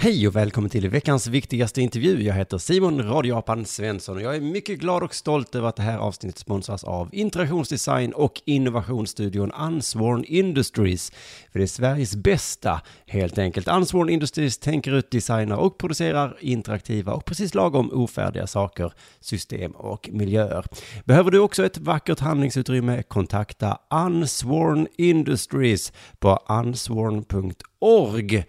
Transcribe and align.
Hej 0.00 0.28
och 0.28 0.36
välkommen 0.36 0.70
till 0.70 0.88
veckans 0.88 1.26
viktigaste 1.26 1.82
intervju. 1.82 2.22
Jag 2.22 2.34
heter 2.34 2.58
Simon 2.58 3.02
Radioapan 3.02 3.64
Svensson 3.64 4.16
och 4.16 4.22
jag 4.22 4.36
är 4.36 4.40
mycket 4.40 4.78
glad 4.78 5.02
och 5.02 5.14
stolt 5.14 5.54
över 5.54 5.68
att 5.68 5.76
det 5.76 5.82
här 5.82 5.98
avsnittet 5.98 6.38
sponsras 6.38 6.84
av 6.84 7.08
interaktionsdesign 7.12 8.12
och 8.12 8.42
innovationsstudion 8.44 9.52
Unsworn 9.52 10.24
Industries. 10.24 11.12
För 11.52 11.58
det 11.58 11.64
är 11.64 11.66
Sveriges 11.66 12.16
bästa, 12.16 12.80
helt 13.06 13.38
enkelt. 13.38 13.68
Unsworn 13.68 14.08
Industries 14.08 14.58
tänker 14.58 14.92
ut, 14.92 15.10
designar 15.10 15.56
och 15.56 15.78
producerar 15.78 16.36
interaktiva 16.40 17.12
och 17.12 17.24
precis 17.24 17.54
lagom 17.54 17.90
ofärdiga 17.92 18.46
saker, 18.46 18.92
system 19.20 19.72
och 19.72 20.08
miljöer. 20.12 20.64
Behöver 21.04 21.30
du 21.30 21.38
också 21.38 21.66
ett 21.66 21.78
vackert 21.78 22.20
handlingsutrymme? 22.20 23.02
Kontakta 23.02 23.78
Unsworn 24.06 24.86
Industries 24.96 25.92
på 26.18 26.38
unsworn.org. 26.48 28.44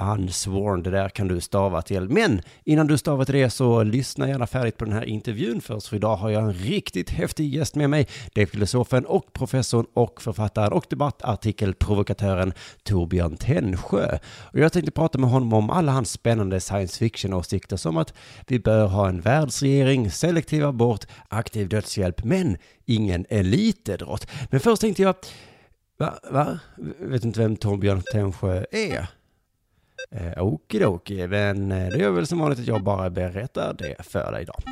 Unsworn, 0.00 0.82
det 0.82 0.90
där 0.90 1.08
kan 1.08 1.28
du 1.28 1.40
stava 1.40 1.82
till. 1.82 2.08
Men 2.08 2.42
innan 2.64 2.86
du 2.86 2.98
stavar 2.98 3.24
till 3.24 3.34
det 3.34 3.50
så 3.50 3.82
lyssna 3.82 4.28
gärna 4.28 4.46
färdigt 4.46 4.76
på 4.78 4.84
den 4.84 4.94
här 4.94 5.04
intervjun 5.04 5.60
först, 5.60 5.86
för 5.86 5.96
idag 5.96 6.16
har 6.16 6.30
jag 6.30 6.42
en 6.42 6.52
riktigt 6.52 7.10
häftig 7.10 7.54
gäst 7.54 7.74
med 7.74 7.90
mig. 7.90 8.08
Det 8.32 8.42
är 8.42 8.46
filosofen 8.46 9.06
och 9.06 9.32
professorn 9.32 9.86
och 9.94 10.22
författaren 10.22 10.72
och 10.72 10.86
debattartikelprovokatören 10.88 12.52
Torbjörn 12.82 13.36
Tännsjö. 13.36 14.18
Och 14.52 14.58
jag 14.58 14.72
tänkte 14.72 14.90
prata 14.90 15.18
med 15.18 15.30
honom 15.30 15.52
om 15.52 15.70
alla 15.70 15.92
hans 15.92 16.10
spännande 16.10 16.60
science 16.60 16.98
fiction-åsikter 16.98 17.76
som 17.76 17.96
att 17.96 18.14
vi 18.46 18.58
bör 18.58 18.86
ha 18.86 19.08
en 19.08 19.20
världsregering, 19.20 20.10
selektiv 20.10 20.66
abort, 20.66 21.04
aktiv 21.28 21.68
dödshjälp, 21.68 22.24
men 22.24 22.56
ingen 22.84 23.26
elitidrott. 23.28 24.30
Men 24.50 24.60
först 24.60 24.80
tänkte 24.80 25.02
jag, 25.02 25.14
va, 25.98 26.14
va? 26.30 26.58
Vet 27.00 27.24
inte 27.24 27.40
vem 27.40 27.56
Torbjörn 27.56 28.02
Tännsjö 28.12 28.64
är? 28.70 29.08
Eh, 30.10 30.42
Okidoki, 30.44 31.26
men 31.26 31.72
eh, 31.72 31.88
det 31.88 31.98
gör 31.98 32.10
väl 32.10 32.26
som 32.26 32.38
vanligt 32.38 32.58
att 32.58 32.66
jag 32.66 32.82
bara 32.82 33.10
berättar 33.10 33.74
det 33.78 33.96
för 34.06 34.32
dig 34.32 34.42
idag. 34.42 34.62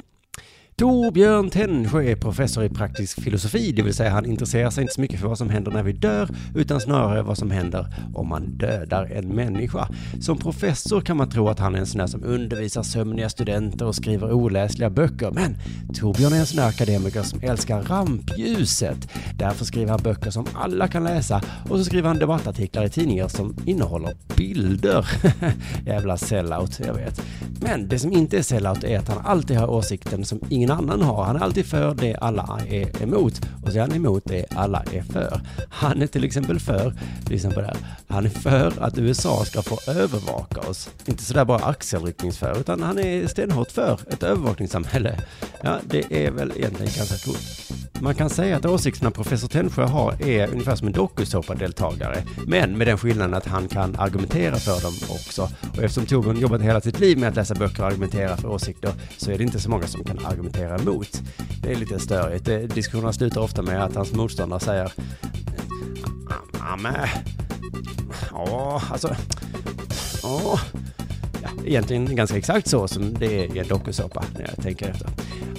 Torbjörn 0.76 1.50
Tännsjö 1.50 2.02
är 2.02 2.16
professor 2.16 2.64
i 2.64 2.68
praktisk 2.68 3.22
filosofi, 3.22 3.72
det 3.72 3.82
vill 3.82 3.94
säga 3.94 4.10
han 4.10 4.26
intresserar 4.26 4.70
sig 4.70 4.82
inte 4.82 4.94
så 4.94 5.00
mycket 5.00 5.20
för 5.20 5.28
vad 5.28 5.38
som 5.38 5.50
händer 5.50 5.70
när 5.72 5.82
vi 5.82 5.92
dör, 5.92 6.28
utan 6.54 6.80
snarare 6.80 7.22
vad 7.22 7.38
som 7.38 7.50
händer 7.50 7.86
om 8.14 8.28
man 8.28 8.44
dödar 8.46 9.04
en 9.04 9.28
människa. 9.28 9.88
Som 10.20 10.38
professor 10.38 11.00
kan 11.00 11.16
man 11.16 11.30
tro 11.30 11.48
att 11.48 11.58
han 11.58 11.74
är 11.74 11.78
en 11.78 11.86
sån 11.86 11.98
där 11.98 12.06
som 12.06 12.24
undervisar 12.24 12.82
sömniga 12.82 13.28
studenter 13.28 13.86
och 13.86 13.94
skriver 13.94 14.32
oläsliga 14.32 14.90
böcker, 14.90 15.30
men 15.30 15.56
Torbjörn 15.94 16.32
är 16.32 16.40
en 16.40 16.46
sån 16.46 16.56
där 16.56 16.68
akademiker 16.68 17.22
som 17.22 17.40
älskar 17.42 17.82
rampljuset. 17.82 19.08
Därför 19.38 19.64
skriver 19.64 19.90
han 19.90 20.02
böcker 20.02 20.30
som 20.30 20.46
alla 20.54 20.88
kan 20.88 21.04
läsa 21.04 21.42
och 21.68 21.78
så 21.78 21.84
skriver 21.84 22.08
han 22.08 22.18
debattartiklar 22.18 22.84
i 22.84 22.90
tidningar 22.90 23.28
som 23.28 23.56
innehåller 23.66 24.16
bilder. 24.36 25.08
Jävla 25.86 26.16
sellout, 26.16 26.80
jag 26.86 26.94
vet. 26.94 27.22
Men 27.60 27.88
det 27.88 27.98
som 27.98 28.12
inte 28.12 28.38
är 28.38 28.42
sellout 28.42 28.84
är 28.84 28.98
att 28.98 29.08
han 29.08 29.18
alltid 29.24 29.56
har 29.56 29.70
åsikten 29.70 30.24
som 30.24 30.40
ingen 30.48 30.61
Ingen 30.62 30.78
annan 30.78 31.02
har. 31.02 31.24
Han 31.24 31.36
är 31.36 31.40
alltid 31.40 31.66
för 31.66 31.94
det 31.94 32.16
alla 32.16 32.60
är 32.68 33.02
emot 33.02 33.40
och 33.64 33.72
så 33.72 33.78
är 33.78 33.80
han 33.80 33.94
emot 33.94 34.22
det 34.24 34.46
alla 34.50 34.84
är 34.92 35.02
för. 35.02 35.40
Han 35.70 36.02
är 36.02 36.06
till 36.06 36.24
exempel 36.24 36.60
för, 36.60 36.94
lyssna 37.30 37.50
på 37.50 37.60
det 37.60 37.66
här, 37.66 37.76
han 38.08 38.24
är 38.26 38.30
för 38.30 38.72
att 38.82 38.98
USA 38.98 39.44
ska 39.44 39.62
få 39.62 39.90
övervaka 39.90 40.60
oss. 40.60 40.90
Inte 41.04 41.24
sådär 41.24 41.44
bara 41.44 41.64
axelryckningsför, 41.64 42.60
utan 42.60 42.82
han 42.82 42.98
är 42.98 43.26
stenhårt 43.26 43.70
för 43.70 44.00
ett 44.10 44.22
övervakningssamhälle. 44.22 45.20
Ja, 45.62 45.78
det 45.84 46.26
är 46.26 46.30
väl 46.30 46.52
egentligen 46.56 46.92
ganska 46.96 47.30
coolt. 47.30 47.72
Man 48.02 48.14
kan 48.14 48.30
säga 48.30 48.56
att 48.56 48.66
åsikterna 48.66 49.10
professor 49.10 49.48
Tännsjö 49.48 49.84
har 49.84 50.22
är 50.22 50.48
ungefär 50.52 50.76
som 50.76 50.86
en 50.86 50.92
dokusåpadeltagare, 50.92 52.22
men 52.46 52.78
med 52.78 52.86
den 52.86 52.98
skillnaden 52.98 53.34
att 53.34 53.46
han 53.46 53.68
kan 53.68 53.96
argumentera 53.96 54.56
för 54.56 54.82
dem 54.82 54.92
också. 55.10 55.42
Och 55.72 55.82
eftersom 55.82 56.06
Torbjörn 56.06 56.40
jobbat 56.40 56.62
hela 56.62 56.80
sitt 56.80 57.00
liv 57.00 57.18
med 57.18 57.28
att 57.28 57.36
läsa 57.36 57.54
böcker 57.54 57.82
och 57.82 57.88
argumentera 57.88 58.36
för 58.36 58.48
åsikter 58.48 58.92
så 59.16 59.30
är 59.30 59.38
det 59.38 59.44
inte 59.44 59.60
så 59.60 59.70
många 59.70 59.86
som 59.86 60.04
kan 60.04 60.26
argumentera 60.26 60.78
emot. 60.78 61.22
Det 61.62 61.72
är 61.72 61.76
lite 61.76 61.98
störigt. 61.98 62.48
Eh, 62.48 62.58
diskussionerna 62.58 63.12
slutar 63.12 63.40
ofta 63.40 63.62
med 63.62 63.84
att 63.84 63.94
hans 63.94 64.12
motståndare 64.12 64.60
säger 64.60 64.92
Ja, 66.58 66.76
men... 66.76 67.08
Ja, 68.30 68.82
alltså... 68.90 69.16
Ja... 70.22 70.60
Ja, 71.42 71.48
egentligen 71.64 72.16
ganska 72.16 72.36
exakt 72.36 72.68
så 72.68 72.88
som 72.88 73.14
det 73.14 73.26
är 73.26 73.56
i 73.56 73.58
en 73.58 73.68
dokusåpa 73.68 74.24
när 74.34 74.40
jag 74.40 74.64
tänker 74.64 74.88
efter. 74.90 75.08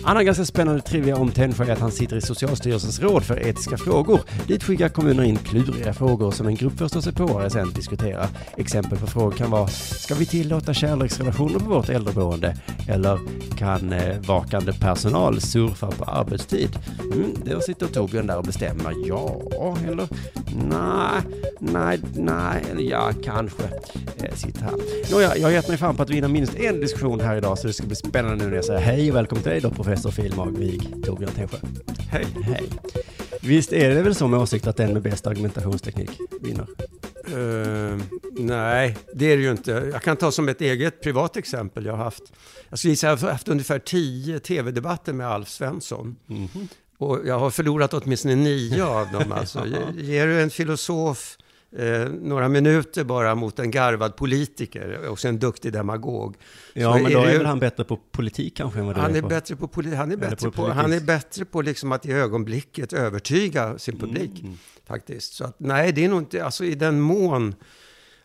Annan 0.05 0.25
ganska 0.25 0.45
spännande 0.45 0.81
trivia 0.81 1.15
om 1.15 1.31
Tännsjö 1.31 1.65
är 1.65 1.71
att 1.71 1.79
han 1.79 1.91
sitter 1.91 2.17
i 2.17 2.21
Socialstyrelsens 2.21 2.99
råd 2.99 3.23
för 3.23 3.47
etiska 3.47 3.77
frågor. 3.77 4.21
Dit 4.47 4.63
skickar 4.63 4.89
kommuner 4.89 5.23
in 5.23 5.35
kluriga 5.35 5.93
frågor 5.93 6.31
som 6.31 6.47
en 6.47 6.55
grupp 6.55 6.77
förståsigpåare 6.77 7.49
sen 7.49 7.73
diskuterar. 7.73 8.27
Exempel 8.57 8.97
på 8.97 9.07
frågor 9.07 9.31
kan 9.31 9.51
vara, 9.51 9.67
ska 9.67 10.15
vi 10.15 10.25
tillåta 10.25 10.73
kärleksrelationer 10.73 11.59
på 11.59 11.65
vårt 11.65 11.89
äldreboende? 11.89 12.55
Eller 12.87 13.19
kan 13.57 13.93
eh, 13.93 14.19
vakande 14.19 14.73
personal 14.73 15.41
surfa 15.41 15.91
på 15.91 16.03
arbetstid? 16.03 16.69
Mm, 17.13 17.33
då 17.45 17.61
sitter 17.61 17.87
Torbjörn 17.87 18.27
där 18.27 18.37
och 18.37 18.43
bestämmer, 18.43 18.93
ja 19.07 19.41
eller 19.87 20.07
nej, 20.69 21.21
nej, 21.59 21.99
nej, 22.15 22.63
eller 22.71 22.83
ja, 22.83 23.11
kanske. 23.23 23.63
Eh, 24.23 24.35
sitter 24.35 24.61
här. 24.61 24.73
Nåja, 25.11 25.37
jag 25.37 25.53
är 25.53 25.61
gett 25.63 25.69
mig 25.69 25.77
fan 25.77 25.95
på 25.95 26.03
att 26.03 26.09
vinna 26.09 26.27
minst 26.27 26.55
en 26.55 26.79
diskussion 26.79 27.19
här 27.19 27.37
idag 27.37 27.57
så 27.57 27.67
det 27.67 27.73
ska 27.73 27.87
bli 27.87 27.95
spännande 27.95 28.43
nu 28.43 28.49
när 28.49 28.55
jag 28.55 28.65
säger 28.65 28.79
hej 28.79 29.09
och 29.09 29.15
välkommen 29.15 29.43
till 29.43 29.51
dig 29.51 29.61
då 29.61 29.69
professor 29.69 30.11
Filmag 30.11 30.57
Wig 30.57 31.05
Torbjörn 31.05 31.31
Tännsjö. 31.31 31.57
Hej. 32.09 32.25
Hej. 32.43 32.69
Visst 33.41 33.73
är 33.73 33.95
det 33.95 34.01
väl 34.01 34.15
så 34.15 34.27
med 34.27 34.39
åsikt 34.39 34.67
att 34.67 34.77
den 34.77 34.93
med 34.93 35.01
bäst 35.01 35.27
argumentationsteknik 35.27 36.09
vinner? 36.41 36.67
Uh, 37.33 38.01
nej, 38.31 38.97
det 39.13 39.25
är 39.31 39.37
det 39.37 39.43
ju 39.43 39.51
inte. 39.51 39.89
Jag 39.93 40.01
kan 40.01 40.17
ta 40.17 40.31
som 40.31 40.49
ett 40.49 40.61
eget 40.61 41.01
privat 41.01 41.37
exempel 41.37 41.85
jag 41.85 41.93
har 41.93 42.03
haft. 42.03 42.23
Jag 42.69 42.79
skulle 42.79 42.91
gissa 42.91 43.11
att 43.11 43.21
jag 43.21 43.27
har 43.27 43.33
haft 43.33 43.47
ungefär 43.47 43.79
tio 43.79 44.39
tv-debatter 44.39 45.13
med 45.13 45.27
Alf 45.27 45.49
Svensson. 45.49 46.15
Mm. 46.29 46.47
Och 46.97 47.19
jag 47.25 47.39
har 47.39 47.49
förlorat 47.49 47.93
åtminstone 47.93 48.35
nio 48.35 48.85
av 48.85 49.11
dem. 49.11 49.31
Alltså. 49.31 49.65
Ger 49.95 50.27
du 50.27 50.41
en 50.41 50.49
filosof 50.49 51.37
eh, 51.77 52.09
några 52.09 52.49
minuter 52.49 53.03
bara 53.03 53.35
mot 53.35 53.59
en 53.59 53.71
garvad 53.71 54.15
politiker 54.15 55.07
och 55.09 55.25
en 55.25 55.39
duktig 55.39 55.73
demagog. 55.73 56.35
Ja, 56.73 56.97
men 56.97 57.11
då 57.11 57.19
är, 57.19 57.27
är 57.27 57.37
väl 57.37 57.45
han 57.45 57.59
bättre 57.59 57.83
på 57.83 57.97
politik 58.11 58.57
kanske 58.57 58.79
än 58.79 58.85
vad 58.85 58.95
du 58.95 59.01
han 59.01 59.15
är, 59.15 59.21
på? 59.21 59.27
Bättre 59.27 59.55
på 59.55 59.67
poli- 59.67 59.95
han 59.95 60.11
är 60.11 60.17
bättre 60.17 60.51
på, 60.51 60.51
på, 60.51 60.69
han 60.69 60.93
är 60.93 60.99
bättre 60.99 61.45
på 61.45 61.61
liksom 61.61 61.91
att 61.91 62.05
i 62.05 62.11
ögonblicket 62.11 62.93
övertyga 62.93 63.77
sin 63.77 63.99
publik. 63.99 64.41
Mm. 64.41 64.57
Faktiskt. 64.87 65.33
Så 65.33 65.45
att, 65.45 65.59
nej, 65.59 65.91
det 65.91 66.05
är 66.05 66.09
nog 66.09 66.21
inte, 66.21 66.45
alltså 66.45 66.65
i 66.65 66.75
den 66.75 67.01
mån 67.01 67.55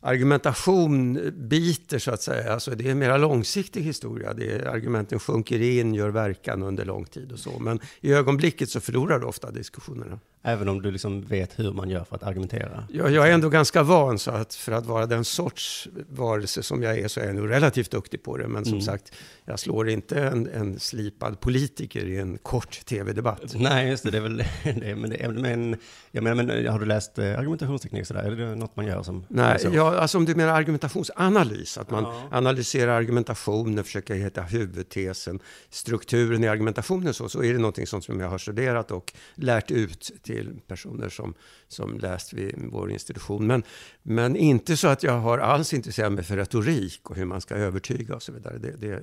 argumentation 0.00 1.20
biter 1.34 1.98
så 1.98 2.10
att 2.10 2.22
säga. 2.22 2.52
Alltså 2.52 2.70
det 2.70 2.86
är 2.86 2.90
en 2.90 2.98
mer 2.98 3.18
långsiktig 3.18 3.82
historia. 3.82 4.34
Det 4.34 4.52
är, 4.52 4.66
argumenten 4.66 5.18
sjunker 5.18 5.60
in, 5.60 5.94
gör 5.94 6.08
verkan 6.08 6.62
under 6.62 6.84
lång 6.84 7.04
tid 7.04 7.32
och 7.32 7.38
så. 7.38 7.58
Men 7.58 7.80
i 8.00 8.12
ögonblicket 8.12 8.70
så 8.70 8.80
förlorar 8.80 9.18
du 9.18 9.26
ofta 9.26 9.50
diskussionerna. 9.50 10.20
Även 10.42 10.68
om 10.68 10.82
du 10.82 10.90
liksom 10.90 11.22
vet 11.22 11.58
hur 11.58 11.72
man 11.72 11.90
gör 11.90 12.04
för 12.04 12.16
att 12.16 12.22
argumentera. 12.22 12.84
Jag, 12.92 13.10
jag 13.10 13.28
är 13.28 13.32
ändå 13.32 13.48
ganska 13.48 13.82
van, 13.82 14.18
så 14.18 14.30
att 14.30 14.54
för 14.54 14.72
att 14.72 14.86
vara 14.86 15.06
den 15.06 15.24
sorts 15.24 15.88
varelse 16.08 16.62
som 16.62 16.82
jag 16.82 16.98
är 16.98 17.08
så 17.08 17.20
är 17.20 17.26
jag 17.26 17.34
nog 17.36 17.50
relativt 17.50 17.90
duktig 17.90 18.22
på 18.22 18.36
det. 18.36 18.48
Men 18.48 18.64
som 18.64 18.72
Mm. 18.72 18.82
sagt, 18.84 19.12
jag 19.44 19.58
slår 19.58 19.88
inte 19.88 20.20
en, 20.22 20.46
en 20.46 20.78
slipad 20.80 21.40
politiker 21.40 22.04
i 22.04 22.16
en 22.18 22.38
kort 22.38 22.80
tv-debatt. 22.86 23.54
Nej, 23.54 23.88
just 23.90 24.04
det, 24.04 24.10
det 24.10 24.16
är 24.16 24.22
väl 24.22 24.36
det. 24.64 24.96
Men, 24.96 25.10
det 25.10 25.22
är, 25.24 25.28
men, 25.28 25.76
jag 26.10 26.24
menar, 26.24 26.42
men 26.44 26.66
har 26.66 26.78
du 26.78 26.86
läst 26.86 27.18
eh, 27.18 27.38
argumentationsteknik 27.38 28.06
sådär? 28.06 28.22
Är 28.22 28.36
det 28.36 28.54
något 28.56 28.76
man 28.76 28.86
gör 28.86 29.02
som... 29.02 29.24
Nej, 29.28 29.58
så? 29.58 29.68
ja, 29.72 29.96
alltså 29.98 30.18
om 30.18 30.24
du 30.24 30.34
menar 30.34 30.52
argumentationsanalys, 30.52 31.78
att 31.78 31.90
man 31.90 32.02
Ja. 32.04 32.28
analyserar 32.30 32.92
argumentationen, 32.96 33.84
försöker 33.84 34.14
hitta 34.14 34.42
huvudtesen, 34.42 35.40
strukturen 35.70 36.44
i 36.44 36.48
argumentationen, 36.48 37.14
så, 37.14 37.28
så 37.28 37.42
är 37.44 37.52
det 37.52 37.58
någonting 37.58 37.86
som 37.86 38.20
jag 38.20 38.28
har 38.28 38.38
studerat 38.38 38.90
och 38.90 39.12
lärt 39.34 39.70
ut 39.70 40.10
till 40.28 40.60
personer 40.66 41.08
som, 41.08 41.34
som 41.68 41.98
läst 41.98 42.32
vid 42.32 42.54
vår 42.72 42.90
institution. 42.90 43.46
Men, 43.46 43.62
men 44.02 44.36
inte 44.36 44.76
så 44.76 44.88
att 44.88 45.02
jag 45.02 45.18
har 45.18 45.38
alls 45.38 45.74
intresserat 45.74 46.12
mig 46.12 46.24
för 46.24 46.36
retorik 46.36 47.10
och 47.10 47.16
hur 47.16 47.24
man 47.24 47.40
ska 47.40 47.54
övertyga 47.54 48.14
och 48.14 48.22
så 48.22 48.32
vidare. 48.32 48.58
Det, 48.58 48.76
det, 48.76 49.02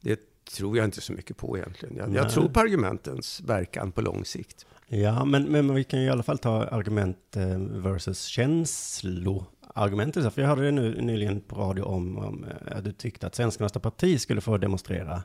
det 0.00 0.20
tror 0.56 0.76
jag 0.76 0.84
inte 0.84 1.00
så 1.00 1.12
mycket 1.12 1.36
på 1.36 1.58
egentligen. 1.58 1.96
Jag, 1.96 2.14
jag 2.14 2.30
tror 2.30 2.48
på 2.48 2.60
argumentens 2.60 3.40
verkan 3.40 3.92
på 3.92 4.00
lång 4.00 4.24
sikt. 4.24 4.66
Ja, 4.88 5.24
men, 5.24 5.44
men 5.44 5.74
vi 5.74 5.84
kan 5.84 6.00
ju 6.00 6.06
i 6.06 6.10
alla 6.10 6.22
fall 6.22 6.38
ta 6.38 6.64
argument 6.64 7.36
eh, 7.36 7.58
versus 7.58 8.24
känsloargumentet. 8.24 10.34
För 10.34 10.42
jag 10.42 10.48
hörde 10.48 10.64
det 10.64 10.70
nu 10.70 11.00
nyligen 11.00 11.40
på 11.40 11.56
radio 11.56 11.82
om, 11.82 12.18
om 12.18 12.44
eh, 12.44 12.76
att 12.76 12.84
du 12.84 12.92
tyckte 12.92 13.26
att 13.26 13.34
Svenskarnas 13.34 13.72
parti 13.72 14.20
skulle 14.20 14.40
få 14.40 14.58
demonstrera 14.58 15.22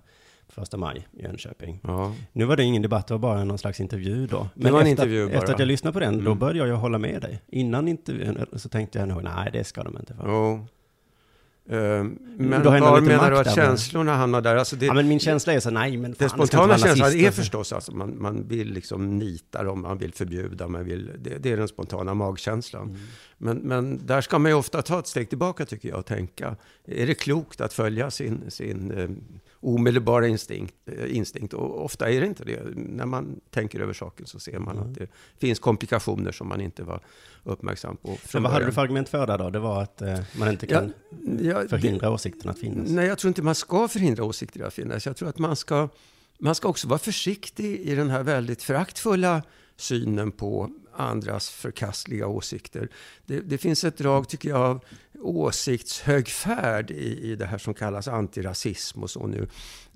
första 0.49 0.77
maj 0.77 1.07
i 1.13 1.21
Jönköping. 1.23 1.79
Ja. 1.83 2.13
Nu 2.33 2.45
var 2.45 2.55
det 2.57 2.63
ingen 2.63 2.81
debatt, 2.81 3.07
det 3.07 3.13
var 3.13 3.19
bara 3.19 3.43
någon 3.43 3.57
slags 3.57 3.79
intervju 3.79 4.27
då. 4.27 4.47
Men 4.53 4.75
efter, 4.75 4.87
intervju 4.87 5.23
att, 5.25 5.29
bara. 5.31 5.37
efter 5.37 5.53
att 5.53 5.59
jag 5.59 5.67
lyssnade 5.67 5.93
på 5.93 5.99
den, 5.99 6.13
då 6.17 6.19
Mm. 6.31 6.39
började 6.39 6.69
jag 6.69 6.77
hålla 6.77 6.97
med 6.97 7.21
dig. 7.21 7.41
Innan 7.47 7.87
intervjun 7.87 8.45
så 8.53 8.69
tänkte 8.69 8.99
jag 8.99 9.07
nog, 9.07 9.23
nej 9.23 9.49
det 9.53 9.63
ska 9.63 9.83
de 9.83 9.97
inte 9.99 10.13
få. 10.13 10.21
Jo. 10.25 10.65
Eh, 11.71 12.03
Men 12.37 12.63
då 12.63 12.69
var 12.69 13.01
menar 13.01 13.31
du 13.31 13.37
att 13.37 13.55
känslorna 13.55 14.15
hamnar 14.15 14.41
där? 14.41 14.55
Alltså 14.55 14.75
det, 14.75 14.85
Ja, 14.85 14.93
men 14.93 15.07
min 15.07 15.19
känsla 15.19 15.53
är 15.53 15.59
så, 15.59 15.69
nej 15.69 15.97
men 15.97 16.15
fan, 16.15 16.19
Den 16.19 16.29
spontana 16.47 16.77
känslan 16.77 17.11
är 17.15 17.31
förstås 17.31 17.73
alltså 17.73 17.91
man, 17.95 18.21
man 18.21 18.47
vill 18.47 18.71
liksom 18.73 19.17
nita 19.17 19.63
dem, 19.63 19.81
man 19.81 19.97
vill 19.97 20.13
förbjuda, 20.13 20.67
man 20.67 20.83
vill, 20.85 21.11
det, 21.19 21.37
det 21.37 21.51
är 21.51 21.57
den 21.57 21.67
spontana 21.67 22.13
magkänslan. 22.13 22.83
Mm. 22.89 22.99
Men, 23.37 23.57
men 23.57 24.05
där 24.05 24.21
ska 24.21 24.39
man 24.39 24.51
ju 24.51 24.55
ofta 24.57 24.81
ta 24.81 24.99
ett 24.99 25.07
steg 25.07 25.29
tillbaka 25.29 25.65
tycker 25.65 25.89
jag 25.89 25.99
och 25.99 26.05
tänka, 26.05 26.55
är 26.87 27.07
det 27.07 27.13
klokt 27.13 27.61
att 27.61 27.73
följa 27.73 28.11
sin, 28.11 28.41
sin 28.51 28.91
eh, 28.91 29.09
omedelbara 29.61 30.27
instinkt, 30.27 30.75
eh, 30.85 31.15
instinkt? 31.17 31.53
Och 31.53 31.85
ofta 31.85 32.09
är 32.11 32.21
det 32.21 32.27
inte 32.27 32.43
det. 32.45 32.61
När 32.75 33.05
man 33.05 33.39
tänker 33.51 33.79
över 33.79 33.93
saken 33.93 34.25
så 34.27 34.39
ser 34.39 34.59
man 34.59 34.77
Mm. 34.77 34.89
att 34.89 34.95
det 34.97 35.07
finns 35.37 35.59
komplikationer 35.59 36.31
som 36.31 36.47
man 36.47 36.61
inte 36.61 36.83
var 36.83 36.99
uppmärksam 37.43 37.97
på 37.97 38.17
Men 38.33 38.43
vad 38.43 38.51
hade 38.51 38.65
du 38.65 38.71
för 38.71 38.81
argument 38.81 39.09
för 39.09 39.27
det 39.27 39.37
då? 39.37 39.49
Det 39.49 39.59
var 39.59 39.81
att 39.83 40.01
eh, 40.01 40.19
man 40.39 40.49
inte 40.49 40.65
Ja, 40.69 40.79
kan 40.79 40.93
ja, 41.41 41.61
det- 41.61 41.69
förhindra 41.69 42.11
åsikten 42.11 42.49
att 42.49 42.59
finnas. 42.59 42.89
Nej, 42.89 43.07
jag 43.07 43.17
tror 43.17 43.29
inte 43.29 43.41
man 43.41 43.55
ska 43.55 43.87
förhindra 43.87 44.23
åsikter 44.23 44.63
att 44.63 44.73
finnas. 44.73 45.05
Jag 45.05 45.17
tror 45.17 45.29
att 45.29 45.37
man 45.39 45.55
ska, 45.55 45.89
man 46.39 46.55
ska 46.55 46.67
också 46.67 46.87
vara 46.87 46.99
försiktig 46.99 47.75
i 47.79 47.95
den 47.95 48.09
här 48.09 48.23
väldigt 48.23 48.63
föraktfulla 48.63 49.43
synen 49.75 50.31
på 50.31 50.69
andras 50.97 51.49
förkastliga 51.49 52.27
åsikter. 52.27 52.89
Det, 53.25 53.39
det 53.39 53.57
finns 53.57 53.83
ett 53.83 53.97
drag, 53.97 54.29
tycker 54.29 54.49
jag, 54.49 54.61
av 54.61 54.85
åsiktshögfärd 55.21 56.91
i, 56.91 57.31
i 57.31 57.35
det 57.35 57.45
här 57.45 57.57
som 57.57 57.73
kallas 57.73 58.07
antirasism 58.07 59.03
och 59.03 59.09
så 59.09 59.27
nu. 59.27 59.47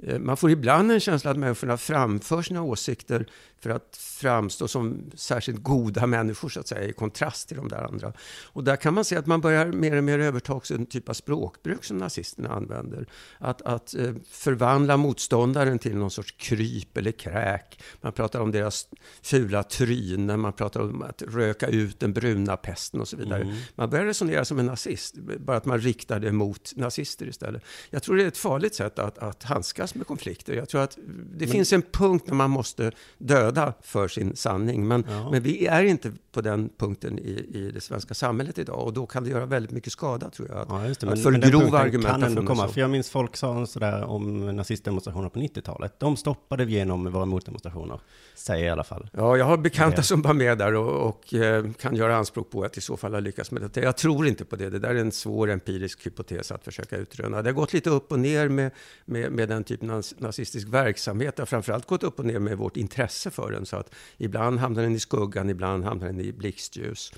Eh, 0.04 0.20
Man 0.20 0.38
får 0.38 0.52
ibland 0.52 0.92
en 0.92 1.00
känsla 1.00 1.32
att 1.32 1.38
människorna 1.38 1.78
framför 1.78 2.42
sina 2.42 2.62
åsikter 2.62 3.28
för 3.60 3.70
att 3.70 3.98
framstå 3.98 4.68
som 4.68 5.12
särskilt 5.16 5.64
goda 5.64 6.08
människor, 6.08 6.50
så 6.50 6.60
att 6.60 6.68
säga, 6.68 6.84
i 6.84 6.94
kontrast 6.94 7.48
till 7.48 7.58
de 7.58 7.68
där 7.68 7.84
andra. 7.84 8.14
Och 8.46 8.64
där 8.64 8.76
kan 8.76 8.94
man 8.94 9.06
se 9.06 9.16
att 9.16 9.26
man 9.26 9.42
börjar 9.42 9.66
mer 9.66 9.96
och 9.96 10.04
mer 10.04 10.20
överta 10.20 10.54
också 10.54 10.74
en 10.74 10.86
typ 10.86 11.10
av 11.10 11.14
språkbruk 11.14 11.84
som 11.84 11.98
nazisterna 11.98 12.50
använder. 12.50 13.08
Att, 13.38 13.62
att 13.62 13.96
eh, 13.96 14.14
förvandla 14.32 14.98
motståndaren 14.98 15.80
till 15.80 15.96
någon 15.96 16.12
sorts 16.12 16.32
kryp 16.32 16.98
eller 16.98 17.12
kräk. 17.12 17.84
Man 18.02 18.12
pratar 18.14 18.40
om 18.40 18.52
deras 18.52 18.88
fula 19.22 19.64
trynen, 19.64 20.40
man 20.40 20.54
pratar 20.54 20.80
om 20.80 21.02
att 21.02 21.22
röka 21.22 21.68
ut 21.68 22.00
den 22.00 22.14
bruna 22.14 22.58
pesten 22.58 23.02
och 23.02 23.08
så 23.08 23.18
vidare. 23.18 23.42
Mm. 23.42 23.56
Man 23.76 23.90
börjar 23.90 24.06
resonera 24.06 24.46
som 24.46 24.60
en 24.60 24.66
nazist, 24.66 25.13
bara 25.40 25.58
att 25.58 25.66
man 25.66 25.80
riktar 25.80 26.20
det 26.20 26.32
mot 26.32 26.74
nazister 26.76 27.26
istället. 27.28 27.64
Jag 27.90 28.04
tror 28.04 28.16
det 28.16 28.24
är 28.24 28.28
ett 28.28 28.38
farligt 28.38 28.76
sätt 28.76 29.00
att, 29.00 29.18
att 29.18 29.44
handskas 29.44 29.96
med 29.96 30.08
konflikter. 30.08 30.54
Jag 30.54 30.70
tror 30.70 30.82
att 30.82 30.98
det 31.38 31.48
finns 31.48 31.74
en 31.74 31.82
punkt 31.82 32.24
när 32.28 32.36
man 32.36 32.50
måste 32.50 32.92
döda 33.18 33.74
för 33.82 34.08
sin 34.08 34.36
sanning. 34.36 34.88
Men, 34.88 35.06
Ja. 35.10 35.32
men 35.32 35.44
vi 35.44 35.66
är 35.68 35.84
inte 35.84 36.12
på 36.34 36.42
den 36.42 36.70
punkten 36.78 37.20
i, 37.20 37.48
i 37.54 37.72
det 37.74 37.82
svenska 37.82 38.14
samhället 38.14 38.58
idag. 38.58 38.80
Och 38.80 38.94
då 38.94 39.06
kan 39.06 39.24
det 39.24 39.30
göra 39.30 39.46
väldigt 39.46 39.72
mycket 39.72 39.92
skada, 39.94 40.30
tror 40.30 40.48
jag. 40.50 40.58
Att, 40.58 40.68
Ja, 40.70 40.88
just 40.88 41.02
det. 41.02 41.08
att 41.12 41.24
Men, 41.24 41.34
men 41.34 41.42
förgrova 41.42 41.80
punkten 41.82 42.02
kan 42.02 42.24
ändå 42.24 42.46
komma. 42.46 42.68
För 42.68 42.82
jag 42.82 42.90
minns 42.90 43.10
folk 43.10 43.36
sa 43.36 43.66
sådär 43.66 44.04
om 44.04 44.56
nazistdemonstrationer 44.56 45.30
på 45.30 45.40
90-talet. 45.40 46.00
De 46.00 46.18
stoppade 46.18 46.66
vi 46.66 46.74
genom 46.74 47.12
våra 47.12 47.26
motdemonstrationer. 47.26 48.00
Säger 48.36 48.66
i 48.66 48.70
alla 48.70 48.84
fall. 48.84 49.10
Ja, 49.14 49.38
jag 49.38 49.46
har 49.46 49.58
bekanta 49.58 49.98
Ja. 49.98 50.04
som 50.04 50.22
var 50.22 50.34
med 50.34 50.58
där 50.58 50.74
och, 50.76 51.08
och 51.10 51.34
eh, 51.34 51.72
kan 51.72 51.96
göra 51.96 52.16
anspråk 52.16 52.52
på 52.52 52.64
att 52.64 52.78
i 52.78 52.82
så 52.82 52.98
fall 52.98 53.14
ha 53.14 53.20
lyckats 53.20 53.52
med 53.52 53.70
det. 53.74 53.82
Jag 53.82 53.98
tror 53.98 54.28
inte 54.28 54.46
på 54.46 54.56
det. 54.56 54.70
Det 54.70 54.80
där 54.80 54.90
är 54.90 54.96
en 54.96 55.12
svår 55.12 55.50
empirisk 55.50 56.06
hypotes 56.06 56.52
att 56.52 56.64
försöka 56.64 56.98
utröna. 56.98 57.42
Det 57.42 57.50
har 57.50 57.54
gått 57.56 57.74
lite 57.74 57.90
upp 57.90 58.12
och 58.12 58.20
ner 58.20 58.48
med, 58.50 58.72
med, 59.06 59.32
med 59.32 59.50
den 59.50 59.64
typen 59.64 59.90
av 59.90 60.04
nazistisk 60.18 60.68
verksamhet. 60.68 61.36
Det 61.36 61.42
har 61.42 61.46
framförallt 61.46 61.88
gått 61.88 62.04
upp 62.04 62.20
och 62.20 62.26
ner 62.26 62.40
med 62.40 62.58
vårt 62.58 62.78
intresse 62.78 63.30
för 63.32 63.52
den. 63.52 63.66
Så 63.66 63.76
att 63.78 63.96
ibland 64.18 64.60
hamnar 64.60 64.82
den 64.82 64.96
i 64.96 65.00
skuggan, 65.00 65.50
ibland 65.50 65.84
hamnar 65.84 66.06
den 66.08 66.20
i 66.20 66.23
blixtljus. 66.32 67.14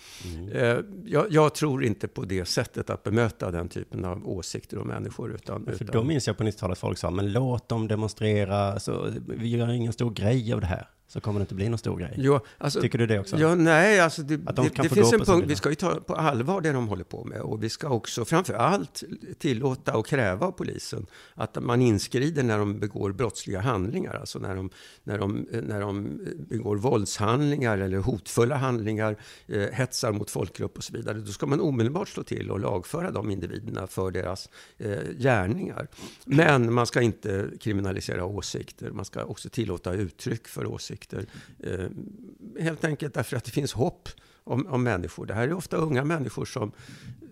Eh, 0.53 0.79
jag, 1.05 1.25
jag 1.29 1.55
tror 1.55 1.83
inte 1.83 2.07
på 2.07 2.25
det 2.25 2.45
sättet 2.45 2.89
att 2.89 3.03
bemöta 3.03 3.51
den 3.51 3.69
typen 3.69 4.05
av 4.05 4.29
åsikter 4.29 4.77
och 4.77 4.87
människor. 4.87 5.35
Utan, 5.35 5.65
För 5.65 5.71
utan, 5.73 5.87
då 5.87 6.03
minns 6.03 6.27
jag 6.27 6.37
på 6.37 6.43
90-talet 6.43 6.77
folk 6.77 6.97
sa, 6.97 7.11
men 7.11 7.31
låt 7.31 7.69
dem 7.69 7.87
demonstrera, 7.87 8.79
så 8.79 9.11
vi 9.27 9.47
gör 9.47 9.71
ingen 9.71 9.93
stor 9.93 10.11
grej 10.11 10.53
av 10.53 10.61
det 10.61 10.67
här. 10.67 10.87
Så 11.07 11.21
kommer 11.21 11.39
det 11.39 11.41
inte 11.41 11.55
bli 11.55 11.69
någon 11.69 11.77
stor 11.77 11.97
grej. 11.97 12.13
Jo, 12.17 12.39
alltså, 12.57 12.81
Tycker 12.81 12.97
du 12.97 13.07
det 13.07 13.19
också? 13.19 13.37
Ja, 13.37 13.55
nej, 13.55 13.99
alltså 13.99 14.21
det, 14.21 14.39
Att 14.45 14.55
de 14.55 14.67
det, 14.67 14.81
det 14.83 14.89
finns 14.89 15.13
en 15.13 15.19
punkt, 15.19 15.45
vi 15.47 15.55
ska 15.55 15.69
ju 15.69 15.75
ta 15.75 15.95
på 15.95 16.15
allvar 16.15 16.61
det 16.61 16.71
de 16.71 16.87
håller 16.87 17.03
på 17.03 17.23
med 17.23 17.41
och 17.41 17.63
vi 17.63 17.69
ska 17.69 17.89
också 17.89 18.25
framför 18.25 18.53
allt 18.53 19.03
tillåta 19.39 19.97
och 19.97 20.07
kräva 20.07 20.45
av 20.45 20.51
polisen 20.51 21.05
att 21.33 21.63
man 21.63 21.81
inskrider 21.81 22.43
när 22.43 22.57
de 22.57 22.79
begår 22.79 23.11
brottsliga 23.11 23.59
handlingar, 23.59 24.13
alltså 24.13 24.39
när 24.39 24.55
de, 24.55 24.69
när 25.03 25.17
de, 25.17 25.47
när 25.63 25.81
de 25.81 26.19
begår 26.49 26.75
våldshandlingar 26.75 27.77
eller 27.77 27.97
hotfulla 27.97 28.55
handlingar, 28.55 29.15
eh, 29.47 29.61
hetsar 29.61 30.11
mot 30.11 30.31
folkgrupp 30.31 30.77
och 30.77 30.83
så 30.83 30.93
vidare. 30.93 31.17
Då 31.17 31.31
ska 31.31 31.45
man 31.45 31.59
omedelbart 31.59 32.09
slå 32.09 32.23
till 32.23 32.51
och 32.51 32.59
lagföra 32.59 33.11
de 33.11 33.31
individerna 33.31 33.87
för 33.87 34.11
deras 34.11 34.50
eh, 34.77 34.97
gärningar. 35.17 35.88
Men 36.25 36.74
man 36.74 36.88
ska 36.88 37.01
inte 37.01 37.50
kriminalisera 37.59 38.25
åsikter, 38.25 38.91
man 38.91 39.05
ska 39.05 39.24
också 39.24 39.50
tillåta 39.50 39.93
uttryck 39.93 40.47
för 40.47 40.65
åsikter 40.65 40.94
åsikter. 40.95 41.25
Eh, 41.59 41.89
helt 42.63 42.83
enkelt 42.83 43.13
därför 43.13 43.37
att 43.37 43.43
det 43.43 43.51
finns 43.51 43.73
hopp 43.73 44.09
om, 44.45 44.67
om 44.67 44.83
människor. 44.83 45.25
Det 45.25 45.33
här 45.33 45.47
är 45.47 45.53
ofta 45.53 45.77
unga 45.77 46.03
människor 46.03 46.45
som, 46.45 46.71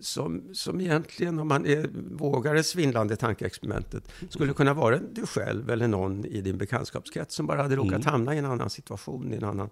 som, 0.00 0.42
som 0.52 0.80
egentligen, 0.80 1.38
om 1.38 1.48
man 1.48 1.66
är, 1.66 1.90
vågar 2.10 2.54
det 2.54 2.62
svindlande 2.62 3.16
tankeexperimentet, 3.16 4.08
skulle 4.28 4.52
kunna 4.52 4.74
vara 4.74 4.98
du 5.12 5.26
själv 5.26 5.70
eller 5.70 5.88
någon 5.88 6.24
i 6.24 6.40
din 6.40 6.58
bekantskapskrets 6.58 7.34
som 7.34 7.46
bara 7.46 7.62
hade 7.62 7.76
råkat 7.76 7.94
Mm. 7.94 8.06
hamna 8.06 8.34
i 8.34 8.38
en 8.38 8.44
annan 8.44 8.70
situation, 8.70 9.32
i 9.32 9.36
en 9.36 9.44
annan 9.44 9.70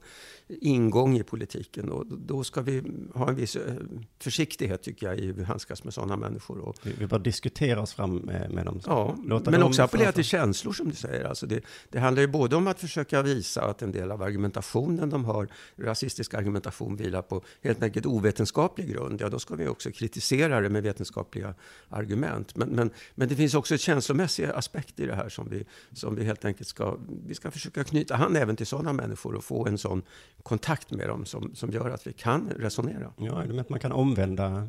ingång 0.48 1.16
i 1.16 1.22
politiken. 1.22 1.88
Och 1.90 2.06
då 2.06 2.44
ska 2.44 2.60
vi 2.60 2.82
ha 3.14 3.28
en 3.28 3.34
viss 3.34 3.56
eh, 3.56 3.74
försiktighet, 4.18 4.82
tycker 4.82 5.06
jag, 5.06 5.18
i 5.18 5.26
hur 5.26 5.32
vi 5.32 5.44
handskas 5.44 5.84
med 5.84 5.94
sådana 5.94 6.16
människor. 6.16 6.58
Och, 6.58 6.76
Vi, 6.82 6.92
vi 6.98 7.06
bara 7.06 7.20
diskutera 7.20 7.82
oss 7.82 7.92
fram 7.92 8.16
med, 8.16 8.50
med 8.50 8.66
dem. 8.66 8.80
Ja, 8.86 9.16
Låta 9.24 9.50
men 9.50 9.60
dem 9.60 9.68
också 9.68 9.82
appellera 9.82 10.12
till 10.12 10.24
känslor 10.24 10.72
som 10.72 10.88
du 10.88 10.94
säger. 10.96 11.24
Alltså 11.24 11.46
det, 11.46 11.64
det 11.90 11.98
handlar 11.98 12.20
ju 12.20 12.28
både 12.28 12.56
om 12.56 12.66
att 12.66 12.80
försöka 12.80 13.22
visa 13.22 13.62
att 13.64 13.82
en 13.82 13.92
del 13.92 14.10
av 14.10 14.22
argumentationen 14.22 15.10
de 15.10 15.24
har, 15.24 15.48
rasistisk 15.76 16.34
argumentation, 16.34 16.96
vilar 16.96 17.22
på 17.22 17.31
helt 17.62 17.82
enkelt 17.82 18.06
ovetenskaplig 18.06 18.88
grund. 18.92 19.20
Ja, 19.20 19.28
då 19.28 19.38
ska 19.38 19.54
vi 19.54 19.68
också 19.68 19.90
kritisera 19.90 20.60
det 20.60 20.68
med 20.68 20.82
vetenskapliga 20.82 21.54
argument. 21.88 22.56
Men, 22.56 22.68
men, 22.68 22.90
men 23.14 23.28
det 23.28 23.36
finns 23.36 23.54
också 23.54 23.74
ett 23.74 23.80
känslomässig 23.80 24.44
aspekt 24.44 25.00
i 25.00 25.06
det 25.06 25.14
här 25.14 25.28
som 25.28 25.48
vi, 25.50 25.64
som 25.92 26.14
vi 26.14 26.24
helt 26.24 26.44
enkelt 26.44 26.68
ska, 26.68 26.96
vi 27.26 27.34
ska 27.34 27.50
försöka 27.50 27.84
knyta 27.84 28.16
hand 28.16 28.36
även 28.36 28.56
till 28.56 28.66
sådana 28.66 28.92
människor 28.92 29.34
och 29.34 29.44
få 29.44 29.66
en 29.66 29.78
sån 29.78 30.02
kontakt 30.42 30.90
med 30.90 31.08
dem 31.08 31.24
som, 31.24 31.54
som 31.54 31.70
gör 31.70 31.90
att 31.90 32.06
vi 32.06 32.12
kan 32.12 32.50
resonera. 32.56 33.12
Ja, 33.18 33.34
det 33.46 33.52
med 33.52 33.60
att 33.60 33.68
man 33.68 33.80
kan 33.80 33.92
omvända, 33.92 34.68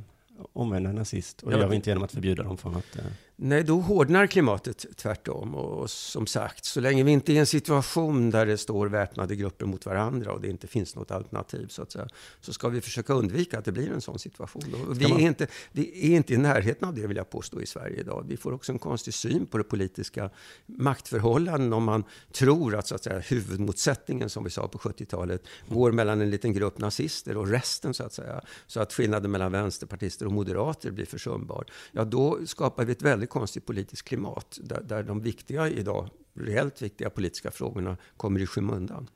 omvänd 0.54 0.88
en 0.88 0.96
nazist 0.96 1.44
och 1.44 1.52
Ja, 1.54 1.58
gör 1.58 1.64
vi 1.66 1.70
det- 1.70 1.76
inte 1.76 1.90
genom 1.90 2.04
att 2.04 2.12
förbjuda 2.12 2.44
dem 2.44 2.58
från 2.58 2.76
att... 2.76 2.96
eh, 2.98 3.04
Nej, 3.36 3.64
då 3.64 3.80
hårdnar 3.80 4.28
klimatet 4.28 4.86
tvärtom. 4.96 5.56
Och, 5.56 5.90
som 5.90 6.28
sagt, 6.28 6.66
så 6.66 6.80
länge 6.80 7.04
vi 7.04 7.12
inte 7.12 7.32
är 7.32 7.34
i 7.34 7.38
en 7.38 7.46
situation 7.46 8.30
där 8.30 8.46
det 8.46 8.58
står 8.58 8.88
väpnade 8.88 9.36
grupper 9.36 9.66
mot 9.66 9.86
varandra 9.86 10.32
och 10.32 10.42
det 10.42 10.50
inte 10.50 10.68
finns 10.68 10.96
något 10.96 11.12
alternativ 11.12 11.68
så 11.68 11.82
att 11.82 11.92
säga, 11.92 12.08
så 12.42 12.54
ska 12.54 12.70
vi 12.70 12.82
försöka 12.82 13.14
undvika 13.14 13.60
att 13.60 13.66
det 13.66 13.72
blir 13.72 13.92
en 13.92 14.02
sån 14.02 14.20
situation. 14.20 14.64
Och 14.88 15.02
vi, 15.02 15.06
är 15.06 15.20
inte, 15.20 15.48
vi 15.72 16.12
är 16.12 16.16
inte 16.16 16.34
i 16.34 16.38
närheten 16.38 16.88
av 16.88 16.96
det 16.96 17.08
vill 17.08 17.18
jag 17.18 17.30
påstå 17.30 17.62
i 17.62 17.66
Sverige 17.66 18.00
idag. 18.00 18.26
Vi 18.28 18.38
får 18.38 18.54
också 18.54 18.72
en 18.72 18.80
konstig 18.80 19.14
syn 19.14 19.46
på 19.46 19.58
det 19.58 19.64
politiska 19.64 20.30
maktförhållanden 20.66 21.74
om 21.74 21.84
man 21.84 22.04
tror 22.32 22.76
att, 22.76 22.88
så 22.88 22.96
att 22.96 23.04
säga, 23.04 23.20
huvudmotsättningen 23.20 24.30
som 24.30 24.44
vi 24.44 24.50
sa 24.50 24.68
på 24.68 24.78
70-talet 24.78 25.44
går 25.70 25.92
mellan 25.92 26.22
en 26.22 26.30
liten 26.30 26.54
grupp 26.54 26.78
nazister 26.78 27.38
och 27.38 27.48
resten 27.48 27.94
så 27.94 28.04
att 28.04 28.14
säga. 28.14 28.42
Så 28.68 28.80
att 28.80 28.94
skillnaden 28.94 29.32
mellan 29.32 29.52
vänsterpartister 29.52 30.26
och 30.26 30.32
moderater 30.32 30.92
blir 30.92 31.06
försumbar. 31.06 31.66
Ja, 31.92 32.04
då 32.04 32.40
skapar 32.46 32.86
vi 32.86 32.92
ett 32.92 33.02
väldigt 33.02 33.23
väldigt 33.24 33.34
konstigt 33.34 33.66
politiskt 33.66 34.04
klimat 34.04 34.60
där, 34.62 34.82
där 34.84 35.04
de 35.04 35.22
viktiga 35.22 35.70
idag, 35.70 36.10
reellt 36.34 36.82
viktiga 36.82 37.10
politiska 37.10 37.52
frågorna 37.52 37.98
kommer 38.18 38.40
i 38.40 38.48
skymundan. 38.48 39.10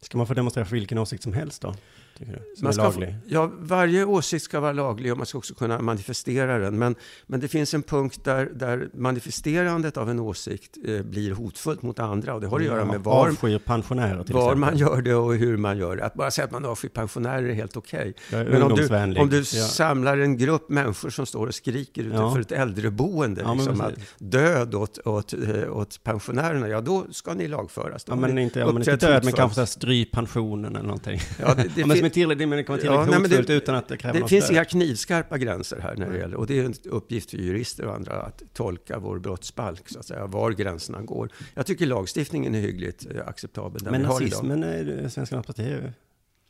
Ska 0.00 0.18
man 0.18 0.26
få 0.26 0.34
demonstrera 0.34 0.66
för 0.66 0.76
vilken 0.76 0.98
åsikt 0.98 1.22
som 1.22 1.32
helst 1.32 1.62
då? 1.62 1.74
Tycker 2.18 2.32
du? 2.32 2.38
Som 2.56 2.64
Man 2.64 2.72
är 2.72 2.76
laglig? 2.76 3.08
Få, 3.08 3.14
ja, 3.26 3.50
varje 3.58 4.04
åsikt 4.04 4.44
ska 4.44 4.60
vara 4.60 4.72
laglig 4.72 5.12
och 5.12 5.18
man 5.18 5.26
ska 5.26 5.38
också 5.38 5.54
kunna 5.54 5.80
manifestera 5.80 6.58
den. 6.58 6.78
Men, 6.78 6.94
men 7.26 7.40
det 7.40 7.48
finns 7.48 7.74
en 7.74 7.82
punkt 7.82 8.20
där, 8.24 8.50
där 8.54 8.88
manifesterandet 8.94 9.96
av 9.96 10.10
en 10.10 10.20
åsikt 10.20 10.76
eh, 10.86 11.02
blir 11.02 11.32
hotfullt 11.32 11.82
mot 11.82 11.98
andra. 11.98 12.34
Och 12.34 12.40
det 12.40 12.46
har 12.46 12.58
att 12.60 12.64
göra 12.66 12.84
med 12.84 13.00
var, 13.00 13.28
Avskyr 13.28 13.58
pensionärer 13.58 14.24
till 14.24 14.34
var 14.34 14.42
exempel. 14.42 14.58
man 14.60 14.76
gör 14.76 15.02
det 15.02 15.14
och 15.14 15.34
hur 15.34 15.56
man 15.56 15.78
gör 15.78 15.96
det. 15.96 16.04
Att 16.04 16.14
bara 16.14 16.30
säga 16.30 16.44
att 16.44 16.50
man 16.50 16.64
avskyr 16.64 16.88
pensionärer 16.88 17.48
är 17.48 17.54
helt 17.54 17.76
okej. 17.76 18.14
Är 18.32 18.44
Men 18.44 18.62
om 18.62 18.74
du, 18.76 19.18
om 19.20 19.28
du 19.30 19.36
Ja. 19.38 19.44
samlar 19.66 20.18
en 20.18 20.36
grupp 20.36 20.68
människor 20.70 21.10
som 21.10 21.26
står 21.26 21.46
och 21.46 21.54
skriker 21.54 22.02
Ja. 22.04 22.08
utanför 22.08 22.40
ett 22.40 22.52
äldreboende, 22.52 23.40
Ja, 23.44 23.54
liksom, 23.54 23.80
att 23.80 23.94
död 24.18 24.74
åt, 24.74 24.98
åt, 25.06 25.32
eh, 25.32 25.76
åt 25.76 26.02
pensionärerna, 26.02 26.68
ja 26.68 26.80
då 26.80 27.06
ska 27.10 27.34
ni 27.34 27.48
lagföras. 27.48 28.04
Då 28.04 28.12
Ja, 28.12 28.16
men 28.16 28.38
inte, 28.38 28.58
ja, 28.60 28.66
men 28.66 28.76
inte 28.76 28.96
död, 28.96 29.24
men 29.24 29.32
kanske 29.32 29.66
stryp 29.66 30.12
pensionen 30.12 30.76
eller 30.76 30.86
någonting. 30.86 31.20
Ja, 31.40 31.54
det, 31.54 31.62
det, 31.74 31.84
Är 32.06 32.10
fin- 32.10 32.14
tillräckligt, 32.14 32.48
men 32.48 32.64
det 32.64 32.84
Ja, 32.84 33.04
nej, 33.04 33.44
det- 33.46 33.54
utan 33.54 33.74
att 33.74 33.88
det 33.88 33.96
kräver 33.96 34.20
det 34.20 34.28
finns 34.28 34.50
inga 34.50 34.64
knivskarpa 34.64 35.38
gränser 35.38 35.80
här 35.80 35.96
när 35.96 36.10
det 36.10 36.18
gäller. 36.18 36.36
Och 36.36 36.46
det 36.46 36.58
är 36.58 36.64
en 36.64 36.74
uppgift 36.84 37.30
för 37.30 37.38
jurister 37.38 37.86
och 37.86 37.94
andra 37.94 38.22
att 38.22 38.42
tolka 38.54 38.98
vår 38.98 39.18
brottsbalk, 39.18 39.88
så 39.88 39.98
att 39.98 40.06
säga, 40.06 40.26
var 40.26 40.50
gränserna 40.50 41.02
går. 41.02 41.28
Jag 41.54 41.66
tycker 41.66 41.86
lagstiftningen 41.86 42.54
är 42.54 42.60
hyggligt 42.60 43.06
eh, 43.14 43.28
acceptabel. 43.28 43.82
Men 43.90 44.02
nazismen, 44.02 44.62
är, 44.62 45.08
Svenskarnas 45.08 45.46
parti 45.46 45.60
är, 45.60 45.92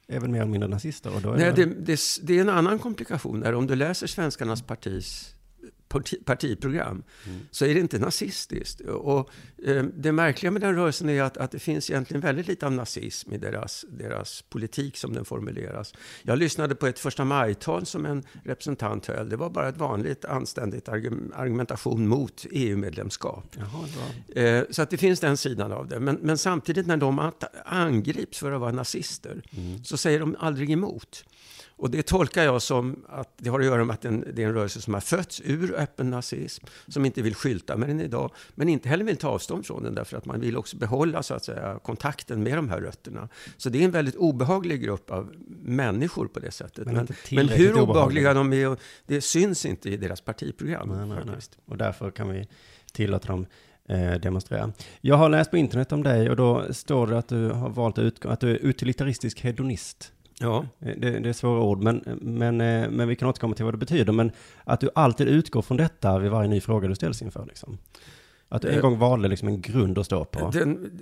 är 0.08 0.20
väl 0.20 0.30
mer 0.30 0.40
eller 0.40 0.50
mindre 0.50 0.68
nazister? 0.68 1.14
Och 1.14 1.22
då 1.22 1.32
är 1.32 1.36
Nej, 1.36 1.52
det, 1.56 1.64
det, 1.64 1.75
det, 1.75 2.00
det 2.22 2.36
är 2.36 2.40
en 2.40 2.48
annan 2.48 2.78
komplikation 2.78 3.40
där. 3.40 3.54
Om 3.54 3.66
du 3.66 3.76
läser 3.76 4.06
Svenskarnas 4.06 4.62
partis 4.62 5.36
parti, 5.98 6.24
partiprogram 6.24 7.02
så 7.50 7.64
är 7.64 7.74
det 7.74 7.80
inte 7.80 7.98
nazistiskt. 7.98 8.80
Och, 8.80 9.30
eh, 9.66 9.82
det 9.82 10.12
märkliga 10.12 10.50
med 10.50 10.62
den 10.62 10.74
rörelsen 10.74 11.08
är 11.08 11.22
att, 11.22 11.36
att 11.36 11.50
det 11.50 11.58
finns 11.58 11.90
egentligen 11.90 12.20
väldigt 12.20 12.48
lite 12.48 12.66
av 12.66 12.72
nazism 12.72 13.32
i 13.32 13.38
deras, 13.38 13.84
deras 13.88 14.42
politik 14.42 14.96
som 14.96 15.12
den 15.12 15.24
formuleras. 15.24 15.94
Jag 16.22 16.38
lyssnade 16.38 16.74
på 16.74 16.86
ett 16.86 16.98
första 16.98 17.24
maj-tal 17.24 17.86
som 17.86 18.06
en 18.06 18.22
representant 18.44 19.06
höll. 19.06 19.28
Det 19.28 19.36
var 19.36 19.50
bara 19.50 19.68
ett 19.68 19.76
vanligt 19.76 20.24
anständigt 20.24 20.88
argum- 20.88 21.32
argumentation 21.34 22.08
mot 22.08 22.46
EU-medlemskap. 22.50 23.56
Eh, 24.36 24.62
Så 24.70 24.82
att 24.82 24.90
det 24.90 24.96
finns 24.96 25.20
den 25.20 25.36
sidan 25.36 25.72
av 25.72 25.88
det. 25.88 26.00
Men, 26.00 26.18
men 26.22 26.38
samtidigt 26.38 26.86
när 26.86 26.96
de 26.96 27.32
angrips 27.64 28.38
för 28.38 28.52
att 28.52 28.60
vara 28.60 28.72
nazister 28.72 29.42
så 29.84 29.96
säger 29.96 30.20
de 30.20 30.36
aldrig 30.38 30.70
emot. 30.70 31.24
Och 31.78 31.90
det 31.90 32.02
tolkar 32.02 32.45
jag 32.45 32.62
som 32.62 33.04
att 33.09 33.33
det 33.37 33.50
har 33.50 33.61
att 33.61 33.66
göra 33.66 33.85
med 33.85 33.95
att 33.95 34.02
det 34.02 34.42
är 34.42 34.47
en 34.47 34.54
rörelse 34.54 34.80
som 34.80 34.95
har 34.95 35.00
fötts 35.00 35.42
ur 35.45 35.75
öppen 35.75 36.11
nazism, 36.11 36.66
som 36.88 37.04
inte 37.04 37.23
vill 37.23 37.35
skylta 37.35 37.76
med 37.76 37.88
den 37.88 38.00
idag, 38.00 38.30
men 38.54 38.68
inte 38.68 38.88
heller 38.88 39.04
vill 39.04 39.16
ta 39.16 39.28
avstånd 39.28 39.66
från 39.66 39.83
den 39.83 39.95
därför 39.95 40.16
att 40.16 40.25
man 40.25 40.40
vill 40.40 40.56
också 40.56 40.76
behålla 40.76 41.23
så 41.23 41.35
att 41.35 41.45
säga, 41.45 41.78
kontakten 41.83 42.42
med 42.42 42.59
de 42.59 42.68
här 42.68 42.80
rötterna. 42.80 43.28
Så 43.56 43.68
det 43.68 43.80
är 43.80 43.85
en 43.85 43.90
väldigt 43.90 44.16
obehaglig 44.16 44.83
grupp 44.83 45.11
av 45.11 45.33
människor 45.62 46.26
på 46.26 46.40
det 46.40 46.50
sättet. 46.50 46.87
Men 46.87 46.95
Men, 46.95 47.06
men, 47.30 47.49
hur 47.49 47.80
obehagliga 47.80 47.83
obehagliga. 47.83 48.35
de 48.35 48.52
är, 48.52 48.76
det 49.06 49.21
syns 49.21 49.66
inte 49.66 49.90
i 49.90 49.97
deras 49.97 50.21
partiprogram. 50.21 50.88
nej, 50.88 51.06
nej, 51.06 51.18
nej. 51.26 51.38
Och 51.64 51.76
därför 51.76 52.11
kan 52.11 52.28
vi 52.28 52.49
tillåta 52.92 53.28
dem 53.28 53.47
eh, 53.88 54.12
demonstrera. 54.12 54.73
Jag 55.00 55.16
har 55.16 55.28
läst 55.28 55.50
på 55.50 55.56
internet 55.56 55.92
om 55.92 56.02
dig 56.02 56.30
och 56.30 56.37
då 56.37 56.73
står 56.73 57.06
det 57.06 57.18
att 57.18 57.28
du 57.28 57.50
har 57.50 57.71
valt 57.71 57.99
att 57.99 58.02
utgå, 58.02 58.28
att 58.28 58.40
du 58.40 58.50
är 58.50 58.54
utilitaristisk 58.54 59.40
hedonist. 59.40 60.12
Ja. 60.40 60.66
Eh, 60.81 60.93
Det, 60.97 61.19
det 61.21 61.28
är 61.28 61.33
svåra 61.33 61.61
ord, 61.62 61.83
men, 61.83 62.02
men, 62.21 62.61
eh, 62.61 62.90
men 62.90 63.09
vi 63.09 63.16
kan 63.16 63.28
återkomma 63.28 63.55
till 63.55 63.64
vad 63.64 63.75
det 63.75 63.78
betyder. 63.78 64.12
Men 64.12 64.31
att 64.64 64.81
du 64.81 64.90
alltid 64.95 65.28
utgår 65.28 65.62
från 65.62 65.76
detta 65.76 66.19
vid 66.19 66.31
varje 66.31 66.49
ny 66.49 66.61
fråga 66.61 66.88
du 66.88 66.95
ställs 66.95 67.23
inför. 67.23 67.47
Liksom. 67.47 67.78
Att 68.49 68.62
du 68.62 68.69
en 68.69 68.75
Eh, 68.75 68.81
gång 68.81 68.99
valde 68.99 69.28
liksom 69.28 69.49
en 69.49 69.61
grund 69.61 69.99
att 69.99 70.07
stå 70.07 70.25
på. 70.25 70.50
Den, 70.50 70.99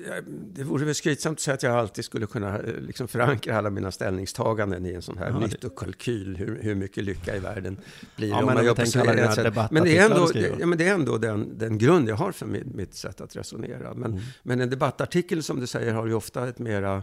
det 0.54 0.64
vore 0.64 0.84
väl 0.84 0.94
skrytsamt 0.94 1.36
att 1.36 1.40
säga 1.40 1.54
att 1.54 1.62
jag 1.62 1.72
alltid 1.76 2.04
skulle 2.04 2.26
kunna 2.26 2.58
liksom 2.80 3.08
förankra 3.08 3.58
alla 3.58 3.70
mina 3.70 3.90
ställningstaganden 3.90 4.86
i 4.86 4.92
en 4.92 5.02
sån 5.02 5.18
här 5.18 5.30
Ja, 5.30 5.38
nyttokalkyl, 5.38 6.36
hur, 6.36 6.58
hur 6.62 6.74
mycket 6.74 7.04
lycka 7.04 7.36
i 7.36 7.38
världen 7.38 7.76
blir 8.16 8.28
Ja, 8.28 8.46
men 8.46 8.56
på 8.66 8.74
tänker 8.74 9.00
alla 9.00 9.12
dina 9.12 9.34
debattartiklar 9.34 9.68
Men 9.70 9.84
det 9.84 9.98
är 9.98 10.08
du 10.08 10.14
ändå, 10.14 10.26
skriver. 10.26 10.56
ja, 10.60 10.66
men 10.66 10.78
det 10.78 10.88
är 10.88 10.94
ändå 10.94 11.18
den, 11.18 11.58
den 11.58 11.78
grund 11.78 12.08
jag 12.08 12.16
har 12.16 12.32
för 12.32 12.46
mitt, 12.46 12.66
mitt 12.74 12.94
sätt 12.94 13.20
att 13.20 13.36
resonera. 13.36 13.94
Men, 13.94 14.10
Mm. 14.12 14.22
men 14.42 14.60
en 14.60 14.70
debattartikel 14.70 15.42
som 15.42 15.60
du 15.60 15.66
säger 15.66 15.92
har 15.92 16.06
ju 16.06 16.14
ofta 16.14 16.48
ett 16.48 16.58
mera 16.58 17.02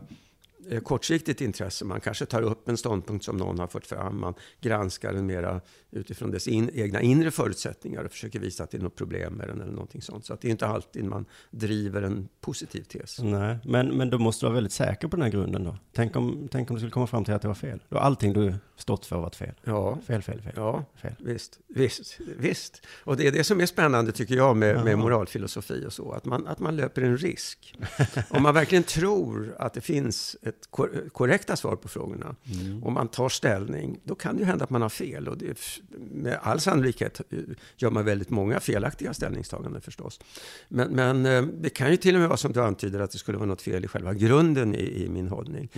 Eh, 0.69 0.79
kortsiktigt 0.79 1.41
intresse. 1.41 1.85
Man 1.85 2.01
kanske 2.01 2.25
tar 2.25 2.41
upp 2.41 2.69
en 2.69 2.77
ståndpunkt 2.77 3.25
som 3.25 3.37
någon 3.37 3.59
har 3.59 3.67
fört 3.67 3.85
fram. 3.85 4.19
Man 4.19 4.33
granskar 4.61 5.13
den 5.13 5.25
mera 5.25 5.61
utifrån 5.91 6.31
dess 6.31 6.47
in, 6.47 6.69
egna 6.73 7.01
inre 7.01 7.31
förutsättningar 7.31 8.03
och 8.03 8.11
försöker 8.11 8.39
visa 8.39 8.63
att 8.63 8.71
det 8.71 8.77
är 8.77 8.81
något 8.81 8.95
problem 8.95 9.33
med 9.33 9.47
den 9.47 9.61
eller 9.61 9.71
någonting 9.71 10.01
sånt. 10.01 10.25
Så 10.25 10.33
att 10.33 10.41
det 10.41 10.47
är 10.47 10.51
inte 10.51 10.67
alltid 10.67 11.03
man 11.05 11.25
driver 11.51 12.01
en 12.01 12.27
positiv 12.41 12.81
tes. 12.83 13.19
Nej, 13.19 13.57
men, 13.65 13.87
men 13.87 14.09
då 14.09 14.17
måste 14.17 14.45
du 14.45 14.47
vara 14.47 14.55
väldigt 14.55 14.73
säker 14.73 15.07
på 15.07 15.15
den 15.15 15.23
här 15.23 15.31
grunden 15.31 15.63
då. 15.63 15.77
Tänk 15.93 16.15
om, 16.15 16.47
tänk 16.51 16.69
om 16.69 16.75
du 16.75 16.79
skulle 16.79 16.91
komma 16.91 17.07
fram 17.07 17.25
till 17.25 17.33
att 17.33 17.41
det 17.41 17.47
var 17.47 17.55
fel. 17.55 17.79
Då 17.89 17.97
har 17.97 18.03
allting 18.03 18.33
du 18.33 18.53
stått 18.75 19.05
för 19.05 19.17
varit 19.17 19.35
fel. 19.35 19.53
Ja, 19.63 19.97
Fel, 20.07 20.21
fel, 20.21 20.41
fel. 20.41 20.53
ja. 20.55 20.85
fel. 21.01 21.15
Visst, 21.19 21.59
visst, 21.67 22.17
visst. 22.37 22.81
Och 23.03 23.17
det 23.17 23.27
är 23.27 23.31
det 23.31 23.43
som 23.43 23.61
är 23.61 23.65
spännande 23.65 24.11
tycker 24.11 24.35
jag 24.35 24.57
med, 24.57 24.83
med 24.83 24.97
moralfilosofi 24.99 25.85
och 25.87 25.93
så, 25.93 26.11
att 26.11 26.25
man, 26.25 26.47
att 26.47 26.59
man 26.59 26.75
löper 26.75 27.01
en 27.01 27.17
risk. 27.17 27.75
Om 28.29 28.43
man 28.43 28.53
verkligen 28.53 28.83
tror 28.83 29.55
att 29.59 29.73
det 29.73 29.81
finns 29.81 30.35
ett 30.41 30.67
kor- 30.69 31.09
korrekta 31.11 31.55
svar 31.55 31.75
på 31.75 31.87
frågorna, 31.87 32.35
och 32.83 32.91
man 32.91 33.07
tar 33.07 33.29
ställning, 33.29 33.99
då 34.03 34.15
kan 34.15 34.35
det 34.35 34.39
ju 34.39 34.45
hända 34.45 34.63
att 34.63 34.69
man 34.69 34.81
har 34.81 34.89
fel. 34.89 35.27
Och 35.27 35.37
det, 35.37 35.57
med 36.11 36.39
all 36.41 36.59
sannolikhet 36.59 37.21
eh, 37.29 37.39
gör 37.77 37.89
man 37.91 38.05
väldigt 38.05 38.29
många 38.29 38.59
felaktiga 38.59 39.13
ställningstaganden 39.13 39.81
förstås. 39.81 40.19
Men, 40.67 40.87
men 40.91 41.25
eh, 41.25 41.41
det 41.41 41.69
kan 41.69 41.91
ju 41.91 41.97
till 41.97 42.15
och 42.15 42.19
med 42.19 42.29
vara 42.29 42.37
som 42.37 42.51
du 42.53 42.61
antyder, 42.61 42.99
att 42.99 43.11
det 43.11 43.17
skulle 43.17 43.37
vara 43.37 43.47
något 43.47 43.61
fel 43.61 43.85
i 43.85 43.87
själva 43.87 44.13
grunden 44.13 44.75
i, 44.75 45.03
i 45.03 45.09
min 45.09 45.27
hållning. 45.27 45.69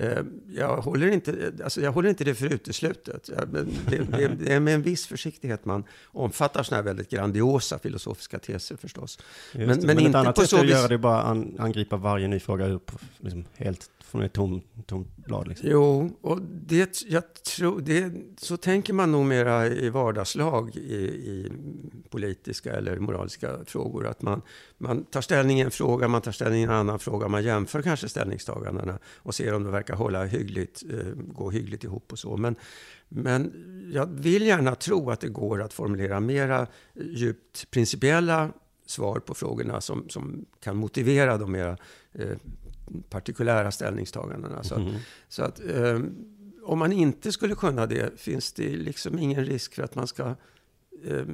Eh, 0.00 0.18
Jag 0.56 0.76
håller, 0.76 1.06
inte, 1.08 1.52
alltså 1.64 1.80
jag 1.80 1.92
håller 1.92 2.08
inte 2.08 2.24
det 2.24 2.34
för 2.34 2.52
uteslutet. 2.52 3.30
Men 3.52 3.68
Det, 3.90 3.96
det, 3.98 4.28
det 4.28 4.52
är 4.52 4.60
med 4.60 4.74
en 4.74 4.82
viss 4.82 5.06
försiktighet 5.06 5.64
man 5.64 5.84
omfattar 6.04 6.62
sådana 6.62 6.82
här 6.82 6.84
väldigt 6.86 7.10
grandiosa 7.10 7.78
filosofiska 7.78 8.38
teser 8.38 8.76
förstås. 8.76 9.18
Just 9.52 9.66
Men- 9.68 9.80
det. 9.80 9.86
men 9.86 9.96
ett 9.96 10.02
inte 10.02 10.18
annat 10.18 10.34
på 10.36 10.46
sätt 10.46 10.60
att 10.60 10.68
göra 10.68 10.88
det 10.88 10.94
är 10.94 10.98
bara 10.98 11.22
an, 11.22 11.56
angripa 11.58 11.96
varje 11.96 12.28
ny 12.28 12.40
fråga 12.40 12.68
upp, 12.68 12.90
liksom, 13.18 13.44
helt 13.56 13.90
från 14.16 14.24
ett 14.24 14.32
tom, 14.32 14.62
tomt 14.86 15.16
blad. 15.16 15.48
Liksom. 15.48 15.68
Jo, 15.70 16.16
och 16.20 16.42
det, 16.42 17.02
jag 17.08 17.34
tror, 17.34 17.80
det, 17.80 18.12
så 18.38 18.56
tänker 18.56 18.92
man 18.92 19.12
nog 19.12 19.26
mera 19.26 19.66
i 19.66 19.90
vardagslag 19.90 20.76
i, 20.76 20.96
i 21.04 21.52
politiska 22.10 22.72
eller 22.72 22.98
moraliska 22.98 23.58
frågor. 23.66 24.06
Att 24.06 24.22
man, 24.22 24.42
man 24.78 25.04
tar 25.04 25.20
ställning 25.20 25.58
i 25.58 25.62
en 25.62 25.70
fråga, 25.70 26.08
man 26.08 26.22
tar 26.22 26.32
ställning 26.32 26.60
i 26.60 26.64
en 26.64 26.70
annan 26.70 26.98
fråga, 26.98 27.28
man 27.28 27.44
jämför 27.44 27.82
kanske 27.82 28.08
ställningstagandena 28.08 28.98
och 29.16 29.34
ser 29.34 29.54
om 29.54 29.64
det 29.64 29.70
verkar 29.70 29.94
hålla 29.94 30.24
hyggligt, 30.24 30.82
eh, 30.90 31.12
gå 31.14 31.50
hyggligt 31.50 31.84
ihop 31.84 32.12
och 32.12 32.18
så. 32.18 32.36
Men, 32.36 32.56
men 33.08 33.52
jag 33.92 34.06
vill 34.06 34.46
gärna 34.46 34.74
tro 34.74 35.10
att 35.10 35.20
det 35.20 35.28
går 35.28 35.62
att 35.62 35.72
formulera 35.72 36.20
mera 36.20 36.66
djupt 36.94 37.70
principiella 37.70 38.50
svar 38.86 39.18
på 39.18 39.34
frågorna 39.34 39.80
som, 39.80 40.08
som 40.08 40.44
kan 40.60 40.76
motivera 40.76 41.38
de 41.38 41.52
mera 41.52 41.76
eh, 42.12 42.36
partikulära 43.10 43.70
ställningstagandena. 43.70 44.62
Så 44.62 44.74
att, 44.74 44.82
så 45.28 45.42
att 45.42 45.60
eh, 45.70 46.00
om 46.64 46.78
man 46.78 46.92
inte 46.92 47.32
skulle 47.32 47.54
kunna 47.54 47.86
det 47.86 48.20
finns 48.20 48.52
det 48.52 48.68
liksom 48.68 49.18
ingen 49.18 49.44
risk 49.44 49.74
för 49.74 49.82
att 49.82 49.94
man 49.94 50.06
ska 50.06 50.34
Eh, 51.04 51.24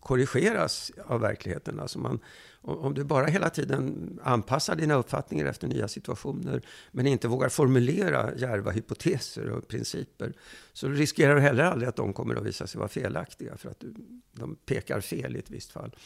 korrigeras 0.00 0.92
av 1.06 1.20
verkligheten. 1.20 1.80
Alltså 1.80 1.98
man, 1.98 2.18
om, 2.60 2.94
du 2.94 3.04
bara 3.04 3.26
hela 3.26 3.50
tiden 3.50 4.18
anpassar 4.22 4.76
dina 4.76 4.94
uppfattningar 4.94 5.46
efter 5.46 5.68
nya 5.68 5.88
situationer 5.88 6.62
men 6.92 7.06
inte 7.06 7.28
vågar 7.28 7.48
formulera 7.48 8.34
djärva 8.36 8.70
hypoteser 8.70 9.50
och 9.50 9.68
principer 9.68 10.32
så 10.72 10.88
riskerar 10.88 11.34
du 11.34 11.40
heller 11.40 11.64
aldrig 11.64 11.88
att 11.88 11.96
de 11.96 12.12
kommer 12.12 12.34
att 12.34 12.46
visa 12.46 12.66
sig 12.66 12.78
vara 12.78 12.88
felaktiga 12.88 13.56
för 13.56 13.70
att 13.70 13.80
du, 13.80 13.94
de 14.32 14.56
pekar 14.56 15.00
fel 15.00 15.36
i 15.36 15.38
ett 15.38 15.50
visst 15.50 15.72
fall. 15.72 15.96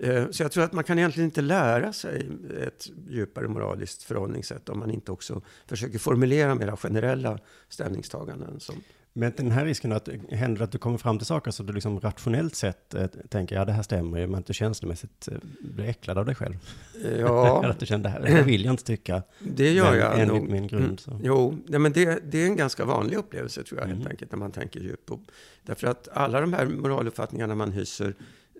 Eh, 0.00 0.30
så 0.30 0.42
jag 0.42 0.52
tror 0.52 0.64
att 0.64 0.72
man 0.72 0.84
kan 0.84 0.98
egentligen 0.98 1.28
inte 1.28 1.40
lära 1.40 1.92
sig 1.92 2.28
ett 2.66 2.90
djupare 3.08 3.48
moraliskt 3.48 4.02
förhållningssätt 4.02 4.68
om 4.68 4.78
man 4.78 4.90
inte 4.90 5.12
också 5.12 5.42
försöker 5.66 5.98
formulera 5.98 6.54
mera 6.54 6.76
generella 6.76 7.38
ställningstaganden. 7.68 8.60
Som, 8.60 8.82
men 9.12 9.32
den 9.36 9.50
här 9.50 9.64
risken 9.64 9.92
att 9.92 10.08
händer 10.30 10.62
att 10.62 10.72
du 10.72 10.78
kommer 10.78 10.98
fram 10.98 11.18
till 11.18 11.26
saker 11.26 11.50
som 11.50 11.66
du 11.66 11.72
liksom 11.72 12.00
rationellt 12.00 12.54
sett 12.54 12.94
eh, 12.94 13.06
tänker, 13.06 13.56
ja 13.56 13.64
det 13.64 13.72
här 13.72 13.82
stämmer 13.82 14.18
ju, 14.18 14.26
men 14.26 14.40
att 14.40 14.46
du 14.46 14.54
känslomässigt 14.54 15.28
eh, 15.28 15.38
blir 15.60 15.84
äcklad 15.84 16.18
av 16.18 16.24
dig 16.26 16.34
själv. 16.34 16.54
Ja, 17.18 17.58
Eller 17.62 17.70
att 17.70 17.80
du 17.80 17.86
känner, 17.86 18.02
det 18.04 18.08
här, 18.10 18.20
det 18.20 18.30
här 18.30 18.42
vill 18.42 18.64
jag 18.64 18.72
inte 18.72 18.84
tycka. 18.84 19.22
det 19.38 19.72
gör 19.72 19.90
men 19.90 20.00
jag 20.00 20.20
enligt 20.20 20.50
min 20.50 20.66
grund 20.66 21.00
så. 21.00 21.10
Mm. 21.10 21.22
Jo, 21.24 21.58
nej, 21.66 21.80
men 21.80 21.92
det, 21.92 22.22
det 22.32 22.42
är 22.42 22.46
en 22.46 22.56
ganska 22.56 22.84
vanlig 22.84 23.16
upplevelse 23.16 23.62
tror 23.62 23.80
jag 23.80 23.86
helt 23.86 24.00
Mm. 24.00 24.10
enkelt 24.10 24.32
när 24.32 24.38
man 24.38 24.52
tänker 24.52 24.80
djupt 24.80 25.06
på. 25.06 25.20
Därför 25.62 25.86
att 25.86 26.08
alla 26.12 26.40
de 26.40 26.52
här 26.52 26.66
moraluppfattningarna 26.66 27.54
man 27.54 27.72
hyser 27.72 28.14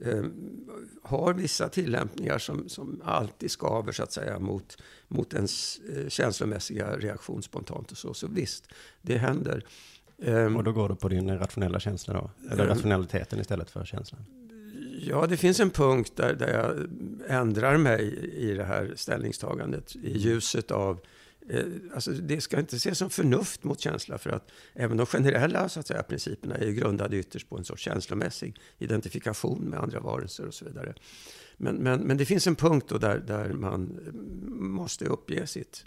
eh, 0.04 0.22
har 1.02 1.34
vissa 1.34 1.68
tillämpningar 1.68 2.38
som, 2.38 2.68
som 2.68 3.00
alltid 3.04 3.50
skaver 3.50 3.92
så 3.92 4.02
att 4.02 4.12
säga 4.12 4.38
mot, 4.38 4.76
mot 5.08 5.34
ens 5.34 5.78
eh, 5.78 6.08
känslomässiga 6.08 6.96
reaktion 6.96 7.42
spontant 7.42 7.90
och 7.92 7.98
så. 7.98 8.14
Så 8.14 8.26
visst, 8.26 8.68
det 9.02 9.16
händer. 9.18 9.64
Ehm, 10.22 10.56
Och 10.56 10.64
då 10.64 10.72
går 10.72 10.88
du 10.88 10.96
på 10.96 11.08
din 11.08 11.38
rationella 11.38 11.80
känsla 11.80 12.14
då? 12.14 12.30
Eller 12.50 12.64
Mm. 12.64 12.76
rationaliteten 12.76 13.40
istället 13.40 13.70
för 13.70 13.84
känslan? 13.84 14.24
Ja, 15.00 15.26
det 15.26 15.36
finns 15.36 15.60
en 15.60 15.70
punkt 15.70 16.12
där, 16.16 16.34
där 16.34 16.48
jag 16.58 16.88
ändrar 17.28 17.76
mig 17.76 18.30
i 18.34 18.54
det 18.54 18.64
här 18.64 18.92
ställningstagandet 18.96 19.96
i 19.96 20.18
ljuset 20.18 20.70
av 20.70 21.00
eh, 21.50 21.64
Alltså 21.94 22.10
det 22.12 22.40
ska 22.40 22.58
inte 22.60 22.76
ses 22.76 22.98
som 22.98 23.10
förnuft 23.10 23.64
mot 23.64 23.80
känsla 23.80 24.18
för 24.18 24.30
att 24.30 24.50
även 24.74 24.96
de 24.96 25.06
generella 25.06 25.68
så 25.68 25.80
att 25.80 25.86
säga, 25.86 26.02
principerna 26.02 26.54
är 26.54 26.66
ju 26.66 26.72
grundade 26.74 27.16
ytterst 27.16 27.48
på 27.48 27.58
en 27.58 27.64
sorts 27.64 27.82
känslomässig 27.82 28.56
identifikation 28.78 29.58
med 29.58 29.78
andra 29.80 30.00
varelser 30.00 30.46
och 30.46 30.54
så 30.54 30.64
vidare. 30.64 30.94
Men, 31.56 31.76
men, 31.76 32.00
men 32.00 32.16
det 32.16 32.24
finns 32.24 32.46
en 32.46 32.56
punkt 32.56 32.86
då 32.88 32.98
där, 32.98 33.18
där 33.18 33.52
man 33.52 33.98
måste 34.58 35.04
uppge 35.04 35.46
sitt, 35.46 35.84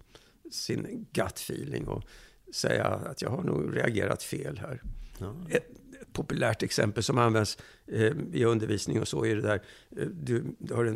sin 0.52 1.06
gut 1.14 1.36
feeling 1.38 1.88
och 1.88 2.04
säga 2.52 2.86
att 2.86 3.22
jag 3.22 3.30
har 3.30 3.44
nog 3.44 3.78
reagerat 3.78 4.24
fel 4.24 4.60
här. 4.62 4.82
Ja. 5.18 5.36
Ett, 5.50 5.70
ett 6.02 6.14
populärt 6.14 6.64
exempel 6.64 7.04
som 7.04 7.18
används 7.18 7.58
eh, 7.88 8.12
i 8.34 8.46
undervisning 8.46 9.02
och 9.02 9.08
så 9.08 9.26
är 9.26 9.36
det 9.36 9.42
där, 9.42 9.62
eh, 9.98 10.08
du, 10.08 10.44
du 10.58 10.74
har 10.74 10.86
en 10.86 10.96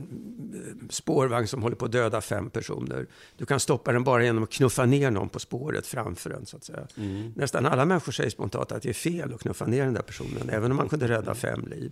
eh, 0.53 0.87
spårvagn 0.89 1.47
som 1.47 1.63
håller 1.63 1.75
på 1.75 1.85
att 1.85 1.91
döda 1.91 2.21
fem 2.21 2.49
personer. 2.49 3.07
Du 3.37 3.45
kan 3.45 3.59
stoppa 3.59 3.91
den 3.91 4.03
bara 4.03 4.23
genom 4.23 4.43
att 4.43 4.51
knuffa 4.51 4.85
ner 4.85 5.11
någon 5.11 5.29
på 5.29 5.39
spåret 5.39 5.87
framför 5.87 6.29
den 6.29 6.45
så 6.45 6.57
att 6.57 6.63
säga. 6.63 6.87
Mm. 6.97 7.33
Nästan 7.35 7.65
alla 7.65 7.85
människor 7.85 8.11
säger 8.11 8.29
spontant 8.29 8.71
att 8.71 8.81
det 8.81 8.89
är 8.89 8.93
fel 8.93 9.33
att 9.33 9.41
knuffa 9.41 9.65
ner 9.65 9.85
den 9.85 9.93
där 9.93 10.01
personen, 10.01 10.49
även 10.49 10.71
om 10.71 10.77
man 10.77 10.89
kunde 10.89 11.07
rädda 11.07 11.35
fem 11.35 11.67
liv. 11.67 11.91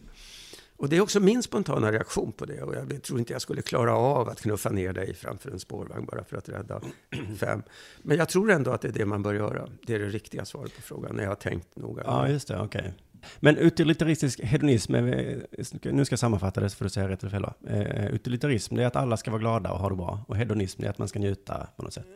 Och 0.84 0.90
det 0.90 0.98
är 0.98 1.02
också 1.02 1.20
min 1.20 1.44
spontana 1.44 1.92
reaktion 1.92 2.32
på 2.32 2.46
det. 2.46 2.62
Och 2.62 2.76
jag 2.76 3.04
tror 3.04 3.20
inte 3.20 3.34
jag 3.34 3.42
skulle 3.42 3.62
klara 3.62 3.96
av 3.96 4.30
att 4.30 4.42
knuffa 4.42 4.70
ner 4.70 4.94
dig 4.94 5.14
framför 5.14 5.52
en 5.52 5.60
spårvagn 5.60 6.06
bara 6.06 6.24
för 6.24 6.38
att 6.38 6.50
rädda 6.50 6.82
fem. 7.38 7.64
Men 8.02 8.18
jag 8.18 8.30
tror 8.30 8.52
ändå 8.52 8.72
att 8.72 8.82
det 8.82 8.88
är 8.88 8.92
det 8.92 9.06
man 9.06 9.24
bör 9.24 9.34
göra. 9.34 9.70
Det 9.88 9.96
är 9.96 10.00
det 10.00 10.10
riktiga 10.10 10.46
svaret 10.46 10.76
på 10.76 10.82
frågan, 10.82 11.16
när 11.16 11.24
jag 11.24 11.32
har 11.32 11.36
tänkt 11.36 11.76
noga. 11.76 12.04
Ja, 12.06 12.28
just 12.28 12.48
det, 12.48 12.60
okej. 12.60 12.94
Men 13.40 13.58
utilitaristisk 13.58 14.40
hedonism, 14.40 14.96
är, 14.96 15.46
nu 15.92 16.06
ska 16.06 16.14
jag 16.14 16.20
sammanfatta 16.20 16.62
det 16.62 16.70
så 16.70 16.76
får 16.78 16.86
du 16.86 16.90
säga 16.90 17.10
rätt 17.10 17.24
eller 17.24 17.32
fel. 17.32 17.46
Eh, 17.68 18.14
utilitarism, 18.14 18.76
det 18.76 18.84
är 18.84 18.88
att 18.88 18.96
alla 18.96 19.18
ska 19.18 19.32
vara 19.32 19.42
glada 19.42 19.72
och 19.72 19.80
ha 19.80 19.90
det 19.90 19.96
bra. 19.96 20.26
Och 20.28 20.38
hedonism, 20.38 20.84
är 20.84 20.90
att 20.90 20.98
man 20.98 21.08
ska 21.08 21.20
njuta 21.20 21.68
på 21.76 21.84
något 21.84 21.94
sätt. 21.94 22.08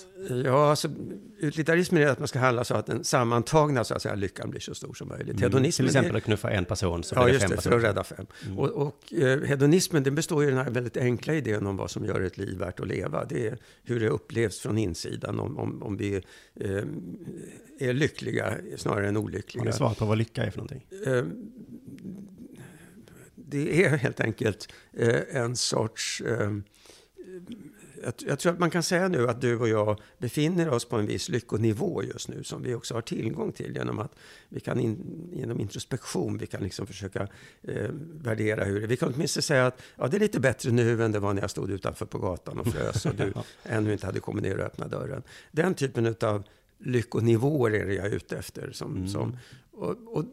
Ja, 0.46 0.70
alltså, 0.70 0.90
utilitarismen 1.40 2.02
är 2.04 2.08
att 2.08 2.20
man 2.20 2.28
ska 2.28 2.40
handla 2.40 2.64
så 2.64 2.76
att 2.76 2.86
den 2.86 3.04
sammantagna 3.04 3.84
så 3.84 3.94
att 3.94 4.02
säga, 4.02 4.16
lyckan 4.16 4.50
blir 4.50 4.62
så 4.62 4.74
stor 4.76 4.94
som 4.94 5.08
möjligt. 5.08 5.42
Hedonismen 5.42 5.72
Till 5.72 5.98
exempel 5.98 6.16
är, 6.16 6.18
att 6.18 6.24
knuffa 6.24 6.50
en 6.52 6.66
person 6.66 7.04
så 7.04 7.16
Ja, 7.16 7.30
just 7.30 7.42
fem 7.42 7.50
det, 7.50 7.56
för 7.56 7.70
personer. 7.70 7.78
att 7.78 7.84
rädda 7.84 8.04
fem. 8.04 8.26
Och, 8.58 8.70
och 8.70 9.14
eh, 9.14 9.42
hedonismen, 9.42 10.04
den 10.04 10.16
består 10.16 10.44
ju 10.44 10.48
i 10.48 10.52
den 10.52 10.64
här 10.64 10.72
väldigt 10.72 10.98
enkla 10.98 11.34
idén 11.34 11.68
om 11.68 11.78
vad 11.78 11.92
som 11.92 12.06
gör 12.06 12.22
ett 12.22 12.38
liv 12.38 12.58
värt 12.58 12.80
att 12.80 12.88
leva. 12.88 13.26
Det 13.26 13.48
är 13.48 13.58
hur 13.84 14.00
det 14.00 14.10
upplevs 14.10 14.60
från 14.60 14.78
insidan, 14.78 15.40
om, 15.40 15.58
om, 15.58 15.84
om 15.84 15.98
vi 15.98 16.16
eh, 16.60 16.84
är 17.80 17.94
lyckliga 17.94 18.54
snarare 18.78 19.08
än 19.08 19.16
Har 19.16 19.24
olyckliga. 19.24 19.64
ni 19.64 19.72
svar 19.74 19.94
på 19.94 20.06
vad 20.06 20.18
lycka 20.18 20.44
är 20.44 20.50
för 20.52 20.58
någonting? 20.58 20.86
Eh, 21.06 21.26
det 23.36 23.86
är 23.86 23.98
helt 23.98 24.20
enkelt 24.20 24.74
eh, 24.94 25.22
en 25.36 25.56
sorts... 25.56 26.22
Eh, 26.22 26.52
jag, 28.28 28.40
tror 28.40 28.54
att 28.54 28.60
man 28.60 28.70
kan 28.70 28.84
säga 28.84 29.08
nu 29.08 29.30
att 29.30 29.42
du 29.42 29.60
och 29.60 29.70
jag 29.70 30.00
befinner 30.18 30.70
oss 30.70 30.86
på 30.86 30.96
en 30.96 31.06
viss 31.06 31.30
lyckonivå 31.30 32.04
just 32.04 32.28
nu 32.28 32.44
som 32.44 32.64
vi 32.64 32.74
också 32.74 32.94
har 32.94 33.02
tillgång 33.02 33.52
till 33.52 33.76
genom 33.76 34.00
att 34.00 34.12
vi 34.50 34.60
kan 34.60 34.80
in, 34.80 35.30
genom 35.34 35.60
introspektion 35.60 36.38
vi 36.38 36.48
kan 36.48 36.64
liksom 36.64 36.88
försöka 36.88 37.28
eh, 37.62 37.90
värdera 38.22 38.64
hur 38.64 38.82
det 38.82 38.88
Vi 38.88 38.98
kan 38.98 39.14
åtminstone 39.16 39.42
säga 39.42 39.68
att 39.68 39.82
ja, 39.96 40.08
det 40.08 40.18
är 40.18 40.20
lite 40.20 40.40
bättre 40.40 40.72
nu 40.72 41.04
än 41.04 41.12
det 41.12 41.20
var 41.20 41.34
när 41.34 41.42
jag 41.42 41.50
stod 41.50 41.72
utanför 41.72 42.06
på 42.06 42.20
gatan 42.20 42.60
och 42.60 42.68
frös 42.68 43.06
och 43.06 43.16
du 43.16 43.34
ännu 43.64 43.94
inte 43.94 44.06
hade 44.06 44.20
kommit 44.20 44.44
ner 44.44 44.58
och 44.58 44.66
öppnat 44.66 44.92
dörren. 44.92 45.24
Den 45.52 45.74
typen 45.74 46.16
av 46.22 46.44
lyckonivåer 46.80 47.72
är 47.72 47.86
det 47.86 47.94
jag 47.94 48.06
är 48.06 48.16
ute 48.16 48.38
efter. 48.38 48.72
Som, 48.72 49.08
som, 49.08 49.38
och, 49.72 50.18
och 50.18 50.26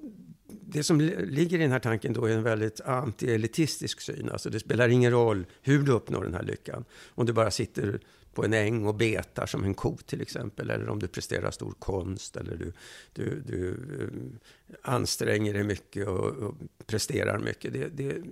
det 0.66 0.82
som 0.82 1.00
ligger 1.00 1.58
i 1.58 1.62
den 1.62 1.72
här 1.72 1.78
tanken 1.78 2.12
då 2.12 2.26
är 2.26 2.32
en 2.32 2.42
väldigt 2.42 2.80
antielitistisk 2.80 4.00
syn. 4.00 4.30
Alltså 4.32 4.50
det 4.50 4.60
spelar 4.60 4.88
ingen 4.88 5.10
roll 5.10 5.46
hur 5.62 5.82
du 5.82 5.92
uppnår 5.92 6.24
den 6.24 6.34
här 6.34 6.42
lyckan. 6.42 6.84
Om 7.08 7.26
du 7.26 7.32
bara 7.32 7.50
sitter 7.50 8.00
på 8.34 8.44
en 8.44 8.54
äng 8.54 8.86
och 8.86 8.94
betar 8.94 9.46
som 9.46 9.64
en 9.64 9.74
ko 9.74 9.96
till 9.96 10.20
exempel. 10.20 10.70
Eller 10.70 10.88
om 10.88 10.98
du 10.98 11.08
presterar 11.08 11.50
stor 11.50 11.74
konst. 11.78 12.36
Eller 12.36 12.56
du, 12.56 12.72
du, 13.12 13.42
du 13.46 13.70
eh, 14.00 14.94
anstränger 14.94 15.54
dig 15.54 15.64
mycket 15.64 16.08
och, 16.08 16.26
och 16.26 16.54
presterar 16.86 17.38
mycket. 17.38 17.72
Det, 17.72 17.88
det 17.88 18.22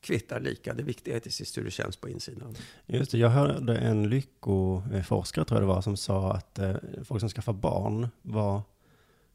kvittar 0.00 0.40
lika. 0.40 0.74
Det 0.74 0.82
viktiga 0.82 1.16
är 1.16 1.20
till 1.20 1.32
sist 1.32 1.58
hur 1.58 1.64
det 1.64 1.70
känns 1.70 1.96
på 1.96 2.08
insidan. 2.08 2.54
Just 2.86 3.10
det, 3.10 3.18
jag 3.18 3.28
hörde 3.28 3.76
en 3.76 4.08
lyckoforskare 4.10 5.44
tror 5.44 5.60
jag 5.60 5.68
det 5.68 5.74
var 5.74 5.82
som 5.82 5.96
sa 5.96 6.32
att 6.32 6.58
eh, 6.58 6.74
folk 7.04 7.20
som 7.20 7.28
skaffar 7.28 7.52
barn 7.52 8.08
var 8.22 8.62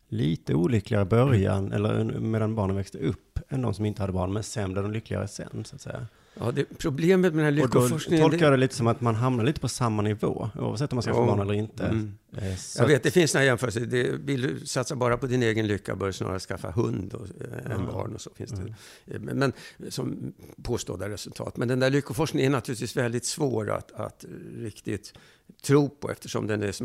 lite 0.10 0.54
olyckligare 0.54 1.06
början, 1.06 1.72
eller 1.72 2.04
medan 2.20 2.56
barnen 2.56 2.76
växte 2.76 2.98
upp, 2.98 3.39
än 3.50 3.62
de 3.62 3.74
som 3.74 3.86
inte 3.86 4.02
hade 4.02 4.13
barn, 4.13 4.34
men 4.34 4.43
sen 4.43 4.72
blev 4.74 4.84
de 4.84 4.91
lyckligare 4.91 5.28
sen, 5.28 5.65
så 5.65 5.76
att 5.76 5.82
säga. 5.82 6.08
Ja, 6.39 6.52
det, 6.52 6.65
problemet 6.78 7.34
med 7.34 7.46
den 7.46 7.56
här 7.56 7.63
Och 7.63 7.70
då 7.70 7.80
lyckoforskningen... 7.80 8.30
tolkar 8.30 8.46
jag 8.46 8.54
det 8.54 8.58
lite 8.58 8.76
som 8.76 8.88
att 8.88 9.02
man 9.02 9.15
hamnar 9.15 9.43
lite 9.43 9.60
på 9.60 9.67
samma 9.67 10.02
nivå, 10.02 10.50
oavsett 10.56 10.91
om 10.91 10.96
man 10.96 11.04
skaffar 11.04 11.20
Ja. 11.22 11.26
barn 11.28 11.39
eller 11.39 11.54
inte. 11.54 11.86
Mm. 11.86 12.13
Eh, 12.38 12.56
Så 12.56 12.82
Jag 12.84 12.88
vet, 12.88 13.04
det 13.04 13.12
finns 13.12 13.34
några 13.34 13.46
jämförelser. 13.46 13.82
Det, 13.82 14.12
vill 14.12 14.41
du 14.41 14.65
satsa 14.65 14.96
bara 14.96 15.17
på 15.17 15.28
din 15.28 15.43
egen 15.43 15.67
lycka 15.67 15.96
bör 15.96 16.08
du 16.08 16.13
snarare 16.13 16.39
skaffa 16.39 16.72
hund 16.72 17.13
och, 17.13 17.26
eh, 17.41 17.72
än 17.72 17.86
barn 17.86 18.15
och 18.15 18.22
så 18.22 18.30
finns 18.36 18.52
det. 18.52 18.74
Eh, 19.13 19.20
Men, 19.22 19.38
men 19.39 19.54
som 19.91 20.34
påstådda 20.63 21.10
resultat. 21.10 21.58
Men 21.58 21.67
den 21.67 21.80
där 21.80 21.89
lyckoforskningen 21.89 22.52
är 22.52 22.58
naturligtvis 22.58 22.98
väldigt 22.98 23.26
svår 23.26 23.72
att, 23.72 23.91
att 23.91 24.26
riktigt 24.56 25.13
tro 25.62 25.90
på 25.90 26.12
eftersom 26.12 26.48
den 26.48 26.64
är 26.64 26.84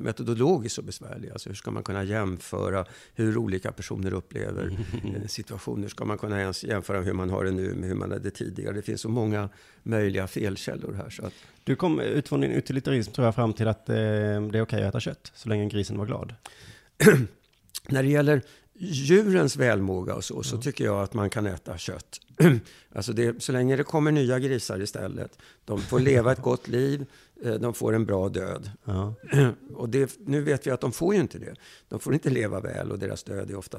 metodologiskt 0.00 0.76
så 0.76 0.82
besvärlig. 0.82 1.30
Alltså 1.30 1.48
hur 1.48 1.56
ska 1.56 1.70
man 1.70 1.82
kunna 1.82 2.04
jämföra 2.04 2.84
hur 3.14 3.36
olika 3.36 3.72
personer 3.72 4.12
upplever 4.12 4.76
situationer? 5.26 5.88
Ska 5.88 6.04
man 6.04 6.18
kunna 6.18 6.40
ens 6.40 6.64
jämföra 6.64 7.00
hur 7.00 7.12
man 7.12 7.30
har 7.30 7.44
det 7.44 7.50
nu 7.50 7.74
med 7.74 7.88
hur 7.88 7.96
man 7.96 8.10
hade 8.10 8.30
tidigare? 8.30 8.74
Det 8.74 8.82
finns 8.82 9.00
så 9.00 9.08
många 9.08 9.48
möjliga 9.82 10.26
felkällor 10.26 10.92
här. 10.92 11.10
Så 11.10 11.26
att, 11.26 11.32
Du 11.64 11.76
kom 11.76 12.00
utifrån 12.00 12.40
din 12.40 12.50
utilitarism 12.50 13.12
tror 13.12 13.24
jag 13.24 13.34
fram 13.34 13.52
till 13.52 13.68
att 13.68 13.88
eh, 13.88 13.94
det 13.94 14.58
är 14.58 14.62
okej 14.62 14.82
att 14.82 14.88
äta 14.88 15.00
kött, 15.00 15.32
så 15.34 15.48
länge 15.48 15.68
grisen 15.68 15.98
var 15.98 16.06
glad. 16.06 16.34
När 17.88 18.02
det 18.02 18.08
gäller 18.08 18.42
djurens 18.82 19.56
välmåga 19.56 20.14
och 20.14 20.24
så, 20.24 20.42
så 20.42 20.56
tycker 20.56 20.84
jag 20.84 21.02
att 21.02 21.14
man 21.14 21.30
kan 21.30 21.46
äta 21.46 21.78
kött. 21.78 22.20
alltså 22.94 23.12
det, 23.12 23.42
så 23.42 23.52
länge 23.52 23.76
det 23.76 23.84
kommer 23.84 24.12
nya 24.12 24.38
grisar 24.38 24.82
istället. 24.82 25.38
De 25.64 25.80
får 25.80 26.00
leva 26.00 26.32
ett 26.32 26.42
gott 26.42 26.68
liv, 26.68 27.06
eh, 27.44 27.54
de 27.54 27.74
får 27.74 27.94
en 27.94 28.04
bra 28.06 28.28
död. 28.28 28.70
Ja. 28.84 29.14
Och 29.74 29.88
det, 29.88 30.18
nu 30.18 30.40
vet 30.40 30.66
vi 30.66 30.70
att 30.70 30.80
de 30.80 30.92
får 30.92 31.14
ju 31.14 31.20
inte 31.20 31.38
det. 31.38 31.54
De 31.88 32.00
får 32.00 32.14
inte 32.14 32.30
leva 32.30 32.60
väl 32.60 32.90
och 32.90 32.98
deras 32.98 33.22
död 33.22 33.50
är 33.50 33.56
ofta 33.56 33.78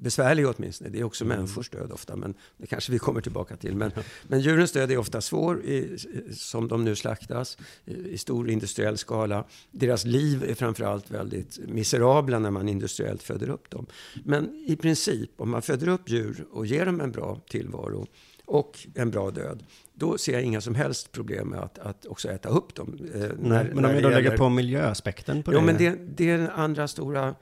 besvärlig 0.00 0.48
åtminstone. 0.48 0.90
Det 0.90 1.00
är 1.00 1.04
också 1.04 1.24
människors 1.24 1.70
död 1.70 1.92
ofta, 1.92 2.16
men 2.16 2.34
det 2.56 2.66
kanske 2.66 2.92
vi 2.92 2.98
kommer 2.98 3.20
tillbaka 3.20 3.56
till. 3.56 3.76
Men, 3.76 3.90
men 4.28 4.40
djurens 4.40 4.72
död 4.72 4.90
är 4.90 4.96
ofta 4.96 5.20
svår, 5.20 5.62
i, 5.64 5.96
som 6.32 6.68
de 6.68 6.84
nu 6.84 6.96
slaktas, 6.96 7.58
i, 7.84 8.18
stor 8.18 8.50
industriell 8.50 8.98
skala. 8.98 9.44
Deras 9.70 10.04
liv 10.04 10.44
är 10.48 10.54
framförallt 10.54 11.10
väldigt 11.10 11.58
miserabla 11.68 12.38
när 12.38 12.50
man 12.50 12.68
industriellt 12.68 13.22
föder 13.22 13.50
upp 13.50 13.70
dem. 13.70 13.86
Men 14.24 14.64
i 14.66 14.76
princip, 14.76 15.30
om 15.36 15.50
man 15.50 15.62
föder 15.62 15.88
upp 15.88 16.10
djur 16.10 16.44
och 16.52 16.66
ger 16.66 16.86
dem 16.86 17.00
en 17.00 17.12
bra 17.12 17.40
tillvaro 17.48 18.06
och 18.46 18.86
en 18.94 19.10
bra 19.10 19.30
död, 19.30 19.64
då 19.94 20.18
ser 20.18 20.32
jag 20.32 20.42
inga 20.42 20.60
som 20.60 20.74
helst 20.74 21.12
problem 21.12 21.48
med 21.48 21.60
att, 21.60 21.78
att 21.78 22.06
också 22.06 22.28
äta 22.28 22.48
upp 22.48 22.74
dem. 22.74 22.98
Eh, 23.14 23.20
när- 23.20 23.28
Nej, 23.38 23.70
men 23.74 23.82
när 23.82 23.88
om 23.90 23.96
vi 23.96 24.02
då 24.02 24.08
lägger 24.08 24.36
på 24.36 24.48
miljöaspekten 24.48 25.42
på 25.42 25.52
Jo, 25.52 25.58
det. 25.58 25.64
men 25.64 25.76
det, 25.78 25.98
det 26.16 26.30
är 26.30 26.38
den 26.38 26.50
andra 26.50 26.88
stora 26.88 27.34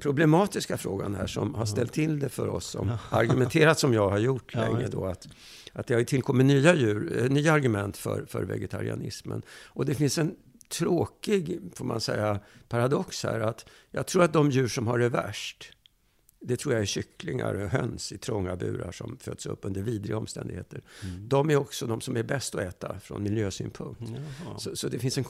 problematiska 0.00 0.76
frågan 0.76 1.14
här 1.14 1.26
som 1.26 1.54
har 1.54 1.66
ställt 1.66 1.92
till 1.92 2.18
det 2.18 2.28
för 2.28 2.48
oss 2.48 2.66
som 2.66 2.92
argumenterat 3.10 3.78
som 3.78 3.94
jag 3.94 4.10
har 4.10 4.18
gjort 4.18 4.54
länge 4.54 4.88
då 4.88 5.06
att, 5.06 5.28
att 5.72 5.86
det 5.86 5.94
har 5.94 6.02
tillkommit 6.02 6.46
nya, 6.46 6.74
djur, 6.74 7.22
eh, 7.22 7.30
nya 7.30 7.52
argument 7.52 7.96
för, 7.96 8.24
för 8.28 8.42
vegetarianismen. 8.42 9.42
Och 9.66 9.86
det 9.86 9.94
finns 9.94 10.18
en 10.18 10.34
tråkig, 10.68 11.60
får 11.74 11.84
man 11.84 12.00
säga, 12.00 12.40
paradox 12.68 13.24
här 13.24 13.40
att 13.40 13.66
jag 13.90 14.06
tror 14.06 14.22
att 14.22 14.32
de 14.32 14.50
djur 14.50 14.68
som 14.68 14.86
har 14.86 14.98
det 14.98 15.08
värst 15.08 15.72
det 16.40 16.56
tror 16.56 16.74
jag 16.74 16.82
är 16.82 16.86
kycklingar 16.86 17.54
och 17.54 17.68
höns 17.68 18.12
i 18.12 18.18
trånga 18.18 18.56
burar 18.56 18.92
som 18.92 19.16
föds 19.20 19.46
upp 19.46 19.58
under 19.62 19.82
vidriga 19.82 20.16
omständigheter. 20.16 20.82
Mm. 21.04 21.28
De 21.28 21.50
är 21.50 21.56
också 21.56 21.86
de 21.86 22.00
som 22.00 22.16
är 22.16 22.22
bäst 22.22 22.54
att 22.54 22.60
äta 22.60 23.00
från 23.00 23.22
miljösynpunkt. 23.22 24.02
Så, 24.58 24.76
så, 24.76 24.88
det 24.88 24.98
finns 24.98 25.18
en 25.18 25.24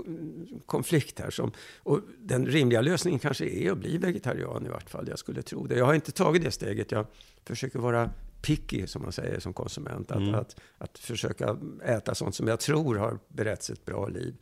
konflikt 0.66 1.18
här. 1.18 1.30
Som, 1.30 1.52
och 1.78 2.00
den 2.18 2.46
rimliga 2.46 2.80
lösningen 2.80 3.20
kanske 3.20 3.44
är 3.44 3.72
att 3.72 3.78
bli 3.78 3.98
vegetarian 3.98 4.66
i 4.66 4.68
vart 4.68 4.90
fall. 4.90 5.08
Jag 5.08 5.18
skulle 5.18 5.42
tro 5.42 5.66
det. 5.66 5.78
Jag 5.78 5.86
har 5.86 5.94
inte 5.94 6.12
tagit 6.12 6.44
det 6.44 6.50
steget. 6.50 6.92
Jag 6.92 7.06
försöker 7.44 7.78
vara 7.78 8.10
picky, 8.42 8.86
som 8.86 9.02
man 9.02 9.12
säger 9.12 9.40
som 9.40 9.52
konsument. 9.52 10.10
Att, 10.10 10.18
mm. 10.18 10.34
att, 10.34 10.60
att 10.78 10.98
försöka 10.98 11.56
äta 11.84 12.14
sånt 12.14 12.34
som 12.34 12.48
jag 12.48 12.60
tror 12.60 12.96
har 12.96 13.18
beretts 13.28 13.70
ett 13.70 13.84
bra 13.84 14.08
liv. 14.08 14.34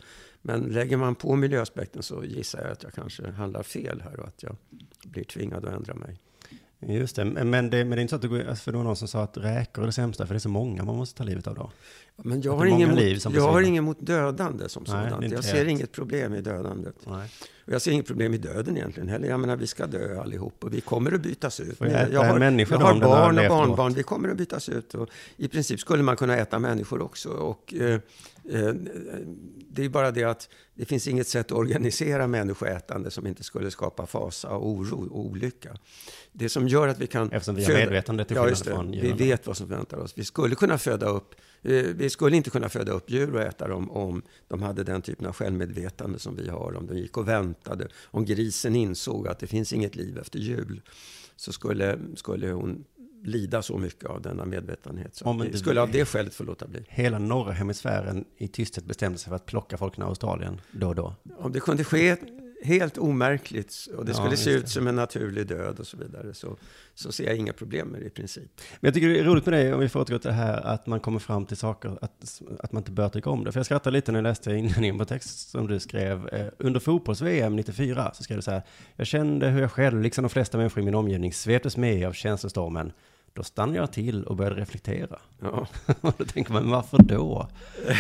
Men 0.43 0.61
lägger 0.61 0.97
man 0.97 1.15
på 1.15 1.37
miljöaspekten 1.37 2.03
så 2.03 2.25
gissar 2.25 2.63
jag 2.63 2.73
att 2.73 2.83
jag 2.83 2.93
kanske 2.93 3.31
handlar 3.31 3.63
fel 3.63 4.01
här 4.01 4.21
och 4.21 4.29
att 4.29 4.43
jag 4.43 4.57
blir 5.05 5.25
tvingad 5.25 5.65
att 5.65 5.73
ändra 5.73 5.95
mig. 5.95 6.19
Just 6.81 7.17
det, 7.17 7.25
men 7.25 7.71
det, 7.71 7.85
men 7.85 7.91
det 7.91 7.97
är 7.97 8.01
inte 8.01 8.11
så 8.11 8.17
att 8.17 8.23
det 8.23 8.29
går, 8.29 8.49
alltså 8.49 8.65
för 8.65 8.73
det 8.73 8.79
var 8.79 8.85
någon 8.85 8.97
som 8.97 9.09
sa 9.09 9.23
att 9.23 9.37
räkor 9.37 9.83
är 9.83 9.87
det 9.87 9.93
sämsta, 9.93 10.27
för 10.27 10.35
det 10.35 10.39
är 10.39 10.41
så 10.41 10.49
många 10.49 10.85
man 10.85 10.97
måste 10.97 11.19
ta 11.19 11.25
livet 11.25 11.47
av 11.47 11.55
då. 11.55 11.71
Men 12.17 12.43
jag 12.43 12.57
har, 12.57 12.67
ingen 12.67 12.91
mot, 12.91 13.35
jag 13.35 13.43
har 13.43 13.61
ingen 13.61 13.85
mot 13.85 14.07
dödande 14.07 14.69
som 14.69 14.85
Nej, 14.89 15.11
sådant. 15.11 15.33
Jag 15.33 15.45
ser 15.45 15.65
inget 15.67 15.93
problem 15.93 16.35
i 16.35 16.41
dödandet. 16.41 16.97
Nej. 17.07 17.29
Och 17.67 17.73
jag 17.73 17.83
ser 17.83 17.93
inget 17.93 18.07
problem 18.07 18.35
i 18.35 18.39
döden 18.39 18.77
egentligen 18.77 19.09
heller. 19.09 19.29
Jag 19.29 19.41
menar, 19.41 19.57
vi 19.57 19.67
ska 19.67 19.87
dö 19.87 20.21
allihop 20.21 20.65
och 20.65 20.75
vi 20.75 20.81
kommer 20.81 21.13
att 21.13 21.21
bytas 21.21 21.61
ut. 21.61 21.77
jag, 21.81 21.91
jag 21.91 21.97
har, 21.97 22.13
jag 22.13 22.21
har 22.21 23.01
barn 23.01 23.39
och 23.39 23.49
barnbarn, 23.49 23.95
vi 23.95 24.03
kommer 24.03 24.29
att 24.29 24.37
bytas 24.37 24.69
ut. 24.69 24.95
Och 24.95 25.09
I 25.37 25.49
princip 25.49 25.81
skulle 25.81 26.03
man 26.03 26.17
kunna 26.17 26.37
äta 26.37 26.59
människor 26.59 27.03
också. 27.03 27.29
Och, 27.29 27.75
eh, 27.75 28.01
eh, 28.51 28.75
det 29.71 29.85
är 29.85 29.89
bara 29.89 30.11
det 30.11 30.25
att 30.25 30.49
det 30.75 30.85
finns 30.85 31.09
inget 31.09 31.29
sätt 31.29 31.47
att 31.47 31.59
organisera 31.59 32.27
människoätande 32.27 33.11
som 33.11 33.27
inte 33.27 33.45
skulle 33.45 33.71
skapa 33.71 34.07
fasa, 34.07 34.49
och 34.49 34.69
oro 34.69 35.09
och 35.11 35.21
olycka. 35.21 35.77
Det 36.33 36.49
som 36.49 36.69
gör 36.69 36.89
att 36.89 36.99
vi 36.99 37.07
kan... 37.07 37.33
Eftersom 37.33 37.55
vi 37.55 37.65
har 37.65 37.73
medvetande 37.73 38.25
till 38.25 38.37
ja, 38.37 38.55
från 38.55 38.91
Vi 38.91 39.13
vet 39.13 39.47
vad 39.47 39.57
som 39.57 39.69
väntar 39.69 39.99
oss. 39.99 40.13
Vi 40.17 40.25
skulle 40.25 40.55
kunna 40.55 40.79
föda 40.79 41.07
upp 41.07 41.35
vi 41.63 42.11
skulle 42.11 42.37
inte 42.37 42.51
kunna 42.51 42.69
föda 42.69 42.93
upp 42.93 43.11
djur 43.11 43.35
och 43.35 43.43
äta 43.43 43.69
dem 43.69 43.91
om 43.91 44.23
de 44.49 44.63
hade 44.63 44.85
den 44.85 45.03
typen 45.03 45.27
av 45.27 45.33
självmedvetande 45.33 46.19
som 46.19 46.37
vi 46.37 46.49
har. 46.49 46.75
Om 46.75 46.87
de 46.87 46.99
gick 46.99 47.17
och 47.17 47.29
väntade. 47.29 47.89
Om 48.05 48.25
grisen 48.25 48.77
insåg 48.77 49.29
att 49.29 49.39
det 49.39 49.47
finns 49.47 49.73
inget 49.73 49.97
liv 49.97 50.19
efter 50.19 50.39
jul. 50.39 50.81
Så 51.37 51.53
skulle, 51.53 51.99
skulle 52.15 52.51
hon 52.51 52.85
lida 53.27 53.63
så 53.63 53.79
mycket 53.79 54.05
av 54.05 54.23
denna 54.23 54.45
medvetenhet. 54.45 55.15
Så 55.15 55.25
om 55.25 55.39
vi 55.39 55.59
skulle 55.59 55.81
av 55.81 55.91
det 55.91 56.05
skälet 56.05 56.35
få 56.35 56.45
låta 56.45 56.67
bli. 56.67 56.85
Hela 56.89 57.19
norra 57.19 57.53
hemisfären 57.53 58.25
i 58.37 58.49
tysthet 58.49 58.85
bestämde 58.85 59.19
sig 59.19 59.29
för 59.29 59.37
att 59.37 59.47
plocka 59.47 59.79
folk 59.79 59.99
i 59.99 60.03
Australien 60.03 60.61
då 60.73 60.89
och 60.89 60.95
då. 60.95 61.15
Om 61.39 61.53
det 61.53 61.61
kunde 61.61 61.85
ske 61.85 62.17
helt 62.63 62.99
omärkligt 62.99 63.89
och 63.97 64.05
det 64.05 64.15
skulle 64.15 64.31
ja, 64.31 64.37
se 64.37 64.51
ut 64.51 64.69
som 64.69 64.87
en 64.87 64.97
naturlig 64.97 65.47
död 65.47 65.81
och 65.81 65.87
så 65.87 65.97
vidare. 65.97 66.35
Så, 66.35 66.57
så 66.95 67.13
ser 67.13 67.25
jag 67.25 67.37
inga 67.37 67.53
problem 67.53 67.89
med 67.89 68.01
det 68.01 68.07
i 68.07 68.11
princip. 68.11 68.51
Men 68.81 68.89
jag 68.89 68.95
tycker 68.95 69.09
det 69.09 69.21
är 69.21 69.25
roligt 69.25 69.47
med 69.47 69.55
det, 69.55 69.75
om 69.75 69.81
vi 69.81 69.89
får 69.89 70.01
återgå 70.01 70.19
till 70.19 70.29
det 70.29 70.35
här, 70.37 70.61
att 70.61 70.87
man 70.87 71.01
kommer 71.01 71.19
fram 71.19 71.47
till 71.47 71.57
saker, 71.57 71.99
att, 72.01 72.43
att 72.59 72.73
man 72.73 72.81
inte 72.81 72.91
bör 72.91 73.09
tycka 73.09 73.31
om 73.31 73.45
det. 73.45 73.53
För 73.53 73.59
jag 73.59 73.67
skrattade 73.67 73.97
lite 73.97 74.13
när 74.13 74.19
jag 74.19 74.23
läste 74.23 74.53
inledningen 74.53 74.99
på 74.99 75.05
text 75.05 75.51
som 75.51 75.67
du 75.67 75.81
skrev. 75.81 76.29
Eh, 76.29 76.47
under 76.59 76.81
fotbolls-VM 76.81 77.57
94 77.57 78.11
så 78.15 78.23
skrev 78.23 78.39
du 78.39 78.43
så 78.43 78.51
här, 78.51 78.63
jag 78.97 79.07
kände 79.07 79.49
hur 79.49 79.61
jag 79.61 79.73
själv, 79.73 80.01
liksom 80.01 80.23
de 80.23 80.29
flesta 80.29 80.59
människor 80.59 80.83
i 80.83 80.85
min 80.85 80.95
omgivning, 80.95 81.33
sveptes 81.33 81.77
med 81.77 82.09
av 82.09 82.13
känslostormen. 82.13 82.93
Då 83.37 83.43
stannade 83.43 83.79
jag 83.79 83.93
till 83.93 84.25
och 84.25 84.37
började 84.37 84.61
reflektera. 84.61 85.19
Ja. 85.41 85.67
och 86.01 86.15
då 86.19 86.25
tänker 86.25 86.53
man, 86.53 86.71
varför 86.71 86.99
då? 86.99 87.49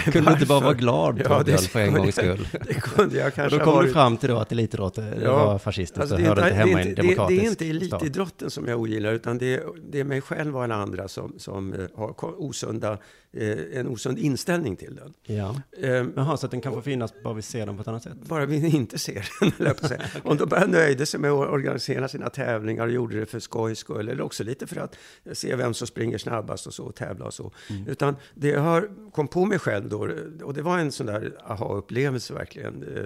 Kunde 0.04 0.30
du 0.30 0.32
inte 0.32 0.46
bara 0.46 0.60
vara 0.60 0.74
glad, 0.74 1.22
ja, 1.24 1.42
det, 1.42 1.58
för 1.58 1.80
en 1.80 1.94
gångs 1.94 2.14
skull? 2.14 2.48
Det 2.66 2.74
kunde 2.74 3.16
jag 3.16 3.34
kanske 3.34 3.54
och 3.54 3.58
då 3.58 3.64
kom 3.64 3.74
varit... 3.74 3.88
du 3.88 3.92
fram 3.92 4.16
till 4.16 4.28
då 4.28 4.36
att 4.36 4.52
elitidrott 4.52 4.98
ja. 5.22 5.46
var 5.46 5.58
fascistiskt 5.58 6.00
alltså, 6.00 6.14
och 6.14 6.20
hörde 6.20 6.42
inte 6.42 6.54
hemma 6.54 6.82
i 6.82 6.88
en 6.88 6.94
demokratisk 6.94 7.40
Det 7.40 7.46
är 7.46 7.50
inte 7.50 7.68
elitidrotten 7.70 8.50
som 8.50 8.68
jag 8.68 8.80
ogillar, 8.80 9.12
utan 9.12 9.38
det 9.38 9.54
är, 9.54 9.62
det 9.90 10.00
är 10.00 10.04
mig 10.04 10.20
själv 10.20 10.56
och 10.56 10.64
alla 10.64 10.74
andra 10.74 11.08
som, 11.08 11.34
som 11.38 11.72
eh, 11.72 11.80
har 11.96 12.40
osunda 12.42 12.98
Eh, 13.38 13.78
en 13.78 13.88
osund 13.88 14.18
inställning 14.18 14.76
till 14.76 14.96
den. 14.96 15.14
Ja. 15.22 15.54
Um, 15.76 16.12
Jaha, 16.16 16.36
så 16.36 16.46
att 16.46 16.50
den 16.50 16.60
kan 16.60 16.72
få 16.72 16.82
finnas 16.82 17.14
bara 17.22 17.34
vi 17.34 17.42
ser 17.42 17.66
den 17.66 17.76
på 17.76 17.82
ett 17.82 17.88
annat 17.88 18.02
sätt? 18.02 18.16
Bara 18.28 18.46
vi 18.46 18.66
inte 18.66 18.98
ser 18.98 19.28
den, 19.40 19.70
okay. 19.70 19.98
Om 20.22 20.36
de 20.36 20.48
bara 20.48 20.66
nöjde 20.66 21.06
sig 21.06 21.20
med 21.20 21.30
att 21.30 21.48
organisera 21.48 22.08
sina 22.08 22.30
tävlingar 22.30 22.86
och 22.86 22.92
gjorde 22.92 23.20
det 23.20 23.26
för 23.26 23.40
skojs 23.40 23.78
skull, 23.78 24.08
eller 24.08 24.22
också 24.22 24.44
lite 24.44 24.66
för 24.66 24.76
att 24.76 24.96
se 25.32 25.56
vem 25.56 25.74
som 25.74 25.86
springer 25.86 26.18
snabbast 26.18 26.66
och 26.66 26.74
så, 26.74 26.84
och 26.84 26.94
tävla 26.94 27.24
och 27.24 27.34
så. 27.34 27.52
Mm. 27.70 27.88
Utan 27.88 28.16
det 28.34 28.48
jag 28.48 28.84
kom 29.12 29.28
på 29.28 29.44
mig 29.44 29.58
själv 29.58 29.88
då, 29.88 30.08
och 30.42 30.54
det 30.54 30.62
var 30.62 30.78
en 30.78 30.92
sån 30.92 31.06
där 31.06 31.36
aha-upplevelse 31.44 32.34
verkligen. 32.34 32.82
Eh, 32.82 33.02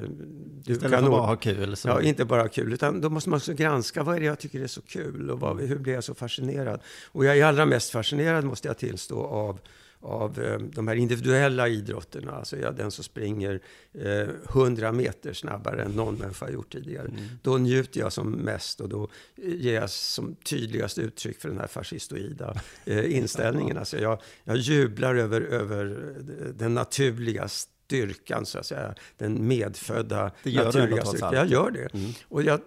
du 0.65 0.73
Istället 0.73 0.93
kan 0.93 1.05
för 1.05 1.11
bara 1.11 1.27
ha 1.27 1.37
kul? 1.37 1.77
Så. 1.77 1.89
Ja, 1.89 2.03
inte 2.03 2.25
bara 2.25 2.49
kul, 2.49 2.73
utan 2.73 3.01
då 3.01 3.11
måste 3.11 3.31
man 3.31 3.37
också 3.37 3.53
granska, 3.53 4.03
vad 4.03 4.17
är 4.17 4.21
det 4.21 4.27
jag 4.27 4.39
tycker 4.39 4.61
är 4.61 4.67
så 4.67 4.83
kul 4.83 5.31
och 5.31 5.41
vad, 5.41 5.61
hur 5.61 5.79
blir 5.79 5.95
jag 5.95 6.05
så 6.05 6.15
fascinerad? 6.15 6.81
Och 7.07 7.25
jag 7.25 7.39
är 7.39 7.45
allra 7.45 7.67
mest 7.67 7.91
fascinerad, 7.91 8.45
måste 8.45 8.69
jag 8.69 8.79
tillstå, 8.79 9.23
av 9.23 9.61
av 10.01 10.41
eh, 10.41 10.59
de 10.59 10.89
här 10.89 10.95
individuella 10.95 11.69
idrotterna. 11.69 12.33
Alltså 12.33 12.57
ja, 12.57 12.71
den 12.71 12.91
som 12.91 13.05
springer 13.05 13.61
eh, 13.93 14.29
100 14.49 14.93
meter 14.93 15.33
snabbare 15.33 15.83
än 15.83 15.91
någon 15.91 16.15
människa 16.15 16.47
har 16.47 16.53
gjort 16.53 16.73
tidigare. 16.73 17.09
Mm. 17.09 17.23
Då 17.43 17.59
njuter 17.59 18.01
jag 18.01 18.13
som 18.13 18.31
mest 18.31 18.81
och 18.81 18.89
då 18.89 19.09
ger 19.37 19.75
jag 19.75 19.91
som 19.91 20.35
tydligast 20.35 20.99
uttryck 20.99 21.41
för 21.41 21.49
den 21.49 21.59
här 21.59 21.67
fascistoida 21.67 22.61
eh, 22.85 23.17
inställningen. 23.17 23.79
Alltså 23.79 23.99
jag, 23.99 24.21
jag 24.45 24.57
jublar 24.57 25.15
över, 25.15 25.41
över 25.41 26.15
den 26.55 26.75
naturliga 26.75 27.49
styrkan, 27.91 28.47
så 28.47 28.59
att 28.59 28.67
säga. 28.67 28.95
Den 29.19 29.49
medfödda 29.49 30.31
det 30.43 30.51
gör 30.51 30.65
naturliga 30.65 31.05
styrkan. 31.05 31.35
Jag 31.35 31.47
gör 31.47 31.71
det. 31.71 31.95
Mm. 31.95 32.11
Och 32.29 32.43
jag, 32.43 32.61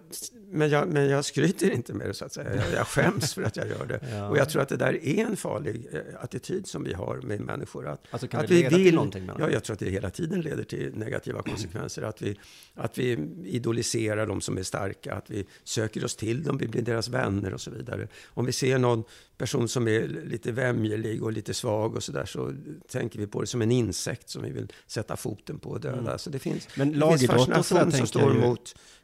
men, 0.52 0.70
jag, 0.70 0.88
men 0.88 1.10
jag 1.10 1.26
skryter 1.26 1.72
inte 1.72 1.94
med 1.94 2.08
det, 2.08 2.14
så 2.14 2.26
att 2.26 2.34
säga. 2.34 2.56
Jag, 2.56 2.66
jag 2.74 2.88
skäms 2.88 3.34
för 3.34 3.44
att 3.44 3.58
jag 3.58 3.68
gör 3.68 3.86
det. 3.86 4.00
ja. 4.12 4.30
Och 4.30 4.38
jag 4.38 4.50
tror 4.50 4.62
att 4.62 4.70
det 4.70 4.78
där 4.78 5.06
är 5.06 5.26
en 5.26 5.38
farlig 5.38 5.88
eh, 5.92 6.00
attityd 6.20 6.68
som 6.68 6.84
vi 6.84 6.94
har 6.94 7.18
med 7.18 7.42
människor. 7.42 7.88
Att, 7.88 8.06
alltså 8.10 8.28
kan 8.28 8.40
att 8.40 8.48
det 8.48 8.54
leda 8.54 8.70
vi 8.70 8.76
vill, 8.76 8.86
till 8.86 8.96
någonting? 8.96 9.30
Ja, 9.40 9.50
jag 9.50 9.64
tror 9.64 9.74
att 9.74 9.80
det 9.80 9.90
hela 9.90 10.10
tiden 10.10 10.42
leder 10.42 10.64
till 10.64 10.92
negativa 10.96 11.42
konsekvenser. 11.50 12.02
Att, 12.02 12.22
vi, 12.22 12.40
att 12.74 12.98
vi 12.98 13.12
idoliserar 13.46 14.28
de 14.28 14.42
som 14.42 14.58
är 14.58 14.64
starka, 14.64 15.14
att 15.14 15.30
vi 15.30 15.46
söker 15.64 16.06
oss 16.06 16.16
till 16.16 16.44
dem, 16.44 16.58
vi 16.58 16.68
blir 16.68 16.82
deras 16.82 17.10
vänner 17.10 17.54
och 17.54 17.62
så 17.62 17.72
vidare. 17.72 18.08
Om 18.26 18.46
vi 18.46 18.52
ser 18.52 18.78
någon 18.78 19.04
person 19.38 19.68
som 19.68 19.88
är 19.88 20.08
lite 20.08 20.52
vämjelig 20.52 21.24
och 21.24 21.32
lite 21.32 21.54
svag 21.54 21.96
och 21.96 22.04
så 22.04 22.12
där 22.12 22.26
så 22.26 22.54
tänker 22.88 23.20
vi 23.20 23.28
på 23.28 23.42
det 23.42 23.48
som 23.48 23.62
en 23.62 23.72
insekt 23.72 24.30
som 24.30 24.44
vi 24.44 24.52
vill 24.52 24.72
sätta 24.88 25.18
foten 25.18 25.60
på 25.60 25.70
och 25.70 25.80
döda. 25.80 26.00
Mm. 26.00 26.20
Så 26.20 26.30
det 26.30 26.40
finns, 26.40 26.68
Men 26.76 27.00
det 27.00 27.18
finns 27.18 27.32
fascination 27.32 27.92
som 27.92 28.08
står 28.08 28.34
ju... 28.34 28.56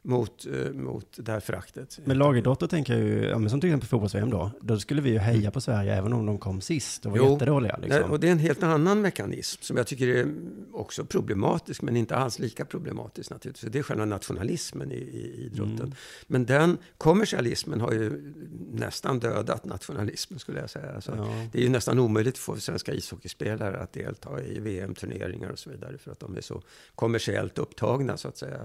mot, 0.02 0.46
mot, 0.46 0.56
uh, 0.56 0.72
mot 0.74 1.08
det 1.16 1.32
här 1.32 1.40
föraktet. 1.40 2.00
Men 2.06 2.18
lagidrotter 2.18 2.68
tänker 2.68 2.94
jag 2.94 3.04
ju, 3.04 3.26
ja, 3.26 3.38
men 3.38 3.50
som 3.50 3.62
till 3.62 3.70
exempel 3.70 3.90
fotbolls-VM 3.90 4.30
då, 4.30 4.52
då 4.62 4.80
skulle 4.80 5.02
vi 5.02 5.10
ju 5.10 5.18
heja 5.18 5.40
mm. 5.40 5.52
på 5.52 5.62
Sverige 5.62 5.96
även 5.96 6.14
om 6.14 6.26
de 6.26 6.38
kom 6.38 6.62
sist 6.62 7.06
och 7.06 7.12
var 7.12 7.18
jo, 7.18 7.34
jättedåliga. 7.34 7.80
Liksom. 7.82 8.12
och 8.12 8.20
det 8.20 8.28
är 8.28 8.32
en 8.32 8.40
helt 8.40 8.64
annan 8.64 9.02
mekanism 9.02 9.62
som 9.62 9.78
jag 9.78 9.88
tycker 9.88 10.08
är 10.08 10.28
också 10.74 11.06
problematisk, 11.06 11.82
men 11.82 11.98
inte 11.98 12.16
alls 12.16 12.40
lika 12.40 12.66
problematisk 12.66 13.30
naturligtvis. 13.30 13.72
Det 13.72 13.80
är 13.80 13.84
själva 13.84 14.06
nationalismen 14.06 14.92
i, 14.92 14.96
i 14.96 15.46
idrotten. 15.46 15.80
Mm. 15.80 15.94
Men 16.28 16.46
den 16.46 16.78
kommersialismen 16.98 17.82
har 17.82 17.92
ju 17.92 18.34
nästan 18.72 19.20
dödat 19.20 19.66
nationalismen 19.66 20.40
skulle 20.40 20.60
jag 20.60 20.70
säga. 20.70 20.96
Alltså, 20.96 21.16
ja. 21.18 21.48
Det 21.52 21.60
är 21.60 21.64
ju 21.64 21.70
nästan 21.70 22.00
omöjligt 22.00 22.38
för 22.38 22.56
svenska 22.56 22.94
ishockeyspelare 22.94 23.80
att 23.80 23.94
delta 23.94 24.44
i 24.44 24.60
VM-turneringar 24.60 25.50
och 25.50 25.60
så 25.60 25.70
vidare 25.70 25.98
för 25.98 26.12
att 26.12 26.20
de 26.20 26.38
är 26.38 26.42
så 26.42 26.62
kommersiellt 26.96 27.58
upptagna 27.58 28.18
så 28.18 28.28
att 28.28 28.38
säga 28.38 28.60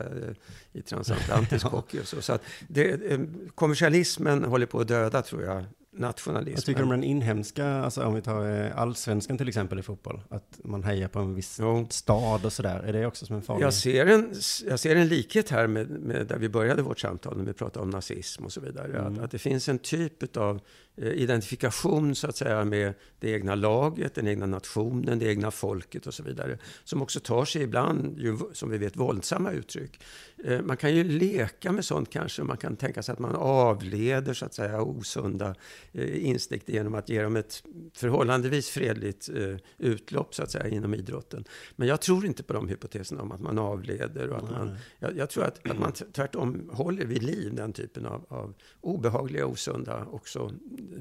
i 0.73 0.83
transatlantisk 1.26 1.66
hockey 1.66 2.00
och 2.00 2.06
så. 2.06 2.22
så 2.22 2.32
att 2.32 2.42
det, 2.68 3.12
eh, 3.12 3.20
kommersialismen 3.54 4.44
håller 4.44 4.66
på 4.66 4.80
att 4.80 4.88
döda 4.88 5.22
tror 5.22 5.42
jag 5.42 5.64
nationalismen. 5.96 6.54
Jag 6.54 6.64
tycker 6.64 6.83
om 6.83 6.88
den 6.88 7.04
inhemska, 7.04 7.66
alltså 7.66 8.04
om 8.04 8.14
vi 8.14 8.22
tar 8.22 8.64
eh, 8.64 8.78
allsvenskan 8.78 9.38
till 9.38 9.48
exempel 9.48 9.78
i 9.78 9.83
fotboll, 9.83 10.20
att 10.28 10.61
man 10.64 10.85
hejar 10.85 11.09
på 11.09 11.18
en 11.18 11.35
viss 11.35 11.59
jo. 11.61 11.87
stad 11.90 12.44
och 12.44 12.52
sådär, 12.52 12.83
är 12.87 12.92
det 12.92 13.07
också 13.07 13.26
som 13.26 13.37
en 13.37 13.42
farlig? 13.42 13.64
Jag 13.64 13.74
ser 13.74 14.07
en, 14.07 14.35
jag 14.68 14.80
ser 14.80 14.96
en 14.96 15.09
likhet 15.09 15.50
här 15.50 15.66
med, 15.66 15.90
med 15.90 16.26
där 16.26 16.38
vi 16.38 16.48
började 16.48 16.83
vårt 16.83 17.00
samtal, 17.00 17.37
när 17.37 17.44
vi 17.44 17.52
pratade 17.52 17.83
om 17.83 17.90
nazism 17.90 18.44
och 18.44 18.52
så 18.52 18.61
vidare. 18.61 18.98
Mm. 18.98 19.12
Att, 19.12 19.18
att 19.18 19.30
det 19.30 19.38
finns 19.38 19.68
en 19.68 19.78
typ 19.78 20.37
av 20.37 20.61
Eh, 20.96 21.12
identifikation 21.12 22.14
så 22.14 22.28
att 22.28 22.37
säga 22.37 22.64
med 22.64 22.94
det 23.20 23.30
egna 23.30 23.54
laget, 23.54 24.14
den 24.14 24.28
egna 24.28 24.46
nationen, 24.46 25.18
det 25.18 25.26
egna 25.26 25.50
folket 25.50 26.07
och 26.07 26.14
så 26.14 26.22
vidare. 26.22 26.59
Som 26.85 27.02
också 27.02 27.20
tar 27.20 27.44
sig 27.44 27.62
ibland, 27.62 28.18
som 28.52 28.70
vi 28.70 28.78
vet, 28.78 28.96
våldsamma 28.96 29.50
uttryck. 29.50 30.00
Eh, 30.44 30.61
man 30.61 30.76
kan 30.76 30.94
ju 30.94 31.04
leka 31.04 31.72
med 31.72 31.85
sånt 31.85 32.11
kanske. 32.11 32.42
Man 32.42 32.57
kan 32.57 32.76
tänka 32.76 33.02
sig 33.02 33.12
att 33.12 33.18
man 33.18 33.37
avleder 33.37 34.35
så 34.35 34.44
att 34.44 34.54
säga 34.54 34.83
osunda 34.83 35.54
eh, 35.94 36.26
instinkt 36.26 36.68
genom 36.68 36.94
att 36.94 37.09
ge 37.09 37.22
dem 37.22 37.37
ett 37.37 37.62
förhållandevis 37.94 38.70
fredligt 38.70 39.28
eh, 39.28 39.57
utlopp 39.78 40.35
så 40.35 40.42
att 40.42 40.50
säga 40.50 40.68
inom 40.68 40.94
idrotten. 40.94 41.44
Men 41.76 41.88
jag 41.88 42.00
tror 42.00 42.26
inte 42.26 42.42
på 42.42 42.52
de 42.52 42.68
hypoteserna 42.68 43.22
om 43.22 43.33
att 43.33 43.40
man 43.40 43.59
avleder 43.59 44.30
och 44.30 44.38
att 44.38 44.50
man, 44.50 44.76
jag, 44.98 45.16
jag 45.16 45.30
tror 45.30 45.44
att, 45.44 45.70
att 45.70 45.78
man 45.78 45.92
tvärtom 45.92 46.70
håller 46.72 47.04
vid 47.04 47.22
liv 47.22 47.54
den 47.54 47.72
typen 47.72 48.07
av, 48.07 48.26
av 48.28 48.54
obehagliga, 48.80 49.46
osunda 49.46 50.07
också 50.11 50.50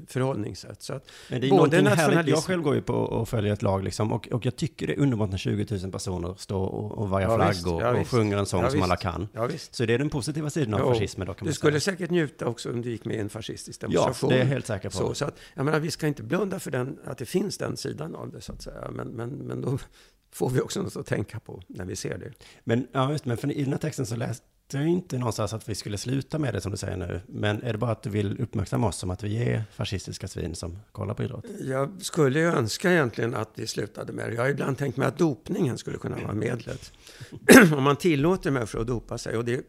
förhållningssätt. 0.06 0.82
Så 0.82 0.94
att 0.94 1.10
Men 1.30 1.40
det 1.40 1.46
är 1.46 1.50
både 1.50 1.82
nationalism... 1.82 2.28
Jag 2.28 2.44
själv 2.44 2.62
går 2.62 2.74
ju 2.74 2.82
på 2.82 2.94
och 2.94 3.28
följer 3.28 3.52
ett 3.52 3.62
lag 3.62 3.84
liksom, 3.84 4.12
och, 4.12 4.28
och 4.32 4.46
jag 4.46 4.56
tycker 4.56 4.86
det 4.86 4.92
är 4.92 5.00
underbart 5.00 5.30
när 5.30 5.38
20 5.38 5.76
000 5.82 5.92
personer 5.92 6.34
står 6.38 6.66
och, 6.66 6.98
och 6.98 7.08
vajar 7.08 7.28
ja, 7.28 7.52
flaggor 7.52 7.82
ja, 7.82 8.00
och 8.00 8.08
sjunger 8.08 8.36
en 8.36 8.46
sång 8.46 8.62
ja, 8.62 8.70
som 8.70 8.82
alla 8.82 8.96
kan. 8.96 9.28
Ja, 9.32 9.48
så 9.70 9.84
det 9.84 9.94
är 9.94 9.98
den 9.98 10.10
positiva 10.10 10.50
sidan 10.50 10.74
av 10.74 10.92
fascismen 10.92 11.26
då 11.26 11.34
kan 11.34 11.44
man 11.44 11.50
Du 11.50 11.54
skulle 11.54 11.80
säkert 11.80 12.10
njuta 12.10 12.46
också 12.46 12.70
om 12.70 12.82
du 12.82 12.90
gick 12.90 13.04
med 13.04 13.16
i 13.16 13.18
en 13.18 13.28
fascistisk 13.28 13.80
demonstration. 13.80 14.30
Ja, 14.30 14.36
det 14.36 14.42
är 14.42 14.46
helt 14.46 14.66
säker 14.90 15.04
på. 15.04 15.08
Så, 15.08 15.14
så 15.14 15.24
att, 15.24 15.38
jag 15.54 15.64
menar, 15.64 15.80
vi 15.80 15.90
ska 15.90 16.06
inte 16.06 16.22
blunda 16.22 16.60
för 16.60 16.70
den, 16.70 16.98
att 17.04 17.18
det 17.18 17.26
finns 17.26 17.58
den 17.58 17.76
sidan 17.76 18.14
av 18.14 18.30
det 18.30 18.40
så 18.40 18.52
att 18.52 18.62
säga. 18.62 18.90
Men, 18.90 19.08
men, 19.08 19.30
men 19.30 19.60
då 19.60 19.78
får 20.32 20.50
vi 20.50 20.60
också 20.60 20.82
något 20.82 20.96
att 20.96 21.06
tänka 21.06 21.40
på 21.40 21.62
när 21.66 21.84
vi 21.84 21.96
ser 21.96 22.18
det. 22.18 22.32
Men, 22.64 22.86
ja, 22.92 23.12
just, 23.12 23.24
men 23.24 23.36
för 23.36 23.52
i 23.52 23.62
den 23.62 23.72
här 23.72 23.78
texten 23.78 24.06
så 24.06 24.16
läste 24.16 24.44
jag 24.72 24.88
inte 24.88 25.18
någonstans 25.18 25.52
att 25.52 25.68
vi 25.68 25.74
skulle 25.74 25.98
sluta 25.98 26.38
med 26.38 26.54
det 26.54 26.60
som 26.60 26.70
du 26.70 26.76
säger 26.76 26.96
nu. 26.96 27.20
Men 27.26 27.62
är 27.62 27.72
det 27.72 27.78
bara 27.78 27.90
att 27.90 28.02
du 28.02 28.10
vill 28.10 28.40
uppmärksamma 28.40 28.86
oss 28.86 28.96
som 28.96 29.10
att 29.10 29.22
vi 29.22 29.36
är 29.36 29.62
fascistiska 29.72 30.28
svin 30.28 30.54
som 30.54 30.78
kollar 30.92 31.14
på 31.14 31.22
idrott? 31.22 31.44
Jag 31.60 32.02
skulle 32.02 32.38
ju 32.38 32.46
önska 32.46 32.92
egentligen 32.92 33.34
att 33.34 33.50
vi 33.54 33.66
slutade 33.66 34.12
med 34.12 34.28
det. 34.28 34.34
Jag 34.34 34.42
har 34.42 34.48
ibland 34.48 34.78
tänkt 34.78 34.96
mig 34.96 35.08
att 35.08 35.18
dopningen 35.18 35.78
skulle 35.78 35.98
kunna 35.98 36.16
vara 36.16 36.34
medlet. 36.34 36.92
Om 37.76 37.82
man 37.82 37.96
tillåter 37.96 38.50
människor 38.50 38.80
att 38.80 38.86
dopa 38.86 39.18
sig, 39.18 39.36
och 39.36 39.44
det 39.44 39.64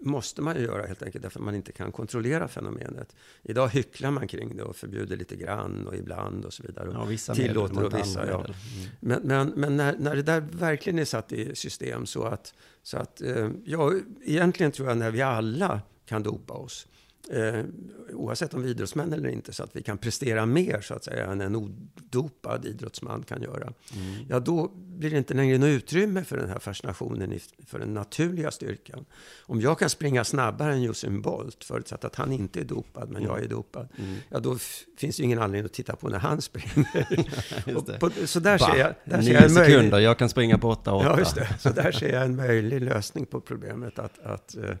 måste 0.00 0.42
man 0.42 0.56
ju 0.56 0.62
göra 0.62 0.86
helt 0.86 1.02
enkelt 1.02 1.22
därför 1.22 1.40
att 1.40 1.44
man 1.44 1.54
inte 1.54 1.72
kan 1.72 1.92
kontrollera 1.92 2.48
fenomenet. 2.48 3.16
Idag 3.42 3.68
hycklar 3.68 4.10
man 4.10 4.28
kring 4.28 4.56
det 4.56 4.62
och 4.62 4.76
förbjuder 4.76 5.16
lite 5.16 5.36
grann 5.36 5.86
och 5.86 5.96
ibland 5.96 6.44
och 6.44 6.52
så 6.52 6.62
vidare. 6.62 6.90
Ja, 6.92 7.04
vissa 7.04 7.34
tillåter 7.34 7.84
och 7.84 7.94
vissa, 7.94 8.26
ja. 8.26 8.44
Mm. 8.44 8.54
Men, 9.00 9.22
men, 9.22 9.48
men 9.48 9.76
när, 9.76 9.96
när 9.98 10.16
det 10.16 10.22
där 10.22 10.40
verkligen 10.40 10.98
är 10.98 11.04
satt 11.04 11.32
i 11.32 11.56
system 11.56 12.06
så 12.06 12.24
att, 12.24 12.54
så 12.82 12.96
att 12.96 13.20
eh, 13.20 13.50
ja, 13.64 13.92
egentligen 14.24 14.72
tror 14.72 14.88
jag 14.88 14.98
när 14.98 15.10
vi 15.10 15.22
alla 15.22 15.80
kan 16.06 16.22
dopa 16.22 16.54
oss 16.54 16.86
eh, 17.30 17.64
oavsett 18.12 18.54
om 18.54 18.62
vi 18.62 18.68
är 18.68 18.70
idrottsmän 18.70 19.12
eller 19.12 19.28
inte, 19.28 19.52
så 19.52 19.62
att 19.62 19.76
vi 19.76 19.82
kan 19.82 19.98
prestera 19.98 20.46
mer 20.46 20.80
så 20.80 20.94
att 20.94 21.04
säga 21.04 21.26
än 21.26 21.40
en 21.40 21.56
odopad 21.56 22.64
idrottsman 22.64 23.22
kan 23.22 23.42
göra. 23.42 23.72
Mm. 23.94 24.26
Ja, 24.28 24.40
då 24.40 24.70
blir 24.74 25.10
det 25.10 25.18
inte 25.18 25.34
längre 25.34 25.58
något 25.58 25.68
utrymme 25.68 26.24
för 26.24 26.36
den 26.36 26.48
här 26.48 26.58
fascinationen 26.58 27.40
för 27.66 27.78
den 27.78 27.94
naturliga 27.94 28.50
styrkan. 28.50 29.04
Om 29.42 29.60
jag 29.60 29.78
kan 29.78 29.90
springa 29.90 30.24
snabbare 30.24 30.72
än 30.72 30.84
Usain 30.84 31.22
Bolt, 31.22 31.64
förutsatt 31.64 32.04
att 32.04 32.14
han 32.14 32.32
inte 32.32 32.60
är 32.60 32.64
dopad, 32.64 33.08
men 33.08 33.22
mm. 33.22 33.28
jag 33.28 33.44
är 33.44 33.48
dopad, 33.48 33.88
mm. 33.98 34.16
ja 34.28 34.38
då 34.38 34.58
finns 34.98 35.16
det 35.16 35.20
ju 35.20 35.24
ingen 35.24 35.38
anledning 35.38 35.66
att 35.66 35.72
titta 35.72 35.96
på 35.96 36.08
när 36.08 36.18
han 36.18 36.42
springer. 36.42 37.98
på, 37.98 38.10
så 38.26 38.40
där 38.40 38.58
bah, 38.58 38.72
ser 38.72 38.78
jag, 38.78 38.94
där 39.04 39.22
ser 39.22 39.32
jag 39.32 39.44
en 39.44 39.54
möjlig... 39.54 39.74
sekunder, 39.74 39.98
jag 39.98 40.18
kan 40.18 40.28
springa 40.28 40.58
på 40.58 40.74
8-8. 40.74 40.80
Ja, 40.84 41.18
just 41.18 41.34
det. 41.34 41.48
Så 41.58 41.70
där 41.70 41.92
ser 41.92 42.12
jag 42.12 42.22
en 42.22 42.36
möjlig 42.36 42.82
lösning 42.82 43.26
på 43.26 43.40
problemet 43.40 43.98
att, 43.98 44.18
att 44.18 44.56
uh, 44.58 44.74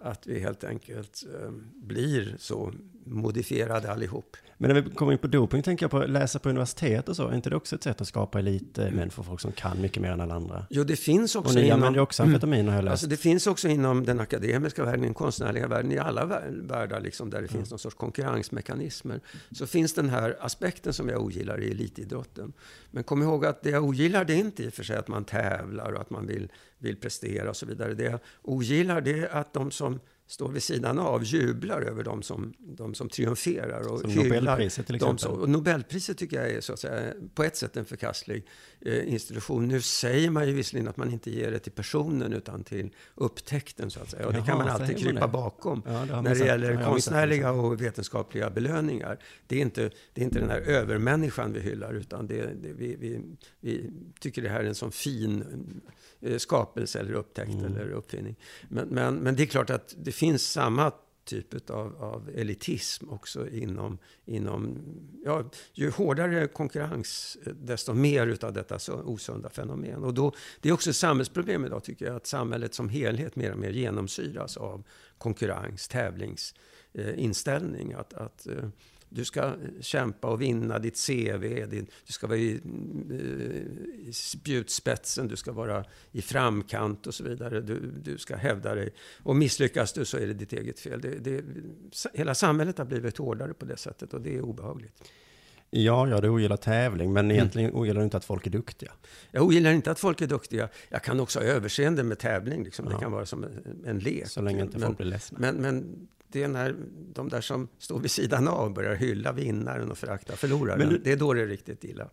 att 0.00 0.26
vi 0.26 0.38
helt 0.38 0.64
enkelt 0.64 1.24
eh, 1.34 1.50
blir 1.74 2.36
så 2.38 2.72
modifierade 3.10 3.92
allihop. 3.92 4.36
Men 4.58 4.74
när 4.74 4.80
vi 4.80 4.90
kommer 4.90 5.12
in 5.12 5.18
på 5.18 5.26
doping 5.26 5.62
tänker 5.62 5.84
jag 5.84 5.90
på 5.90 5.98
läsa 5.98 6.38
på 6.38 6.48
universitet 6.48 7.08
och 7.08 7.16
så. 7.16 7.28
Är 7.28 7.34
inte 7.34 7.50
det 7.50 7.56
också 7.56 7.76
ett 7.76 7.82
sätt 7.82 8.00
att 8.00 8.08
skapa 8.08 8.38
elitmänniskor, 8.38 9.22
folk 9.22 9.40
som 9.40 9.52
kan 9.52 9.80
mycket 9.80 10.02
mer 10.02 10.10
än 10.10 10.20
alla 10.20 10.34
andra? 10.34 10.66
Jo, 10.70 10.84
det 10.84 10.96
finns 10.96 11.36
också 11.36 11.48
och 11.48 11.54
ni 11.54 11.66
inom... 11.66 11.78
använder 11.78 12.00
också 12.00 12.22
amfetamin 12.22 12.68
har 12.68 12.74
jag 12.74 12.84
läst. 12.84 12.92
Alltså, 12.92 13.06
det 13.06 13.16
finns 13.16 13.46
också 13.46 13.68
inom 13.68 14.04
den 14.04 14.20
akademiska 14.20 14.84
världen, 14.84 15.02
den 15.02 15.14
konstnärliga 15.14 15.68
världen, 15.68 15.92
i 15.92 15.98
alla 15.98 16.42
världar 16.50 17.00
liksom, 17.00 17.30
där 17.30 17.42
det 17.42 17.48
finns 17.48 17.70
någon 17.70 17.78
sorts 17.78 17.96
konkurrensmekanismer. 17.96 19.20
Så 19.50 19.66
finns 19.66 19.94
den 19.94 20.08
här 20.08 20.36
aspekten 20.40 20.92
som 20.92 21.08
jag 21.08 21.22
ogillar 21.22 21.60
i 21.60 21.70
elitidrotten. 21.70 22.52
Men 22.90 23.04
kom 23.04 23.22
ihåg 23.22 23.46
att 23.46 23.62
det 23.62 23.70
jag 23.70 23.84
ogillar, 23.84 24.24
det 24.24 24.34
är 24.34 24.38
inte 24.38 24.64
i 24.64 24.68
och 24.68 24.72
för 24.72 24.82
sig 24.82 24.96
att 24.96 25.08
man 25.08 25.24
tävlar 25.24 25.92
och 25.92 26.00
att 26.00 26.10
man 26.10 26.26
vill, 26.26 26.52
vill 26.78 26.96
prestera 26.96 27.50
och 27.50 27.56
så 27.56 27.66
vidare. 27.66 27.94
Det 27.94 28.04
jag 28.04 28.20
ogillar, 28.42 29.00
det 29.00 29.18
är 29.18 29.28
att 29.28 29.52
de 29.52 29.70
som 29.70 30.00
står 30.30 30.48
vid 30.48 30.62
sidan 30.62 30.98
av 30.98 31.24
jublar 31.24 31.82
över 31.82 32.04
de 32.04 32.22
som, 32.22 32.52
de 32.58 32.94
som 32.94 33.08
triumferar 33.08 33.92
och 33.92 34.00
som. 34.00 34.10
Nobelpriset 34.10 34.86
till 34.86 34.94
exempel. 34.94 35.18
Som, 35.18 35.32
och 35.32 35.48
Nobelpriset 35.48 36.18
tycker 36.18 36.36
jag 36.36 36.50
är 36.50 36.60
så 36.60 36.72
att 36.72 36.78
säga, 36.78 37.12
på 37.34 37.44
ett 37.44 37.56
sätt 37.56 37.76
en 37.76 37.84
förkastlig 37.84 38.46
eh, 38.80 39.12
institution. 39.12 39.68
Nu 39.68 39.80
säger 39.80 40.30
man 40.30 40.48
ju 40.48 40.54
visserligen 40.54 40.88
att 40.88 40.96
man 40.96 41.10
inte 41.10 41.30
ger 41.30 41.50
det 41.50 41.58
till 41.58 41.72
personen 41.72 42.32
utan 42.32 42.64
till 42.64 42.94
upptäckten 43.14 43.90
så 43.90 44.00
att 44.00 44.10
säga. 44.10 44.26
Och 44.26 44.32
det 44.32 44.38
Jaha, 44.38 44.46
kan 44.46 44.58
man 44.58 44.68
alltid 44.68 44.98
krypa 44.98 45.28
bakom 45.28 45.82
ja, 45.86 45.92
det 45.92 46.22
när 46.22 46.34
det 46.34 46.46
gäller 46.46 46.72
ja, 46.72 46.84
konstnärliga 46.84 47.52
och 47.52 47.80
vetenskapliga 47.80 48.50
belöningar. 48.50 49.18
Det 49.46 49.56
är, 49.56 49.62
inte, 49.62 49.90
det 50.12 50.20
är 50.20 50.24
inte 50.24 50.38
den 50.38 50.50
här 50.50 50.60
övermänniskan 50.60 51.52
vi 51.52 51.60
hyllar 51.60 51.94
utan 51.94 52.26
det, 52.26 52.42
det 52.62 52.72
vi, 52.72 52.96
vi, 52.96 53.20
vi 53.60 53.90
tycker 54.20 54.42
det 54.42 54.48
här 54.48 54.60
är 54.60 54.64
en 54.64 54.74
sån 54.74 54.92
fin 54.92 55.44
skapelse 56.38 57.00
eller 57.00 57.12
upptäckt 57.12 57.52
mm. 57.52 57.64
eller 57.64 57.90
uppfinning. 57.90 58.36
Men, 58.68 58.88
men, 58.88 59.16
men 59.16 59.36
det 59.36 59.42
är 59.42 59.46
klart 59.46 59.70
att 59.70 59.94
det 59.98 60.12
finns 60.12 60.52
samma 60.52 60.92
typ 61.24 61.70
av, 61.70 62.02
av 62.02 62.30
elitism 62.34 63.08
också 63.08 63.48
inom, 63.48 63.98
inom 64.24 64.78
ja, 65.24 65.50
ju 65.72 65.90
hårdare 65.90 66.48
konkurrens, 66.48 67.38
desto 67.54 67.92
mer 67.92 68.26
utav 68.26 68.52
detta 68.52 68.78
osunda 69.04 69.50
fenomen. 69.50 70.04
Och 70.04 70.14
då, 70.14 70.32
det 70.60 70.68
är 70.68 70.72
också 70.72 70.90
ett 70.90 70.96
samhällsproblem 70.96 71.64
idag 71.64 71.84
tycker 71.84 72.06
jag, 72.06 72.16
att 72.16 72.26
samhället 72.26 72.74
som 72.74 72.88
helhet 72.88 73.36
mer 73.36 73.52
och 73.52 73.58
mer 73.58 73.70
genomsyras 73.70 74.56
av 74.56 74.84
konkurrens, 75.18 75.88
tävlingsinställning. 75.88 77.92
att, 77.92 78.14
att 78.14 78.46
eh, 78.46 78.68
du 79.10 79.24
ska 79.24 79.54
kämpa 79.80 80.28
och 80.28 80.42
vinna 80.42 80.78
ditt 80.78 81.06
CV, 81.06 81.66
din, 81.70 81.86
du 82.06 82.12
ska 82.12 82.26
vara 82.26 82.38
i, 82.38 82.60
eh, 83.10 84.08
i 84.08 84.12
spjutspetsen, 84.12 85.28
du 85.28 85.36
ska 85.36 85.52
vara 85.52 85.84
i 86.12 86.22
framkant 86.22 87.06
och 87.06 87.14
så 87.14 87.24
vidare. 87.24 87.60
Du, 87.60 87.80
du 88.02 88.18
ska 88.18 88.36
hävda 88.36 88.74
dig. 88.74 88.94
Och 89.22 89.36
misslyckas 89.36 89.92
du 89.92 90.04
så 90.04 90.16
är 90.16 90.26
det 90.26 90.34
ditt 90.34 90.52
eget 90.52 90.80
fel. 90.80 91.00
Det, 91.00 91.18
det, 91.18 91.44
hela 92.14 92.34
samhället 92.34 92.78
har 92.78 92.84
blivit 92.84 93.18
hårdare 93.18 93.54
på 93.54 93.64
det 93.64 93.76
sättet 93.76 94.14
och 94.14 94.20
det 94.20 94.36
är 94.36 94.40
obehagligt. 94.40 95.10
Ja, 95.70 96.08
ja, 96.08 96.20
du 96.20 96.28
ogillar 96.28 96.56
tävling, 96.56 97.12
men 97.12 97.24
mm. 97.24 97.36
egentligen 97.36 97.70
mm. 97.70 97.80
ogillar 97.80 98.00
du 98.00 98.04
inte 98.04 98.16
att 98.16 98.24
folk 98.24 98.46
är 98.46 98.50
duktiga. 98.50 98.92
Jag 99.30 99.42
ogillar 99.42 99.72
inte 99.72 99.90
att 99.90 99.98
folk 99.98 100.20
är 100.20 100.26
duktiga. 100.26 100.68
Jag 100.88 101.02
kan 101.02 101.20
också 101.20 101.38
ha 101.38 101.46
överseende 101.46 102.02
med 102.02 102.18
tävling, 102.18 102.64
liksom. 102.64 102.86
ja. 102.88 102.92
det 102.92 103.00
kan 103.00 103.12
vara 103.12 103.26
som 103.26 103.44
en, 103.44 103.82
en 103.86 103.98
lek. 103.98 104.28
Så 104.28 104.42
länge 104.42 104.62
inte 104.62 104.78
men, 104.78 104.86
folk 104.86 104.98
blir 104.98 105.06
ledsna. 105.06 105.38
Men, 105.40 105.56
men 105.56 106.08
det 106.32 106.42
är 106.42 106.48
när 106.48 106.76
de 107.14 107.28
där 107.28 107.40
som 107.40 107.68
står 107.78 107.98
vid 107.98 108.10
sidan 108.10 108.48
av 108.48 108.74
börjar 108.74 108.94
hylla 108.94 109.32
vinnaren 109.32 109.90
och 109.90 109.98
förakta 109.98 110.36
förloraren. 110.36 110.88
Du, 110.88 110.98
det 110.98 111.12
är 111.12 111.16
då 111.16 111.34
det 111.34 111.42
är 111.42 111.46
riktigt 111.46 111.84
illa. 111.84 112.08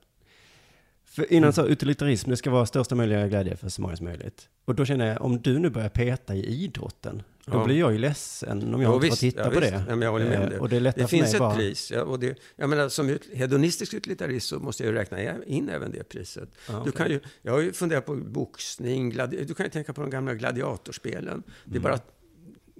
För 1.05 1.33
innan 1.33 1.53
så 1.53 1.65
utilitarism, 1.65 2.29
det 2.29 2.37
ska 2.37 2.49
vara 2.49 2.65
största 2.65 2.95
möjliga 2.95 3.27
glädje 3.27 3.55
för 3.55 3.69
så 3.69 3.81
många 3.81 3.95
som 3.95 4.05
möjligt. 4.05 4.49
Och 4.65 4.75
då 4.75 4.85
känner 4.85 5.07
jag, 5.07 5.21
om 5.21 5.41
du 5.41 5.59
nu 5.59 5.69
börjar 5.69 5.89
peta 5.89 6.35
i 6.35 6.45
idrotten, 6.45 7.23
då 7.45 7.57
ja. 7.57 7.65
blir 7.65 7.79
jag 7.79 7.91
ju 7.91 7.97
ledsen 7.97 8.73
om 8.73 8.81
jag 8.81 8.91
ja, 8.91 8.95
inte 8.95 9.05
visst, 9.05 9.19
får 9.19 9.27
titta 9.27 9.41
ja, 9.41 9.49
på 9.49 9.59
visst. 9.59 9.71
det. 9.71 9.83
Ja, 9.87 9.95
men 9.95 10.01
jag 10.01 10.11
håller 10.11 10.29
med 10.29 10.43
om 10.43 10.49
det. 10.49 10.55
Eh, 10.55 10.61
och 10.61 10.69
det, 10.69 10.79
det 10.79 11.07
finns 11.07 11.33
ett 11.33 11.39
bara... 11.39 11.55
pris. 11.55 11.91
Ja, 11.91 12.03
och 12.03 12.19
det, 12.19 12.39
jag 12.55 12.69
menar, 12.69 12.89
som 12.89 13.17
hedonistisk 13.33 13.93
utilitarist 13.93 14.47
så 14.47 14.59
måste 14.59 14.83
jag 14.83 14.91
ju 14.91 14.97
räkna 14.97 15.43
in 15.45 15.69
även 15.69 15.91
det 15.91 16.03
priset. 16.03 16.49
Okay. 16.69 16.81
du 16.85 16.91
kan 16.91 17.09
ju, 17.09 17.19
jag 17.41 17.51
har 17.51 17.59
ju 17.59 17.73
funderat 17.73 18.05
på 18.05 18.15
boxning, 18.15 19.09
gladi, 19.09 19.45
du 19.45 19.53
kan 19.53 19.65
ju 19.65 19.69
tänka 19.69 19.93
på 19.93 20.01
de 20.01 20.09
gamla 20.09 20.33
gladiatorspelen. 20.33 21.43
Det 21.65 21.77
är 21.77 21.79
mm. 21.79 21.83
bara 21.83 21.99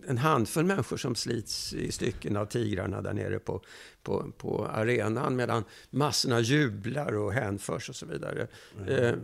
en 0.08 0.18
handfull 0.18 0.66
människor 0.66 0.98
som 0.98 1.16
slits 1.16 1.74
i 1.74 1.92
stycken 1.92 2.38
av 2.38 2.46
tigrarna 2.46 3.02
där 3.02 3.14
nere 3.14 3.40
på, 3.40 3.62
på, 4.04 4.32
på 4.38 4.66
arenan 4.66 5.36
medan 5.36 5.64
massorna 5.90 6.40
jublar 6.40 7.16
och 7.16 7.34
hänförs 7.34 7.90
och 7.90 7.96
så 7.96 8.06
vidare. 8.06 8.48
Mm. 8.78 8.90
Eh, 8.90 9.16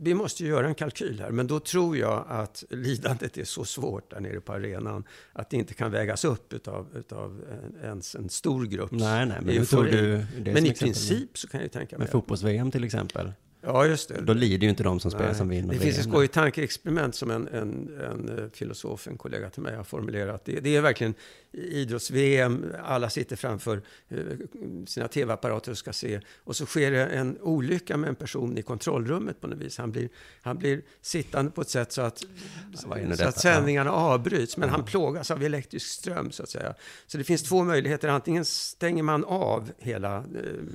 vi 0.00 0.14
måste 0.14 0.42
ju 0.42 0.48
göra 0.48 0.66
en 0.66 0.74
kalkyl 0.74 1.20
här, 1.20 1.30
men 1.30 1.46
då 1.46 1.60
tror 1.60 1.96
jag 1.96 2.24
att 2.28 2.64
lidandet 2.70 3.38
är 3.38 3.44
så 3.44 3.64
svårt 3.64 4.10
där 4.10 4.20
nere 4.20 4.40
på 4.40 4.52
arenan 4.52 5.04
att 5.32 5.50
det 5.50 5.56
inte 5.56 5.74
kan 5.74 5.90
vägas 5.90 6.24
upp 6.24 6.52
utav, 6.52 6.86
utav 6.96 7.42
ens 7.82 8.14
en 8.14 8.28
stor 8.28 8.64
grupp. 8.64 8.90
Nej, 8.90 9.26
nej, 9.26 9.38
men, 9.42 9.84
du, 9.90 10.26
men 10.44 10.66
i 10.66 10.74
princip 10.74 11.38
så 11.38 11.48
kan 11.48 11.60
jag 11.60 11.72
tänka 11.72 11.98
mig... 11.98 12.04
Med 12.04 12.12
fotbolls-VM 12.12 12.70
till 12.70 12.84
exempel? 12.84 13.32
Ja, 13.64 13.86
just 13.86 14.08
det. 14.08 14.20
Då 14.20 14.32
lider 14.32 14.64
ju 14.64 14.70
inte 14.70 14.82
de 14.82 15.00
som 15.00 15.10
spelar 15.10 15.34
som 15.34 15.48
vinner. 15.48 15.74
Det 15.74 15.80
finns 15.80 15.98
ett 15.98 16.04
skojigt 16.04 16.34
tankeexperiment 16.34 17.14
som 17.14 17.30
en, 17.30 17.48
en, 17.48 18.00
en 18.10 18.38
eh, 18.38 18.44
filosof, 18.52 19.08
en 19.08 19.18
kollega 19.18 19.50
till 19.50 19.62
mig 19.62 19.76
har 19.76 19.84
formulerat. 19.84 20.44
Det, 20.44 20.60
det 20.60 20.76
är 20.76 20.80
verkligen 20.80 21.14
idrotts-VM, 21.52 22.72
alla 22.84 23.10
sitter 23.10 23.36
framför 23.36 23.82
eh, 24.08 24.18
sina 24.86 25.08
tv-apparater 25.08 25.70
och 25.70 25.78
ska 25.78 25.92
se. 25.92 26.20
Och 26.44 26.56
så 26.56 26.66
sker 26.66 26.90
det 26.90 27.06
en 27.06 27.38
olycka 27.40 27.96
med 27.96 28.08
en 28.08 28.14
person 28.14 28.58
i 28.58 28.62
kontrollrummet 28.62 29.40
på 29.40 29.46
något 29.46 29.58
vis. 29.58 29.78
Han 29.78 29.92
blir, 29.92 30.08
han 30.42 30.58
blir 30.58 30.82
sittande 31.00 31.50
på 31.50 31.60
ett 31.60 31.70
sätt 31.70 31.92
så 31.92 32.02
att, 32.02 32.24
så 32.74 33.24
att 33.24 33.40
sändningarna 33.40 33.90
avbryts. 33.90 34.56
Men 34.56 34.68
han 34.68 34.84
plågas 34.84 35.30
av 35.30 35.42
elektrisk 35.42 35.86
ström 35.86 36.30
så 36.30 36.42
att 36.42 36.48
säga. 36.48 36.74
Så 37.06 37.18
det 37.18 37.24
finns 37.24 37.42
två 37.42 37.64
möjligheter. 37.64 38.08
Antingen 38.08 38.44
stänger 38.44 39.02
man 39.02 39.24
av 39.24 39.70
hela 39.78 40.16
eh, 40.16 40.22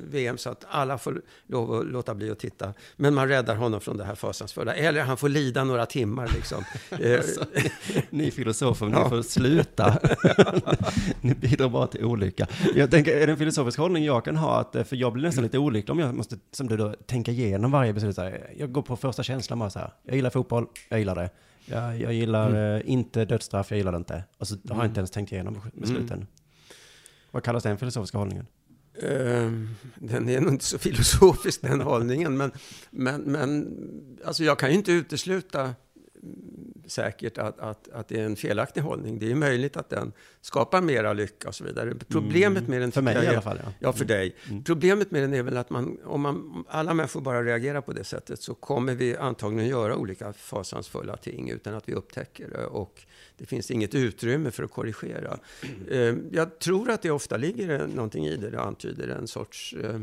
VM 0.10 0.38
så 0.38 0.50
att 0.50 0.65
alla 0.69 0.97
får 0.97 1.21
lov 1.47 1.73
att 1.73 1.86
låta 1.86 2.15
bli 2.15 2.30
att 2.30 2.39
titta. 2.39 2.73
Men 2.96 3.13
man 3.13 3.28
räddar 3.28 3.56
honom 3.56 3.82
från 3.82 3.98
det 3.98 4.04
här 4.04 4.16
fasansfulla. 4.16 4.74
Eller 4.76 5.02
han 5.02 5.18
får 5.18 5.30
lida 5.30 5.63
några 5.63 5.86
timmar 5.86 6.32
liksom. 6.36 6.63
Alltså, 7.18 7.46
ni 8.10 8.32
filosofer, 8.32 8.86
ni 8.86 9.10
får 9.10 9.22
sluta. 9.22 10.00
ni 11.22 11.36
bidrar 11.36 11.70
bara 11.70 11.88
till 11.88 12.06
olycka. 12.06 12.48
Jag 12.76 12.92
tänker, 12.92 13.18
är 13.18 13.28
det 13.28 13.34
en 13.34 13.38
filosofisk 13.38 13.78
hållning 13.80 14.06
jag 14.06 14.26
kan 14.26 14.36
ha? 14.36 14.60
Att, 14.60 14.76
eh, 14.76 14.84
för 14.84 14.96
jag 14.96 15.13
blir 15.13 15.24
nästan 15.24 15.44
lite 15.44 15.58
olycklig 15.58 15.92
om 15.92 16.00
jag 16.00 16.16
måste, 16.16 16.36
som 16.52 16.68
du 16.68 16.78
då, 16.78 16.94
tänka 17.06 17.32
igenom 17.32 17.72
varje 17.72 17.94
beslut. 17.94 18.16
Så 18.16 18.22
här, 18.22 18.54
Jag 18.58 18.72
går 18.72 18.82
på 18.82 18.96
första 18.96 19.24
känslan 19.24 19.60
bara 19.60 19.70
så 19.70 19.80
här. 19.80 19.94
Jag 20.04 20.16
gillar 20.16 20.30
fotboll, 20.30 20.68
jag 20.90 21.00
gillar 21.00 21.16
det. 21.16 21.30
Jag, 21.66 22.02
jag 22.02 22.13
gillar 22.13 22.76
eh, 22.76 22.82
inte 22.86 23.26
dödsstraff, 23.26 23.72
jag 23.72 23.78
gillar 23.78 23.92
det 23.92 23.98
inte. 23.98 24.24
Och 24.38 24.48
så 24.48 24.56
har 24.70 24.76
jag 24.76 24.86
inte 24.86 25.00
ens 25.00 25.12
tänkt 25.12 25.32
igenom 25.32 25.62
besluten. 25.74 26.28
Vad 27.32 27.44
kallas 27.44 27.63
den 27.63 27.78
filosofiska 27.78 28.18
hållningen? 28.18 28.48
Ehm, 29.02 29.70
den 29.96 30.30
är 30.30 30.42
nog 30.42 30.54
inte 30.54 30.66
så 30.66 30.78
filosofisk 30.78 31.62
den 31.62 31.82
hållningen, 31.92 32.38
men, 32.38 32.52
men, 32.90 33.22
men 33.22 33.78
alltså 34.26 34.44
jag 34.44 34.60
kan 34.60 34.70
ju 34.70 34.76
inte 34.76 34.92
utesluta 34.92 35.76
säkert 36.88 37.38
att, 37.38 37.60
att, 37.60 37.89
att 37.89 38.08
det 38.08 38.19
är 38.19 38.26
en 38.26 38.36
felaktig 38.36 38.82
hållning. 38.82 39.19
Det 39.19 39.32
är 39.32 39.36
möjligt 39.36 39.78
att 39.78 39.89
den 39.89 40.12
skapar 40.41 40.82
mera 40.82 41.13
lycka 41.13 41.47
och 41.47 41.56
så 41.56 41.63
vidare. 41.63 41.93
Problemet 42.08 42.67
med 42.67 42.82
den... 42.82 42.84
Mm. 42.84 42.91
För 42.91 43.02
mig 43.02 43.15
jag 43.15 43.23
i 43.23 43.28
alla 43.28 43.41
fall, 43.41 43.58
ja. 43.58 43.63
Mm. 43.63 43.73
Ja, 43.80 43.93
för 43.93 44.06
dig. 44.06 44.36
Problemet 44.65 45.12
med 45.12 45.21
den 45.21 45.34
är 45.34 45.43
väl 45.43 45.58
att 45.58 45.69
man, 45.69 45.97
om, 46.04 46.21
man, 46.21 46.65
alla 46.67 46.93
människor 46.93 47.21
bara 47.21 47.43
reagerar 47.43 47.82
på 47.82 47.93
det 47.93 48.04
sättet 48.04 48.41
så 48.41 48.54
kommer 48.54 48.95
vi 48.95 49.17
antagligen 49.17 49.69
göra 49.69 49.97
olika 49.97 50.34
fasansfulla 50.34 51.17
ting 51.17 51.50
utan 51.50 51.73
att 51.76 51.89
vi 51.89 51.93
upptäcker 51.93 52.47
det. 52.50 52.65
Och 52.65 53.06
det 53.38 53.45
finns 53.45 53.71
inget 53.71 53.95
utrymme 53.95 54.52
för 54.52 54.63
att 54.63 54.71
korrigera. 54.71 55.39
Eh, 55.91 56.15
Jag 56.32 56.60
tror 56.60 56.89
att 56.89 57.02
det 57.02 57.12
ofta 57.12 57.38
ligger 57.38 57.88
någonting 57.88 58.26
i 58.26 58.38
det. 58.38 58.50
Det 58.50 58.62
antyder 58.62 59.08
en 59.08 59.28
sorts 59.28 59.76
eh, 59.84 60.02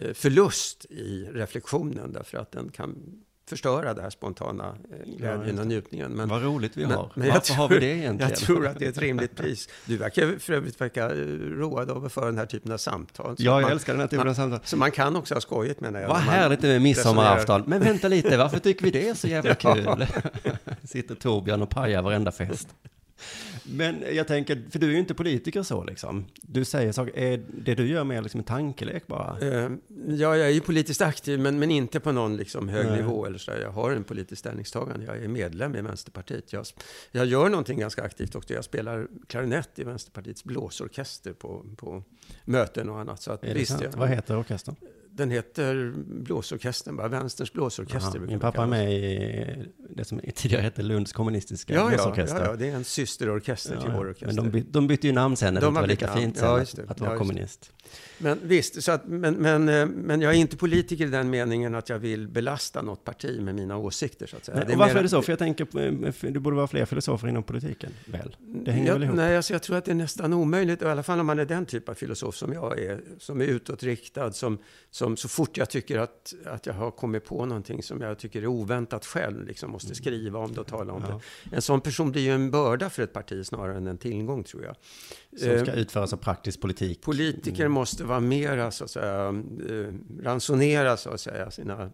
eh, 0.00 0.12
förlust 0.12 0.84
i 0.84 1.28
reflektionen 1.32 2.12
därför 2.12 2.38
att 2.38 2.52
den 2.52 2.68
kan 2.68 2.96
förstöra 3.48 3.94
det 3.94 4.02
här 4.02 4.10
spontana 4.10 4.74
eh, 4.90 5.16
glädjen 5.18 5.58
och 5.58 5.66
njutningen. 5.66 6.12
Men, 6.12 6.28
Vad 6.28 6.42
roligt 6.42 6.76
vi 6.76 6.86
men- 6.86 6.96
har. 6.96 7.10
men 7.14 7.26
jag 7.26 7.34
Varför 7.34 7.54
har 7.54 7.68
tror- 7.68 7.80
vi 7.80 7.86
det 7.86 7.92
egentligen? 7.92 8.30
Jag 8.30 8.38
tror 8.38 8.66
att 8.66 8.78
det 8.78 8.84
är 8.84 8.88
ett 8.88 8.98
rimligt 8.98 9.36
pris. 9.36 9.68
Du 9.84 9.96
verkar 9.96 10.38
för 10.38 10.52
övrigt 10.52 10.80
verka 10.80 11.04
eh, 11.04 11.16
road 11.58 11.90
av 11.90 12.04
att 12.04 12.12
föra 12.12 12.26
den 12.26 12.38
här 12.38 12.46
typen 12.46 12.72
av 12.72 12.76
samtal. 12.78 13.34
Ja, 13.38 13.52
jag 13.54 13.62
man- 13.62 13.70
älskar 13.72 13.92
den 13.92 14.00
här 14.00 14.06
typen 14.08 14.20
av 14.20 14.26
man- 14.26 14.34
samtal. 14.34 14.60
Så 14.64 14.76
man 14.76 14.90
kan 14.90 15.16
också 15.16 15.34
ha 15.34 15.40
skojigt 15.40 15.80
menar 15.80 16.00
jag. 16.00 16.08
Vad 16.08 16.16
härligt 16.18 16.62
med 16.62 16.82
midsommarafton. 16.82 17.64
Men 17.66 17.80
vänta 17.82 18.08
lite, 18.08 18.36
varför 18.36 18.58
tycker 18.58 18.84
vi 18.84 18.90
det 18.90 19.08
är 19.08 19.14
så 19.14 19.28
jävla 19.28 19.54
kul? 19.74 20.06
Sitter 20.84 21.14
Torbjörn 21.14 21.62
och 21.62 21.70
pajar 21.70 22.02
varenda 22.02 22.32
fest. 22.32 22.68
Men 23.64 24.04
jag 24.12 24.26
tänker, 24.26 24.62
för 24.70 24.78
du 24.78 24.86
är 24.86 24.92
ju 24.92 24.98
inte 24.98 25.14
politiker 25.14 25.62
så 25.62 25.84
liksom. 25.84 26.24
Du 26.42 26.64
säger 26.64 26.92
saker, 26.92 27.18
är 27.18 27.42
det 27.64 27.74
du 27.74 27.86
gör 27.88 28.04
mer 28.04 28.22
liksom 28.22 28.38
en 28.40 28.44
tankelek 28.44 29.06
bara? 29.06 29.38
Eh, 29.40 29.70
Ja, 30.08 30.36
jag 30.36 30.46
är 30.46 30.50
ju 30.52 30.60
politiskt 30.60 31.02
aktiv, 31.02 31.40
men, 31.40 31.58
men 31.58 31.70
inte 31.70 32.00
på 32.00 32.12
någon 32.12 32.36
liksom 32.36 32.68
hög 32.68 32.86
Nej. 32.86 32.96
nivå. 32.96 33.26
Eller 33.26 33.38
så. 33.38 33.50
Jag 33.62 33.70
har 33.70 33.90
en 33.90 34.04
politisk 34.04 34.38
ställningstagande. 34.40 35.06
Jag 35.06 35.16
är 35.16 35.28
medlem 35.28 35.76
i 35.76 35.80
Vänsterpartiet. 35.82 36.52
Jag, 36.52 36.66
jag 37.12 37.26
gör 37.26 37.48
någonting 37.48 37.78
ganska 37.78 38.02
aktivt 38.02 38.34
också. 38.34 38.54
Jag 38.54 38.64
spelar 38.64 39.08
klarinett 39.26 39.70
i 39.78 39.84
Vänsterpartiets 39.84 40.44
blåsorkester 40.44 41.32
på, 41.32 41.64
på 41.76 42.02
möten 42.44 42.88
och 42.90 43.00
annat. 43.00 43.22
Så 43.22 43.32
att, 43.32 43.44
Är 43.44 43.48
det 43.48 43.54
visst, 43.54 43.70
sant? 43.70 43.82
jag, 43.84 43.92
Vad 43.98 44.08
heter 44.08 44.38
orkestern? 44.38 44.76
Den 45.16 45.30
heter 45.30 45.92
Blåsorkestern, 46.06 46.96
bara 46.96 47.08
Vänsterns 47.08 47.52
blåsorkester. 47.52 48.18
Min 48.18 48.28
det 48.28 48.38
pappa 48.38 48.62
är 48.62 48.66
med 48.66 48.92
i 48.92 49.46
det 49.90 50.04
som 50.04 50.20
tidigare 50.34 50.62
hette 50.62 50.82
Lunds 50.82 51.12
kommunistiska 51.12 51.74
Ja, 51.74 51.80
ja, 51.80 51.88
blåsorkester. 51.88 52.40
ja, 52.40 52.46
ja, 52.50 52.56
det 52.56 52.68
är 52.68 52.74
en 52.74 52.84
systerorkester 52.84 53.76
till 53.76 53.88
Ja, 53.90 53.96
vår 53.96 54.04
ja. 54.06 54.10
orkester. 54.10 54.42
Men 54.42 54.50
de, 54.52 54.60
de 54.70 54.86
bytte 54.86 55.06
ju 55.06 55.12
namn 55.12 55.36
sen 55.36 55.54
när 55.54 55.60
det 55.60 55.66
De 55.66 55.68
inte 55.68 55.78
har 55.78 55.82
var 55.82 55.88
lika 55.88 56.06
namn. 56.06 56.20
fint 56.20 56.36
Ja, 56.40 56.64
sen 56.64 56.76
det. 56.76 56.82
att, 56.82 56.90
att 56.90 56.98
Ja, 57.00 57.04
vara 57.04 57.12
det. 57.14 57.18
kommunist. 57.18 57.72
Men 58.18 58.38
visst, 58.42 58.82
så 58.82 58.92
att, 58.92 59.08
men, 59.08 59.34
men, 59.34 59.68
eh, 59.68 59.86
men 59.86 60.20
jag 60.20 60.32
är 60.34 60.36
inte 60.36 60.56
politiker 60.56 61.06
i 61.06 61.10
den 61.10 61.30
meningen 61.30 61.74
att 61.74 61.88
jag 61.88 61.98
vill 61.98 62.28
belasta 62.28 62.82
något 62.82 63.04
parti 63.04 63.40
med 63.40 63.54
mina 63.54 63.76
åsikter. 63.76 64.26
Så 64.26 64.36
att 64.36 64.44
säga. 64.44 64.56
Nej, 64.56 64.66
Det 64.66 64.72
och 64.72 64.78
varför 64.78 64.94
mera- 64.94 64.98
är 64.98 65.02
det 65.02 65.08
så? 65.08 65.22
För 65.22 65.32
jag 65.32 65.38
tänker, 65.38 65.66
eh, 66.26 66.32
det 66.32 66.40
borde 66.40 66.56
vara 66.56 66.66
fler 66.66 66.84
filosofer 66.84 67.28
inom 67.28 67.42
politiken, 67.42 67.92
väl? 68.06 68.36
Det 68.64 68.72
hänger 68.72 68.86
jag, 68.86 68.94
väl 68.94 69.02
ihop? 69.04 69.16
Nej, 69.16 69.36
alltså 69.36 69.52
jag 69.52 69.62
tror 69.62 69.76
att 69.76 69.84
det 69.84 69.90
är 69.90 69.94
nästan 69.94 70.32
omöjligt, 70.32 70.82
i 70.82 70.84
alla 70.84 71.02
fall 71.02 71.20
om 71.20 71.26
man 71.26 71.38
är 71.38 71.44
den 71.44 71.66
typ 71.66 71.88
av 71.88 71.94
filosof 71.94 72.36
som 72.36 72.52
jag 72.52 72.78
är, 72.78 73.00
som 73.18 73.40
är 73.40 73.44
utåtriktad, 73.44 74.32
som, 74.32 74.58
som 74.90 75.05
så 75.16 75.28
fort 75.28 75.56
jag 75.56 75.70
tycker 75.70 75.98
att, 75.98 76.34
att 76.46 76.66
jag 76.66 76.74
har 76.74 76.90
kommit 76.90 77.24
på 77.24 77.44
någonting 77.46 77.82
som 77.82 78.00
jag 78.00 78.18
tycker 78.18 78.42
är 78.42 78.46
oväntat 78.46 79.06
själv, 79.06 79.46
liksom 79.46 79.70
måste 79.70 79.94
skriva 79.94 80.38
om 80.38 80.52
det 80.52 80.60
och 80.60 80.66
tala 80.66 80.92
om 80.92 81.02
Mm. 81.02 81.10
Ja. 81.10 81.20
det. 81.50 81.56
En 81.56 81.62
sån 81.62 81.80
person 81.80 82.12
blir 82.12 82.22
ju 82.22 82.30
en 82.30 82.50
börda 82.50 82.90
för 82.90 83.02
ett 83.02 83.12
parti 83.12 83.46
snarare 83.46 83.76
än 83.76 83.86
en 83.86 83.98
tillgång, 83.98 84.44
tror 84.44 84.64
jag. 84.64 84.76
Som 85.40 85.50
Eh, 85.50 85.62
ska 85.62 85.72
utföras 85.72 86.12
av 86.12 86.16
praktisk 86.16 86.60
politik. 86.60 87.02
Politiker 87.02 87.60
Mm. 87.60 87.72
måste 87.72 88.04
vara 88.04 88.20
mera, 88.20 88.70
så 88.70 88.84
att 88.84 88.90
säga, 88.90 89.28
eh, 89.70 89.94
ransonera 90.22 90.96
så 90.96 91.10
att 91.10 91.20
säga, 91.20 91.50
sina 91.50 91.90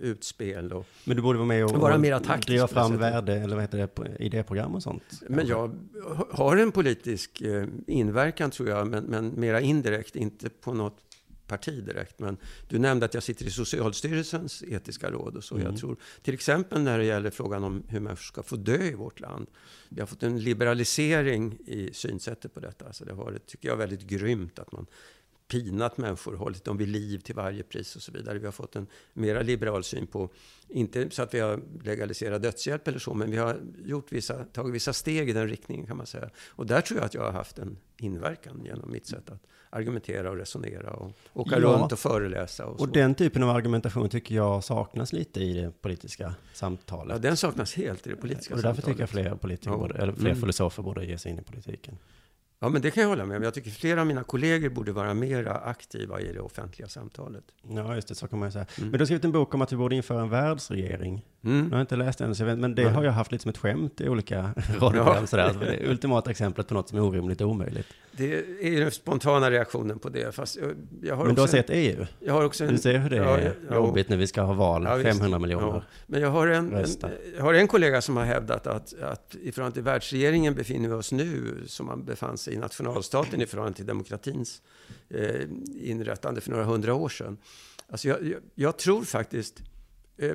utspel. 0.00 0.72
Och, 0.72 0.86
Men 1.04 1.16
du 1.16 1.22
borde 1.22 1.38
vara 1.38 1.48
med 1.48 1.64
och, 1.64 1.70
Vara 1.70 1.98
mera 1.98 2.20
taktisk 2.20 2.46
driva 2.48 2.68
fram 2.68 2.96
värde, 2.98 3.34
eller 3.34 3.54
vad 3.56 3.64
heter 3.64 3.78
det, 3.94 4.24
idéprogram 4.24 4.74
och 4.74 4.82
sånt. 4.82 5.02
men 5.28 5.46
jag 5.46 5.74
har 6.30 6.56
en 6.56 6.72
politisk 6.72 7.40
eh, 7.40 7.66
inverkan, 7.86 8.50
tror 8.50 8.68
jag, 8.68 8.86
men, 8.88 9.04
men 9.04 9.32
mera 9.40 9.60
indirekt, 9.60 10.16
inte 10.16 10.48
på 10.50 10.74
något 10.74 10.96
parti 11.46 11.84
direkt. 11.84 12.18
Men 12.18 12.36
du 12.68 12.78
nämnde 12.78 13.06
att 13.06 13.14
jag 13.14 13.22
sitter 13.22 13.46
i 13.46 13.50
Socialstyrelsens 13.50 14.62
etiska 14.62 15.10
råd 15.10 15.36
och 15.36 15.44
så. 15.44 15.54
Mm. 15.54 15.66
Jag 15.66 15.80
tror 15.80 15.96
till 16.22 16.34
exempel 16.34 16.82
när 16.82 16.98
det 16.98 17.04
gäller 17.04 17.30
frågan 17.30 17.64
om 17.64 17.82
hur 17.88 18.00
människor 18.00 18.24
ska 18.24 18.42
få 18.42 18.56
dö 18.56 18.84
i 18.84 18.94
vårt 18.94 19.20
land. 19.20 19.46
Vi 19.88 20.00
har 20.00 20.06
fått 20.06 20.22
en 20.22 20.40
liberalisering 20.40 21.58
i 21.66 21.90
synsättet 21.92 22.54
på 22.54 22.60
detta. 22.60 22.92
Så 22.92 23.04
det 23.04 23.12
har 23.12 23.24
varit, 23.24 23.46
tycker 23.46 23.68
jag, 23.68 23.76
väldigt 23.76 24.02
grymt 24.02 24.58
att 24.58 24.72
man 24.72 24.86
pinat 25.48 25.98
människor, 25.98 26.36
hållit 26.36 26.64
dem 26.64 26.76
vid 26.76 26.88
liv 26.88 27.18
till 27.18 27.34
varje 27.34 27.62
pris 27.62 27.96
och 27.96 28.02
så 28.02 28.12
vidare. 28.12 28.38
Vi 28.38 28.44
har 28.44 28.52
fått 28.52 28.76
en 28.76 28.86
mera 29.12 29.42
liberal 29.42 29.84
syn 29.84 30.06
på, 30.06 30.30
inte 30.68 31.10
så 31.10 31.22
att 31.22 31.34
vi 31.34 31.40
har 31.40 31.60
legaliserat 31.82 32.42
dödshjälp 32.42 32.88
eller 32.88 32.98
så, 32.98 33.14
men 33.14 33.30
vi 33.30 33.36
har 33.36 33.60
gjort 33.84 34.12
vissa, 34.12 34.44
tagit 34.44 34.74
vissa 34.74 34.92
steg 34.92 35.30
i 35.30 35.32
den 35.32 35.48
riktningen 35.48 35.86
kan 35.86 35.96
man 35.96 36.06
säga. 36.06 36.30
Och 36.48 36.66
där 36.66 36.80
tror 36.80 36.98
jag 36.98 37.06
att 37.06 37.14
jag 37.14 37.22
har 37.22 37.32
haft 37.32 37.58
en 37.58 37.78
inverkan 37.96 38.64
genom 38.64 38.92
mitt 38.92 39.06
sätt 39.06 39.30
att 39.30 39.46
argumentera 39.74 40.30
och 40.30 40.36
resonera 40.36 40.90
och 40.90 41.10
åka 41.32 41.58
Ja. 41.58 41.66
runt 41.66 41.92
och 41.92 41.98
föreläsa. 41.98 42.66
Och. 42.66 42.80
Och 42.80 42.88
den 42.88 43.14
typen 43.14 43.42
av 43.42 43.50
argumentation 43.50 44.08
tycker 44.08 44.34
jag 44.34 44.64
saknas 44.64 45.12
lite 45.12 45.40
i 45.40 45.52
det 45.52 45.82
politiska 45.82 46.34
samtalet. 46.52 47.14
ja, 47.14 47.18
den 47.18 47.36
saknas 47.36 47.74
helt 47.74 48.06
i 48.06 48.10
det 48.10 48.16
politiska 48.16 48.54
och 48.54 48.62
därför 48.62 48.82
samtalet. 48.82 48.84
tycker 48.98 49.02
jag 49.20 49.30
fler, 49.30 49.36
politiker 49.36 49.70
Ja. 49.70 49.76
borde, 49.76 49.94
eller 49.98 50.12
fler 50.12 50.30
Mm. 50.30 50.40
filosofer 50.40 50.82
borde 50.82 51.04
ge 51.06 51.18
sig 51.18 51.32
in 51.32 51.38
i 51.38 51.42
politiken. 51.42 51.98
Ja, 52.60 52.68
men 52.68 52.82
det 52.82 52.90
kan 52.90 53.02
jag 53.02 53.08
hålla 53.10 53.24
med 53.26 53.36
om. 53.36 53.42
Jag 53.42 53.54
tycker 53.54 53.70
flera 53.70 54.00
av 54.00 54.06
mina 54.06 54.22
kollegor 54.24 54.68
borde 54.68 54.92
vara 54.92 55.14
mera 55.14 55.54
aktiva 55.58 56.20
i 56.20 56.32
det 56.32 56.40
offentliga 56.40 56.88
samtalet. 56.88 57.44
Ja, 57.68 57.94
just 57.94 58.08
det, 58.08 58.14
så 58.14 58.28
kan 58.28 58.38
man 58.38 58.48
ju 58.48 58.52
säga. 58.52 58.66
Mm. 58.78 58.90
Men 58.90 58.92
du 58.92 58.98
har 58.98 59.06
skrivit 59.06 59.24
en 59.24 59.32
bok 59.32 59.54
om 59.54 59.62
att 59.62 59.72
vi 59.72 59.76
borde 59.76 59.96
införa 59.96 60.20
en 60.22 60.28
världsregering. 60.30 61.22
Mm. 61.44 61.68
Jag 61.70 61.76
har 61.76 61.80
inte 61.80 61.96
läst 61.96 62.18
den, 62.18 62.34
så 62.34 62.44
vet, 62.44 62.58
men 62.58 62.74
det 62.74 62.84
Nej. 62.84 62.92
har 62.92 63.04
jag 63.04 63.12
haft 63.12 63.32
lite 63.32 63.42
som 63.42 63.50
ett 63.50 63.58
skämt 63.58 64.00
i 64.00 64.08
olika 64.08 64.42
radioprogram. 64.80 65.26
Sådär. 65.26 65.52
Så 65.52 65.58
det 65.58 65.66
är 65.66 65.88
ultimata 65.90 66.30
exemplet 66.30 66.68
på 66.68 66.74
något 66.74 66.88
som 66.88 66.98
är 66.98 67.02
orimligt 67.02 67.40
och 67.40 67.48
omöjligt. 67.48 67.86
Det 68.12 68.34
är 68.60 68.80
den 68.80 68.90
spontana 68.90 69.50
reaktionen 69.50 69.98
på 69.98 70.08
det. 70.08 70.34
Fast 70.34 70.56
jag, 70.56 70.70
jag 71.02 71.16
har 71.16 71.26
Men 71.26 71.34
du 71.34 71.40
har 71.40 71.48
sett 71.48 71.66
EU? 71.68 72.06
Jag 72.20 72.34
har 72.34 72.44
också 72.44 72.64
en, 72.64 72.70
Du 72.70 72.78
ser 72.78 72.98
hur 72.98 73.10
det 73.10 73.16
Ja, 73.16 73.38
är 73.38 73.54
ja, 73.68 73.74
jobbigt 73.74 74.08
när 74.08 74.16
vi 74.16 74.26
ska 74.26 74.42
ha 74.42 74.52
val, 74.52 74.84
Ja, 74.84 74.94
visst. 74.94 75.08
500 75.08 75.38
miljoner. 75.38 75.66
Ja. 75.66 75.82
Men 76.06 76.20
jag 76.20 76.30
har 76.30 76.46
en, 76.46 76.74
en, 76.74 76.86
jag 77.36 77.42
har 77.42 77.54
en 77.54 77.68
kollega 77.68 78.00
som 78.00 78.16
har 78.16 78.24
hävdat 78.24 78.66
att, 78.66 78.94
att 79.02 79.34
i 79.42 79.52
förhållande 79.52 79.74
till 79.74 79.82
världsregeringen 79.82 80.54
befinner 80.54 80.88
vi 80.88 80.94
oss 80.94 81.12
nu 81.12 81.62
som 81.66 81.86
man 81.86 82.04
befann 82.04 82.38
sig 82.38 82.54
i 82.54 82.56
nationalstaten 82.56 83.40
i 83.42 83.46
förhållande 83.46 83.76
till 83.76 83.86
demokratins 83.86 84.62
eh, 85.10 85.40
inrättande 85.80 86.40
för 86.40 86.50
några 86.50 86.64
hundra 86.64 86.94
år 86.94 87.08
sedan. 87.08 87.36
Alltså 87.88 88.08
jag, 88.08 88.26
jag, 88.26 88.40
jag 88.54 88.76
tror 88.76 89.02
faktiskt, 89.02 89.62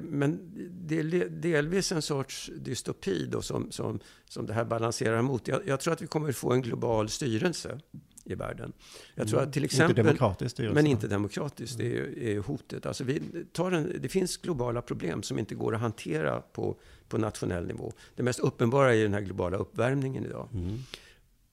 men 0.02 0.52
det 0.72 1.00
är 1.00 1.30
delvis 1.30 1.92
en 1.92 2.02
sorts 2.02 2.52
dystopi 2.56 3.26
då 3.26 3.42
som, 3.42 3.72
som, 3.72 4.00
som 4.30 4.46
det 4.46 4.54
här 4.54 4.66
balanserar 4.66 5.22
mot. 5.22 5.48
Jag, 5.48 5.62
jag 5.68 5.80
tror 5.80 5.94
att 5.94 6.02
vi 6.02 6.08
kommer 6.08 6.32
få 6.32 6.52
en 6.52 6.62
global 6.62 7.10
styrelse 7.10 7.80
i 8.24 8.36
världen. 8.36 8.74
Jag 9.16 9.28
tror 9.28 9.42
att 9.42 9.54
till 9.54 9.64
exempel... 9.64 10.00
Mm. 10.00 10.00
Inte 10.00 10.10
demokratiskt 10.10 10.52
styrelse. 10.52 10.76
Men 10.76 10.88
inte 10.88 11.08
demokratiskt, 11.08 11.78
det 11.78 11.98
är, 11.98 12.20
är 12.20 12.40
hotet. 12.40 12.86
Alltså 12.86 13.04
vi 13.04 13.22
tar 13.52 13.72
en, 13.72 13.96
det 14.00 14.10
finns 14.10 14.38
globala 14.38 14.82
problem 14.82 15.24
som 15.24 15.40
inte 15.40 15.56
går 15.56 15.76
att 15.76 15.82
hantera 15.82 16.42
på, 16.42 16.80
på 17.08 17.18
nationell 17.18 17.68
nivå. 17.68 17.94
Det 18.16 18.24
mest 18.24 18.40
uppenbara 18.40 18.96
är 18.96 19.04
den 19.04 19.14
här 19.14 19.22
globala 19.22 19.58
uppvärmningen 19.58 20.26
idag. 20.26 20.50
Mm. 20.54 20.80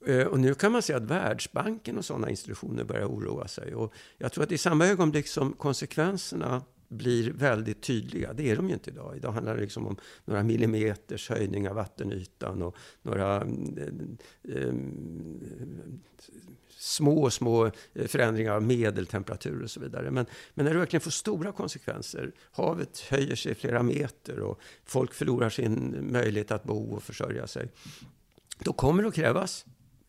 Eh, 0.06 0.26
Och 0.26 0.40
nu 0.40 0.54
kan 0.54 0.72
man 0.72 0.82
säga 0.82 0.96
att 0.96 1.10
Världsbanken 1.10 1.98
och 1.98 2.04
sådana 2.04 2.30
institutioner 2.30 2.84
börjar 2.84 3.06
oroa 3.06 3.48
sig. 3.48 3.74
Och 3.74 3.92
jag 4.18 4.32
tror 4.32 4.44
att 4.44 4.52
i 4.52 4.58
samma 4.58 4.86
ögonblick 4.86 5.28
som 5.28 5.52
konsekvenserna 5.52 6.62
blir 6.88 7.30
väldigt 7.32 7.82
tydliga, 7.82 8.32
det 8.32 8.50
är 8.50 8.56
de 8.56 8.68
ju 8.68 8.74
inte 8.74 8.90
idag. 8.90 9.16
Idag 9.16 9.32
handlar 9.32 9.54
det 9.54 9.60
liksom 9.60 9.86
om 9.86 9.96
några 10.24 10.42
millimeters 10.42 11.30
höjning 11.30 11.68
av 11.68 11.74
vattenytan 11.74 12.62
och 12.62 12.76
några 13.02 13.36
eh, 13.36 14.56
eh, 14.56 14.74
små, 16.78 17.30
små 17.30 17.70
förändringar 18.06 18.52
av 18.52 18.62
medeltemperatur 18.62 19.62
och 19.62 19.70
så 19.70 19.80
vidare. 19.80 20.10
Men, 20.10 20.26
men 20.54 20.64
när 20.64 20.72
det 20.72 20.78
verkligen 20.78 21.00
får 21.00 21.10
stora 21.10 21.52
konsekvenser, 21.52 22.32
havet 22.52 23.00
höjer 23.00 23.36
sig 23.36 23.54
flera 23.54 23.82
meter 23.82 24.40
och 24.40 24.60
folk 24.84 25.14
förlorar 25.14 25.50
sin 25.50 25.98
möjlighet 26.12 26.50
att 26.50 26.64
bo 26.64 26.94
och 26.94 27.02
försörja 27.02 27.46
sig, 27.46 27.68
då 28.58 28.72
kommer 28.72 29.02
det 29.02 29.08
att 29.08 29.14
krävas 29.14 29.66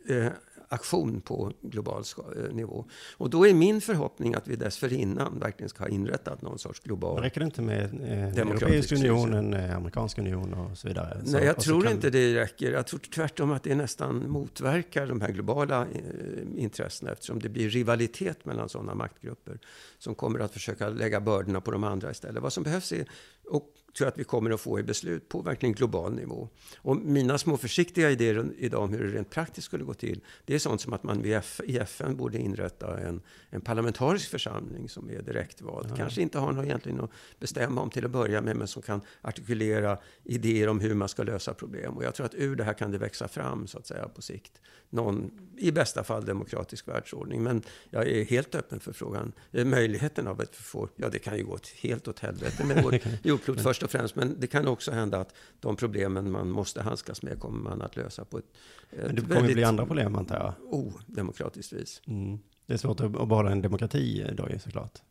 eh, 0.09 0.27
aktion 0.69 1.21
på 1.21 1.51
global 1.62 2.03
eh, 2.36 2.53
nivå. 2.56 2.86
Och 3.17 3.30
då 3.30 3.47
är 3.47 3.53
min 3.53 3.82
förhoppning 3.82 4.36
att 4.36 4.47
vi 4.47 4.56
dessförinnan 4.56 5.39
verkligen 5.39 5.69
ska 5.69 5.84
ha 5.84 5.89
inrättat 5.89 6.41
någon 6.41 6.60
sorts 6.60 6.80
global... 6.80 7.21
Räcker 7.21 7.39
det 7.39 7.45
inte 7.45 7.62
med 7.62 7.84
eh, 7.84 8.23
en 8.23 8.34
Demokratisk 8.36 8.91
Europeisk 8.91 8.91
union, 8.91 9.27
styrelse. 9.27 9.38
en 9.38 9.53
eh, 9.69 9.77
amerikansk 9.77 10.17
union 10.17 10.53
och 10.53 10.77
så 10.77 10.88
vidare? 10.88 11.21
Så- 11.25 11.32
Nej, 11.32 11.45
jag 11.45 11.60
tror 11.60 11.82
kan- 11.82 11.91
inte 11.91 12.10
det 12.10 12.36
räcker. 12.36 12.71
Jag 12.71 12.88
tror 12.88 12.99
tvärtom 12.99 13.51
att 13.51 13.63
det 13.63 13.75
nästan 13.75 14.30
motverkar 14.30 15.08
de 15.08 15.21
här 15.21 15.32
globala 15.32 15.82
eh, 15.82 16.63
intressena 16.63 17.12
eftersom 17.12 17.39
det 17.39 17.49
blir 17.49 17.69
rivalitet 17.69 18.45
mellan 18.45 18.69
sådana 18.69 18.95
maktgrupper 18.95 19.60
som 19.97 20.15
kommer 20.15 20.39
att 20.39 20.51
försöka 20.53 20.89
lägga 20.89 21.21
bördorna 21.21 21.62
på 21.62 21.71
de 21.71 21.84
andra 21.84 22.12
istället. 22.12 22.43
Vad 22.43 22.53
som 22.53 22.63
behövs 22.63 22.91
är, 22.91 23.06
och 23.49 23.69
tror 23.97 24.05
jag 24.05 24.12
att 24.12 24.19
vi 24.19 24.23
kommer 24.23 24.51
att 24.51 24.62
få 24.62 24.79
i 24.79 24.83
beslut 24.83 25.29
på 25.29 25.41
verkligen 25.41 25.73
global 25.73 26.13
nivå. 26.13 26.49
Och 26.77 26.97
mina 26.97 27.38
små 27.38 27.57
försiktiga 27.57 28.12
idéer 28.12 28.49
idag 28.57 28.83
om 28.83 28.93
hur 28.93 29.03
det 29.03 29.17
rent 29.17 29.29
praktiskt 29.29 29.65
skulle 29.65 29.83
gå 29.83 29.93
till, 29.93 30.21
det 30.45 30.55
är 30.55 30.60
sånt 30.60 30.81
som 30.81 30.93
att 30.93 31.03
man 31.03 31.25
i 31.65 31.77
FN 31.77 32.17
borde 32.17 32.38
inrätta 32.38 32.99
en, 32.99 33.21
en 33.49 33.62
parlamentarisk 33.62 34.29
församling 34.29 34.89
som 34.89 35.10
är 35.10 35.21
direktvald. 35.21 35.97
Kanske 35.97 36.21
inte 36.21 36.39
har 36.39 36.51
något 36.51 36.65
egentligen 36.65 37.01
att 37.01 37.12
bestämma 37.39 37.81
om 37.81 37.89
till 37.89 38.05
att 38.05 38.12
börja 38.12 38.41
med, 38.41 38.55
men 38.55 38.67
som 38.67 38.81
kan 38.81 39.01
artikulera 39.21 39.97
idéer 40.23 40.67
om 40.69 40.79
hur 40.79 40.93
man 40.93 41.10
ska 41.10 41.23
lösa 41.23 41.53
problem. 41.53 41.97
Och 41.97 42.03
jag 42.03 42.15
tror 42.15 42.25
att 42.25 42.36
ur 42.36 42.55
det 42.55 42.63
här 42.63 42.73
kan 42.73 42.91
det 42.91 42.98
växa 42.98 43.27
fram, 43.27 43.67
så 43.67 43.77
att 43.77 43.87
säga, 43.87 44.08
på 44.08 44.21
sikt. 44.21 44.62
Någon, 44.89 45.31
i 45.58 45.71
bästa 45.71 46.04
fall, 46.04 46.25
demokratisk 46.25 46.87
världsordning. 46.87 47.43
Men 47.43 47.62
jag 47.89 48.08
är 48.08 48.25
helt 48.25 48.56
öppen 48.56 48.79
för 48.79 48.93
frågan. 48.93 49.31
Eh, 49.52 49.65
Möjligheten 49.65 50.27
av 50.27 50.41
att 50.41 50.56
får, 50.56 50.89
ja 50.95 51.10
det 51.10 51.19
kan 51.19 51.37
ju 51.37 51.43
gå 51.43 51.58
helt 51.81 52.08
åt 52.08 52.19
helvete 52.19 52.65
med 52.65 52.83
vårt 52.83 53.25
jordklot 53.25 53.62
först 53.62 53.83
och 53.88 53.92
främst. 53.92 54.15
Men 54.15 54.35
det 54.40 54.48
kan 54.48 54.67
också 54.67 54.92
hända 54.92 55.19
att 55.19 55.33
de 55.60 55.75
problemen 55.75 56.31
man 56.31 56.50
måste 56.50 56.81
handskas 56.81 57.21
med 57.21 57.40
kommer 57.40 57.60
man 57.69 57.81
att 57.81 57.96
lösa 57.96 58.25
på 58.25 58.38
ett, 58.38 58.46
ett 58.92 59.06
Men 59.06 59.15
det 59.15 59.21
kommer 59.21 59.48
ju 59.48 59.54
bli 59.54 59.63
andra 59.63 59.85
problem 59.85 60.15
antar 60.15 60.35
jag. 60.35 60.73
odemokratiskt 60.73 61.73
vis. 61.73 62.02
Mm. 62.08 62.40
Det 62.65 62.73
är 62.73 62.77
svårt 62.77 63.00
att 63.00 63.12
behålla 63.12 63.52
en 63.52 63.62
demokrati 63.62 64.25
då 64.38 64.50
ju 64.50 64.60
såklart. 64.60 65.02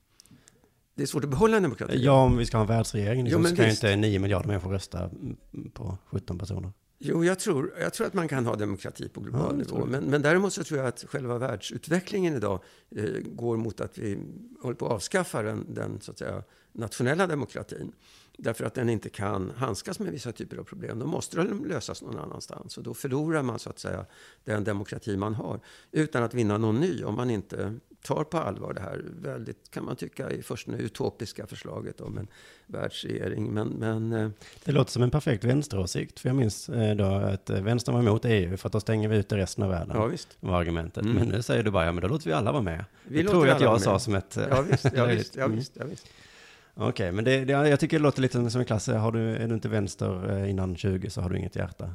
Det 0.95 1.03
är 1.03 1.07
svårt 1.07 1.25
att 1.25 1.31
behålla 1.31 1.57
en 1.57 1.63
demokrati. 1.63 2.05
Ja, 2.05 2.23
om 2.23 2.37
vi 2.37 2.47
ska 2.47 2.57
ha 2.57 2.63
en 2.63 2.69
världsregering 2.69 3.19
Jo, 3.21 3.25
liksom, 3.25 3.43
men 3.43 3.51
så 3.51 3.57
kan 3.57 3.65
ju 3.65 3.71
visst. 3.71 3.85
inte 3.85 3.97
9 3.97 4.19
miljarder 4.19 4.47
människor 4.49 4.71
rösta 4.71 5.05
mm, 5.05 5.37
på 5.75 5.99
17 6.07 6.39
personer. 6.39 6.73
Jo, 6.99 7.25
jag 7.25 7.39
tror, 7.41 7.75
jag 7.81 7.95
tror 7.95 8.07
att 8.07 8.15
man 8.15 8.29
kan 8.29 8.47
ha 8.47 8.57
demokrati 8.57 9.09
på 9.09 9.21
global 9.21 9.47
Ja, 9.51 9.57
nivå. 9.57 9.87
Men, 9.87 10.05
men 10.05 10.23
däremot 10.23 10.53
så 10.53 10.65
tror 10.65 10.79
jag 10.81 10.89
att 10.89 11.05
själva 11.09 11.39
världsutvecklingen 11.39 12.35
idag 12.35 12.61
eh, 12.97 13.05
går 13.25 13.57
mot 13.57 13.81
att 13.81 13.99
vi 13.99 14.19
håller 14.63 14.77
på 14.77 14.87
att 14.87 14.93
avskaffa 14.93 15.43
den, 15.43 15.75
den 15.75 16.01
så 16.01 16.11
att 16.11 16.19
säga, 16.19 16.43
nationella 16.73 17.27
demokratin. 17.27 17.93
Därför 18.39 18.65
att 18.65 18.75
den 18.75 18.89
inte 18.89 19.09
kan 19.09 19.53
handskas 19.57 19.99
med 19.99 20.13
vissa 20.13 20.33
typer 20.33 20.57
av 20.57 20.65
problem. 20.65 20.99
Då 20.99 21.07
måste 21.07 21.37
de 21.37 21.65
lösas 21.67 22.03
någon 22.03 22.19
annanstans. 22.19 22.77
Och 22.79 22.83
då 22.85 22.95
förlorar 22.95 23.43
man 23.43 23.59
så 23.59 23.71
att 23.71 23.79
säga 23.79 24.07
den 24.45 24.65
demokrati 24.65 25.17
man 25.17 25.35
har. 25.35 25.61
Utan 25.93 26.23
att 26.23 26.35
vinna 26.35 26.59
någon 26.59 26.81
ny 26.81 27.05
om 27.05 27.15
man 27.15 27.31
inte 27.31 27.75
tar 28.03 28.25
på 28.25 28.39
allvar 28.39 28.73
det 28.73 28.81
här 28.81 29.05
väldigt, 29.21 29.71
kan 29.71 29.85
man 29.85 29.97
tycka, 29.97 30.31
i 30.31 30.43
först 30.43 30.67
nu 30.67 30.79
utopiska 30.79 31.47
förslaget 31.47 32.01
om 32.01 32.19
en 32.19 32.29
världsregering. 32.67 33.55
Men, 33.55 33.69
men 33.69 34.13
eh, 34.13 34.29
Det 34.65 34.73
låter 34.73 34.93
som 34.93 35.03
en 35.03 35.11
perfekt 35.11 35.45
vänsteråsikt. 35.45 36.21
För 36.21 36.29
jag 36.29 36.37
minns 36.37 36.69
eh, 36.69 36.97
då 36.97 37.05
att 37.05 37.51
eh, 37.51 37.63
vänstern 37.63 37.95
var 37.95 38.03
emot 38.03 38.25
EU 38.25 38.57
för 38.57 38.69
att 38.69 38.73
då 38.73 38.81
stänger 38.81 39.09
vi 39.09 39.17
ut 39.17 39.33
resten 39.33 39.65
av 39.65 39.71
världen. 39.71 39.97
ja, 39.97 40.07
visst. 40.07 40.37
var 40.41 40.61
argumentet. 40.61 41.05
Mm. 41.05 41.15
Men 41.17 41.29
nu 41.29 41.43
säger 41.43 41.63
du 41.63 41.71
bara, 41.71 41.85
ja 41.85 41.93
men 41.93 42.03
då 42.03 42.09
låter 42.09 42.27
vi 42.27 42.33
alla 42.33 42.53
vara 42.53 42.63
med. 42.63 42.85
Vi 43.05 43.23
det 43.23 43.29
tror 43.29 43.47
jag 43.47 43.55
att 43.57 43.61
jag 43.63 43.69
vara 43.71 43.79
sa 43.81 43.93
med. 43.93 44.01
som 44.03 44.15
ett... 44.15 44.39
Ja, 44.51 44.63
visst. 44.63 44.85
Ja, 44.85 45.05
löjligt. 45.07 45.19
visst, 45.27 45.37
ja, 45.37 45.45
Mm. 45.45 45.57
visst, 45.57 45.73
ja, 45.77 45.85
visst. 45.85 46.07
Okej, 46.79 47.13
men 47.13 47.25
det, 47.25 47.45
det, 47.45 47.53
jag 47.53 47.81
tycker 47.81 47.99
det 47.99 48.03
låter 48.03 48.23
lite 48.23 48.51
som 48.51 48.61
en 48.61 48.65
klass. 48.65 48.89
Har 48.89 49.13
du, 49.13 49.37
är 49.37 49.49
du 49.49 49.55
inte 49.55 49.69
vänster 49.69 50.31
eh, 50.31 50.51
innan 50.51 50.77
20 50.77 51.11
så 51.11 51.21
har 51.21 51.31
du 51.31 51.39
inget 51.39 51.57
hjärta. 51.57 51.91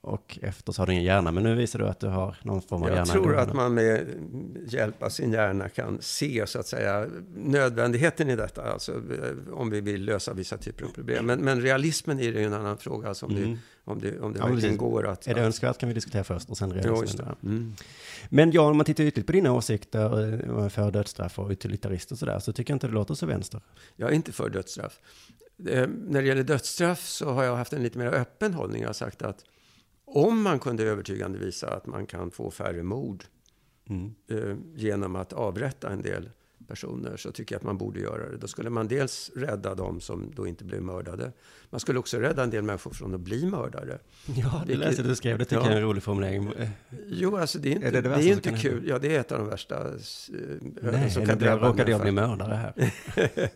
Och 0.00 0.38
efter 0.42 0.72
så 0.72 0.82
har 0.82 0.86
du 0.86 0.92
ingen 0.92 1.04
hjärna. 1.04 1.32
Men 1.32 1.42
nu 1.42 1.54
visar 1.54 1.78
du 1.78 1.88
att 1.88 2.00
du 2.00 2.06
har 2.06 2.36
någon 2.42 2.62
form 2.62 2.82
av 2.82 2.88
hjärna. 2.88 2.98
Jag 3.00 3.08
tror 3.08 3.36
att 3.36 3.54
man 3.54 3.74
med 3.74 4.06
hjälp 4.68 5.02
av 5.02 5.08
sin 5.08 5.32
hjärna 5.32 5.68
kan 5.68 5.98
se 6.00 6.44
så 6.46 6.58
att 6.58 6.66
säga 6.66 7.06
nödvändigheten 7.36 8.30
i 8.30 8.36
detta, 8.36 8.72
alltså 8.72 8.92
eh, 8.92 9.52
om 9.52 9.70
vi 9.70 9.80
vill 9.80 10.04
lösa 10.04 10.32
vissa 10.32 10.56
typer 10.56 10.84
av 10.84 10.88
problem. 10.88 11.26
Men, 11.26 11.40
men 11.40 11.60
realismen 11.60 12.20
i 12.20 12.30
det 12.30 12.38
är 12.38 12.40
ju 12.40 12.46
en 12.46 12.54
annan 12.54 12.78
fråga, 12.78 13.08
alltså 13.08 13.26
om 13.26 13.36
Mm. 13.36 13.50
det, 13.52 13.58
om 13.88 14.00
det, 14.00 14.20
om 14.20 14.32
det 14.32 14.38
Ja, 14.38 14.44
verkligen 14.46 14.60
precis. 14.60 14.78
går 14.78 15.06
att... 15.06 15.26
Är 15.26 15.34
det 15.34 15.40
att 15.40 15.46
önskvärt 15.46 15.78
kan 15.78 15.88
vi 15.88 15.94
diskutera 15.94 16.24
först 16.24 16.50
och 16.50 16.58
sen 16.58 16.68
ja, 16.70 16.74
realismen. 16.76 17.00
just 17.02 17.16
det. 17.18 17.34
Mm. 17.42 17.74
Men 18.28 18.52
ja, 18.52 18.62
om 18.70 18.76
man 18.76 18.86
tittar 18.86 19.04
ytligt 19.04 19.26
på 19.26 19.32
dina 19.32 19.52
åsikter 19.52 20.32
eh, 20.62 20.68
för 20.68 20.90
dödsstraff 20.90 21.38
och 21.38 21.50
utilitarist 21.50 22.12
och 22.12 22.18
sådär, 22.18 22.38
så 22.38 22.52
tycker 22.52 22.72
jag 22.72 22.76
inte 22.76 22.86
det 22.86 22.92
låter 22.92 23.14
så 23.14 23.26
vänster. 23.26 23.60
Jag 23.96 24.10
är 24.10 24.14
inte 24.14 24.32
för 24.32 24.50
dödsstraff. 24.50 25.00
Eh, 25.68 25.88
när 26.08 26.22
det 26.22 26.28
gäller 26.28 26.42
dödsstraff 26.42 27.06
så 27.06 27.30
har 27.30 27.44
jag 27.44 27.56
haft 27.56 27.72
en 27.72 27.82
lite 27.82 27.98
mer 27.98 28.06
öppen 28.06 28.54
hållning. 28.54 28.80
Jag 28.82 28.88
har 28.88 28.94
sagt 28.94 29.22
att 29.22 29.44
om 30.04 30.42
man 30.42 30.58
kunde 30.58 30.82
övertygande 30.84 31.38
visa 31.38 31.70
att 31.70 31.86
man 31.86 32.06
kan 32.06 32.30
få 32.30 32.50
färre 32.50 32.82
mord 32.82 33.24
Mm. 33.90 34.14
eh, 34.30 34.56
genom 34.74 35.16
att 35.16 35.32
avrätta 35.32 35.90
en 35.90 36.02
del 36.02 36.30
personer 36.68 37.16
så 37.16 37.32
tycker 37.32 37.54
jag 37.54 37.58
att 37.58 37.64
man 37.64 37.78
borde 37.78 38.00
göra 38.00 38.28
det. 38.30 38.36
Då 38.36 38.46
skulle 38.48 38.70
man 38.70 38.88
dels 38.88 39.30
rädda 39.36 39.74
dem 39.74 40.00
som 40.00 40.32
då 40.36 40.46
inte 40.46 40.64
blev 40.64 40.82
mördade. 40.82 41.32
Man 41.70 41.80
skulle 41.80 41.98
också 41.98 42.18
rädda 42.18 42.42
en 42.42 42.50
del 42.50 42.62
människor 42.62 42.90
från 42.90 43.14
att 43.14 43.20
bli 43.20 43.46
mördare. 43.46 43.98
Ja, 44.36 44.62
det 44.66 44.74
läste 44.76 45.02
du 45.02 45.16
skrev. 45.16 45.38
Det 45.38 45.44
tycker 45.44 45.56
Ja. 45.56 45.66
jag 45.66 45.72
är 45.72 45.76
en 45.76 45.82
rolig 45.82 46.02
formulering. 46.02 46.50
Jo, 47.06 47.36
alltså 47.36 47.58
det 47.58 47.68
är 47.68 47.72
inte, 47.72 47.86
Är 47.88 47.92
det 47.92 48.00
det 48.00 48.08
det 48.08 48.14
är 48.28 48.32
inte 48.32 48.50
kul. 48.50 48.72
hända? 48.72 48.88
Ja, 48.88 48.98
det 48.98 49.16
är 49.16 49.20
ett 49.20 49.32
av 49.32 49.38
de 49.38 49.48
värsta 49.48 49.86
eh, 49.88 49.94
Nej, 50.82 51.10
som 51.10 51.26
kan 51.26 51.38
drabba 51.38 51.68
råkade 51.68 51.90
jag 51.90 52.00
bli 52.00 52.10
mördare 52.12 52.54
här. 52.54 52.90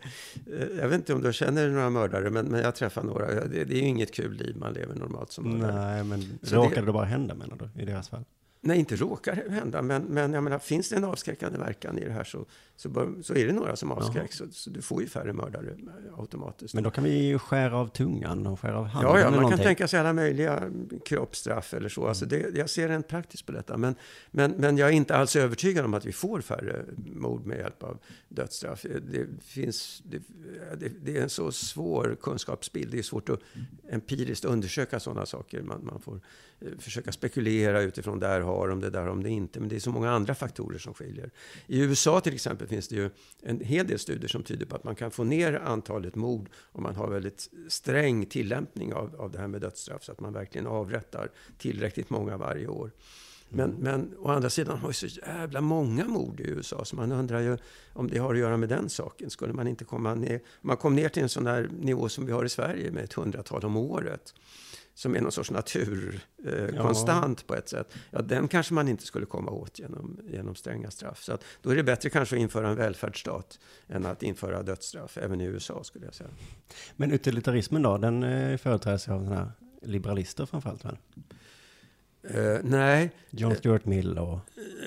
Jag 0.81 0.89
vet 0.89 0.93
inte 0.99 1.15
om 1.15 1.23
du 1.23 1.33
känner 1.33 1.69
några 1.69 1.91
mördare, 1.91 2.31
men, 2.31 2.47
men 2.47 2.61
jag 2.61 2.75
träffar 2.75 3.03
några. 3.03 3.27
Det, 3.45 3.65
det 3.65 3.75
är 3.75 3.81
ju 3.81 3.87
inget 3.87 4.13
kul 4.15 4.33
liv 4.33 4.57
man 4.57 4.73
lever 4.73 4.95
normalt 4.95 5.33
som 5.33 5.45
mördare. 5.59 5.95
Nej, 5.95 6.05
men 6.05 6.39
Så 6.43 6.57
råkade 6.57 6.81
det- 6.81 6.87
det 6.87 6.93
bara 6.93 7.05
hända 7.05 7.35
menar 7.35 7.57
du, 7.75 7.83
i 7.83 7.85
deras 7.87 8.09
fall? 8.09 8.25
Nej, 8.65 8.79
inte 8.79 8.97
råkar 8.97 9.51
hända, 9.51 9.83
men, 9.83 10.03
men 10.03 10.33
jag 10.33 10.45
menar, 10.45 10.59
finns 10.59 10.89
det 10.89 10.97
en 10.97 11.05
avskräckande 11.05 11.59
verkan 11.59 11.99
i 11.99 12.05
det 12.05 12.13
här 12.13 12.25
så, 12.25 12.45
så, 12.83 12.89
bör, 12.89 13.23
så 13.23 13.35
är 13.35 13.47
det 13.47 13.53
några 13.53 13.77
som 13.77 13.93
avskräcks. 13.93 14.37
Så, 14.37 14.45
så 14.51 14.71
du 14.71 14.83
får 14.83 15.03
ju 15.03 15.09
färre 15.09 15.33
mördare 15.33 15.71
eh, 15.71 16.19
automatiskt. 16.19 16.75
Men 16.75 16.85
då 16.85 16.91
kan 16.91 17.05
vi 17.05 17.27
ju 17.27 17.39
skära 17.39 17.77
av 17.79 17.89
tungan 17.89 18.47
och 18.47 18.61
skära 18.61 18.79
av 18.79 18.85
handen 18.87 19.13
Ja, 19.13 19.19
ja, 19.19 19.25
man 19.25 19.33
kan 19.33 19.43
någonting. 19.43 19.65
tänka 19.65 19.89
sig 19.89 20.01
alla 20.01 20.13
möjliga 20.13 20.71
kroppsstraff 21.05 21.75
eller 21.75 21.89
så. 21.89 22.09
Alltså 22.09 22.27
det, 22.27 22.57
jag 22.57 22.71
ser 22.71 22.89
rent 22.89 23.09
praktiskt 23.09 23.47
på 23.47 23.53
detta. 23.53 23.77
Men, 23.77 23.95
men, 24.31 24.51
men 24.51 24.77
jag 24.77 24.89
är 24.89 24.93
inte 24.93 25.17
alls 25.17 25.37
övertygad 25.37 25.85
om 25.85 25.95
att 25.95 26.05
vi 26.05 26.13
får 26.13 26.41
färre 26.41 26.85
mord 26.97 27.47
med 27.47 27.59
hjälp 27.59 27.83
av 27.83 27.99
dödsstraff. 28.29 28.83
Det, 28.83 29.27
finns, 29.43 30.03
det, 30.05 30.23
det, 30.79 30.89
det 31.05 31.17
är 31.19 31.23
en 31.23 31.31
så 31.31 31.53
svår 31.53 32.17
kunskapsbild. 32.21 32.93
Det 32.93 32.99
är 32.99 33.03
svårt 33.03 33.29
att 33.29 33.41
empiriskt 33.91 34.45
undersöka 34.45 35.01
sådana 35.01 35.27
saker. 35.27 35.63
Man, 35.63 35.85
man 35.85 36.01
får 36.01 36.21
eh, 36.61 36.69
försöka 36.79 37.13
spekulera 37.13 37.83
utifrån 37.83 38.19
där 38.21 38.41
har 38.41 38.69
de 38.69 38.81
det, 38.81 38.91
där 38.91 39.01
har 39.01 39.09
de 39.09 39.23
det 39.23 39.31
inte. 39.31 39.61
Men 39.61 39.69
det 39.69 39.77
är 39.77 39.81
så 39.81 39.91
många 39.91 40.11
andra 40.11 40.35
faktorer 40.35 40.79
som 40.79 40.95
skiljer. 40.95 41.31
I 41.67 41.81
USA 41.81 42.21
till 42.21 42.35
exempel 42.35 42.69
finns 42.73 42.89
det 42.89 42.97
ju 42.97 43.11
en 43.43 43.61
hel 43.61 43.87
del 43.87 43.99
studier 43.99 44.29
som 44.29 44.43
tyder 44.43 44.67
på 44.67 44.77
att 44.77 44.85
man 44.85 44.95
kan 44.95 45.11
få 45.11 45.25
ner 45.25 45.53
antalet 45.53 46.15
mord 46.15 46.51
om 46.73 46.83
man 46.83 46.95
har 46.97 47.09
väldigt 47.11 47.51
sträng 47.69 48.27
tillämpning 48.27 48.95
av, 48.95 49.17
av 49.19 49.31
det 49.31 49.39
här 49.39 49.49
med 49.49 49.61
dödsstraff. 49.61 50.05
Så 50.05 50.13
att 50.13 50.21
man 50.21 50.33
verkligen 50.33 50.67
avrättar 50.67 51.31
tillräckligt 51.59 52.11
många 52.11 52.37
varje 52.37 52.67
år. 52.67 52.91
Men, 53.49 53.71
men 53.71 54.15
å 54.19 54.29
andra 54.29 54.51
sidan 54.51 54.79
har 54.79 54.89
vi 54.89 54.95
så 54.95 55.07
jävla 55.07 55.61
många 55.61 56.09
mord 56.09 56.41
i 56.41 56.49
USA 56.49 56.85
så 56.85 56.97
man 56.97 57.13
undrar 57.13 57.41
ju 57.41 57.59
om 57.93 58.09
det 58.09 58.19
har 58.19 58.35
att 58.35 58.41
göra 58.41 58.57
med 58.57 58.69
den 58.69 58.89
saken. 58.89 59.31
Skulle 59.31 59.53
man 59.53 59.67
inte 59.67 59.85
komma 59.85 60.15
ner, 60.15 60.35
om 60.35 60.69
man 60.69 60.77
kom 60.77 60.95
ner 60.95 61.09
till 61.09 61.23
en 61.23 61.29
sån 61.29 61.45
där 61.45 61.71
nivå 61.81 62.09
som 62.09 62.27
vi 62.27 62.33
har 62.33 62.45
i 62.45 62.49
Sverige 62.49 62.91
med 62.91 63.05
ett 63.05 63.13
hundratal 63.13 63.65
om 63.65 63.77
året 63.77 64.35
som 64.95 65.17
är 65.17 65.21
någon 65.21 65.33
sorts 65.33 65.51
naturkonstant 65.51 66.75
eh, 66.75 66.83
konstant 66.83 67.47
på 67.47 67.55
ett 67.55 67.69
sätt. 67.69 67.95
Ja, 68.11 68.23
den 68.23 68.49
kanske 68.49 68.75
man 68.75 68.89
inte 68.89 69.05
skulle 69.05 69.27
komma 69.27 69.51
åt 69.51 69.79
genom, 69.79 70.21
genom 70.25 70.55
stränga 70.55 70.91
straff. 70.91 71.23
Så 71.23 71.33
att, 71.33 71.45
då 71.63 71.71
är 71.71 71.77
det 71.77 71.83
bättre 71.83 72.11
kanske 72.11 72.37
att 72.37 72.41
införa 72.41 72.69
en 72.69 72.77
välfärdsstat 72.77 73.59
än 73.89 74.07
att 74.07 74.23
införa 74.23 74.63
dödsstraff, 74.63 75.19
även 75.19 75.41
i 75.41 75.45
USA 75.45 75.85
skulle 75.85 76.05
jag 76.05 76.15
säga. 76.15 76.31
Men 76.97 77.11
utilitarismen 77.11 77.83
då, 77.83 77.99
den 77.99 78.23
eh, 78.23 78.57
företräds 78.57 79.09
av 79.09 79.19
sådana 79.19 79.37
här 79.37 79.53
liberalister 79.83 80.47
framförallt 80.47 80.85
väl? 80.85 80.97
Eh, 82.31 82.57
nej, 82.63 83.11
John 83.31 83.55
Stuart 83.55 83.85
Mill 83.85 84.19
och... 84.19 84.39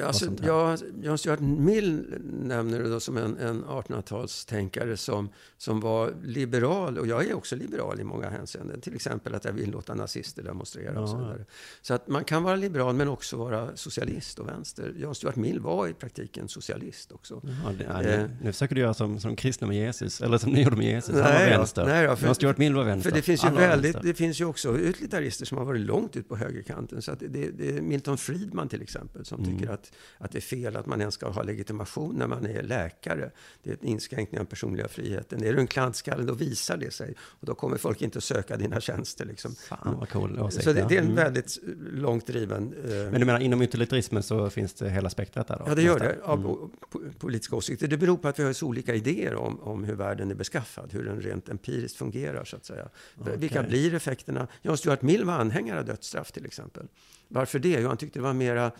Alltså, 0.04 0.26
sånt 0.26 0.40
här. 0.40 0.48
ja, 0.48 0.78
John 1.02 1.18
Stuart 1.18 1.40
Mill 1.40 2.06
nämner 2.44 2.80
det 2.80 2.90
då 2.90 3.00
som 3.00 3.18
en, 3.18 3.38
en 3.38 3.64
1800-talstänkare 3.66 4.96
som, 4.96 5.30
som 5.58 5.80
var 5.80 6.14
liberal. 6.24 6.98
Och 6.98 7.08
jag 7.08 7.26
är 7.26 7.34
också 7.34 7.56
liberal 7.56 8.00
i 8.00 8.04
många 8.04 8.30
hänseenden. 8.30 8.82
Till 8.82 8.96
exempel 8.96 9.36
att 9.36 9.46
jag 9.46 9.52
vill 9.54 9.72
låta 9.72 9.94
nazister 9.96 10.44
demonstrera 10.44 11.02
och 11.02 11.10
så 11.10 11.16
Ja. 11.16 11.20
vidare. 11.20 11.46
Så 11.82 11.94
att 11.94 12.08
man 12.08 12.24
kan 12.24 12.44
vara 12.44 12.56
liberal 12.56 12.96
men 12.96 13.08
också 13.08 13.38
vara 13.38 13.76
socialist 13.78 14.40
och 14.40 14.48
vänster. 14.48 14.94
John 14.98 15.16
Stuart 15.16 15.36
Mill 15.36 15.60
var 15.60 15.88
i 15.88 15.94
praktiken 15.94 16.48
socialist 16.48 17.12
också. 17.12 17.42
Ja, 17.44 17.72
det, 17.78 17.84
ja, 17.84 18.04
Eh. 18.04 18.20
nu, 18.20 18.30
nu 18.42 18.52
försöker 18.52 18.76
du 18.76 18.82
göra 18.82 18.94
som, 18.94 19.20
som 19.20 19.36
kristna 19.36 19.68
med 19.68 19.78
Jesus, 19.78 20.22
eller 20.22 20.38
som 20.38 20.52
ni 20.52 20.64
gjorde 20.64 20.76
med 20.76 20.86
Jesus. 20.86 21.14
Han 21.16 21.24
Nej 21.24 21.44
var 21.46 21.52
då, 21.52 21.58
vänster. 21.58 21.86
nej 21.86 22.08
då, 22.08 22.16
för- 22.16 22.26
John 22.26 22.36
Stuart 22.36 22.58
Mill 22.58 22.74
var 22.74 22.84
vänster. 22.84 23.10
För 23.10 23.16
det 23.18 23.22
finns, 23.22 23.44
ju 23.44 23.48
Alla 23.48 23.60
var 23.62 23.68
väldigt, 23.68 23.96
vänster. 23.96 24.08
det 24.08 24.14
finns 24.14 24.42
ju 24.42 24.46
också 24.46 24.78
utilitarister 24.78 25.46
som 25.46 25.58
har 25.58 25.66
varit 25.66 25.82
långt 25.82 26.16
ut 26.16 26.30
på 26.30 26.36
högerkanten. 26.36 27.02
Så 27.02 27.12
att 27.12 27.22
det, 27.28 27.50
det 27.52 27.78
är 27.78 27.82
Milton 27.82 28.18
Friedman 28.18 28.70
till 28.70 28.82
exempel 28.82 29.26
som 29.26 29.44
Mm. 29.44 29.58
tycker 29.58 29.72
att, 29.74 29.92
att 30.18 30.32
det 30.32 30.38
är 30.40 30.42
fel 30.42 30.76
att 30.76 30.86
man 30.86 31.00
ens 31.02 31.14
ska 31.14 31.30
ha 31.30 31.44
legitimation 31.44 32.16
när 32.16 32.28
man 32.28 32.46
är 32.46 32.64
läkare. 32.64 33.32
Det 33.64 33.70
är 33.70 33.78
en 33.82 33.88
inskränkning 33.88 34.42
av 34.42 34.46
personliga 34.46 34.88
friheten. 34.88 35.44
Är 35.44 35.54
du 35.54 35.60
en 35.60 35.68
klantskalle, 35.68 36.24
då 36.24 36.34
visar 36.34 36.78
det 36.78 36.92
sig. 36.94 37.14
Och 37.20 37.46
då 37.46 37.56
kommer 37.56 37.78
folk 37.78 38.02
inte 38.02 38.18
att 38.18 38.24
söka 38.24 38.58
dina 38.58 38.82
tjänster. 38.82 39.26
Liksom. 39.26 39.56
Fan 39.56 39.96
vad 40.00 40.10
cool 40.10 40.40
åsikt. 40.40 40.64
Så 40.64 40.74
det, 40.74 40.86
det 40.90 40.96
är 40.96 41.00
en 41.00 41.04
Mm. 41.06 41.16
väldigt 41.16 41.60
långt 41.94 42.28
driven... 42.28 42.74
eh, 42.86 42.90
Men 42.92 43.20
du 43.20 43.26
menar 43.26 43.40
inom 43.40 43.62
utilitarismen 43.62 44.24
så 44.24 44.50
finns 44.50 44.74
det 44.74 44.90
hela 44.90 45.10
spektrat 45.10 45.48
där 45.48 45.58
då? 45.58 45.64
Ja, 45.68 45.76
det 45.76 45.82
gör 45.82 46.00
det. 46.00 46.18
Av 46.24 46.40
Mm. 46.40 46.52
po- 46.92 47.14
politiska 47.20 47.56
åsikter. 47.56 47.88
Det 47.88 47.98
beror 47.98 48.18
på 48.18 48.28
att 48.28 48.40
vi 48.40 48.44
har 48.44 48.54
så 48.54 48.66
olika 48.68 48.96
idéer 48.96 49.36
om, 49.36 49.60
om 49.60 49.84
hur 49.84 49.96
världen 49.96 50.32
är 50.32 50.36
beskaffad, 50.36 50.94
hur 50.94 51.06
den 51.06 51.22
rent 51.22 51.50
empiriskt 51.50 51.98
fungerar, 51.98 52.46
så 52.46 52.56
att 52.56 52.66
säga. 52.66 52.90
Vilka 53.38 53.60
Okej. 53.60 53.70
blir 53.70 53.94
effekterna? 53.94 54.48
John 54.62 54.78
Stuart 54.78 55.02
Mill 55.02 55.26
var 55.26 55.34
anhängare 55.34 55.80
av 55.80 55.86
dödsstraff, 55.86 56.32
till 56.32 56.46
exempel. 56.46 56.88
Varför 57.28 57.60
det? 57.60 57.80
Jo, 57.82 57.88
han 57.88 57.98
tyckte 57.98 58.20
det 58.20 58.24
var 58.24 58.34
mera 58.34 58.72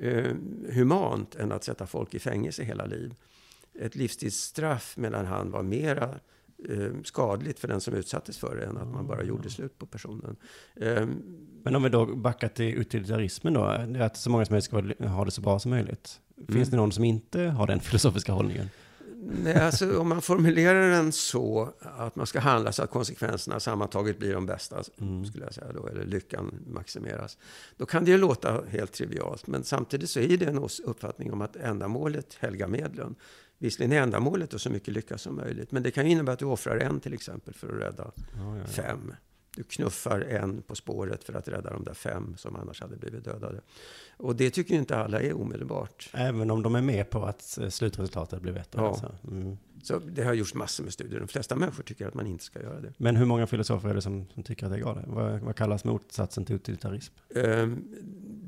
eh, 0.00 0.32
humant 0.72 1.34
än 1.34 1.52
att 1.52 1.64
sätta 1.64 1.86
folk 1.86 2.14
i 2.14 2.18
fängelse 2.18 2.64
hela 2.64 2.86
liv. 2.86 3.14
Ett 3.80 3.94
livstidsstraff, 3.96 4.96
medan 4.96 5.26
han 5.26 5.50
var 5.50 5.62
mera 5.62 6.14
eh, 6.68 6.90
skadligt 7.04 7.58
för 7.60 7.68
den 7.68 7.80
som 7.80 7.94
utsattes 7.94 8.38
för 8.38 8.56
det 8.56 8.64
än 8.66 8.76
att 8.76 8.88
man 8.88 9.06
bara 9.06 9.22
gjorde 9.22 9.50
slut 9.50 9.78
på 9.78 9.86
personen. 9.86 10.36
Eh, 10.76 11.06
Men 11.64 11.76
om 11.76 11.82
vi 11.82 11.88
då 11.88 12.06
backar 12.16 12.48
till 12.48 12.74
utilitarismen 12.74 13.54
då, 13.54 13.60
det 13.88 13.98
är 13.98 14.00
att 14.00 14.16
så 14.16 14.30
många 14.30 14.44
som 14.44 14.52
möjligt 14.52 14.96
ska 14.98 15.08
ha 15.08 15.24
det 15.24 15.30
så 15.30 15.40
bra 15.40 15.58
som 15.58 15.70
möjligt. 15.70 16.20
Finns 16.36 16.50
Mm. 16.50 16.70
det 16.70 16.76
någon 16.76 16.92
som 16.92 17.04
inte 17.04 17.40
har 17.42 17.66
den 17.66 17.80
filosofiska 17.80 18.32
hållningen? 18.32 18.70
Nej, 19.26 19.54
alltså, 19.54 19.98
om 19.98 20.08
man 20.08 20.22
formulerar 20.22 20.90
den 20.90 21.12
så 21.12 21.72
att 21.80 22.16
man 22.16 22.26
ska 22.26 22.40
handla 22.40 22.72
så 22.72 22.82
att 22.82 22.90
konsekvenserna 22.90 23.60
sammantaget 23.60 24.18
blir 24.18 24.34
de 24.34 24.46
bästa, 24.46 24.82
skulle 25.28 25.44
jag 25.44 25.54
säga 25.54 25.72
då, 25.72 25.86
eller 25.86 26.04
lyckan 26.04 26.64
maximeras. 26.66 27.38
Då 27.76 27.86
kan 27.86 28.04
det 28.04 28.10
ju 28.10 28.18
låta 28.18 28.64
helt 28.68 28.92
trivialt, 28.92 29.46
men 29.46 29.64
samtidigt 29.64 30.10
så 30.10 30.20
är 30.20 30.36
det 30.36 30.46
en 30.46 30.68
uppfattning 30.84 31.32
om 31.32 31.40
att 31.40 31.56
ändamålet 31.56 32.34
helgar 32.40 32.68
medlen. 32.68 33.14
Visserligen 33.58 33.92
är 33.92 34.02
ändamålet 34.02 34.50
då 34.50 34.58
så 34.58 34.70
mycket 34.70 34.94
lycka 34.94 35.18
som 35.18 35.36
möjligt, 35.36 35.72
men 35.72 35.82
det 35.82 35.90
kan 35.90 36.06
ju 36.06 36.12
innebära 36.12 36.32
att 36.32 36.38
du 36.38 36.44
offrar 36.44 36.76
en 36.76 37.00
till 37.00 37.14
exempel 37.14 37.54
för 37.54 37.68
att 37.68 37.80
rädda 37.82 38.10
fem. 38.66 39.12
Du 39.56 39.62
knuffar 39.62 40.20
en 40.20 40.62
på 40.62 40.74
spåret 40.74 41.24
för 41.24 41.34
att 41.34 41.48
rädda 41.48 41.70
de 41.70 41.84
där 41.84 41.94
fem 41.94 42.36
som 42.36 42.56
annars 42.56 42.80
hade 42.80 42.96
blivit 42.96 43.24
dödade. 43.24 43.60
Och 44.16 44.36
det 44.36 44.50
tycker 44.50 44.74
ju 44.74 44.80
inte 44.80 44.96
alla 44.96 45.20
är 45.20 45.40
omedelbart. 45.40 46.10
Även 46.12 46.50
om 46.50 46.62
de 46.62 46.74
är 46.74 46.82
med 46.82 47.10
på 47.10 47.24
att 47.24 47.58
eh, 47.58 47.68
slutresultatet 47.68 48.42
blir 48.42 48.52
bättre? 48.52 48.80
Ja. 48.80 48.88
Alltså. 48.88 49.12
Mm. 49.30 49.58
Så 49.84 49.98
det 49.98 50.22
har 50.22 50.34
gjorts 50.34 50.54
massor 50.54 50.84
med 50.84 50.92
studier. 50.92 51.20
De 51.20 51.28
flesta 51.28 51.56
människor 51.56 51.82
tycker 51.82 52.06
att 52.08 52.14
man 52.14 52.26
inte 52.26 52.44
ska 52.44 52.62
göra 52.62 52.80
det. 52.80 52.92
Men 52.96 53.16
hur 53.16 53.26
många 53.26 53.46
filosofer 53.46 53.88
är 53.88 53.94
det 53.94 54.02
som, 54.02 54.26
som 54.34 54.42
tycker 54.42 54.66
att 54.66 54.72
det 54.72 54.78
är 54.78 54.80
galet? 54.80 55.04
Vad, 55.06 55.40
vad 55.40 55.56
kallas 55.56 55.84
motsatsen 55.84 56.44
till 56.44 56.54
utilitarism? 56.56 57.14
Ehm, 57.34 57.84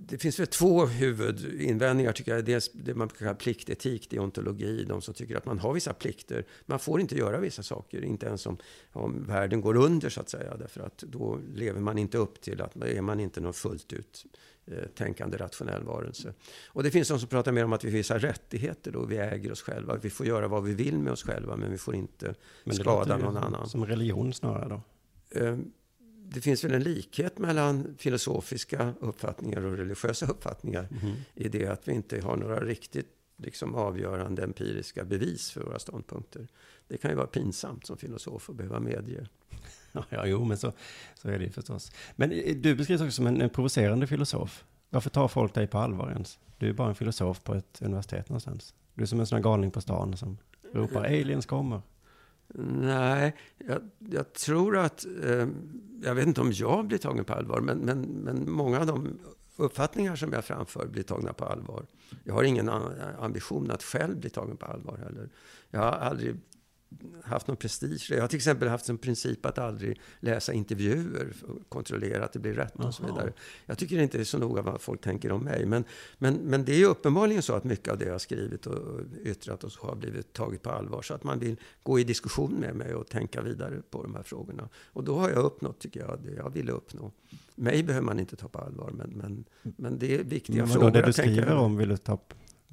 Det 0.09 0.19
finns 0.19 0.41
väl 0.41 0.47
två 0.47 0.87
huvudinvändningar 0.87 2.13
tycker 2.13 2.35
jag. 2.35 2.45
Dels 2.45 2.73
det 2.73 2.95
man 2.95 3.09
kallar 3.09 3.35
pliktetik, 3.35 4.11
deontologi. 4.11 4.85
De 4.85 5.03
som 5.03 5.15
tycker 5.15 5.37
att 5.37 5.47
man 5.47 5.59
har 5.59 5.73
vissa 5.75 5.93
plikter. 5.93 6.45
Man 6.67 6.79
får 6.79 7.01
inte 7.01 7.17
göra 7.17 7.41
vissa 7.41 7.63
saker, 7.63 8.05
inte 8.05 8.27
ens 8.27 8.47
om, 8.47 8.57
om 8.93 9.25
världen 9.25 9.61
går 9.61 9.77
under 9.77 10.09
så 10.09 10.21
att 10.21 10.29
säga. 10.29 10.57
Därför 10.57 10.81
att 10.81 10.99
då 10.99 11.39
lever 11.55 11.81
man 11.81 11.99
inte 11.99 12.19
upp 12.19 12.41
till 12.41 12.63
att 12.63 12.77
är 12.77 13.03
man 13.03 13.21
inte 13.21 13.41
någon 13.41 13.55
fullt 13.55 13.93
ut 13.93 14.25
tänkande 14.95 15.37
rationell 15.37 15.83
varelse. 15.83 16.35
Och 16.67 16.83
det 16.83 16.91
finns 16.91 17.09
de 17.09 17.19
som 17.19 17.29
pratar 17.29 17.53
mer 17.53 17.65
om 17.65 17.73
att 17.73 17.85
vi 17.85 17.89
har 17.89 17.97
vissa 17.97 18.19
rättigheter 18.19 18.93
då. 18.93 19.05
Vi 19.05 19.17
äger 19.17 19.53
oss 19.53 19.63
själva. 19.63 19.97
Vi 19.97 20.11
får 20.11 20.27
göra 20.27 20.49
vad 20.49 20.65
vi 20.65 20.75
vill 20.75 20.99
med 20.99 21.13
oss 21.13 21.23
själva, 21.23 21.57
men 21.57 21.71
vi 21.71 21.79
får 21.79 21.95
inte 21.95 22.35
skada 22.73 23.17
någon 23.17 23.37
annan. 23.37 23.69
Som 23.69 23.87
religion 23.87 24.33
snarare 24.33 24.69
då? 24.69 24.81
Eh, 25.41 25.59
det 26.29 26.41
finns 26.41 26.65
väl 26.65 26.75
en 26.75 26.83
likhet 26.83 27.39
mellan 27.39 27.95
filosofiska 27.99 28.95
uppfattningar 29.01 29.65
och 29.65 29.77
religiösa 29.77 30.27
uppfattningar 30.27 30.89
i 31.35 31.49
det 31.49 31.67
att 31.67 31.89
vi 31.89 31.93
inte 31.93 32.21
har 32.21 32.37
några 32.37 32.61
riktigt 32.61 33.09
liksom, 33.37 33.75
avgörande 33.75 34.43
empiriska 34.43 35.05
bevis 35.05 35.51
för 35.51 35.61
våra 35.61 35.79
ståndpunkter. 35.79 36.49
Det 36.89 36.97
kan 36.97 37.11
ju 37.11 37.17
vara 37.17 37.27
pinsamt 37.27 37.87
som 37.87 37.97
filosof 37.97 38.51
att 38.51 38.57
behöva 38.57 38.81
medge. 38.81 39.29
Ja, 40.09 40.27
jo, 40.27 40.45
men 40.45 40.59
så, 40.59 40.73
så 41.15 41.29
är 41.29 41.39
det 41.39 41.45
ju 41.45 41.51
förstås. 41.51 41.93
Men 42.17 42.33
eh, 42.33 42.57
du 42.57 42.75
beskrivs 42.75 43.01
också 43.01 43.13
som 43.13 43.27
en, 43.27 43.41
en 43.41 43.51
provocerande 43.51 44.07
filosof. 44.07 44.65
Varför 44.91 45.11
tar 45.11 45.29
folk 45.29 45.55
dig 45.55 45.67
på 45.67 45.79
allvar 45.79 46.11
ens? 46.11 46.39
Du 46.59 46.69
är 46.69 46.73
bara 46.73 46.89
en 46.89 46.95
filosof 46.95 47.43
på 47.43 47.55
ett 47.55 47.83
universitet 47.83 48.29
någonstans. 48.29 48.75
Du 48.95 49.03
är 49.03 49.07
som 49.07 49.21
en 49.21 49.27
sån 49.27 49.37
här 49.37 49.43
galning 49.43 49.71
på 49.71 49.81
stan 49.81 50.17
som 50.17 50.39
ropar 50.73 51.05
aliens 51.05 51.47
kommer. 51.47 51.81
Nej, 52.81 53.37
jag, 53.59 53.91
jag 53.99 54.33
tror 54.33 54.77
att... 54.77 55.07
Eh, 55.25 55.49
jag 56.03 56.15
vet 56.15 56.27
inte 56.27 56.41
om 56.41 56.53
jag 56.53 56.87
blir 56.87 56.99
tagen 56.99 57.25
på 57.25 57.35
allvar, 57.35 57.61
men, 57.61 57.79
men, 57.79 58.01
men 58.03 58.51
många 58.51 58.81
av 58.81 58.87
de 58.87 59.19
uppfattningar 59.57 60.17
som 60.17 60.33
jag 60.33 60.45
framför 60.45 60.87
blir 60.87 61.03
tagna 61.03 61.33
på 61.33 61.45
allvar. 61.45 61.87
Jag 62.25 62.35
har 62.35 62.43
ingen 62.43 62.71
ambition 63.19 63.71
att 63.71 63.83
själv 63.83 64.17
bli 64.17 64.31
tagen 64.31 64.57
på 64.57 64.67
allvar 64.67 64.97
heller. 64.97 65.29
Jag 65.71 65.81
har 65.81 65.93
aldrig 65.93 66.41
haft 67.25 67.47
någon 67.47 67.57
prestige. 67.57 68.11
Jag 68.11 68.21
har 68.21 68.29
till 68.29 68.37
exempel 68.37 68.69
haft 68.69 68.85
som 68.85 68.99
princip 68.99 69.47
att 69.47 69.59
aldrig 69.59 70.01
läsa 70.21 70.53
intervjuer 70.53 71.33
att 71.43 71.69
kontrollera 71.69 72.25
att 72.25 72.33
det 72.33 72.39
blir 72.39 72.53
rätt 72.53 72.77
och 72.77 72.95
så 72.95 73.07
vidare. 73.07 73.33
Jag 73.67 73.79
tycker 73.79 73.99
inte 73.99 74.19
det 74.19 74.23
är 74.23 74.25
så 74.25 74.39
noga 74.39 74.63
vad 74.63 74.81
folk 74.81 75.01
tänker 75.01 75.33
om 75.33 75.45
mig. 75.45 75.67
Men, 75.67 75.85
men, 76.19 76.35
men 76.35 76.65
det 76.65 76.83
är 76.83 76.87
uppenbarligen 76.87 77.43
så 77.43 77.53
att 77.53 77.65
mycket 77.65 77.93
av 77.93 77.99
det 77.99 78.05
jag 78.05 78.13
har 78.13 78.19
skrivit 78.19 78.67
och 78.67 79.01
yttrat 79.25 79.65
och 79.65 79.73
så 79.73 79.87
har 79.87 79.97
blivit 79.97 80.33
taget 80.33 80.63
på 80.63 80.71
allvar. 80.71 81.03
Så 81.03 81.15
att 81.15 81.25
man 81.25 81.39
vill 81.39 81.57
gå 81.83 81.99
i 81.99 82.05
diskussion 82.05 82.53
med 82.53 82.77
mig 82.77 82.95
och 82.95 83.09
tänka 83.09 83.43
vidare 83.43 83.83
på 83.91 84.03
de 84.03 84.15
här 84.15 84.23
frågorna. 84.23 84.69
Och 84.87 85.05
då 85.05 85.19
har 85.19 85.31
jag 85.31 85.45
uppnått, 85.45 85.79
tycker 85.79 86.01
jag, 86.01 86.19
det 86.25 86.33
jag 86.33 86.51
ville 86.51 86.73
uppnå. 86.73 87.13
Mig 87.55 87.83
behöver 87.83 88.07
man 88.07 88.19
inte 88.19 88.37
ta 88.37 88.49
på 88.49 88.59
allvar, 88.59 88.91
men, 88.91 89.11
men, 89.11 89.45
men 89.63 89.99
det 89.99 90.15
är 90.15 90.25
viktiga 90.25 90.57
Men 90.57 90.69
frågor 90.69 90.91
det 90.91 91.03
du 91.03 91.13
skriver 91.13 91.57
om 91.57 91.77
vill 91.77 91.89
du 91.89 91.97
ta? 91.97 92.19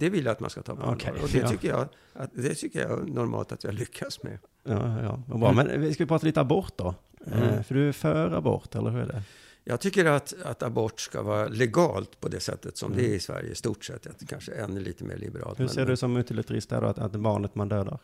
Det 0.04 0.10
vill 0.10 0.26
jag 0.26 0.32
att 0.32 0.40
man 0.40 0.50
ska 0.50 0.62
ta 0.62 0.76
på 0.76 0.82
allvar. 0.82 0.96
Okej, 0.96 1.14
och 1.24 1.30
det 1.30 1.38
ja. 1.38 1.48
tycker, 1.50 1.68
jag, 1.70 1.88
att, 2.14 2.30
det 2.34 2.56
tycker 2.56 2.82
jag 2.90 3.10
normalt 3.10 3.52
att 3.52 3.64
jag 3.64 3.74
lyckas 3.74 4.24
med. 4.24 4.38
Ja, 4.64 5.02
ja, 5.04 5.38
bra. 5.38 5.52
Men 5.54 5.82
vi 5.82 5.94
ska 5.94 6.06
prata 6.06 6.26
lite 6.26 6.42
abort 6.42 6.74
då. 6.76 6.96
Eh, 7.32 7.62
För 7.62 7.76
du 7.76 7.88
är 7.88 7.92
för 7.92 8.32
abort, 8.32 8.76
eller 8.76 8.90
hur 8.90 9.00
är 9.00 9.08
det? 9.08 9.22
Jag 9.64 9.80
tycker 9.80 10.06
att, 10.06 10.34
att 10.44 10.64
abort 10.64 11.00
ska 11.00 11.22
vara 11.22 11.48
legalt 11.48 12.20
på 12.20 12.28
det 12.28 12.40
sättet 12.40 12.78
som 12.78 12.92
Mm. 12.92 13.04
det 13.04 13.12
är 13.12 13.16
i 13.16 13.20
Sverige 13.20 13.52
i 13.52 13.56
stort 13.56 13.86
sett. 13.86 14.08
Att 14.08 14.28
Kanske 14.28 14.52
ännu 14.52 14.80
lite 14.80 15.04
mer 15.04 15.18
liberalt. 15.18 15.60
Hur 15.60 15.68
ser 15.68 15.82
men- 15.82 15.90
du 15.90 15.98
som 15.98 16.18
utilitarist 16.18 16.70
där 16.70 16.82
då, 16.82 16.88
att, 16.88 17.00
att 17.00 17.12
barnet 17.16 17.56
man 17.56 17.70
dödar? 17.70 18.00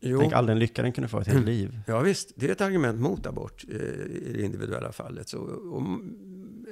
Jo, 0.00 0.20
Tänk 0.20 0.32
all 0.32 0.46
den 0.46 0.58
lycka 0.58 0.82
den 0.82 0.92
kunde 0.92 1.08
få 1.08 1.20
ett 1.20 1.26
helt 1.26 1.46
liv. 1.46 1.80
ja, 1.86 2.00
visst, 2.00 2.32
det 2.36 2.46
är 2.48 2.52
ett 2.52 2.60
argument 2.60 3.00
mot 3.00 3.26
abort 3.26 3.64
eh, 3.68 3.76
i 3.76 4.32
det 4.36 4.42
individuella 4.42 4.92
fallet. 4.92 5.28
Så, 5.28 5.38
om, 5.72 6.16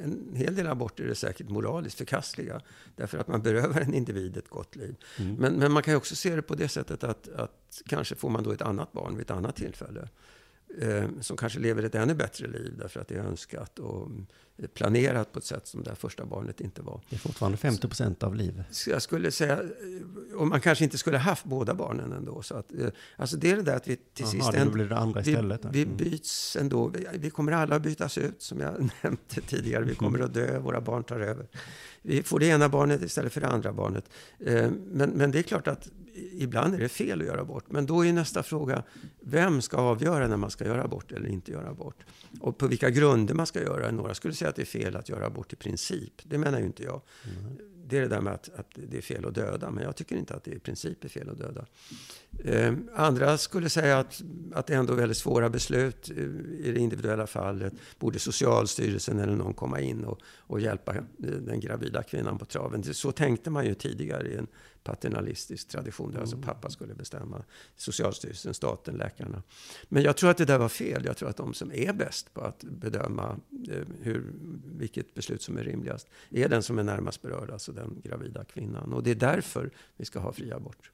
en 0.05 0.36
hel 0.36 0.55
del 0.55 0.66
aborter 0.66 1.05
är 1.05 1.14
säkert 1.14 1.48
moraliskt 1.48 1.98
förkastliga. 1.98 2.61
Därför 2.96 3.18
att 3.18 3.28
man 3.28 3.42
berövar 3.42 3.80
en 3.80 3.94
individ 3.94 4.36
ett 4.36 4.48
gott 4.48 4.76
liv. 4.76 4.96
Mm. 5.18 5.34
Men, 5.34 5.55
men 5.55 5.72
man 5.72 5.82
kan 5.82 5.92
ju 5.92 5.96
också 5.96 6.16
se 6.16 6.36
det 6.36 6.42
på 6.42 6.55
det 6.55 6.68
sättet 6.68 7.05
att, 7.05 7.28
att 7.28 7.82
kanske 7.86 8.14
får 8.14 8.30
man 8.30 8.42
då 8.42 8.52
ett 8.52 8.62
annat 8.62 8.92
barn 8.92 9.16
vid 9.16 9.24
ett 9.24 9.30
annat 9.30 9.57
tillfälle. 9.57 10.09
Eh, 10.78 11.09
som 11.20 11.36
kanske 11.36 11.59
lever 11.59 11.82
ett 11.82 11.94
ännu 11.94 12.14
bättre 12.14 12.46
liv 12.46 12.74
därför 12.78 13.00
att 13.00 13.09
det 13.09 13.14
är 13.14 13.24
önskat 13.24 13.78
och 13.78 14.11
planerat 14.74 15.32
på 15.32 15.38
ett 15.38 15.44
sätt 15.44 15.66
som 15.66 15.82
det 15.82 15.90
här 15.90 15.94
första 15.96 16.24
barnet 16.26 16.61
inte 16.61 16.82
var. 16.82 17.00
Det 17.11 17.16
är 17.16 17.20
fortfarande 17.20 17.59
50 17.59 17.88
procent 17.88 18.22
av 18.22 18.34
liv. 18.34 18.62
Så 18.70 18.90
jag 18.90 19.02
skulle 19.02 19.30
säga, 19.30 19.61
och 20.36 20.46
man 20.46 20.61
kanske 20.61 20.84
inte 20.84 20.98
skulle 20.98 21.18
haft 21.18 21.44
båda 21.44 21.74
barnen 21.74 22.12
ändå. 22.12 22.42
Så 22.42 22.55
att, 22.57 22.72
eh, 22.78 22.88
alltså 23.16 23.36
det 23.36 23.50
är 23.50 23.57
det 23.57 23.62
där 23.62 23.76
att 23.76 23.88
vi 23.88 23.96
till 23.96 24.05
Jaha, 24.16 24.30
sist... 24.30 24.52
det 24.52 24.66
blir 24.70 24.84
det 24.84 24.96
andra 24.96 25.20
vi, 25.20 25.30
istället. 25.30 25.62
då. 25.62 25.68
vi 25.72 25.82
Mm. 25.82 25.96
byts 25.96 26.57
ändå. 26.57 26.88
Vi, 26.88 27.07
vi 27.14 27.30
kommer 27.30 27.52
alla 27.52 27.78
bytas 27.80 28.18
ut, 28.18 28.42
som 28.42 28.61
jag 28.61 28.72
nämnde 29.02 29.20
tidigare. 29.46 29.84
Vi 29.84 29.94
kommer 29.94 30.18
att 30.20 30.34
dö, 30.34 30.59
våra 30.59 30.80
barn 30.80 31.05
tar 31.05 31.20
över. 31.20 31.46
Vi 32.02 32.22
får 32.22 32.38
det 32.38 32.46
ena 32.46 32.68
barnet 32.68 33.02
istället 33.02 33.32
för 33.32 33.40
det 33.40 33.48
andra 33.48 33.72
barnet. 33.72 34.05
Eh, 34.38 34.70
Men, 34.92 35.11
men 35.11 35.30
det 35.30 35.38
är 35.38 35.42
klart 35.42 35.68
att 35.68 35.88
ibland 36.14 36.74
är 36.74 36.78
det 36.78 36.88
fel 36.88 37.20
att 37.20 37.26
göra 37.26 37.40
abort. 37.40 37.64
Men 37.68 37.86
då 37.86 38.06
är 38.06 38.12
nästa 38.12 38.42
fråga, 38.42 38.82
vem 39.20 39.62
ska 39.62 39.76
avgöra 39.76 40.28
när 40.28 40.36
man 40.36 40.50
ska 40.50 40.64
göra 40.64 40.84
abort 40.84 41.12
eller 41.12 41.28
inte 41.28 41.52
göra 41.52 41.68
abort? 41.68 42.04
Och 42.40 42.58
på 42.58 42.66
vilka 42.66 42.90
grunder 42.90 43.34
man 43.34 43.46
ska 43.46 43.62
göra. 43.62 43.90
Några 43.90 44.14
skulle 44.14 44.34
säga 44.34 44.48
att 44.48 44.56
det 44.56 44.62
är 44.62 44.66
fel 44.66 44.96
att 44.96 45.08
göra 45.08 45.26
abort 45.26 45.52
i 45.52 45.56
princip. 45.56 46.12
Det 46.24 46.38
menar 46.38 46.58
ju 46.58 46.64
inte 46.64 46.82
jag. 46.82 47.00
Det 47.86 47.96
är 47.96 48.00
det 48.00 48.08
där 48.08 48.20
med 48.20 48.32
att, 48.32 48.50
att 48.56 48.70
det 48.74 48.96
är 48.96 49.02
fel 49.02 49.24
att 49.24 49.34
döda. 49.34 49.70
Men 49.70 49.84
jag 49.84 49.96
tycker 49.96 50.16
inte 50.16 50.34
att 50.34 50.44
det 50.44 50.50
i 50.50 50.58
princip 50.58 51.04
är 51.04 51.08
fel 51.08 51.28
att 51.28 51.38
döda. 51.38 51.66
Eh, 52.45 52.72
andra 52.95 53.39
skulle 53.39 53.68
säga 53.68 53.99
att, 53.99 54.22
att 54.55 54.66
det 54.66 54.74
är 54.74 54.78
ändå 54.78 54.95
väldigt 54.95 55.18
svåra 55.18 55.51
beslut 55.51 56.11
eh, 56.11 56.16
i 56.66 56.72
det 56.74 56.80
individuella 56.80 57.26
fallet. 57.26 57.72
Borde 57.99 58.18
Socialstyrelsen 58.18 59.18
eller 59.18 59.37
någon 59.37 59.55
komma 59.55 59.80
in 59.80 60.05
och, 60.05 60.20
och 60.39 60.61
hjälpa 60.61 60.95
den 61.18 61.61
gravida 61.61 62.03
kvinnan 62.03 62.39
på 62.39 62.45
traven. 62.45 62.95
Så 62.95 63.12
tänkte 63.12 63.51
man 63.51 63.66
ju 63.66 63.74
tidigare 63.74 64.28
i 64.28 64.37
en 64.37 64.47
paternalistisk 64.85 65.68
tradition 65.68 66.12
där 66.12 66.20
alltså 66.20 66.37
pappa 66.37 66.70
skulle 66.70 66.95
bestämma. 66.95 67.45
Socialstyrelsen, 67.76 68.55
staten, 68.55 68.95
läkarna. 68.95 69.43
Men 69.89 70.03
jag 70.03 70.16
tror 70.16 70.30
att 70.30 70.37
det 70.37 70.45
där 70.45 70.59
var 70.59 70.68
fel. 70.68 71.05
Jag 71.05 71.16
tror 71.16 71.28
att 71.28 71.37
de 71.37 71.55
som 71.55 71.72
är 71.72 71.93
bäst 71.93 72.35
på 72.35 72.41
att 72.41 72.64
bedöma 72.64 73.41
eh, 73.70 73.82
hur, 74.01 74.32
vilket 74.64 75.14
beslut 75.14 75.43
som 75.43 75.59
är 75.59 75.64
rimligast 75.64 76.09
är 76.30 76.49
den 76.49 76.62
som 76.62 76.78
är 76.78 76.82
närmast 76.82 77.22
berörd, 77.22 77.51
alltså 77.51 77.72
den 77.72 78.01
gravida 78.05 78.45
kvinnan. 78.45 78.93
Och 78.93 79.03
det 79.03 79.11
är 79.11 79.14
därför 79.14 79.70
vi 79.97 80.05
ska 80.05 80.18
ha 80.18 80.32
fri 80.32 80.53
abort. 80.53 80.91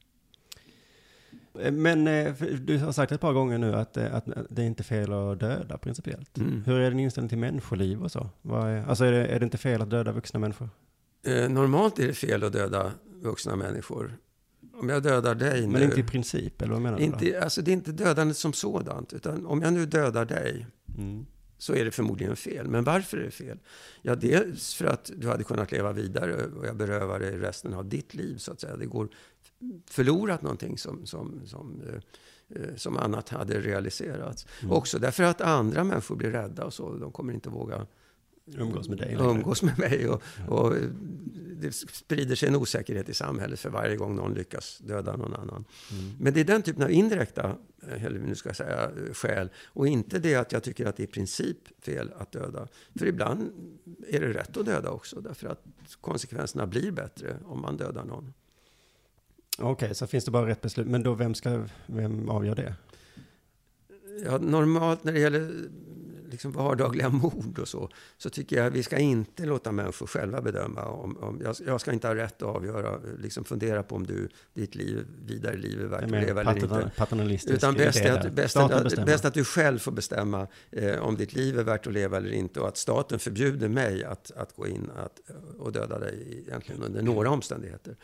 Men 1.72 2.06
eh, 2.06 2.34
du 2.60 2.78
har 2.78 2.92
sagt 2.92 3.12
ett 3.12 3.20
par 3.20 3.32
gånger 3.32 3.58
nu 3.58 3.74
att, 3.74 3.96
eh, 3.96 4.14
att 4.14 4.24
det 4.50 4.62
är 4.62 4.66
inte 4.66 4.82
fel 4.82 5.12
att 5.12 5.40
döda 5.40 5.78
principiellt. 5.78 6.38
Mm. 6.38 6.62
Hur 6.66 6.78
är 6.80 6.90
din 6.90 7.00
inställning 7.00 7.28
till 7.28 7.38
människoliv 7.38 8.02
och 8.02 8.12
så? 8.12 8.30
Är, 8.44 8.88
alltså 8.88 9.04
är 9.04 9.12
det, 9.12 9.26
är 9.26 9.38
det 9.38 9.44
inte 9.44 9.58
fel 9.58 9.82
att 9.82 9.90
döda 9.90 10.12
vuxna 10.12 10.40
människor? 10.40 10.68
Eh, 11.26 11.48
normalt 11.48 11.98
är 11.98 12.06
det 12.06 12.14
fel 12.14 12.44
att 12.44 12.52
döda 12.52 12.92
vuxna 13.22 13.56
människor. 13.56 14.16
Om 14.74 14.88
jag 14.88 15.02
dödar 15.02 15.34
dig 15.34 15.60
Men 15.66 15.80
nu... 15.80 15.84
inte 15.84 16.00
i 16.00 16.02
princip, 16.02 16.62
eller 16.62 16.72
vad 16.72 16.82
menar 16.82 16.98
du? 16.98 17.06
då? 17.06 17.12
inte, 17.12 17.42
alltså 17.42 17.62
det 17.62 17.70
är 17.70 17.72
inte 17.72 17.92
dödandet 17.92 18.36
som 18.36 18.52
sådant. 18.52 19.12
Utan 19.12 19.46
om 19.46 19.62
jag 19.62 19.72
nu 19.72 19.86
dödar 19.86 20.24
dig 20.24 20.66
Mm. 20.98 21.26
så 21.58 21.74
är 21.74 21.84
det 21.84 21.90
förmodligen 21.90 22.36
fel. 22.36 22.68
Men 22.68 22.84
varför 22.84 23.16
är 23.18 23.22
det 23.22 23.30
fel? 23.30 23.58
Ja, 24.02 24.14
dels 24.14 24.74
för 24.74 24.84
att 24.84 25.10
du 25.16 25.28
hade 25.28 25.44
kunnat 25.44 25.72
leva 25.72 25.92
vidare 25.92 26.44
och 26.58 26.66
jag 26.66 26.76
berövar 26.76 27.18
dig 27.20 27.38
resten 27.38 27.74
av 27.74 27.88
ditt 27.88 28.14
liv, 28.14 28.36
så 28.36 28.52
att 28.52 28.60
säga. 28.60 28.76
Det 28.76 28.86
går 28.86 29.08
förlorat 29.86 30.42
någonting 30.42 30.78
som, 30.78 31.06
som, 31.06 31.40
som, 31.46 31.82
eh, 31.88 32.62
eh, 32.62 32.76
som 32.76 32.96
annat 32.96 33.28
hade 33.28 33.60
realiserats. 33.60 34.46
Mm. 34.60 34.72
Också 34.72 34.98
därför 34.98 35.22
att 35.22 35.40
andra 35.40 35.84
människor 35.84 36.16
blir 36.16 36.30
rädda 36.30 36.64
och 36.64 36.74
så. 36.74 36.96
De 36.96 37.12
kommer 37.12 37.32
inte 37.32 37.48
våga 37.48 37.86
Umgås 38.56 38.88
med 38.88 38.98
dig 38.98 39.16
umgås 39.20 39.62
med 39.62 39.78
mig. 39.78 40.08
Och, 40.08 40.22
och 40.48 40.76
eh, 40.76 40.82
det 41.60 41.72
sprider 41.74 42.34
sig 42.34 42.48
en 42.48 42.56
osäkerhet 42.56 43.08
i 43.08 43.14
samhället 43.14 43.60
för 43.60 43.70
varje 43.70 43.96
gång 43.96 44.16
någon 44.16 44.34
lyckas 44.34 44.78
döda 44.78 45.16
någon 45.16 45.34
annan. 45.34 45.64
Mm. 45.92 46.12
Men 46.20 46.34
det 46.34 46.40
är 46.40 46.44
den 46.44 46.62
typen 46.62 46.82
av 46.82 46.90
indirekta, 46.90 47.56
eller 47.90 48.18
nu 48.18 48.34
ska 48.34 48.48
jag 48.48 48.56
säga, 48.56 48.90
skäl. 49.12 49.48
Och 49.66 49.88
inte 49.88 50.18
det 50.18 50.34
att 50.34 50.52
jag 50.52 50.62
tycker 50.62 50.86
att 50.86 50.96
det 50.96 51.02
är 51.02 51.04
i 51.04 51.10
princip 51.10 51.58
fel 51.84 52.12
att 52.16 52.32
döda. 52.32 52.68
För 52.98 53.06
ibland 53.06 53.52
är 54.08 54.20
det 54.20 54.32
rätt 54.32 54.56
att 54.56 54.66
döda 54.66 54.90
också. 54.90 55.20
Därför 55.20 55.48
att 55.48 55.64
konsekvenserna 56.00 56.66
blir 56.66 56.90
bättre 56.90 57.36
om 57.44 57.60
man 57.60 57.76
dödar 57.76 58.04
någon. 58.04 58.32
Okej, 59.60 59.94
så 59.94 60.06
finns 60.06 60.24
det 60.24 60.30
bara 60.30 60.46
rätt 60.46 60.60
beslut. 60.60 60.86
Men 60.86 61.02
då 61.02 61.14
vem 61.14 61.34
ska, 61.34 61.64
vem 61.86 62.28
avgör 62.28 62.54
det? 62.54 62.74
Ja, 64.24 64.38
normalt 64.38 65.04
när 65.04 65.12
det 65.12 65.20
gäller 65.20 65.52
liksom 66.30 66.52
vardagliga 66.52 67.08
mord 67.08 67.58
och 67.58 67.68
så, 67.68 67.88
så 68.18 68.30
tycker 68.30 68.56
jag 68.56 68.66
att 68.66 68.72
vi 68.72 68.82
ska 68.82 68.98
inte 68.98 69.46
låta 69.46 69.72
människor 69.72 70.06
själva 70.06 70.42
bedöma. 70.42 70.84
Om, 70.84 71.16
om, 71.16 71.40
jag, 71.44 71.56
jag 71.66 71.80
ska 71.80 71.92
inte 71.92 72.08
ha 72.08 72.14
rätt 72.14 72.42
att 72.42 72.56
avgöra, 72.56 73.00
liksom 73.18 73.44
fundera 73.44 73.82
på 73.82 73.94
om 73.94 74.06
du, 74.06 74.28
ditt 74.54 74.74
liv, 74.74 75.06
vidare 75.26 75.56
liv 75.56 75.80
är 75.80 75.86
värt 75.86 76.04
att 76.04 76.10
leva 76.10 76.40
eller 76.40 76.56
inte. 76.56 76.92
paternalistisk 76.96 77.56
Utan 77.56 77.74
bäst 77.74 78.00
är, 78.00 78.18
att, 78.18 78.32
bäst, 78.32 78.56
att, 78.56 79.06
bäst 79.06 79.24
att 79.24 79.34
du 79.34 79.44
själv 79.44 79.78
får 79.78 79.92
bestämma 79.92 80.46
eh, 80.70 80.98
om 80.98 81.16
ditt 81.16 81.32
liv 81.32 81.58
är 81.58 81.64
värt 81.64 81.86
att 81.86 81.92
leva 81.92 82.16
eller 82.16 82.32
inte 82.32 82.60
och 82.60 82.68
att 82.68 82.76
staten 82.76 83.18
förbjuder 83.18 83.68
mig 83.68 84.04
att, 84.04 84.30
att 84.36 84.56
gå 84.56 84.66
in 84.66 84.90
att, 84.96 85.20
och 85.58 85.72
döda 85.72 85.98
dig 85.98 86.44
egentligen 86.46 86.82
under 86.82 87.02
några 87.02 87.30
omständigheter. 87.30 87.96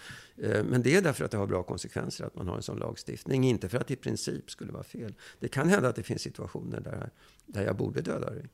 Eh, 0.42 0.64
men 0.64 0.82
det 0.82 0.96
är 0.96 1.02
därför 1.02 1.24
att 1.24 1.30
det 1.30 1.36
har 1.36 1.46
bra 1.46 1.62
konsekvenser 1.62 2.24
att 2.24 2.34
man 2.34 2.48
har 2.48 2.56
en 2.56 2.62
sån 2.62 2.78
lagstiftning, 2.78 3.44
inte 3.44 3.68
för 3.68 3.78
att 3.78 3.86
det 3.86 3.94
i 3.94 3.96
princip 3.96 4.50
skulle 4.50 4.72
vara 4.72 4.84
fel. 4.84 5.14
Det 5.40 5.48
kan 5.48 5.68
hända 5.68 5.88
att 5.88 5.96
det 5.96 6.02
finns 6.02 6.22
situationer 6.22 6.80
där, 6.80 7.10
där 7.46 7.64
jag 7.64 7.76
borde 7.76 8.00
döda 8.00 8.30
dig. 8.30 8.46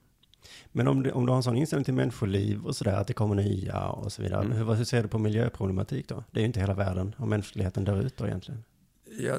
Men 0.73 0.89
om 0.89 1.03
du, 1.03 1.11
om 1.11 1.27
du 1.27 1.31
har 1.33 1.37
en 1.37 1.43
sån 1.43 1.57
inställning 1.57 1.85
till 1.85 1.95
människoliv 1.95 2.67
och 2.67 2.77
sådär, 2.77 2.97
att 2.97 3.07
det 3.07 3.13
kommer 3.13 3.35
nya 3.35 3.89
och 3.89 4.13
så 4.13 4.23
vidare. 4.23 4.45
Mm. 4.45 4.57
Hur, 4.57 4.75
hur 4.75 4.85
ser 4.85 5.03
du 5.03 5.09
på 5.09 5.19
miljöproblematik 5.19 6.09
då? 6.09 6.25
Det 6.31 6.39
är 6.39 6.43
ju 6.43 6.47
inte 6.47 6.61
hela 6.61 6.75
världen 6.75 7.15
och 7.19 7.29
mänskligheten 7.29 7.85
dör 7.85 8.01
ut 8.01 8.17
då 8.17 8.27
egentligen. 8.27 8.65
Ja, 9.19 9.39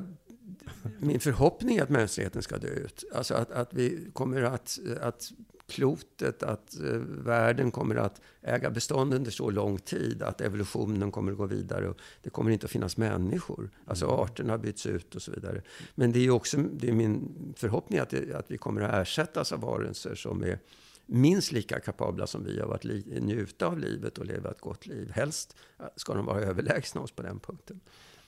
min 1.00 1.20
förhoppning 1.20 1.78
är 1.78 1.84
att 1.84 1.90
mänskligheten 1.90 2.42
ska 2.42 2.58
dö 2.58 2.68
ut. 2.68 3.04
Alltså 3.16 3.34
att, 3.34 3.52
att 3.52 3.74
vi 3.74 4.08
kommer 4.14 4.42
att, 4.42 4.80
att 5.02 5.32
klotet, 5.74 6.44
att 6.44 6.80
eh, 6.80 6.98
världen 7.08 7.72
kommer 7.72 7.96
att 7.96 8.22
äga 8.42 8.70
bestånd 8.70 9.14
under 9.14 9.32
så 9.32 9.50
lång 9.50 9.78
tid 9.78 10.24
att 10.24 10.42
evolutionen 10.42 11.12
kommer 11.12 11.32
att 11.32 11.38
gå 11.38 11.46
vidare 11.46 11.90
och 11.90 11.98
det 12.22 12.30
kommer 12.30 12.52
inte 12.52 12.66
att 12.66 12.72
finnas 12.72 12.98
människor. 12.98 13.70
Alltså 13.86 14.08
arterna 14.08 14.58
byts 14.58 14.86
ut 14.86 15.16
och 15.16 15.22
så 15.22 15.32
vidare. 15.32 15.62
Men 15.96 16.12
det 16.12 16.20
är 16.20 16.30
också 16.30 16.58
det 16.58 16.90
är 16.90 16.94
min 16.94 17.34
förhoppning 17.58 18.00
att, 18.00 18.10
det, 18.10 18.36
att 18.36 18.52
vi 18.52 18.58
kommer 18.58 18.82
att 18.82 19.02
ersättas 19.02 19.52
av 19.52 19.60
varelser 19.60 20.16
som 20.16 20.44
är 20.44 20.60
minst 21.06 21.52
lika 21.52 21.80
kapabla 21.80 22.28
som 22.28 22.44
vi 22.44 22.62
av 22.62 22.72
att 22.72 22.84
njuta 23.22 23.68
av 23.68 23.80
livet 23.80 24.18
och 24.18 24.26
leva 24.26 24.52
ett 24.52 24.62
gott 24.62 24.86
liv. 24.86 25.12
Helst 25.12 25.56
ska 25.96 26.14
de 26.14 26.26
vara 26.26 26.42
överlägsna 26.42 27.02
oss 27.02 27.12
på 27.12 27.22
den 27.22 27.40
punkten. 27.40 27.80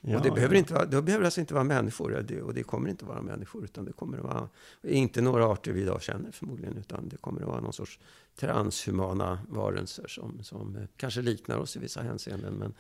Ja, 0.08 0.18
och 0.18 0.24
det 0.24 0.32
behöver, 0.32 0.56
ja. 0.56 0.60
inte 0.60 0.74
vara, 0.74 0.86
det 0.86 1.02
behöver 1.02 1.26
alltså 1.26 1.40
inte 1.40 1.54
vara 1.54 1.64
människor, 1.64 2.24
det, 2.28 2.42
och 2.42 2.54
det 2.54 2.64
kommer 2.64 2.90
inte 2.90 3.06
vara 3.06 3.22
människor, 3.22 3.64
utan 3.64 3.86
det 3.86 3.92
kommer 3.92 4.18
att 4.18 4.24
vara, 4.24 4.50
inte 4.82 5.22
några 5.22 5.46
arter 5.46 5.72
vi 5.72 5.82
idag 5.82 6.02
känner 6.02 6.32
förmodligen, 6.32 6.78
utan 6.78 7.10
det 7.10 7.18
kommer 7.18 7.42
att 7.42 7.48
vara 7.48 7.62
någon 7.62 7.74
sorts 7.74 8.00
transhumana 8.36 9.40
varelser 9.50 10.08
som, 10.08 10.44
som 10.44 10.76
eh, 10.76 10.84
kanske 10.98 11.22
liknar 11.22 11.58
oss 11.58 11.76
i 11.76 11.80
vissa 11.80 12.02
hänseenden, 12.02 12.54
men, 12.54 12.74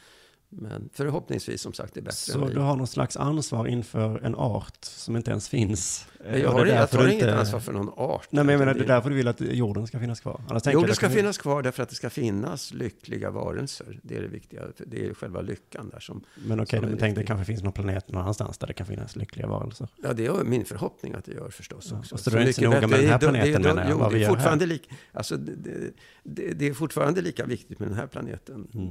men 0.49 0.89
förhoppningsvis 0.93 1.61
som 1.61 1.73
sagt 1.73 1.97
är 1.97 2.01
bättre 2.01 2.15
Så 2.15 2.47
du 2.47 2.59
har 2.59 2.75
någon 2.75 2.87
slags 2.87 3.17
ansvar 3.17 3.67
inför 3.67 4.19
en 4.25 4.35
art 4.35 4.77
som 4.81 5.15
inte 5.15 5.31
ens 5.31 5.49
finns? 5.49 6.07
Men 6.31 6.41
jag, 6.41 6.49
har, 6.51 6.65
det 6.65 6.71
jag 6.75 6.89
tar 6.89 6.97
du 7.03 7.11
inget 7.11 7.23
inte- 7.23 7.37
ansvar 7.39 7.59
för 7.59 7.73
någon 7.73 7.89
art. 7.97 8.27
Nej, 8.29 8.43
men 8.43 8.53
jag 8.53 8.59
menar, 8.59 8.73
det 8.73 8.83
är 8.83 8.87
därför 8.87 9.09
du 9.09 9.15
vill 9.15 9.27
att 9.27 9.41
jorden 9.41 9.87
ska 9.87 9.99
finnas 9.99 10.19
kvar? 10.19 10.41
Annars 10.49 10.63
tänker 10.63 10.73
Jo, 10.77 10.79
jag 10.81 10.87
det 10.87 10.91
att 10.91 10.97
ska 10.97 11.09
finnas 11.09 11.37
kvar 11.37 11.61
därför 11.63 11.83
att 11.83 11.89
det 11.89 11.95
ska 11.95 12.09
finnas 12.09 12.73
lyckliga 12.73 13.31
varelser. 13.31 13.99
Det 14.03 14.17
är 14.17 14.21
det 14.21 14.27
viktiga. 14.27 14.61
Det 14.87 15.05
är 15.05 15.13
själva 15.13 15.41
lyckan 15.41 15.89
där 15.89 15.99
som... 15.99 16.23
Men 16.47 16.59
okej, 16.59 16.81
men 16.81 16.97
tänk 16.97 17.15
det 17.17 17.23
kanske 17.23 17.45
finns 17.45 17.63
någon 17.63 17.73
planet 17.73 18.07
någon 18.11 18.21
annanstans 18.21 18.57
där 18.57 18.67
det 18.67 18.73
kan 18.73 18.87
finnas 18.87 19.15
lyckliga 19.15 19.47
varelser. 19.47 19.87
Ja, 20.03 20.13
det 20.13 20.25
är 20.25 20.43
min 20.43 20.65
förhoppning 20.65 21.13
att 21.13 21.25
det 21.25 21.31
gör 21.31 21.49
förstås 21.49 21.87
Ja, 21.91 21.99
också. 21.99 22.15
och 22.15 22.19
så 22.19 22.29
då 22.29 22.37
är 22.37 22.41
det 22.41 22.47
inte 22.47 22.61
så 22.61 22.65
noga 22.69 22.87
med 22.87 22.99
den 22.99 23.09
här 23.09 23.19
Det 23.19 23.25
är- 23.25 23.29
planeten, 23.29 23.61
det 23.61 23.67
menar 23.67 23.81
jag, 23.81 23.91
jo, 23.91 23.97
vad 23.97 24.11
det 24.11 24.23
är 24.23 24.27
fortfarande 24.29 24.65
lik, 24.65 24.89
alltså, 25.13 25.37
det, 25.37 25.51
det, 25.55 25.91
det, 26.23 26.53
det 26.53 26.67
är 26.67 26.73
fortfarande 26.73 27.21
lika 27.21 27.45
viktigt 27.45 27.79
med 27.79 27.87
den 27.89 27.97
här 27.97 28.07
planeten. 28.07 28.67
Mm. 28.73 28.89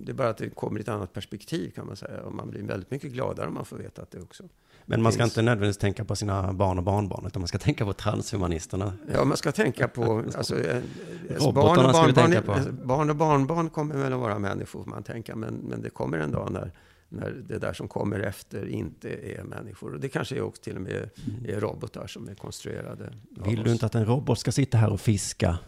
Det 0.00 0.12
är 0.12 0.14
bara 0.14 0.28
att 0.28 0.36
det 0.38 0.48
kommer 0.50 0.73
i 0.76 0.80
ett 0.80 0.88
annat 0.88 1.12
perspektiv 1.12 1.70
kan 1.70 1.86
man 1.86 1.96
säga. 1.96 2.20
Och 2.22 2.34
man 2.34 2.50
blir 2.50 2.62
väldigt 2.62 2.90
mycket 2.90 3.12
gladare 3.12 3.48
om 3.48 3.54
man 3.54 3.64
får 3.64 3.76
veta 3.76 4.02
att 4.02 4.10
det 4.10 4.20
också... 4.20 4.44
Men 4.86 5.02
man 5.02 5.12
ska 5.12 5.22
finns. 5.22 5.32
inte 5.32 5.42
nödvändigtvis 5.42 5.80
tänka 5.80 6.04
på 6.04 6.16
sina 6.16 6.52
barn 6.52 6.78
och 6.78 6.84
barnbarn, 6.84 7.26
utan 7.26 7.40
man 7.40 7.48
ska 7.48 7.58
tänka 7.58 7.84
på 7.84 7.92
transhumanisterna. 7.92 8.92
Ja, 9.12 9.24
man 9.24 9.36
ska 9.36 9.52
tänka 9.52 9.88
på... 9.88 10.24
Alltså, 10.34 10.60
eh, 10.60 10.82
Robotarna 11.28 11.52
barn, 11.52 11.86
och 11.86 11.94
ska 11.94 12.02
barnbarn, 12.02 12.14
tänka 12.32 12.42
på. 12.42 12.86
barn 12.86 13.10
och 13.10 13.16
barnbarn 13.16 13.70
kommer 13.70 13.94
väl 13.94 14.12
att 14.12 14.20
vara 14.20 14.38
människor, 14.38 14.82
får 14.82 14.90
man 14.90 15.02
tänka. 15.02 15.36
Men, 15.36 15.54
men 15.54 15.82
det 15.82 15.90
kommer 15.90 16.18
en 16.18 16.30
dag 16.30 16.52
när, 16.52 16.72
när 17.08 17.30
det 17.48 17.58
där 17.58 17.72
som 17.72 17.88
kommer 17.88 18.20
efter 18.20 18.66
inte 18.68 19.08
är 19.08 19.42
människor. 19.44 19.94
Och 19.94 20.00
det 20.00 20.08
kanske 20.08 20.36
är 20.36 20.42
också 20.42 20.62
till 20.62 20.76
och 20.76 20.82
med 20.82 21.10
är 21.46 21.60
robotar 21.60 22.06
som 22.06 22.28
är 22.28 22.34
konstruerade. 22.34 23.12
Vill 23.30 23.62
du 23.62 23.72
inte 23.72 23.86
att 23.86 23.94
en 23.94 24.06
robot 24.06 24.38
ska 24.38 24.52
sitta 24.52 24.78
här 24.78 24.92
och 24.92 25.00
fiska? 25.00 25.58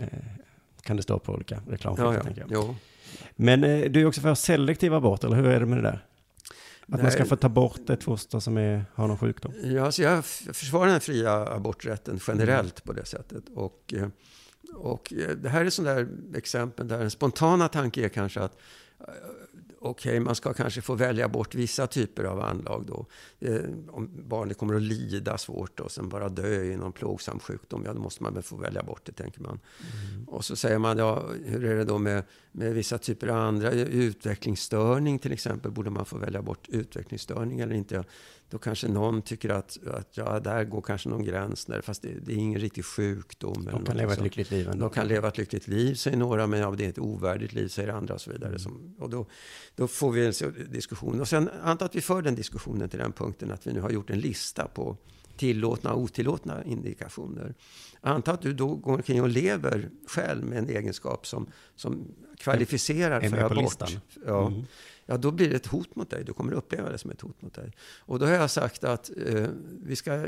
Eh, 0.00 0.06
kan 0.82 0.96
det 0.96 1.02
stå 1.02 1.18
på 1.18 1.32
olika 1.32 1.60
reklamskyltar, 1.68 2.12
Ja, 2.12 2.18
ja. 2.18 2.22
tänker 2.24 2.40
jag. 2.40 2.50
Jo. 2.52 2.74
Men 3.36 3.64
eh, 3.64 3.90
du 3.90 4.00
är 4.00 4.06
också 4.06 4.20
för 4.20 4.34
selektiv 4.34 4.94
abort, 4.94 5.24
eller 5.24 5.36
hur 5.36 5.46
är 5.46 5.60
det 5.60 5.66
med 5.66 5.78
det 5.78 5.82
där? 5.82 6.06
Att 6.92 7.02
man 7.02 7.10
ska 7.10 7.20
Nej. 7.20 7.28
få 7.28 7.36
ta 7.36 7.48
bort 7.48 7.90
ett 7.90 8.04
foster 8.04 8.40
som 8.40 8.56
är, 8.56 8.84
har 8.94 9.08
någon 9.08 9.18
sjukdom? 9.18 9.52
Ja, 9.62 9.84
alltså 9.84 10.02
jag 10.02 10.24
försvarar 10.24 10.90
den 10.90 11.00
fria 11.00 11.54
aborträtten 11.54 12.20
generellt 12.26 12.84
på 12.84 12.92
det 12.92 13.04
sättet. 13.04 13.44
Och, 13.54 13.94
eh, 13.96 14.08
och 14.74 15.12
eh, 15.12 15.36
det 15.36 15.48
här 15.48 15.64
är 15.64 15.70
sådana 15.70 15.94
där 15.94 16.08
exempel 16.34 16.88
där 16.88 16.98
den 16.98 17.10
spontana 17.10 17.68
tanke 17.68 18.04
är 18.04 18.08
kanske 18.08 18.40
att 18.40 18.56
okej, 19.80 20.20
man 20.20 20.34
ska 20.34 20.52
kanske 20.52 20.80
få 20.80 20.94
välja 20.94 21.28
bort 21.28 21.54
vissa 21.54 21.86
typer 21.86 22.24
av 22.24 22.40
anlag 22.40 22.86
då. 22.86 23.06
Om 23.90 24.10
barnet 24.28 24.58
kommer 24.58 24.74
att 24.74 24.82
lida 24.82 25.38
svårt 25.38 25.80
och 25.80 25.90
sen 25.90 26.08
bara 26.08 26.28
dö 26.28 26.62
i 26.62 26.76
någon 26.76 26.92
plågsam 26.92 27.38
sjukdom, 27.38 27.82
ja 27.86 27.92
då 27.92 28.00
måste 28.00 28.22
man 28.22 28.34
väl 28.34 28.42
få 28.42 28.56
välja 28.56 28.82
bort 28.82 29.00
det, 29.04 29.12
tänker 29.12 29.40
man. 29.40 29.60
Och 30.26 30.44
så 30.44 30.56
säger 30.56 30.78
man, 30.78 30.98
ja, 30.98 31.24
hur 31.44 31.64
är 31.64 31.76
det 31.76 31.84
då 31.84 31.98
med, 31.98 32.22
med 32.52 32.74
vissa 32.74 32.98
typer 32.98 33.28
av 33.28 33.36
andra 33.36 33.70
utvecklingsstörning 33.72 35.18
till 35.18 35.32
exempel? 35.32 35.70
Borde 35.70 35.90
man 35.90 36.04
få 36.04 36.18
välja 36.18 36.42
bort 36.42 36.68
utvecklingsstörning 36.68 37.60
eller 37.60 37.74
inte? 37.74 38.04
Då 38.50 38.58
kanske 38.58 38.88
någon 38.88 39.22
tycker 39.22 39.48
att, 39.48 39.78
att 39.86 40.16
ja, 40.16 40.40
där 40.40 40.64
går 40.64 40.82
kanske 40.82 41.08
någon 41.08 41.24
gräns, 41.24 41.64
där, 41.64 41.80
fast 41.80 42.02
det, 42.02 42.08
det 42.08 42.32
är 42.32 42.36
ingen 42.36 42.60
riktig 42.60 42.84
sjukdom. 42.84 43.68
De 43.72 43.84
kan 43.84 43.96
leva 43.96 44.12
ett 44.12 44.22
lyckligt 44.22 44.50
liv 44.50 44.68
ändå. 44.68 44.88
De 44.88 44.94
kan 44.94 45.08
leva 45.08 45.28
ett 45.28 45.38
lyckligt 45.38 45.68
liv, 45.68 45.94
säger 45.94 46.16
några, 46.16 46.46
men 46.46 46.60
ja, 46.60 46.74
det 46.78 46.84
är 46.84 46.88
ett 46.88 46.98
ovärdigt 46.98 47.52
liv, 47.52 47.68
säger 47.68 47.88
andra 47.88 48.14
och 48.14 48.20
så 48.20 48.30
vidare. 48.30 48.58
Som, 48.58 48.94
och 48.98 49.10
då, 49.10 49.26
då 49.74 49.88
får 49.88 50.12
vi 50.12 50.26
en 50.26 50.32
diskussion. 50.70 51.20
Och 51.20 51.28
sen 51.28 51.50
anta 51.62 51.84
att 51.84 51.94
vi 51.94 52.00
för 52.00 52.22
den 52.22 52.34
diskussionen 52.34 52.88
till 52.88 52.98
den 52.98 53.12
punkten 53.12 53.50
att 53.50 53.66
vi 53.66 53.72
nu 53.72 53.80
har 53.80 53.90
gjort 53.90 54.10
en 54.10 54.20
lista 54.20 54.68
på 54.68 54.96
tillåtna 55.40 55.92
och 55.92 56.00
otillåtna 56.00 56.64
indikationer. 56.64 57.54
Anta 58.00 58.32
att 58.32 58.42
du 58.42 58.52
då 58.52 58.74
går 58.74 58.92
omkring 58.92 59.22
och 59.22 59.28
lever 59.28 59.90
själv 60.06 60.44
med 60.44 60.58
en 60.58 60.68
egenskap 60.68 61.26
som, 61.26 61.46
som 61.76 62.14
kvalificerar 62.38 63.20
för 63.20 63.36
abort. 63.38 63.82
Ja. 64.26 64.46
Mm. 64.46 64.64
Ja, 65.10 65.16
då 65.16 65.30
blir 65.30 65.48
det 65.48 65.56
ett 65.56 65.66
hot 65.66 65.96
mot 65.96 66.10
dig. 66.10 66.24
Du 66.24 66.32
kommer 66.32 66.52
uppleva 66.52 66.90
det 66.90 66.98
som 66.98 67.10
ett 67.10 67.20
hot 67.20 67.42
mot 67.42 67.54
dig. 67.54 67.72
Och 67.98 68.18
då 68.18 68.26
har 68.26 68.32
jag 68.32 68.50
sagt 68.50 68.84
att 68.84 69.10
eh, 69.26 69.46
vi 69.82 69.96
ska 69.96 70.26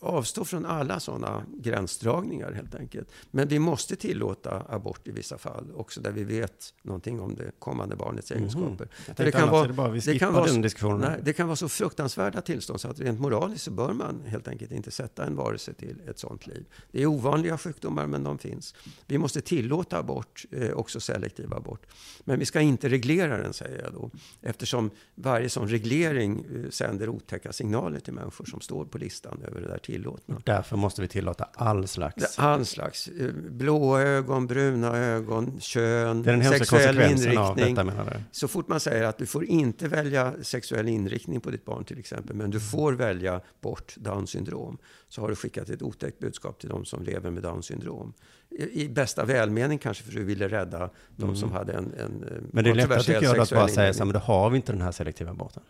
avstå 0.00 0.44
från 0.44 0.66
alla 0.66 1.00
sådana 1.00 1.44
gränsdragningar 1.56 2.52
helt 2.52 2.74
enkelt. 2.74 3.08
Men 3.30 3.48
vi 3.48 3.58
måste 3.58 3.96
tillåta 3.96 4.66
abort 4.68 5.08
i 5.08 5.10
vissa 5.10 5.38
fall, 5.38 5.72
också 5.74 6.00
där 6.00 6.12
vi 6.12 6.24
vet 6.24 6.74
någonting 6.82 7.20
om 7.20 7.34
det 7.34 7.50
kommande 7.58 7.96
barnets 7.96 8.30
egenskaper. 8.30 8.88
Jag 9.06 9.16
För 9.16 9.24
tänkte 9.24 9.42
annars 9.42 9.64
är 9.64 9.68
det 9.68 9.74
bara 9.74 9.92
det 9.92 10.18
kan 10.18 10.32
vara. 10.32 10.96
Nej, 10.96 11.20
det 11.22 11.32
kan 11.32 11.46
vara 11.46 11.56
så 11.56 11.68
fruktansvärda 11.68 12.40
tillstånd 12.40 12.80
så 12.80 12.88
att 12.88 13.00
rent 13.00 13.20
moraliskt 13.20 13.64
så 13.64 13.70
bör 13.70 13.92
man 13.92 14.22
helt 14.26 14.48
enkelt 14.48 14.72
inte 14.72 14.90
sätta 14.90 15.24
en 15.24 15.36
varelse 15.36 15.72
till 15.74 16.00
ett 16.08 16.18
sånt 16.18 16.46
liv. 16.46 16.64
Det 16.90 17.02
är 17.02 17.06
ovanliga 17.06 17.58
sjukdomar, 17.58 18.06
men 18.06 18.24
de 18.24 18.38
finns. 18.38 18.74
Vi 19.06 19.18
måste 19.18 19.40
tillåta 19.40 19.98
abort, 19.98 20.44
eh, 20.50 20.70
också 20.70 21.00
selektiv 21.00 21.54
abort. 21.54 21.86
Men 22.24 22.38
vi 22.38 22.44
ska 22.44 22.60
inte 22.60 22.88
reglera 22.88 23.36
den, 23.36 23.52
säger 23.52 23.82
jag 23.82 23.92
då. 23.92 24.10
Eftersom 24.42 24.90
varje 25.14 25.48
sån 25.48 25.68
reglering 25.68 26.44
eh, 26.64 26.70
sänder 26.70 27.08
otäcka 27.08 27.52
signaler 27.52 28.00
till 28.00 28.12
människor 28.12 28.44
som 28.44 28.60
står 28.60 28.84
på 28.84 28.98
listan 28.98 29.40
över 29.46 29.60
det 29.60 29.68
där 29.68 29.78
tillåtna. 29.78 30.42
Därför 30.44 30.76
måste 30.76 31.02
vi 31.02 31.08
tillåta 31.08 31.48
all 31.54 31.88
slags... 31.88 32.38
All 32.38 32.64
slags. 32.66 33.08
eh, 33.08 33.30
Blåa 33.50 34.02
ögon, 34.02 34.46
bruna 34.46 34.96
ögon, 34.96 35.60
kön, 35.60 36.22
Det 36.22 36.32
är 36.32 36.36
den 36.36 36.44
sexuell 36.58 37.00
inriktning. 37.00 37.54
detta 37.56 37.84
menar? 37.84 38.22
Så 38.32 38.48
fort 38.48 38.68
man 38.68 38.80
säger 38.80 39.04
att 39.04 39.18
du 39.18 39.26
får 39.26 39.44
inte 39.44 39.88
välja 39.88 40.32
sexuell 40.42 40.88
inriktning 40.88 41.40
på 41.40 41.50
ditt 41.50 41.64
barn 41.64 41.84
till 41.84 41.98
exempel, 41.98 42.36
men 42.36 42.50
du 42.50 42.60
får 42.60 42.92
välja 42.92 43.40
bort 43.60 43.94
Downs 43.96 44.30
syndrom, 44.30 44.78
så 45.14 45.20
har 45.20 45.28
du 45.28 45.34
skickat 45.36 45.70
ett 45.70 45.82
otäckt 45.82 46.18
budskap 46.18 46.58
till 46.58 46.68
de 46.68 46.84
som 46.84 47.02
lever 47.02 47.30
med 47.30 47.42
Downs 47.42 47.66
syndrom. 47.66 48.12
I, 48.50 48.82
i 48.82 48.88
bästa 48.88 49.24
välmening 49.24 49.78
kanske, 49.78 50.04
för 50.04 50.12
du 50.12 50.24
ville 50.24 50.48
rädda 50.48 50.90
de 51.16 51.36
som 51.36 51.52
hade 51.52 51.72
en, 51.72 51.94
en 51.94 52.24
eh, 52.24 52.28
Mm. 52.32 52.44
Men 52.52 52.64
det 52.64 52.70
är 52.70 52.74
lättare 52.74 53.00
tycker 53.02 53.22
jag 53.22 53.38
att 53.38 53.50
bara 53.50 53.68
säga 53.68 53.92
så 53.92 53.98
här, 53.98 54.04
men 54.04 54.12
då 54.12 54.18
har 54.18 54.50
vi 54.50 54.56
inte 54.56 54.72
den 54.72 54.80
här 54.80 54.92
selektiva 54.92 55.30
aborten. 55.30 55.62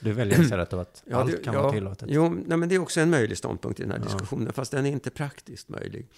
Du 0.00 0.12
väljer 0.12 0.40
istället 0.40 0.72
att 0.72 1.04
allt 1.12 1.30
det- 1.30 1.44
kan 1.44 1.54
vara 1.54 1.72
tillåtet. 1.72 2.08
Jo, 2.12 2.28
nej, 2.46 2.58
men 2.58 2.68
det 2.68 2.74
är 2.74 2.78
också 2.78 3.00
en 3.00 3.10
möjlig 3.10 3.38
ståndpunkt 3.38 3.80
i 3.80 3.82
den 3.82 3.92
här 3.92 3.98
diskussionen, 3.98 4.52
fast 4.52 4.70
den 4.72 4.86
är 4.86 4.90
inte 4.90 5.10
praktiskt 5.10 5.68
möjlig. 5.68 6.08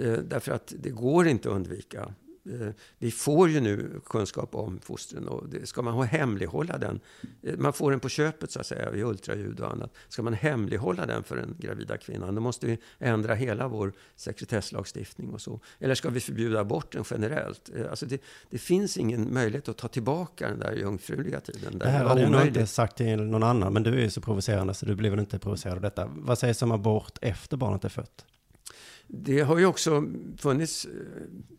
Eh, 0.00 0.12
därför 0.12 0.52
att 0.52 0.74
det 0.78 0.90
går 0.90 1.26
inte 1.26 1.48
att 1.48 1.54
undvika. 1.54 2.14
Eh, 2.46 2.68
vi 2.98 3.10
får 3.10 3.48
ju 3.48 3.60
nu 3.60 4.00
kunskap 4.06 4.54
om 4.54 4.78
fostren 4.82 5.28
och 5.28 5.48
det, 5.48 5.66
ska 5.66 5.82
man 5.82 5.94
ha 5.94 6.02
hemlighålla 6.02 6.78
den, 6.78 7.00
eh, 7.42 7.56
man 7.58 7.72
får 7.72 7.90
den 7.90 8.00
på 8.00 8.08
köpet 8.08 8.50
så 8.50 8.60
att 8.60 8.66
säga, 8.66 8.94
i 8.94 9.02
ultraljud 9.02 9.60
och 9.60 9.72
annat. 9.72 9.94
Ska 10.08 10.22
man 10.22 10.34
hemlighålla 10.34 11.06
den 11.06 11.22
för 11.22 11.36
den 11.36 11.56
gravida 11.58 11.96
kvinnan, 11.96 12.34
då 12.34 12.40
måste 12.40 12.66
vi 12.66 12.78
ändra 12.98 13.34
hela 13.34 13.68
vår 13.68 13.92
sekretesslagstiftning 14.16 15.30
och 15.30 15.40
så. 15.40 15.60
Eller 15.78 15.94
ska 15.94 16.10
vi 16.10 16.20
förbjuda 16.20 16.60
aborten 16.60 17.04
generellt? 17.10 17.70
Eh, 17.76 17.90
alltså 17.90 18.06
det, 18.06 18.22
det 18.50 18.58
finns 18.58 18.96
ingen 18.96 19.34
möjlighet 19.34 19.68
att 19.68 19.76
ta 19.76 19.88
tillbaka 19.88 20.48
den 20.48 20.58
där 20.58 20.72
jungfruliga 20.72 21.40
tiden. 21.40 21.78
Det 21.78 21.88
här 21.88 22.04
hade 22.04 22.20
jag 22.20 22.30
nog 22.30 22.46
inte 22.46 22.66
sagt 22.66 22.96
till 22.96 23.22
någon 23.22 23.42
annan, 23.42 23.72
men 23.72 23.82
du 23.82 23.94
är 23.94 24.00
ju 24.00 24.10
så 24.10 24.20
provocerande 24.20 24.74
så 24.74 24.86
du 24.86 24.94
blir 24.94 25.10
väl 25.10 25.20
inte 25.20 25.38
provocerad 25.38 25.76
av 25.76 25.82
detta. 25.82 26.08
Vad 26.14 26.38
sägs 26.38 26.62
om 26.62 26.72
abort 26.72 27.18
efter 27.20 27.56
barnet 27.56 27.84
är 27.84 27.88
fött? 27.88 28.24
Det 29.12 29.40
har 29.40 29.58
ju 29.58 29.66
också 29.66 30.04
funnits 30.38 30.84
eh, 30.84 30.90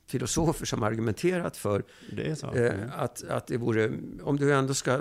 filosofer 0.08 0.66
som 0.66 0.84
argumenterat 0.84 1.58
för 1.58 1.84
Det 2.12 2.36
så? 2.36 2.52
eh, 2.52 2.74
att, 3.02 3.24
att 3.24 3.48
det 3.48 3.58
vore, 3.58 3.92
om 4.24 4.38
du 4.38 4.54
ändå 4.54 4.74
ska, 4.74 4.92
eh, 4.94 5.00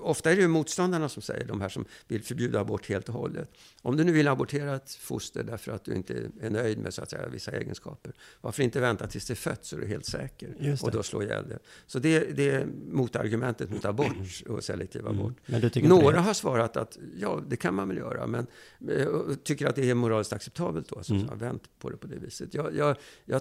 ofta 0.00 0.32
är 0.32 0.36
det 0.36 0.42
ju 0.42 0.48
motståndarna 0.48 1.08
som 1.08 1.22
säger, 1.22 1.44
de 1.46 1.60
här 1.60 1.68
som 1.68 1.84
vill 2.08 2.22
förbjuda 2.22 2.60
abort 2.60 2.88
helt 2.88 3.08
och 3.08 3.14
hållet. 3.14 3.50
Om 3.82 3.96
du 3.96 4.04
nu 4.04 4.12
vill 4.12 4.28
abortera 4.28 4.74
ett 4.76 4.90
foster 4.94 5.42
därför 5.42 5.72
att 5.72 5.84
du 5.84 5.94
inte 5.94 6.30
är 6.40 6.50
nöjd 6.50 6.78
med 6.78 6.94
så 6.94 7.02
att 7.02 7.10
säga, 7.10 7.28
vissa 7.28 7.52
egenskaper, 7.52 8.12
varför 8.40 8.62
inte 8.62 8.80
vänta 8.80 9.06
tills 9.06 9.26
det 9.26 9.32
är 9.32 9.36
fött 9.36 9.64
så 9.64 9.76
är 9.76 9.80
du 9.80 9.86
helt 9.86 10.06
säker 10.06 10.78
och 10.82 10.90
då 10.90 11.02
slå 11.02 11.22
ihjäl 11.22 11.48
det. 11.48 11.58
Så 11.86 11.98
det, 11.98 12.36
det 12.36 12.50
är 12.50 12.66
motargumentet 12.90 13.70
mot 13.70 13.84
abort 13.84 14.16
och 14.48 14.64
selektiv 14.64 15.06
abort. 15.08 15.34
Du 15.46 15.60
tycker 15.60 15.80
inte 15.80 15.88
Några 15.88 16.20
har 16.20 16.34
svarat 16.34 16.76
att 16.76 16.98
ja, 17.20 17.42
det 17.48 17.56
kan 17.56 17.74
man 17.74 17.88
väl 17.88 17.96
göra, 17.96 18.26
men 18.26 18.46
eh, 18.88 19.06
tycker 19.44 19.66
att 19.66 19.76
det 19.76 19.90
är 19.90 19.94
moraliskt 19.94 20.32
acceptabelt 20.32 20.88
då, 20.88 20.96
alltså, 20.96 21.14
Mm. 21.14 21.26
så 21.26 21.32
har 21.64 21.78
på 21.78 21.90
det 21.90 21.96
på 21.96 22.06
det 22.06 22.16
viset. 22.16 22.54
Jag, 22.54 22.76
jag, 22.76 22.96
jag 23.24 23.40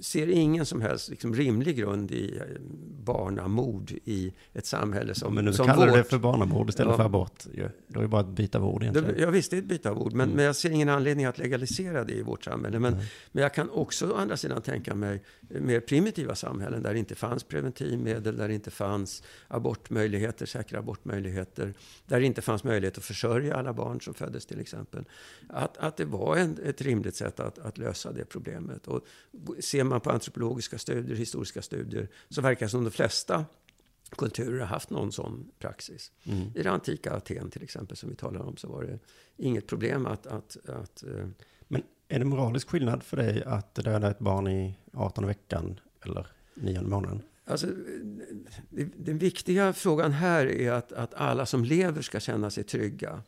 ser 0.00 0.26
ingen 0.28 0.66
som 0.66 0.80
helst 0.80 1.08
liksom, 1.08 1.34
rimlig 1.34 1.76
grund 1.76 2.10
i 2.10 2.36
eh, 2.36 2.42
barnamord 3.04 3.90
i 4.04 4.32
ett 4.52 4.66
samhälle 4.66 5.14
som, 5.14 5.34
men 5.34 5.44
nu 5.44 5.52
som 5.52 5.66
kallar 5.66 5.86
du 5.86 5.92
vårt. 5.92 5.98
det 5.98 6.04
för 6.04 6.18
barnamord 6.18 6.68
istället 6.68 6.90
Ja. 6.90 6.96
för 6.96 7.04
abort. 7.04 7.46
ju. 7.52 7.68
Då 7.88 7.98
är 8.00 8.02
det 8.02 8.08
bara 8.08 8.20
ett 8.20 8.26
byta 8.28 8.58
av 8.58 8.64
ord 8.64 8.80
Det, 8.80 8.84
egentligen. 8.86 9.14
ja, 9.20 9.30
visst, 9.30 9.50
det 9.50 9.56
är 9.56 9.58
ett 9.58 9.64
byte 9.64 9.90
av 9.90 9.98
ord, 10.02 10.12
men, 10.12 10.30
men 10.30 10.44
jag 10.44 10.56
ser 10.56 10.70
ingen 10.70 10.88
anledning 10.88 11.26
att 11.26 11.38
legalisera 11.38 12.04
det 12.04 12.12
i 12.14 12.22
vårt 12.22 12.44
samhälle. 12.44 12.78
Men, 12.78 12.96
men 13.32 13.42
jag 13.42 13.54
kan 13.54 13.70
också 13.70 14.10
å 14.12 14.14
andra 14.16 14.36
sidan 14.36 14.62
tänka 14.62 14.94
mig 14.94 15.22
mer 15.40 15.80
primitiva 15.80 16.34
samhällen 16.34 16.82
där 16.82 16.92
det 16.92 16.98
inte 16.98 17.14
fanns 17.14 17.44
preventivmedel, 17.44 18.36
där 18.36 18.48
det 18.48 18.54
inte 18.54 18.70
fanns 18.70 19.22
abortmöjligheter, 19.48 20.46
säkra 20.46 20.78
abortmöjligheter, 20.78 21.74
där 22.06 22.20
det 22.20 22.26
inte 22.26 22.42
fanns 22.42 22.64
möjlighet 22.64 22.98
att 22.98 23.04
försörja 23.04 23.54
alla 23.56 23.72
barn 23.72 24.00
som 24.00 24.14
föddes 24.14 24.46
till 24.46 24.60
exempel. 24.60 25.04
Att, 25.48 25.76
att 25.78 25.96
det 25.96 26.04
var 26.04 26.36
en, 26.36 26.58
ett 26.64 26.82
rimligt 26.82 27.16
sätt 27.16 27.40
att, 27.40 27.58
att 27.58 27.78
lösa 27.78 28.12
det 28.12 28.24
problemet. 28.24 28.86
Och 28.88 29.00
ser 29.60 29.84
man 29.84 30.00
på 30.00 30.10
antropologiska 30.10 30.78
studier, 30.78 31.16
historiska 31.16 31.62
studier, 31.62 32.08
så 32.28 32.40
verkar 32.40 32.66
det 32.66 32.70
som 32.70 32.84
de 32.84 32.90
flesta 32.90 33.44
kulturer 34.16 34.58
har 34.60 34.66
haft 34.66 34.90
någon 34.90 35.12
sån 35.12 35.50
praxis. 35.58 36.12
I 36.54 36.62
det 36.62 36.70
antika 36.70 37.12
Aten 37.14 37.50
till 37.50 37.62
exempel, 37.62 37.96
som 37.96 38.08
vi 38.10 38.14
talar 38.16 38.40
om, 38.40 38.56
så 38.56 38.68
var 38.68 38.82
det 38.82 38.98
inget 39.36 39.66
problem 39.66 40.06
att... 40.06 40.26
att, 40.26 40.56
att 40.68 41.02
eh, 41.02 41.26
Men 41.68 41.82
är 42.08 42.18
det 42.18 42.24
moralisk 42.24 42.68
skillnad 42.68 43.02
för 43.02 43.16
dig 43.16 43.42
att 43.44 43.74
döda 43.74 44.10
ett 44.10 44.18
barn 44.18 44.48
i 44.48 44.78
18 44.92 45.26
veckan 45.26 45.80
eller 46.04 46.26
9 46.54 46.82
månaden? 46.82 47.22
alltså, 47.44 47.66
det- 48.70 48.90
den 48.96 49.18
viktiga 49.18 49.72
frågan 49.72 50.12
här 50.12 50.46
är 50.46 50.72
att, 50.72 50.92
att 50.92 51.14
alla 51.14 51.46
som 51.46 51.64
lever 51.64 52.02
ska 52.02 52.20
känna 52.20 52.50
sig 52.50 52.64
trygga. 52.64 53.22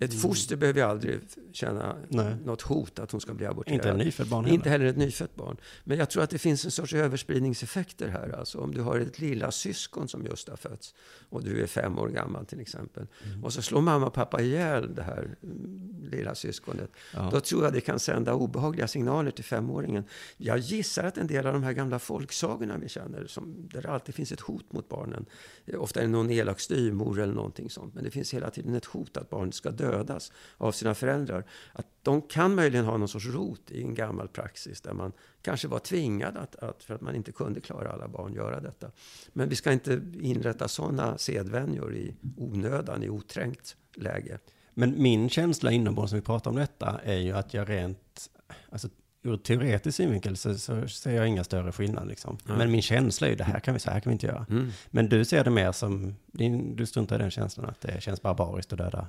Ett 0.00 0.20
foster 0.20 0.56
behöver 0.56 0.80
ju 0.80 0.86
aldrig 0.86 1.20
känna 1.52 1.96
Nej. 2.08 2.36
något 2.44 2.62
hot 2.62 2.98
att 2.98 3.10
hon 3.10 3.20
ska 3.20 3.34
bli 3.34 3.46
aborterad. 3.46 3.74
Inte 3.74 3.90
en 3.90 3.96
nyfödd 3.96 4.28
barn 4.28 4.44
heller? 4.44 4.54
Inte 4.54 4.70
heller 4.70 4.84
ett 4.84 4.96
nyfött 4.96 5.36
barn. 5.36 5.56
Men 5.84 5.98
jag 5.98 6.10
tror 6.10 6.22
att 6.22 6.30
det 6.30 6.38
finns 6.38 6.64
en 6.64 6.70
sorts 6.70 6.94
överspridningseffekter 6.94 8.08
här. 8.08 8.28
Alltså 8.38 8.58
om 8.58 8.74
du 8.74 8.80
har 8.80 8.98
ett 8.98 9.18
lilla 9.18 9.50
syskon 9.50 10.08
som 10.08 10.26
just 10.26 10.48
har 10.48 10.56
fötts 10.56 10.94
och 11.28 11.44
du 11.44 11.62
är 11.62 11.66
fem 11.66 11.98
år 11.98 12.08
gammal 12.08 12.46
till 12.46 12.60
exempel. 12.60 13.06
Mm. 13.26 13.44
Och 13.44 13.52
så 13.52 13.62
slår 13.62 13.80
mamma 13.80 14.06
och 14.06 14.14
pappa 14.14 14.40
ihjäl 14.42 14.94
det 14.94 15.02
här 15.02 15.36
mm, 15.42 16.08
lilla 16.10 16.34
syskonet. 16.34 16.90
Ja. 17.14 17.30
Då 17.32 17.40
tror 17.40 17.64
jag 17.64 17.72
det 17.72 17.80
kan 17.80 17.98
sända 17.98 18.34
obehagliga 18.34 18.88
signaler 18.88 19.30
till 19.30 19.44
femåringen. 19.44 20.04
Jag 20.36 20.58
gissar 20.58 21.04
att 21.04 21.18
en 21.18 21.26
del 21.26 21.46
av 21.46 21.52
de 21.52 21.62
här 21.62 21.72
gamla 21.72 21.98
folksagorna 21.98 22.78
vi 22.78 22.88
känner, 22.88 23.26
som, 23.26 23.68
där 23.72 23.82
det 23.82 23.90
alltid 23.90 24.14
finns 24.14 24.32
ett 24.32 24.40
hot 24.40 24.72
mot 24.72 24.88
barnen. 24.88 25.26
eh, 25.66 25.80
Ofta 25.82 26.00
är 26.00 26.04
det 26.04 26.10
någon 26.10 26.30
elak 26.30 26.60
styvmor 26.60 27.20
eller 27.20 27.34
någonting 27.34 27.70
sånt. 27.70 27.94
Men 27.94 28.04
det 28.04 28.10
finns 28.10 28.34
hela 28.34 28.50
tiden 28.50 28.74
ett 28.74 28.84
hot 28.84 29.16
att 29.16 29.30
barnet 29.30 29.54
ska 29.54 29.70
dödas 29.90 30.32
av 30.56 30.72
sina 30.72 30.94
föräldrar. 30.94 31.44
Att 31.72 31.86
de 32.02 32.22
kan 32.22 32.54
möjligen 32.54 32.84
ha 32.84 32.96
någon 32.96 33.08
sorts 33.08 33.26
rot 33.26 33.70
i 33.70 33.82
en 33.82 33.94
gammal 33.94 34.28
praxis 34.28 34.80
där 34.80 34.92
man 34.92 35.12
kanske 35.42 35.68
var 35.68 35.78
tvingad 35.78 36.36
att, 36.36 36.56
att 36.56 36.82
för 36.82 36.94
att 36.94 37.00
man 37.00 37.14
inte 37.14 37.32
kunde 37.32 37.60
klara 37.60 37.90
alla 37.90 38.08
barn, 38.08 38.32
göra 38.32 38.60
detta. 38.60 38.90
Men 39.32 39.48
vi 39.48 39.56
ska 39.56 39.72
inte 39.72 40.02
inrätta 40.20 40.68
sådana 40.68 41.18
sedvänjor 41.18 41.94
i 41.94 42.14
onödan, 42.36 43.02
i 43.02 43.08
oträngt 43.08 43.76
läge. 43.96 44.38
Men 44.74 45.02
min 45.02 45.28
känsla 45.28 45.70
inombords 45.70 46.10
som 46.10 46.18
vi 46.18 46.24
pratar 46.24 46.50
om 46.50 46.56
detta 46.56 47.00
är 47.04 47.18
ju 47.18 47.32
att 47.32 47.54
jag 47.54 47.68
rent, 47.68 48.30
alltså 48.70 48.88
ur 49.22 49.36
teoretisk 49.36 49.96
synvinkel 49.96 50.36
så, 50.36 50.54
så 50.54 50.88
ser 50.88 51.12
jag 51.12 51.28
inga 51.28 51.44
större 51.44 51.72
skillnader 51.72 52.08
liksom. 52.08 52.38
Men 52.44 52.70
min 52.70 52.82
känsla 52.82 53.26
är 53.26 53.30
ju 53.30 53.36
det 53.36 53.44
här 53.44 53.60
kan 53.60 53.74
vi, 53.74 53.80
så 53.80 53.90
här 53.90 54.00
kan 54.00 54.10
vi 54.10 54.12
inte 54.12 54.26
göra. 54.26 54.46
Mm. 54.50 54.70
Men 54.90 55.08
du 55.08 55.24
ser 55.24 55.44
det 55.44 55.50
mer 55.50 55.72
som, 55.72 56.14
din, 56.26 56.76
du 56.76 56.86
struntar 56.86 57.16
i 57.16 57.18
den 57.18 57.30
känslan 57.30 57.66
att 57.66 57.80
det 57.80 58.02
känns 58.02 58.22
barbariskt 58.22 58.72
att 58.72 58.78
döda 58.78 59.06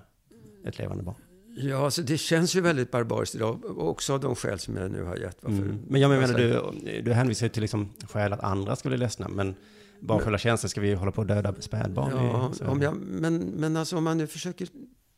ett 0.66 0.80
levande 0.80 1.03
barn. 1.03 1.16
Ja, 1.57 1.86
alltså 1.86 2.01
det 2.01 2.18
känns 2.18 2.55
ju 2.55 2.62
väldigt 2.62 2.91
barbariskt 2.91 3.36
idag, 3.36 3.80
också 3.80 4.14
av 4.14 4.20
de 4.20 4.36
skäl 4.36 4.59
som 4.59 4.76
jag 4.78 4.91
nu 4.91 5.03
har 5.03 5.16
gett. 5.18 5.38
Varför, 5.41 5.57
Mm. 5.57 5.80
Men 5.88 6.01
jag 6.01 6.09
menar, 6.09 6.38
du, 6.38 7.01
du 7.01 7.14
hänvisar 7.14 7.45
ju 7.45 7.49
till 7.49 7.62
liksom 7.62 7.89
skäl 8.09 8.34
att 8.34 8.39
andra 8.39 8.76
ska 8.76 8.89
bli 8.89 8.97
ledsna, 8.97 9.28
men 9.28 9.55
bara 9.99 10.20
själva 10.20 10.38
känslan 10.38 10.70
ska 10.70 10.82
vi 10.82 10.93
hålla 10.93 11.12
på 11.12 11.22
att 11.22 11.28
döda 11.28 11.53
spädbarn. 11.59 12.12
Ja, 12.12 12.51
i- 12.62 12.68
om 12.70 12.82
jag, 12.82 12.95
men, 12.97 13.38
men 13.38 13.78
alltså 13.78 13.97
om 13.97 14.03
man 14.03 14.18
nu 14.18 14.28
försöker 14.28 14.68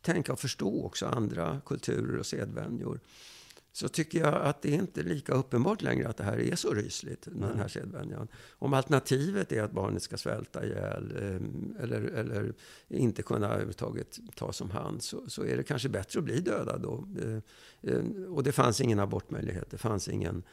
tänka 0.01 0.33
och 0.33 0.39
förstå 0.39 0.85
också 0.85 1.05
andra 1.05 1.61
kulturer 1.65 2.17
och 2.19 2.25
sedvänjor 2.25 2.99
så 3.75 3.87
tycker 3.87 4.19
jag 4.19 4.33
att 4.33 4.61
det 4.61 4.69
är 4.69 4.79
inte 4.79 5.03
lika 5.03 5.33
uppenbart 5.33 5.81
längre 5.81 6.07
att 6.07 6.17
det 6.17 6.23
här 6.23 6.39
är 6.39 6.55
så 6.55 6.73
rysligt, 6.73 7.27
den 7.31 7.57
här 7.57 7.67
sedvänjan. 7.67 8.27
Om 8.51 8.73
alternativet 8.73 9.51
är 9.51 9.63
att 9.63 9.71
barnet 9.71 10.03
ska 10.03 10.17
svälta 10.17 10.65
ihjäl 10.65 11.11
eh, 11.15 11.83
eller, 11.83 12.01
eller 12.01 12.53
inte 12.87 13.23
kunna 13.23 13.47
överhuvudtaget 13.47 14.19
tas 14.35 14.61
om 14.61 14.71
hand 14.71 15.03
så, 15.03 15.29
så 15.29 15.43
är 15.43 15.57
det 15.57 15.63
kanske 15.63 15.89
bättre 15.89 16.19
att 16.19 16.25
bli 16.25 16.39
dödad 16.39 16.81
då. 16.81 17.07
Eh, 17.21 17.93
eh, 17.93 18.03
och 18.29 18.43
det 18.43 18.51
fanns 18.51 18.81
ingen 18.81 18.99
abortmöjlighet, 18.99 19.71
det 19.71 19.77
fanns 19.77 20.07
ingen, 20.07 20.43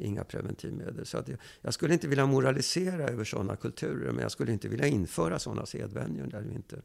inga 0.00 0.24
preventivmedel. 0.24 1.06
Så 1.06 1.18
att 1.18 1.28
jag, 1.28 1.38
jag 1.60 1.74
skulle 1.74 1.92
inte 1.92 2.08
vilja 2.08 2.26
moralisera 2.26 3.08
över 3.08 3.24
sådana 3.24 3.56
kulturer, 3.56 4.12
men 4.12 4.22
jag 4.22 4.32
skulle 4.32 4.52
inte 4.52 4.68
vilja 4.68 4.86
införa 4.86 5.38
sådana 5.38 5.66
sedvänjor 5.66 6.26
där 6.26 6.42
det 6.42 6.54
inte 6.54 6.82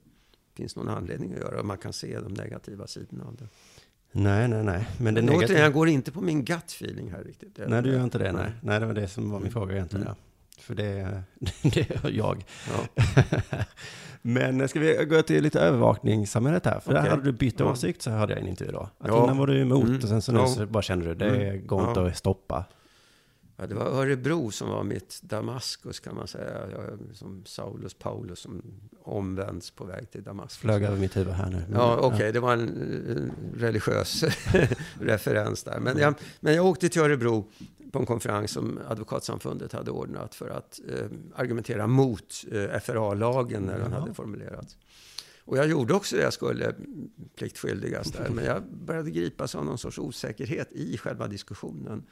finns 0.53 0.75
någon 0.75 0.89
anledning 0.89 1.33
att 1.33 1.39
göra. 1.39 1.63
Man 1.63 1.77
kan 1.77 1.93
se 1.93 2.19
de 2.19 2.33
negativa 2.33 2.87
sidorna 2.87 3.25
av 3.25 3.35
det. 3.35 3.47
Nej, 4.15 4.47
nej, 4.47 4.63
nej. 4.63 4.87
Men 4.97 5.13
det 5.13 5.21
Men 5.21 5.25
negativa... 5.25 5.45
återigen, 5.45 5.63
jag 5.63 5.73
går 5.73 5.87
inte 5.89 6.11
på 6.11 6.21
min 6.21 6.45
gut 6.45 6.63
feeling 6.71 7.11
här 7.11 7.23
riktigt. 7.23 7.59
Nej, 7.67 7.81
du 7.81 7.89
gör 7.91 8.03
inte 8.03 8.17
det. 8.17 8.31
Nej, 8.31 8.51
nej 8.61 8.79
det 8.79 8.85
var 8.85 8.93
det 8.93 9.07
som 9.07 9.31
var 9.31 9.39
min 9.39 9.51
fråga 9.51 9.75
egentligen. 9.75 10.05
Ja. 10.09 10.15
För 10.59 10.75
det, 10.75 11.23
det 11.61 11.89
gör 11.89 12.11
jag. 12.11 12.45
Ja. 12.95 13.03
Men 14.21 14.67
ska 14.67 14.79
vi 14.79 15.05
gå 15.09 15.21
till 15.21 15.43
lite 15.43 15.59
övervakningssamhället 15.59 16.65
här? 16.65 16.79
För 16.79 16.93
där 16.93 16.99
Okej. 16.99 17.09
hade 17.09 17.23
du 17.23 17.31
bytt 17.31 17.59
Ja. 17.59 17.71
åsikt 17.71 18.01
så 18.01 18.11
hörde 18.11 18.33
jag 18.33 18.39
i 18.39 18.43
en 18.43 18.49
intervju 18.49 18.71
då. 18.73 18.79
Att 18.99 19.07
Ja. 19.07 19.23
innan 19.23 19.37
var 19.37 19.47
du 19.47 19.61
emot 19.61 19.83
Mm. 19.83 19.95
och 19.95 20.03
sen 20.09 20.21
så 20.21 20.31
nu 20.31 20.39
Ja. 20.39 20.47
så 20.47 20.65
bara 20.65 20.83
kände 20.83 21.05
du 21.05 21.15
det 21.15 21.29
Mm. 21.49 21.67
går 21.67 21.87
inte 21.89 21.99
Ja. 21.99 22.07
att 22.07 22.17
stoppa. 22.17 22.65
Ja, 23.57 23.67
det 23.67 23.75
var 23.75 23.85
Örebro 23.85 24.51
som 24.51 24.69
var 24.69 24.83
mitt 24.83 25.21
Damaskus 25.21 25.99
kan 25.99 26.15
man 26.15 26.27
säga. 26.27 26.69
Jag, 26.71 26.99
som 27.13 27.45
Saulus 27.45 27.93
Paulus 27.93 28.39
som 28.39 28.61
omvänds 29.01 29.71
på 29.71 29.85
väg 29.85 30.11
till 30.11 30.23
Damaskus. 30.23 30.57
Flög 30.57 30.83
över 30.83 30.97
mitt 30.97 31.17
huvud 31.17 31.33
här 31.33 31.49
nu. 31.49 31.57
Men- 31.69 31.79
Ja, 31.79 31.97
okej, 32.01 32.31
det 32.33 32.39
var 32.39 32.53
en 32.53 32.67
eh, 33.17 33.59
religiös 33.59 34.23
referens 34.99 35.63
där. 35.63 35.79
Men 35.79 35.97
jag, 35.97 36.13
men 36.39 36.53
jag 36.55 36.65
åkte 36.65 36.89
till 36.89 37.01
Örebro 37.01 37.51
på 37.91 37.99
en 37.99 38.05
konferens 38.05 38.51
som 38.51 38.79
Advokatsamfundet 38.87 39.73
hade 39.73 39.91
ordnat 39.91 40.35
för 40.35 40.49
att 40.49 40.79
eh, 40.89 41.05
argumentera 41.35 41.87
mot 41.87 42.45
eh, 42.51 42.79
FRA-lagen 42.79 43.63
när 43.63 43.79
den 43.79 43.91
Jaha. 43.91 43.99
hade 43.99 44.13
formulerats. 44.13 44.77
Och 45.45 45.57
jag 45.57 45.67
gjorde 45.67 45.93
också 45.93 46.15
det 46.15 46.21
jag 46.21 46.33
skulle 46.33 46.75
pliktskyldigast 47.35 48.13
där, 48.17 48.29
men 48.35 48.45
jag 48.45 48.63
började 48.85 49.11
gripas 49.11 49.55
av 49.55 49.65
någon 49.65 49.77
sorts 49.77 49.99
osäkerhet 49.99 50.71
i 50.71 50.97
själva 50.97 51.27
diskussionen. 51.27 52.03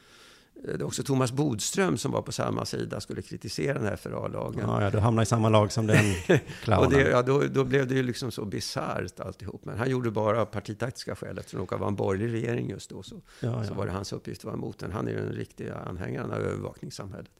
Eh, 0.56 0.72
Det 0.72 0.78
var 0.78 0.84
också 0.86 1.02
Thomas 1.02 1.32
Bodström 1.32 1.98
som 1.98 2.12
var 2.12 2.22
på 2.22 2.32
samma 2.32 2.64
sida, 2.64 3.00
skulle 3.00 3.22
kritisera 3.22 3.74
den 3.78 3.86
här 3.86 3.96
FRA-lagen. 3.96 4.60
Ja, 4.66 4.82
ja, 4.82 4.90
du 4.90 4.98
hamnar 4.98 5.22
i 5.22 5.26
samma 5.26 5.48
lag 5.48 5.72
som 5.72 5.86
den 5.86 6.14
clownen. 6.62 6.84
Och 6.86 6.92
det, 6.92 7.10
ja, 7.10 7.22
då, 7.22 7.42
då 7.42 7.64
blev 7.64 7.86
det 7.86 7.94
ju 7.94 8.02
liksom 8.02 8.30
så 8.30 8.44
bisarrt 8.44 9.20
alltihop. 9.20 9.64
Men 9.64 9.78
han 9.78 9.90
gjorde 9.90 10.10
bara 10.10 10.40
av 10.40 10.44
partitaktiska 10.46 11.16
skäl, 11.16 11.38
eftersom 11.38 11.66
det 11.70 11.76
vara 11.76 11.88
en 11.88 11.96
borgerlig 11.96 12.32
regering 12.32 12.70
just 12.70 12.90
då. 12.90 13.02
Så, 13.02 13.20
Ja, 13.40 13.64
så 13.64 13.74
var 13.74 13.86
det 13.86 13.92
hans 13.92 14.12
uppgift 14.12 14.40
att 14.40 14.44
vara 14.44 14.54
emot 14.54 14.78
den. 14.78 14.92
Han 14.92 15.08
är 15.08 15.12
ju 15.12 15.16
den 15.18 15.32
riktiga 15.32 15.74
anhängaren 15.74 16.30
av 16.30 16.38
övervakningssamhället. 16.40 17.30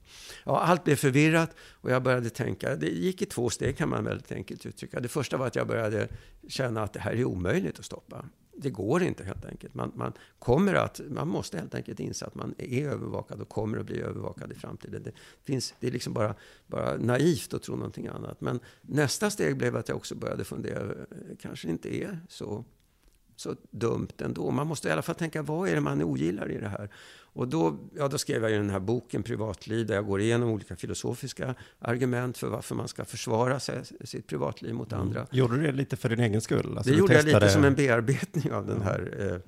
Ja, 0.45 0.61
allt 0.61 0.85
blev 0.85 0.97
förvirrat 0.97 1.51
och 1.71 1.91
jag 1.91 2.03
började 2.03 2.31
tänka, 2.31 2.77
det 2.77 2.87
gick 2.89 3.23
i 3.23 3.27
två 3.27 3.51
steg 3.51 3.77
kan 3.77 3.89
man 3.89 4.05
väldigt 4.05 4.33
enkelt 4.33 4.67
uttrycka. 4.67 5.01
Det 5.01 5.09
första 5.09 5.37
var 5.37 5.47
att 5.47 5.57
jag 5.57 5.67
började 5.67 6.09
känna 6.49 6.83
att 6.83 6.93
det 6.93 7.01
här 7.01 7.13
är 7.13 7.25
omöjligt 7.25 7.79
att 7.79 7.85
stoppa. 7.85 8.25
Det 8.57 8.71
går 8.71 9.03
inte 9.03 9.25
helt 9.25 9.45
enkelt. 9.45 9.75
Man, 9.75 9.93
man, 9.95 10.13
kommer 10.39 10.75
att, 10.75 11.01
man 11.11 11.29
måste 11.29 11.59
helt 11.59 11.75
enkelt 11.75 12.01
inse 12.01 12.27
att 12.27 12.35
man 12.35 12.55
är 12.59 12.89
övervakad 12.89 13.41
och 13.41 13.49
kommer 13.49 13.79
att 13.79 13.87
bli 13.87 14.01
övervakad 14.01 14.53
i 14.53 14.55
framtiden. 14.55 15.03
Det, 15.03 15.13
finns, 15.45 15.75
det 15.81 15.87
är 15.87 15.91
liksom 15.91 16.13
bara, 16.13 16.35
bara 16.67 16.97
naivt 16.97 17.55
att 17.55 17.63
tro 17.63 17.77
någonting 17.77 18.07
annat. 18.07 18.41
Men 18.41 18.61
nästa 18.83 19.31
steg 19.31 19.57
blev 19.57 19.77
att 19.77 19.89
jag 19.89 19.97
också 19.97 20.15
började 20.15 20.45
fundera, 20.45 20.95
kanske 21.41 21.69
inte 21.69 21.97
är 21.97 22.19
så, 22.29 22.65
så 23.37 23.57
dumt 23.71 24.13
ändå. 24.19 24.51
Man 24.51 24.67
måste 24.67 24.89
i 24.89 24.93
alla 24.93 25.03
fall 25.03 25.15
tänka, 25.15 25.43
vad 25.43 25.69
är 25.69 25.75
det 25.75 25.81
man 25.81 26.03
ogillar 26.03 26.51
i 26.51 26.59
det 26.59 26.69
här? 26.69 26.91
Och 27.35 27.49
då, 27.49 27.79
ja, 27.97 28.09
då 28.09 28.19
skrev 28.19 28.43
jag 28.43 28.51
ju 28.51 28.57
den 28.57 28.71
här 28.71 28.81
boken 28.81 29.23
Privatliv, 29.23 29.87
där 29.87 29.95
jag 29.95 30.07
går 30.07 30.21
igenom 30.21 30.49
olika 30.49 30.77
filosofiska 30.77 31.55
argument 31.79 32.39
för 32.39 32.49
varför 32.49 32.75
man 32.75 32.89
ska 32.89 33.05
försvara 33.05 33.61
sig, 33.61 33.83
sitt 34.05 34.27
privatliv 34.27 34.75
mot 34.75 34.93
andra. 34.93 35.27
Gjorde 35.31 35.57
du 35.57 35.63
det 35.63 35.73
lite 35.73 35.97
för 35.97 36.09
din 36.09 36.21
egen 36.21 36.41
skull? 36.41 36.75
Alltså, 36.77 36.93
Det 36.93 36.99
gjorde 36.99 37.15
jag 37.15 37.25
lite 37.25 37.39
testade- 37.41 37.53
som 37.53 37.65
en 37.65 37.75
bearbetning 37.75 38.53
av 38.53 38.67
den 38.67 38.83
här. 38.83 39.31
Eh, 39.33 39.41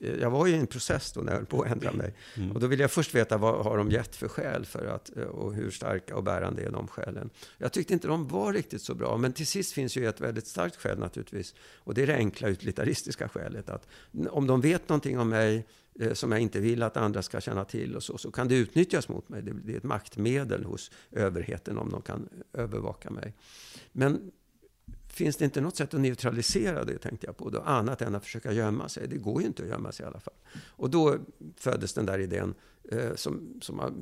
jag 0.00 0.30
var 0.30 0.46
ju 0.46 0.54
i 0.54 0.58
en 0.58 0.66
process 0.66 1.12
då 1.12 1.20
när 1.20 1.32
jag 1.32 1.38
höll 1.38 1.46
på 1.46 1.62
att 1.62 1.70
ändra 1.70 1.92
mig. 1.92 2.14
Mm. 2.36 2.52
Och 2.52 2.60
då 2.60 2.66
ville 2.66 2.82
jag 2.82 2.90
först 2.90 3.14
veta 3.14 3.36
vad 3.36 3.64
har 3.64 3.76
de 3.78 3.90
gett 3.90 4.16
för 4.16 4.28
skäl 4.28 4.64
för 4.64 4.86
att, 4.86 5.16
eh, 5.16 5.22
och 5.22 5.54
hur 5.54 5.70
starka 5.70 6.16
och 6.16 6.24
bärande 6.24 6.62
är 6.62 6.70
de 6.70 6.88
skälen. 6.88 7.30
Jag 7.58 7.72
tyckte 7.72 7.92
inte 7.92 8.08
de 8.08 8.28
var 8.28 8.52
riktigt 8.52 8.82
så 8.82 8.94
bra, 8.94 9.16
men 9.16 9.32
till 9.32 9.46
sist 9.46 9.72
finns 9.72 9.96
ju 9.96 10.08
ett 10.08 10.20
väldigt 10.20 10.46
starkt 10.46 10.76
skäl 10.76 10.98
naturligtvis. 10.98 11.54
Och 11.76 11.94
det 11.94 12.02
är 12.02 12.06
det 12.06 12.16
enkla 12.16 12.48
utilitaristiska 12.48 13.28
skälet 13.28 13.70
att 13.70 13.86
om 14.30 14.46
de 14.46 14.60
vet 14.60 14.88
någonting 14.88 15.18
om 15.18 15.28
mig 15.28 15.66
eh, 16.00 16.12
som 16.12 16.32
jag 16.32 16.40
inte 16.40 16.60
vill 16.60 16.82
att 16.82 16.96
andra 16.96 17.22
ska 17.22 17.40
känna 17.40 17.64
till 17.64 17.96
och 17.96 18.02
så, 18.02 18.18
så 18.18 18.30
kan 18.30 18.48
det 18.48 18.54
utnyttjas 18.54 19.08
mot 19.08 19.28
mig. 19.28 19.42
Det, 19.42 19.52
det 19.64 19.72
är 19.72 19.76
ett 19.76 19.82
maktmedel 19.82 20.64
hos 20.64 20.90
överheten 21.10 21.78
om 21.78 21.90
de 21.90 22.02
kan 22.02 22.28
övervaka 22.52 23.10
mig. 23.10 23.34
Men 23.92 24.30
finns 25.12 25.36
det 25.36 25.44
inte 25.44 25.60
något 25.60 25.76
sätt 25.76 25.94
att 25.94 26.00
neutralisera 26.00 26.84
det, 26.84 26.98
tänkte 26.98 27.26
jag 27.26 27.36
på, 27.36 27.50
då, 27.50 27.60
annat 27.60 28.02
än 28.02 28.14
att 28.14 28.24
försöka 28.24 28.52
gömma 28.52 28.88
sig? 28.88 29.08
Det 29.08 29.16
går 29.16 29.40
ju 29.40 29.46
inte 29.46 29.62
att 29.62 29.68
gömma 29.68 29.92
sig 29.92 30.04
i 30.04 30.06
alla 30.06 30.20
fall. 30.20 30.34
Och 30.66 30.90
då 30.90 31.16
föddes 31.56 31.92
den 31.94 32.06
där 32.06 32.18
idén 32.18 32.54
som, 33.14 33.58
som 33.60 33.78
har, 33.78 33.92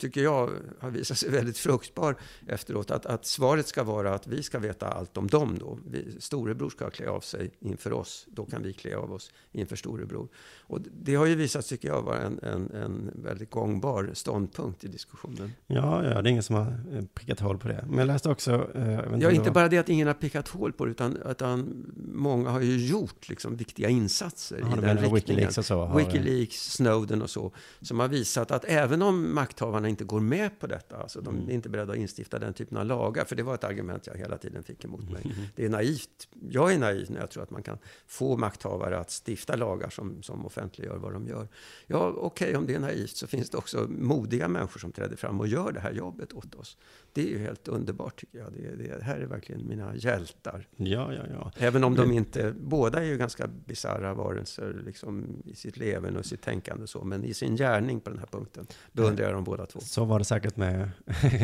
tycker 0.00 0.22
jag 0.22 0.50
har 0.80 0.90
visat 0.90 1.18
sig 1.18 1.30
väldigt 1.30 1.58
fruktbar 1.58 2.16
efteråt. 2.46 2.90
Att, 2.90 3.06
att 3.06 3.26
svaret 3.26 3.66
ska 3.66 3.82
vara 3.84 4.14
att 4.14 4.26
vi 4.26 4.42
ska 4.42 4.58
veta 4.58 4.88
allt 4.88 5.16
om 5.16 5.26
dem 5.26 5.56
då. 5.60 5.78
Vi, 5.86 6.16
storebror 6.20 6.70
ska 6.70 6.90
klä 6.90 7.08
av 7.08 7.20
sig 7.20 7.50
inför 7.60 7.92
oss, 7.92 8.26
då 8.30 8.44
kan 8.44 8.62
vi 8.62 8.72
klä 8.72 8.96
av 8.96 9.12
oss 9.12 9.32
inför 9.52 9.76
storebror. 9.76 10.28
Och 10.60 10.80
det 11.02 11.14
har 11.14 11.26
ju 11.26 11.34
visat, 11.34 11.66
tycker 11.66 11.88
jag, 11.88 12.02
vara 12.02 12.18
en, 12.22 12.38
en, 12.42 12.70
en 12.70 13.10
väldigt 13.14 13.50
gångbar 13.50 14.10
ståndpunkt 14.12 14.84
i 14.84 14.88
diskussionen. 14.88 15.52
Ja, 15.66 16.04
ja, 16.04 16.22
det 16.22 16.28
är 16.28 16.30
ingen 16.30 16.42
som 16.42 16.56
har 16.56 16.80
eh, 16.92 17.04
prickat 17.14 17.40
hål 17.40 17.58
på 17.58 17.68
det. 17.68 17.84
Men 17.88 17.98
jag 17.98 18.06
läste 18.06 18.30
också... 18.30 18.70
Eh, 18.74 18.90
jag 18.92 19.22
Ja, 19.22 19.30
inte 19.30 19.50
bara 19.50 19.68
det 19.68 19.78
att 19.78 19.88
ingen 19.88 20.06
har 20.06 20.14
pickat 20.14 20.48
hål 20.48 20.72
på 20.72 20.84
det, 20.84 20.90
utan, 20.90 21.16
utan 21.16 21.86
många 22.12 22.50
har 22.50 22.60
ju 22.60 22.86
gjort 22.86 23.28
liksom, 23.28 23.56
viktiga 23.56 23.88
insatser 23.88 24.58
Ja, 24.60 24.78
i 24.78 24.80
den 24.80 24.98
riktningen. 24.98 25.14
Wikileaks 25.14 25.58
och 25.58 25.64
så 25.64 25.84
har- 25.84 25.98
Wikileaks, 25.98 26.72
Snowden 26.72 27.22
och 27.22 27.30
så, 27.30 27.52
som 27.80 28.00
har 28.06 28.12
visat 28.12 28.50
att 28.50 28.64
även 28.64 29.02
om 29.02 29.34
makthavarna 29.34 29.88
inte 29.88 30.04
går 30.04 30.20
med 30.20 30.60
på 30.60 30.66
detta, 30.66 30.96
alltså 30.96 31.20
de 31.20 31.34
Mm. 31.36 31.48
är 31.48 31.52
inte 31.52 31.68
beredda 31.68 31.92
att 31.92 31.98
instifta 31.98 32.38
den 32.38 32.54
typen 32.54 32.78
av 32.78 32.86
lagar, 32.86 33.24
för 33.24 33.36
det 33.36 33.42
var 33.42 33.54
ett 33.54 33.64
argument 33.64 34.06
jag 34.06 34.14
hela 34.14 34.38
tiden 34.38 34.62
fick 34.62 34.84
emot 34.84 35.00
Mm. 35.00 35.12
mig. 35.12 35.50
Det 35.56 35.64
är 35.64 35.68
naivt. 35.68 36.28
Jag 36.50 36.72
är 36.72 36.78
naiv 36.78 37.10
när 37.10 37.20
jag 37.20 37.30
tror 37.30 37.42
att 37.42 37.50
man 37.50 37.62
kan 37.62 37.78
få 38.06 38.36
makthavare 38.36 38.98
att 38.98 39.10
stifta 39.26 39.56
lagar 39.56 39.90
som, 39.90 40.22
som 40.22 40.46
offentliggör 40.46 40.96
vad 40.96 41.12
de 41.12 41.26
gör. 41.26 41.48
Ja, 41.86 42.14
okej, 42.16 42.56
om 42.56 42.66
det 42.66 42.74
är 42.74 42.80
naivt 42.80 43.16
så 43.16 43.26
finns 43.26 43.50
det 43.50 43.58
också 43.58 43.86
modiga 43.88 44.48
människor 44.48 44.80
som 44.80 44.92
träder 44.92 45.16
fram 45.16 45.40
och 45.40 45.46
gör 45.48 45.72
det 45.72 45.80
här 45.80 45.92
jobbet 45.92 46.32
åt 46.32 46.54
oss. 46.54 46.76
Det 47.16 47.22
är 47.22 47.26
ju 47.26 47.38
helt 47.38 47.68
underbart 47.68 48.16
tycker 48.20 48.38
jag. 48.38 48.52
Det, 48.52 48.88
det 48.88 49.02
här 49.04 49.16
är 49.16 49.26
verkligen 49.26 49.68
mina 49.68 49.94
hjältar. 49.96 50.66
Ja, 50.76 51.12
ja, 51.12 51.22
ja. 51.30 51.52
Även 51.58 51.84
om 51.84 51.94
de 51.94 52.12
inte, 52.12 52.54
båda 52.60 52.98
är 52.98 53.04
ju 53.04 53.16
ganska 53.18 53.46
bisarra 53.66 54.14
varelser 54.14 54.82
liksom, 54.86 55.42
i 55.44 55.54
sitt 55.54 55.76
leverne 55.76 56.18
och 56.18 56.26
sitt 56.26 56.42
tänkande 56.42 56.82
och 56.82 56.88
så, 56.88 57.04
men 57.04 57.24
i 57.24 57.34
sin 57.34 57.56
gärning 57.56 58.00
på 58.00 58.10
den 58.10 58.18
här 58.18 58.26
punkten 58.26 58.66
beundrar 58.92 59.24
jag 59.24 59.34
dem 59.34 59.44
båda 59.44 59.66
två. 59.66 59.80
Så 59.80 60.04
var 60.04 60.18
det 60.18 60.24
säkert 60.24 60.56
med 60.56 60.90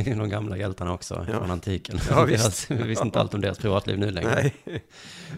de 0.18 0.28
gamla 0.28 0.56
hjältarna 0.56 0.94
också 0.94 1.26
Ja. 1.32 1.38
från 1.38 1.50
antiken. 1.50 1.98
Ja, 2.10 2.24
visst. 2.24 2.70
vi 2.70 2.82
visste 2.82 3.04
inte 3.04 3.20
allt 3.20 3.34
om 3.34 3.40
deras 3.40 3.58
privatliv 3.58 3.98
nu 3.98 4.10
längre. 4.10 4.50
Nej. 4.64 4.84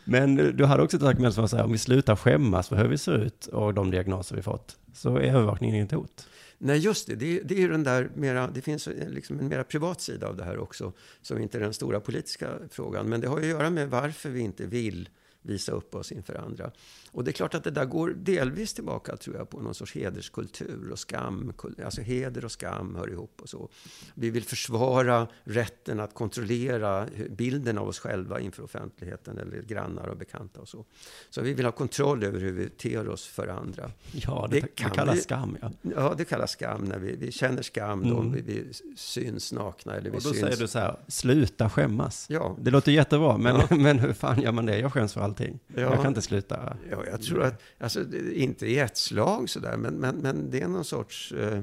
Men 0.05 0.37
du 0.57 0.65
hade 0.65 0.83
också 0.83 0.97
ett 0.97 1.03
argument 1.03 1.35
som 1.35 1.43
var 1.43 1.49
så 1.49 1.57
här, 1.57 1.65
om 1.65 1.73
vi 1.73 1.79
slutar 1.79 2.17
skämmas 2.17 2.69
för 2.69 2.77
hur 2.77 2.89
vi 2.89 2.99
ser 2.99 3.13
ut 3.19 3.47
och 3.47 3.75
de 3.75 3.91
diagnoser 3.91 4.37
vi 4.37 4.43
fått, 4.43 4.77
så 4.95 5.17
är 5.17 5.21
övervakningen 5.35 5.77
inget 5.77 5.93
hot. 5.93 6.29
Nej, 6.67 6.79
just 6.79 7.07
det. 7.07 7.15
Det, 7.15 7.41
det 7.41 7.63
är 7.63 7.69
den 7.69 7.85
där 7.85 8.11
mera, 8.15 8.47
det 8.47 8.63
finns 8.63 8.89
liksom 9.07 9.39
en 9.39 9.49
mera 9.49 9.65
privat 9.65 10.01
sida 10.01 10.29
av 10.29 10.37
det 10.37 10.45
här 10.45 10.59
också, 10.59 10.93
som 11.23 11.39
inte 11.39 11.59
är 11.59 11.61
den 11.61 11.75
stora 11.75 12.01
politiska 12.01 12.49
frågan. 12.71 13.09
Men 13.09 13.21
det 13.21 13.29
har 13.29 13.39
ju 13.39 13.45
att 13.45 13.51
göra 13.51 13.71
med 13.71 13.91
varför 13.91 14.31
vi 14.31 14.41
inte 14.41 14.67
vill 14.67 15.09
visa 15.47 15.73
upp 15.73 15.95
oss 15.95 16.13
inför 16.13 16.35
andra. 16.35 16.71
Och 17.13 17.25
det 17.25 17.31
är 17.31 17.33
klart 17.33 17.55
att 17.55 17.65
det 17.65 17.71
där 17.71 17.85
går 17.85 18.09
delvis 18.17 18.75
tillbaka, 18.75 19.17
tror 19.17 19.37
jag, 19.37 19.51
på 19.51 19.61
någon 19.61 19.75
sorts 19.75 19.95
hederskultur 19.95 20.89
och 20.93 20.99
skam. 20.99 21.53
Alltså 21.85 22.01
heder 22.01 22.45
och 22.45 22.53
skam 22.53 22.95
hör 22.97 23.11
ihop 23.11 23.39
och 23.43 23.49
så. 23.49 23.69
Vi 24.15 24.31
vill 24.31 24.45
försvara 24.45 25.29
rätten 25.45 26.01
att 26.01 26.15
kontrollera 26.15 27.07
bilden 27.31 27.79
av 27.79 27.89
oss 27.89 27.99
själva 27.99 28.41
inför 28.41 28.63
offentligheten 28.63 29.39
eller 29.39 29.63
grannar 29.63 30.07
och 30.09 30.17
bekanta 30.17 30.61
och 30.61 30.69
så. 30.69 30.85
Så 31.31 31.41
vi 31.43 31.55
vill 31.55 31.65
ha 31.65 31.73
kontroll 31.73 32.25
över 32.25 32.41
hur 32.41 32.53
vi 32.53 32.69
ter 32.69 33.09
oss 33.09 33.27
för 33.27 33.49
andra. 33.49 33.91
Ja, 34.13 34.49
det, 34.51 34.57
Det 34.57 34.61
det, 34.61 34.75
kan 34.75 34.91
kallas 34.91 35.17
vi- 35.17 35.21
skam. 35.21 35.57
Ja. 35.63 35.71
Ja, 35.97 36.15
det 36.19 36.25
kallas 36.25 36.51
skam 36.51 36.85
när 36.85 36.99
vi, 36.99 37.17
vi 37.17 37.33
känner 37.33 37.63
skam 37.63 38.09
då 38.09 38.19
Mm. 38.21 38.33
vi, 38.33 38.41
vi 38.43 38.73
syns 38.97 39.53
nakna 39.53 39.95
eller 39.97 40.11
vi 40.11 40.17
Och 40.19 40.23
då 40.23 40.29
syns... 40.29 40.41
säger 40.41 40.57
du 40.57 40.69
så 40.69 40.79
här, 40.79 40.97
sluta 41.09 41.71
skämmas. 41.71 42.27
Ja. 42.31 42.57
Det 42.61 42.71
låter 42.71 42.93
jättebra, 42.93 43.39
men, 43.39 43.61
men 43.83 43.99
hur 43.99 44.13
fan 44.13 44.41
gör 44.43 44.53
man 44.53 44.67
det? 44.67 44.79
Jag 44.79 44.93
skäms 44.93 45.13
för 45.15 45.21
allting. 45.35 45.59
Ja. 45.75 45.81
Jag 45.81 45.95
kan 45.95 46.07
inte 46.07 46.23
sluta. 46.23 46.77
Ja, 46.91 47.05
jag 47.11 47.23
tror 47.23 47.43
att, 47.43 47.63
alltså 47.79 48.05
inte 48.35 48.67
i 48.67 48.79
ett 48.79 48.97
slag 48.97 49.51
sådär, 49.51 49.77
men, 49.77 49.95
men, 49.95 50.17
men 50.17 50.51
det 50.51 50.61
är 50.61 50.69
någon 50.69 50.85
sorts 50.85 51.33
eh, 51.33 51.63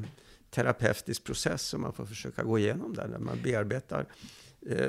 terapeutisk 0.49 1.23
process 1.23 1.61
som 1.61 1.81
man 1.81 1.93
får 1.93 2.05
försöka 2.05 2.43
gå 2.43 2.59
igenom 2.59 2.93
där, 2.95 3.07
när 3.07 3.19
man 3.19 3.37
bearbetar 3.43 4.05
eh, 4.69 4.87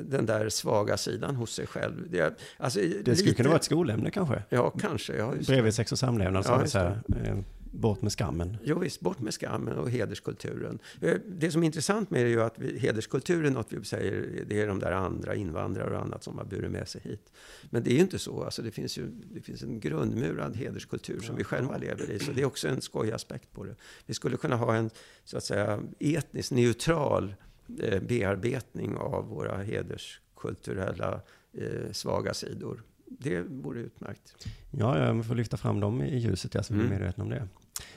den 0.00 0.26
där 0.26 0.48
svaga 0.48 0.96
sidan 0.96 1.36
hos 1.36 1.52
sig 1.52 1.66
själv. 1.66 2.10
Det, 2.10 2.34
alltså, 2.56 2.80
Det 3.04 3.16
skulle 3.16 3.34
kunna 3.34 3.48
vara 3.48 3.58
ett 3.58 3.64
skolämne 3.64 4.10
kanske. 4.10 4.42
Ja, 4.48 4.70
kanske. 4.70 5.16
Ja. 5.16 5.34
Bredvid 5.46 5.74
sex 5.74 5.92
och 5.92 5.98
samlevnad 5.98 6.44
så 6.44 6.52
Ja, 6.52 6.66
så 6.66 6.78
här, 6.78 7.00
bort 7.70 8.02
med 8.02 8.12
skammen. 8.12 8.56
Jo, 8.64 8.78
visst, 8.78 9.00
bort 9.00 9.20
med 9.20 9.34
skammen 9.34 9.78
och 9.78 9.90
hederskulturen. 9.90 10.78
Eh, 11.00 11.14
Det 11.26 11.50
som 11.50 11.62
är 11.62 11.66
intressant 11.66 12.10
med 12.10 12.20
det 12.20 12.26
är 12.28 12.30
ju 12.30 12.42
att 12.42 12.58
vi, 12.58 12.78
hederskulturen, 12.78 13.52
något 13.52 13.72
vi 13.72 13.84
säger, 13.84 14.44
det 14.48 14.60
är 14.60 14.66
de 14.66 14.78
där 14.78 14.92
andra 14.92 15.34
invandrare 15.34 15.96
och 15.96 16.02
annat 16.02 16.24
som 16.24 16.38
har 16.38 16.44
burit 16.44 16.70
med 16.70 16.88
sig 16.88 17.00
hit. 17.04 17.32
Men 17.70 17.82
det 17.82 17.90
är 17.90 17.94
ju 17.94 18.00
inte 18.00 18.18
så. 18.18 18.42
Alltså 18.44 18.62
det, 18.62 18.70
finns 18.70 18.98
ju, 18.98 19.06
det 19.34 19.40
finns 19.40 19.62
en 19.62 19.80
grundmurad 19.80 20.56
hederskultur 20.56 21.20
som 21.20 21.36
vi 21.36 21.44
själva 21.44 21.76
lever 21.76 22.10
i. 22.10 22.18
Så 22.18 22.32
det 22.32 22.40
är 22.42 22.46
också 22.46 22.68
en 22.68 22.80
skojaspekt 22.80 23.52
på 23.52 23.64
det. 23.64 23.74
Vi 24.06 24.14
skulle 24.14 24.36
kunna 24.36 24.56
ha 24.56 24.74
en, 24.74 24.90
så 25.24 25.36
att 25.36 25.44
säga, 25.44 25.80
etniskt 25.98 26.52
neutral 26.52 27.34
eh, 27.82 28.02
bearbetning 28.02 28.96
av 28.96 29.26
våra 29.28 29.56
hederskulturella 30.34 31.20
eh, 31.52 31.92
svaga 31.92 32.34
sidor. 32.34 32.82
Det 33.18 33.40
vore 33.42 33.80
utmärkt. 33.80 34.46
Ja, 34.70 34.98
ja, 34.98 35.12
man 35.14 35.24
får 35.24 35.34
lyfta 35.34 35.56
fram 35.56 35.80
dem 35.80 36.02
i 36.02 36.18
ljuset, 36.18 36.54
ja, 36.54 36.62
så 36.62 36.74
vi 36.74 36.80
är 36.80 36.84
Mm. 36.84 36.98
medvetna 36.98 37.24
om 37.24 37.30
det. 37.30 37.48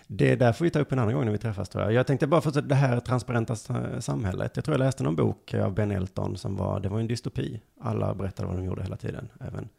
Det 0.08 0.32
är 0.32 0.36
därför 0.38 0.64
vi 0.66 0.70
tar 0.72 0.80
upp 0.80 0.92
en 0.92 1.00
annan 1.00 1.14
gång 1.14 1.26
när 1.26 1.32
vi 1.32 1.38
träffas 1.38 1.70
tror 1.70 1.84
jag. 1.84 1.94
Jag 1.94 2.08
tänkte 2.08 2.28
bara 2.28 2.42
för 2.42 2.62
det 2.62 2.76
här 2.76 3.00
transparenta 3.00 3.56
sa- 3.56 4.02
samhället. 4.02 4.52
Jag 4.56 4.66
tror 4.66 4.74
jag 4.78 4.86
läste 4.86 5.04
någon 5.04 5.16
bok 5.16 5.54
av 5.54 5.74
Ben 5.74 5.92
Elton 5.92 6.38
som 6.38 6.56
var, 6.56 6.80
det 6.80 6.90
var 6.90 7.00
en 7.00 7.08
dystopi. 7.08 7.62
Alla 7.82 8.16
berättade 8.16 8.48
vad 8.48 8.58
de 8.58 8.66
gjorde 8.66 8.82
hela 8.84 8.98
tiden. 8.98 9.30
Även. 9.40 9.70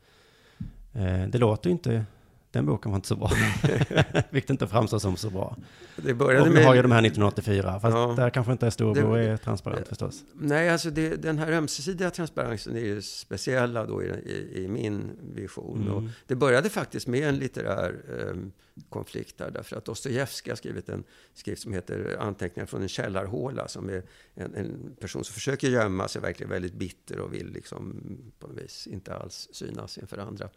Eh, 0.93 1.29
det 1.29 1.39
låter 1.39 1.69
ju 1.69 1.73
inte 1.73 2.05
Den 2.51 2.67
boken 2.67 2.91
var 2.93 2.97
inte 2.97 3.09
så 3.09 3.17
bra. 3.17 3.29
Fick 4.31 4.47
det 4.47 4.51
inte 4.51 4.67
framstå 4.67 5.01
som 5.01 5.17
så 5.17 5.31
bra. 5.31 5.57
Det 5.97 6.15
började 6.15 6.51
Och 6.51 6.57
vi 6.57 6.63
har 6.65 6.75
ju 6.75 6.83
de 6.83 6.93
här 6.93 6.99
1984, 7.01 7.81
fast 7.81 7.97
Ja. 7.97 8.15
där 8.17 8.31
kanske 8.31 8.53
inte 8.53 8.71
Storebror 8.71 9.17
Det- 9.17 9.25
är 9.25 9.37
transparent 9.37 9.89
förstås. 9.89 10.23
Nej, 10.35 10.71
alltså 10.71 10.91
det, 10.91 11.23
den 11.23 11.39
här 11.39 11.53
ömsesidiga 11.53 12.11
transparensen 12.11 12.77
är 12.77 12.81
ju 12.81 13.03
speciella 13.03 13.87
då 13.87 14.03
i, 14.03 14.07
i, 14.07 14.65
i 14.65 14.69
min 14.69 15.11
vision. 15.35 15.83
Mm. 15.83 15.95
Och 15.95 16.03
det 16.27 16.35
började 16.35 16.71
faktiskt 16.71 17.07
med 17.07 17.29
en 17.29 17.37
litterär 17.37 17.95
em, 18.31 18.53
konflikt 18.89 19.39
där, 19.39 19.51
därför 19.51 19.77
att 19.77 19.85
Dostojevskij 19.85 20.51
har 20.51 20.57
skrivit 20.57 20.89
en 20.89 21.05
skrift 21.35 21.63
som 21.63 21.73
heter 21.73 22.17
Anteckningar 22.21 22.67
från 22.67 22.83
en 22.83 22.89
källarhåla, 22.89 23.69
som 23.69 23.89
är 23.89 24.03
en, 24.35 24.55
en 24.55 24.97
person 25.01 25.25
som 25.25 25.35
försöker 25.35 25.69
gömma 25.69 26.09
sig, 26.09 26.23
verkligen 26.23 26.51
väldigt 26.51 26.75
bitter 26.75 27.19
och 27.19 27.35
vill 27.35 27.53
liksom 27.53 28.03
på 28.39 28.47
något 28.47 28.59
vis 28.59 28.87
inte 28.87 29.15
alls 29.15 29.49
synas 29.53 29.99
inför 29.99 30.19
andra. 30.19 30.49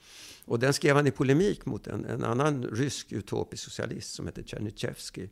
Och 0.46 0.60
den 0.60 0.74
skrev 0.74 0.96
han 0.96 1.08
i 1.08 1.12
polemik 1.12 1.66
mot 1.66 1.88
en, 1.88 2.06
en 2.06 2.24
annan 2.24 2.64
rysk 2.64 3.12
utopisk 3.12 3.64
socialist 3.64 4.14
som 4.14 4.26
heter 4.26 4.44
Tjernitjevskij 4.44 5.30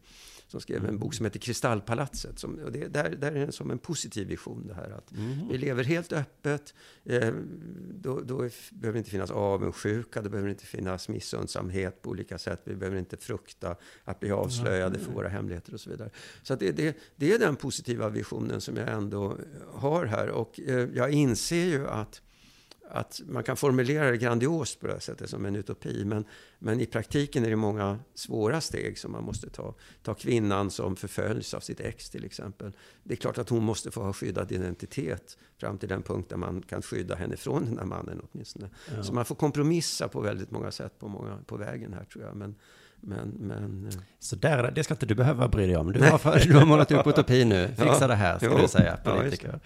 som 0.47 0.61
skrev 0.61 0.86
en 0.86 0.99
bok 0.99 1.13
som 1.13 1.25
heter 1.25 1.39
Kristallpalatset. 1.39 2.39
Som, 2.39 2.59
och 2.59 2.71
det, 2.71 2.88
där, 2.88 3.09
där 3.09 3.31
är 3.31 3.45
det 3.45 3.51
som 3.51 3.71
en 3.71 3.79
positiv 3.79 4.27
vision 4.27 4.67
det 4.67 4.73
här 4.73 4.89
att 4.89 5.11
vi 5.49 5.57
lever 5.57 5.83
helt 5.83 6.13
öppet. 6.13 6.73
Eh, 7.03 7.33
då, 7.93 8.21
då 8.21 8.38
behöver 8.71 8.93
det 8.93 8.97
inte 8.97 9.09
finnas 9.09 9.31
avundsjuka, 9.31 10.21
det 10.21 10.29
behöver 10.29 10.49
inte 10.49 10.65
finnas 10.65 11.09
missundsamhet 11.09 12.01
på 12.01 12.09
olika 12.09 12.38
sätt. 12.38 12.61
Vi 12.63 12.74
behöver 12.76 12.97
inte 12.97 13.17
frukta 13.17 13.76
att 14.03 14.19
bli 14.19 14.32
avslöjade 14.32 14.99
för 14.99 15.11
våra 15.11 15.28
hemligheter 15.28 15.73
och 15.73 15.80
så 15.80 15.89
vidare. 15.89 16.09
Så 16.43 16.55
det, 16.55 16.71
det, 16.71 16.97
det 17.15 17.34
är 17.34 17.39
den 17.39 17.55
positiva 17.55 18.09
visionen 18.09 18.61
som 18.61 18.78
jag 18.78 18.89
ändå 18.89 19.38
har 19.73 20.05
här. 20.05 20.30
Och 20.30 20.59
eh, 20.59 20.89
jag 20.93 21.11
inser 21.11 21.65
ju 21.65 21.88
att 21.88 22.21
att 22.89 23.21
man 23.25 23.43
kan 23.43 23.57
formulera 23.57 24.11
det 24.11 24.17
grandiost 24.17 24.79
på 24.79 24.88
det 24.88 24.93
här 24.93 24.99
sättet 24.99 25.29
som 25.29 25.45
en 25.45 25.55
utopi. 25.55 26.05
Men, 26.05 26.25
men 26.59 26.81
i 26.81 26.86
praktiken 26.86 27.45
är 27.45 27.49
det 27.49 27.55
många 27.55 27.99
svåra 28.13 28.61
steg 28.61 28.99
som 28.99 29.11
man 29.11 29.23
måste 29.23 29.49
ta. 29.49 29.75
Ta 30.03 30.13
kvinnan 30.13 30.71
som 30.71 30.95
förföljs 30.95 31.53
av 31.53 31.59
sitt 31.59 31.79
ex 31.79 32.09
till 32.09 32.25
exempel. 32.25 32.71
Det 33.03 33.13
är 33.13 33.17
klart 33.17 33.38
att 33.38 33.49
hon 33.49 33.63
måste 33.63 33.91
få 33.91 34.03
ha 34.03 34.13
skyddad 34.13 34.51
identitet 34.51 35.38
fram 35.57 35.77
till 35.77 35.89
den 35.89 36.01
punkt 36.01 36.29
där 36.29 36.38
man 36.38 36.61
kan 36.61 36.81
skydda 36.81 37.15
henne 37.15 37.38
från 37.38 37.65
den 37.65 37.77
här 37.77 37.86
mannen 37.86 38.21
åtminstone. 38.31 38.69
Så 39.03 39.13
man 39.13 39.25
får 39.25 39.36
kompromissa 39.36 40.07
på 40.07 40.21
väldigt 40.21 40.51
många 40.51 40.71
sätt 40.71 40.99
på, 40.99 41.07
många, 41.07 41.38
på 41.45 41.57
vägen 41.57 41.93
här 41.93 42.05
tror 42.05 42.23
jag. 42.23 42.36
Men, 42.36 42.55
men, 43.05 43.29
men 43.29 43.87
eh, 43.87 43.99
Så 44.19 44.35
där, 44.35 44.71
det 44.71 44.83
ska 44.83 44.93
inte 44.93 45.05
du 45.05 45.15
behöva 45.15 45.47
bry 45.47 45.65
dig 45.67 45.77
om. 45.77 45.91
Du 45.93 46.01
har, 46.01 46.17
för, 46.17 46.39
du 46.39 46.53
har 46.53 46.65
målat 46.65 46.91
upp 46.91 47.07
utopi 47.07 47.45
nu. 47.45 47.67
Fixa 47.77 47.97
Ja. 48.01 48.07
det 48.07 48.15
här, 48.15 48.37
ska 48.37 48.45
Jo. 48.51 48.57
du 48.57 48.67
säga, 48.67 48.97
Ja, 49.03 49.11
politiker. 49.15 49.49
Ska 49.49 49.59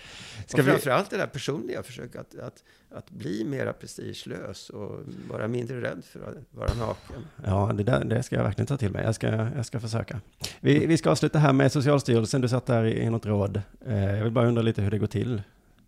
Ska 0.48 0.62
vi, 0.62 0.72
framförallt 0.72 1.10
det 1.10 1.18
där 1.18 1.28
personliga, 1.28 1.84
försöka 1.84 2.20
att, 2.20 2.40
att, 2.40 2.64
att 2.96 3.10
bli 3.12 3.44
mera 3.46 3.74
prestigelös 3.74 4.70
och 4.70 5.00
vara 5.30 5.48
mindre 5.48 5.82
rädd 5.82 6.04
för 6.06 6.20
att 6.20 6.36
vara 6.52 6.74
naken. 6.74 7.16
ja, 7.46 7.72
det, 7.78 7.84
där, 7.84 8.04
det 8.06 8.24
ska 8.24 8.36
jag 8.36 8.44
verkligen 8.44 8.68
ta 8.68 8.78
till 8.78 8.92
mig. 8.92 9.04
Jag 9.06 9.16
ska, 9.16 9.28
jag 9.56 9.66
ska 9.66 9.80
försöka. 9.80 10.22
Vi, 10.60 10.86
vi 10.86 10.98
ska 10.98 11.10
avsluta 11.12 11.40
här 11.40 11.54
med 11.54 11.72
Socialstyrelsen. 11.72 12.42
Du 12.42 12.48
satt 12.50 12.66
där 12.66 12.86
i, 12.86 13.10
något 13.10 13.26
råd. 13.26 13.62
Eh, 13.86 14.16
jag 14.16 14.24
vill 14.24 14.34
bara 14.34 14.48
undra 14.48 14.62
lite 14.62 14.82
hur 14.82 14.92
det 14.92 14.98
går 14.98 15.08
till. 15.08 15.42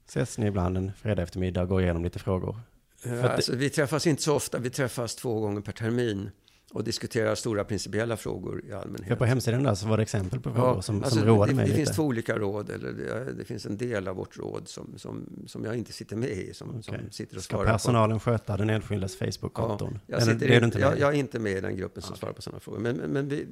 Ses 0.08 0.38
ni 0.38 0.48
ibland 0.48 0.78
en 0.78 0.92
fredag 1.02 1.22
eftermiddag 1.24 1.62
och 1.62 1.68
går 1.70 1.82
igenom 1.82 2.04
lite 2.04 2.20
frågor? 2.20 2.60
Ja, 3.04 3.30
alltså, 3.30 3.56
vi 3.56 3.70
träffas 3.70 4.08
inte 4.08 4.22
så 4.24 4.36
ofta, 4.36 4.60
vi 4.60 4.70
träffas 4.70 5.16
två 5.16 5.40
gånger 5.40 5.62
per 5.62 5.72
termin 5.72 6.30
och 6.74 6.84
diskuterar 6.84 7.36
stora 7.36 7.64
principiella 7.64 8.18
frågor 8.18 8.64
i 8.66 8.74
allmänhet. 8.74 9.08
För 9.08 9.16
på 9.16 9.26
hemsidan 9.26 9.64
där 9.64 9.76
så 9.76 9.88
var 9.88 9.98
det 9.98 10.04
exempel 10.04 10.40
på 10.40 10.54
frågor 10.54 10.82
som, 10.82 11.04
alltså, 11.04 11.20
som 11.20 11.28
roade 11.28 11.52
det, 11.54 11.58
det 11.58 11.64
lite. 11.64 11.76
finns 11.78 11.92
två 11.96 12.04
olika 12.04 12.38
råd, 12.38 12.70
eller 12.70 12.92
det, 12.92 13.34
det 13.34 13.46
finns 13.46 13.66
en 13.66 13.78
del 13.78 14.08
av 14.08 14.16
vårt 14.16 14.38
råd 14.38 14.68
som, 14.68 14.94
som, 14.98 15.44
som 15.48 15.66
jag 15.66 15.76
inte 15.76 15.94
sitter 15.94 16.16
med 16.16 16.30
i, 16.30 16.54
som, 16.54 16.70
Okej. 16.70 16.84
som 16.84 16.96
sitter 17.12 17.38
och 17.38 17.44
Ska 17.44 17.56
svarar 17.56 17.66
på. 17.68 17.72
personalen 17.72 18.20
sköta 18.20 18.58
den 18.58 18.70
enskildes 18.70 19.16
Facebook-konton? 19.16 20.00
jag, 20.08 20.22
Eller 20.22 20.34
sitter 20.34 20.48
är 20.50 20.64
inte 20.66 20.80
jag, 20.80 21.00
jag 21.00 21.10
är 21.14 21.18
inte 21.18 21.40
med 21.40 21.52
i 21.58 21.62
den 21.62 21.76
gruppen 21.76 22.04
som 22.04 22.16
svarar 22.16 22.34
på 22.34 22.42
sådana 22.42 22.60
frågor. 22.60 22.80
Men, 22.80 22.96
men, 22.98 23.10
men 23.12 23.28
vi, 23.30 23.48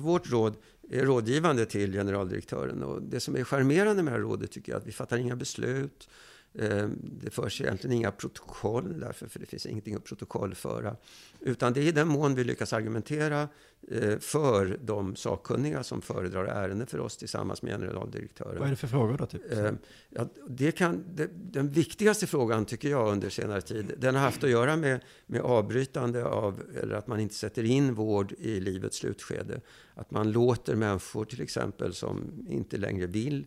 vårt 0.00 0.30
råd 0.32 0.54
är 0.90 1.04
rådgivande 1.04 1.66
till 1.66 1.92
generaldirektören. 1.92 2.82
Och 2.82 3.02
det 3.02 3.20
som 3.20 3.36
är 3.36 3.44
charmerande 3.44 4.02
med 4.02 4.12
det 4.12 4.16
här 4.16 4.22
rådet 4.24 4.50
tycker 4.50 4.72
jag 4.72 4.76
är 4.76 4.80
att 4.80 4.88
vi 4.88 4.92
fattar 4.92 5.16
inga 5.16 5.36
beslut. 5.36 6.08
Eh, 6.54 6.88
Det 7.02 7.30
förs 7.30 7.60
egentligen 7.60 7.96
inga 7.96 8.10
protokoll 8.10 9.00
därför, 9.00 9.28
för 9.28 9.40
det 9.40 9.46
finns 9.46 9.66
ingenting 9.66 9.94
att 9.94 10.04
protokollföra. 10.04 10.96
Utan 11.40 11.72
det 11.72 11.80
är 11.80 11.84
i 11.84 11.92
den 11.92 12.08
mån 12.08 12.34
vi 12.34 12.44
lyckas 12.44 12.72
argumentera 12.72 13.48
eh, 13.90 14.18
för 14.18 14.78
de 14.84 15.16
sakkunniga 15.16 15.82
som 15.82 16.02
föredrar 16.02 16.44
ärenden 16.44 16.86
för 16.86 16.98
oss 17.00 17.16
tillsammans 17.16 17.62
med 17.62 17.72
generaldirektören. 17.72 18.58
Vad 18.58 18.66
är 18.66 18.70
det 18.70 18.76
för 18.76 18.88
frågor 18.88 19.16
då? 19.18 19.26
Typ? 19.26 19.52
Eh, 19.52 19.72
Ja, 20.12 20.28
det 20.48 20.72
kan, 20.72 21.04
det, 21.14 21.30
den 21.32 21.68
viktigaste 21.68 22.26
frågan 22.26 22.64
tycker 22.64 22.88
jag 22.90 23.12
under 23.12 23.30
senare 23.30 23.60
tid, 23.60 23.94
den 23.98 24.14
har 24.14 24.22
haft 24.22 24.44
att 24.44 24.50
göra 24.50 24.76
med, 24.76 25.00
med 25.26 25.40
avbrytande 25.40 26.24
av, 26.24 26.62
eller 26.82 26.94
att 26.94 27.06
man 27.06 27.20
inte 27.20 27.34
sätter 27.34 27.62
in 27.64 27.94
vård 27.94 28.32
i 28.38 28.60
livets 28.60 28.96
slutskede. 28.96 29.60
Att 29.94 30.10
man 30.10 30.32
låter 30.32 30.74
människor 30.76 31.24
till 31.24 31.42
exempel 31.42 31.94
som 31.94 32.46
inte 32.48 32.76
längre 32.76 33.06
vill 33.06 33.46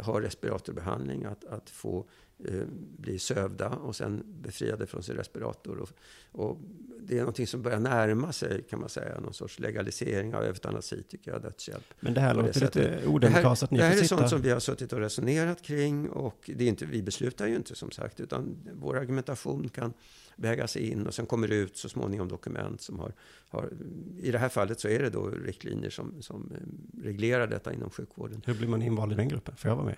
ha 0.00 0.20
respiratorbehandling, 0.20 1.24
att, 1.24 1.44
att 1.44 1.70
få 1.70 2.06
eh, 2.38 2.66
bli 2.98 3.18
sövda 3.18 3.68
och 3.68 3.96
sen 3.96 4.22
befriade 4.26 4.86
från 4.86 5.02
sin 5.02 5.16
respirator. 5.16 5.78
Och, 5.78 5.90
och 6.32 6.58
det 7.00 7.14
är 7.14 7.18
någonting 7.18 7.46
som 7.46 7.62
börjar 7.62 7.80
närma 7.80 8.32
sig, 8.32 8.62
kan 8.62 8.80
man 8.80 8.88
säga, 8.88 9.20
någon 9.20 9.34
sorts 9.34 9.58
legalisering 9.58 10.34
av 10.34 10.44
eutanasi, 10.44 11.02
tycker 11.02 11.30
jag, 11.30 11.42
dödshjälp. 11.42 11.94
Men 12.00 12.14
det 12.14 12.20
här 12.20 12.34
det 12.34 12.42
låter 12.42 12.60
lite 12.60 13.06
odemokratiskt 13.06 13.62
att 13.62 13.70
ni 13.70 13.78
det 13.78 13.84
här 13.84 13.90
får 13.90 13.98
är 13.98 14.02
sitta... 14.02 14.16
sånt 14.16 14.30
som 14.30 14.42
vi 14.42 14.50
har 14.50 14.60
suttit 14.60 14.92
och 14.92 14.98
resonerat 14.98 15.62
kring 15.62 16.08
och 16.08 16.50
det 16.54 16.64
är 16.64 16.68
inte, 16.68 16.86
vi 16.86 17.02
beslutar 17.02 17.46
ju 17.46 17.56
inte 17.56 17.74
som 17.74 17.90
sagt 17.90 18.20
utan 18.20 18.56
vår 18.72 18.96
argumentation 18.96 19.68
kan 19.68 19.92
vägas 20.36 20.76
in 20.76 21.06
och 21.06 21.14
sen 21.14 21.26
kommer 21.26 21.48
det 21.48 21.54
ut 21.54 21.76
så 21.76 21.88
småningom 21.88 22.28
dokument 22.28 22.80
som 22.80 22.98
har, 22.98 23.12
har 23.48 23.70
i 24.18 24.30
det 24.30 24.38
här 24.38 24.48
fallet 24.48 24.80
så 24.80 24.88
är 24.88 25.02
det 25.02 25.10
då 25.10 25.28
riktlinjer 25.28 25.90
som, 25.90 26.22
som 26.22 26.52
eh, 26.54 27.04
reglerar 27.04 27.46
detta 27.46 27.72
inom 27.72 27.90
sjukvården. 27.90 28.42
Hur 28.46 28.54
blir 28.54 28.68
man 28.68 28.82
invald 28.82 29.12
i 29.12 29.14
den 29.14 29.28
gruppen? 29.28 29.56
Får 29.56 29.70
jag 29.70 29.76
vara 29.76 29.86
med? 29.86 29.96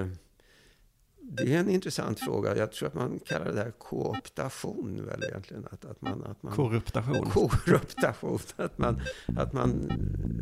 Eh, 0.00 0.06
det 1.28 1.54
är 1.54 1.60
en 1.60 1.70
intressant 1.70 2.20
fråga. 2.20 2.56
Jag 2.56 2.72
tror 2.72 2.88
att 2.88 2.94
man 2.94 3.20
kallar 3.26 3.52
det 3.52 3.58
här 3.58 3.70
kooptation 3.70 5.06
väl 5.06 5.24
egentligen. 5.28 5.64
Att, 5.70 5.84
att 5.84 6.00
man, 6.02 6.24
att 6.24 6.42
man, 6.42 6.52
Korruptation? 6.52 7.30
Korruptation. 7.30 8.38
Att 8.56 8.78
man, 8.78 9.00
att 9.36 9.52
man, 9.52 9.92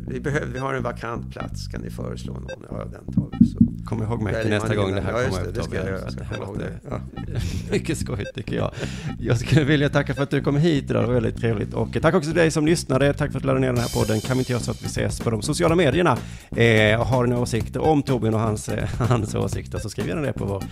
vi, 0.07 0.19
behöver, 0.19 0.47
vi 0.47 0.59
har 0.59 0.73
en 0.73 0.83
vakant 0.83 1.31
plats, 1.31 1.67
kan 1.67 1.81
ni 1.81 1.89
föreslå 1.89 2.33
någon? 2.33 2.65
Ja, 2.69 2.85
den 2.85 3.13
tar 3.13 3.29
vi. 3.39 3.45
Så 3.45 3.59
Kom 3.85 4.03
ihåg 4.03 4.21
mig 4.21 4.41
till 4.41 4.49
nästa 4.49 4.75
gång 4.75 4.95
det 4.95 5.01
här 5.01 5.11
ja, 5.11 5.17
kommer 5.17 5.25
just 5.25 5.41
det, 5.41 5.49
upp. 5.49 5.55
det 5.55 5.63
ska 5.63 5.75
jag 5.75 5.85
göra. 5.85 6.11
Ska 6.11 6.19
det 6.19 6.25
här 6.25 6.37
låter-. 6.37 6.79
Ja. 6.89 6.99
Mycket 7.71 7.97
skoj 7.97 8.23
tycker 8.35 8.55
jag. 8.55 8.71
Jag 9.19 9.39
skulle 9.39 9.63
vilja 9.63 9.89
tacka 9.89 10.13
för 10.13 10.23
att 10.23 10.29
du 10.29 10.41
kom 10.41 10.57
hit 10.57 10.89
idag, 10.89 11.03
det 11.03 11.07
var 11.07 11.13
väldigt 11.13 11.37
trevligt. 11.37 11.73
Och 11.73 11.97
tack 12.01 12.15
också 12.15 12.29
till 12.29 12.39
dig 12.39 12.51
som 12.51 12.65
lyssnade, 12.65 13.13
tack 13.13 13.31
för 13.31 13.37
att 13.37 13.43
du 13.43 13.47
laddade 13.47 13.61
ner 13.65 13.73
den 13.73 13.81
här 13.81 13.99
podden. 13.99 14.21
Kan 14.21 14.37
vi 14.37 14.41
inte 14.41 14.51
göra 14.51 14.61
så 14.61 14.71
att 14.71 14.83
vi 14.83 14.85
ses 14.85 15.19
på 15.19 15.29
de 15.29 15.41
sociala 15.41 15.75
medierna? 15.75 16.17
Eh, 16.55 17.03
har 17.03 17.25
ni 17.25 17.35
åsikter 17.35 17.81
om 17.81 18.03
Torbjörn 18.03 18.33
och 18.33 18.39
hans, 18.39 18.69
eh, 18.69 18.89
hans 18.99 19.35
åsikter 19.35 19.79
så 19.79 19.89
skriv 19.89 20.07
gärna 20.07 20.21
det 20.21 20.33
på 20.33 20.45
vår... 20.45 20.63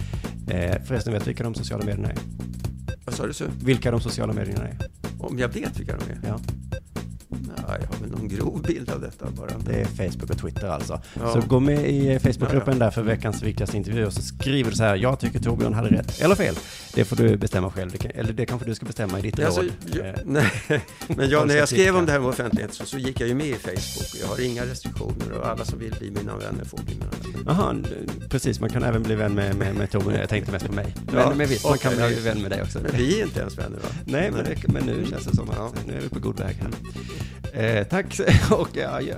Eh, 0.48 0.76
förresten, 0.86 1.14
vet 1.14 1.24
du 1.24 1.30
vilka 1.30 1.44
de 1.44 1.56
sociala 1.56 1.86
medierna 1.86 2.10
är? 2.10 2.18
Vad 3.06 3.16
sa 3.16 3.28
du 3.28 3.34
så? 3.34 3.46
Vilka 3.64 3.92
de 3.92 4.02
sociala 4.02 4.34
medierna 4.34 4.68
är? 4.68 4.78
Om 5.20 5.40
jag 5.40 5.48
vet 5.48 5.80
vilka 5.80 5.98
de 5.98 6.12
är? 6.12 6.20
Ja, 6.28 6.40
Ja, 7.58 7.76
jag 7.82 7.88
har 7.88 7.96
väl 8.02 8.12
någon 8.12 8.28
grov 8.28 8.62
bild 8.68 8.90
av 8.90 9.02
detta 9.02 9.26
bara. 9.32 9.50
det 9.66 9.82
är 9.82 9.86
Facebook 9.86 10.30
och 10.30 10.38
Twitter 10.38 10.68
alltså. 10.68 11.02
Ja. 11.14 11.34
Så 11.34 11.42
gå 11.48 11.60
med 11.60 11.90
i 11.90 12.20
Facebookgruppen 12.20 12.80
där 12.80 12.92
för 12.92 13.02
veckans 13.04 13.42
viktigaste 13.44 13.78
intervju 13.78 14.06
och 14.06 14.14
så 14.14 14.22
skriver 14.22 14.70
du 14.72 14.76
så 14.78 14.84
här, 14.84 14.96
jag 14.96 15.20
tycker 15.20 15.40
Torbjörn 15.40 15.74
hade 15.74 15.90
rätt, 15.90 16.22
eller 16.22 16.36
fel. 16.36 16.56
Det 16.94 17.06
får 17.06 17.16
du 17.16 17.38
bestämma 17.38 17.72
själv, 17.72 17.92
Det 17.92 17.98
kan- 17.98 18.12
eller 18.16 18.34
det 18.34 18.46
kanske 18.46 18.68
du 18.70 18.76
ska 18.76 18.86
bestämma 18.86 19.20
i 19.20 19.22
ditt 19.22 19.40
Alltså, 19.40 19.62
råd. 19.62 19.72
jag, 19.96 20.06
Eh, 20.08 20.14
nej, 20.26 20.52
men 21.08 21.30
jag, 21.30 21.48
när 21.48 21.56
jag 21.56 21.68
skrev 21.70 21.96
om 21.98 22.06
det 22.06 22.12
här 22.12 22.20
med 22.20 22.30
offentlighet 22.30 22.74
så, 22.74 22.86
så 22.86 22.98
gick 22.98 23.20
jag 23.22 23.30
ju 23.30 23.36
med 23.36 23.48
i 23.48 23.54
Facebook. 23.54 24.22
Jag 24.22 24.28
har 24.28 24.42
inga 24.46 24.66
restriktioner 24.66 25.32
och 25.40 25.48
alla 25.48 25.66
som 25.66 25.80
vill 25.80 25.96
bli 26.00 26.12
mina 26.12 26.38
vänner 26.38 26.64
får 26.64 26.78
bli 26.78 26.96
mina 26.96 27.12
vänner. 27.12 27.44
Jaha, 27.46 27.76
precis. 28.30 28.60
Man 28.60 28.70
kan 28.70 28.84
även 28.84 29.04
bli 29.04 29.16
vän 29.16 29.34
med, 29.36 29.56
med, 29.56 29.76
med 29.76 29.92
Torbjörn. 29.92 30.16
Jag 30.20 30.30
tänkte 30.30 30.52
mest 30.52 30.66
på 30.66 30.72
mig. 30.74 30.96
Men, 31.06 31.16
Ja, 31.16 31.34
men 31.36 31.48
visst, 31.48 31.66
man 31.70 31.78
kan 31.78 31.96
bli 31.96 32.20
vän 32.20 32.42
med 32.42 32.52
dig 32.52 32.62
också. 32.62 32.80
Men 32.80 32.92
vi 32.98 33.20
är 33.22 33.26
inte 33.26 33.40
ens 33.40 33.58
vänner 33.58 33.78
va? 33.80 33.88
Nej, 34.06 34.32
men, 34.32 34.46
men 34.74 34.84
nu 34.86 35.06
känns 35.10 35.26
det 35.26 35.36
som 35.36 35.50
att 35.50 35.56
Ja. 35.58 35.72
nu 35.88 35.94
är 35.98 36.02
vi 36.02 36.10
på 36.10 36.20
god 36.20 36.40
väg 36.40 36.56
här. 36.56 36.70
Eh, 37.52 37.84
tack 37.88 38.20
och 38.52 38.70
ja, 38.74 38.90
adjö. 38.90 39.16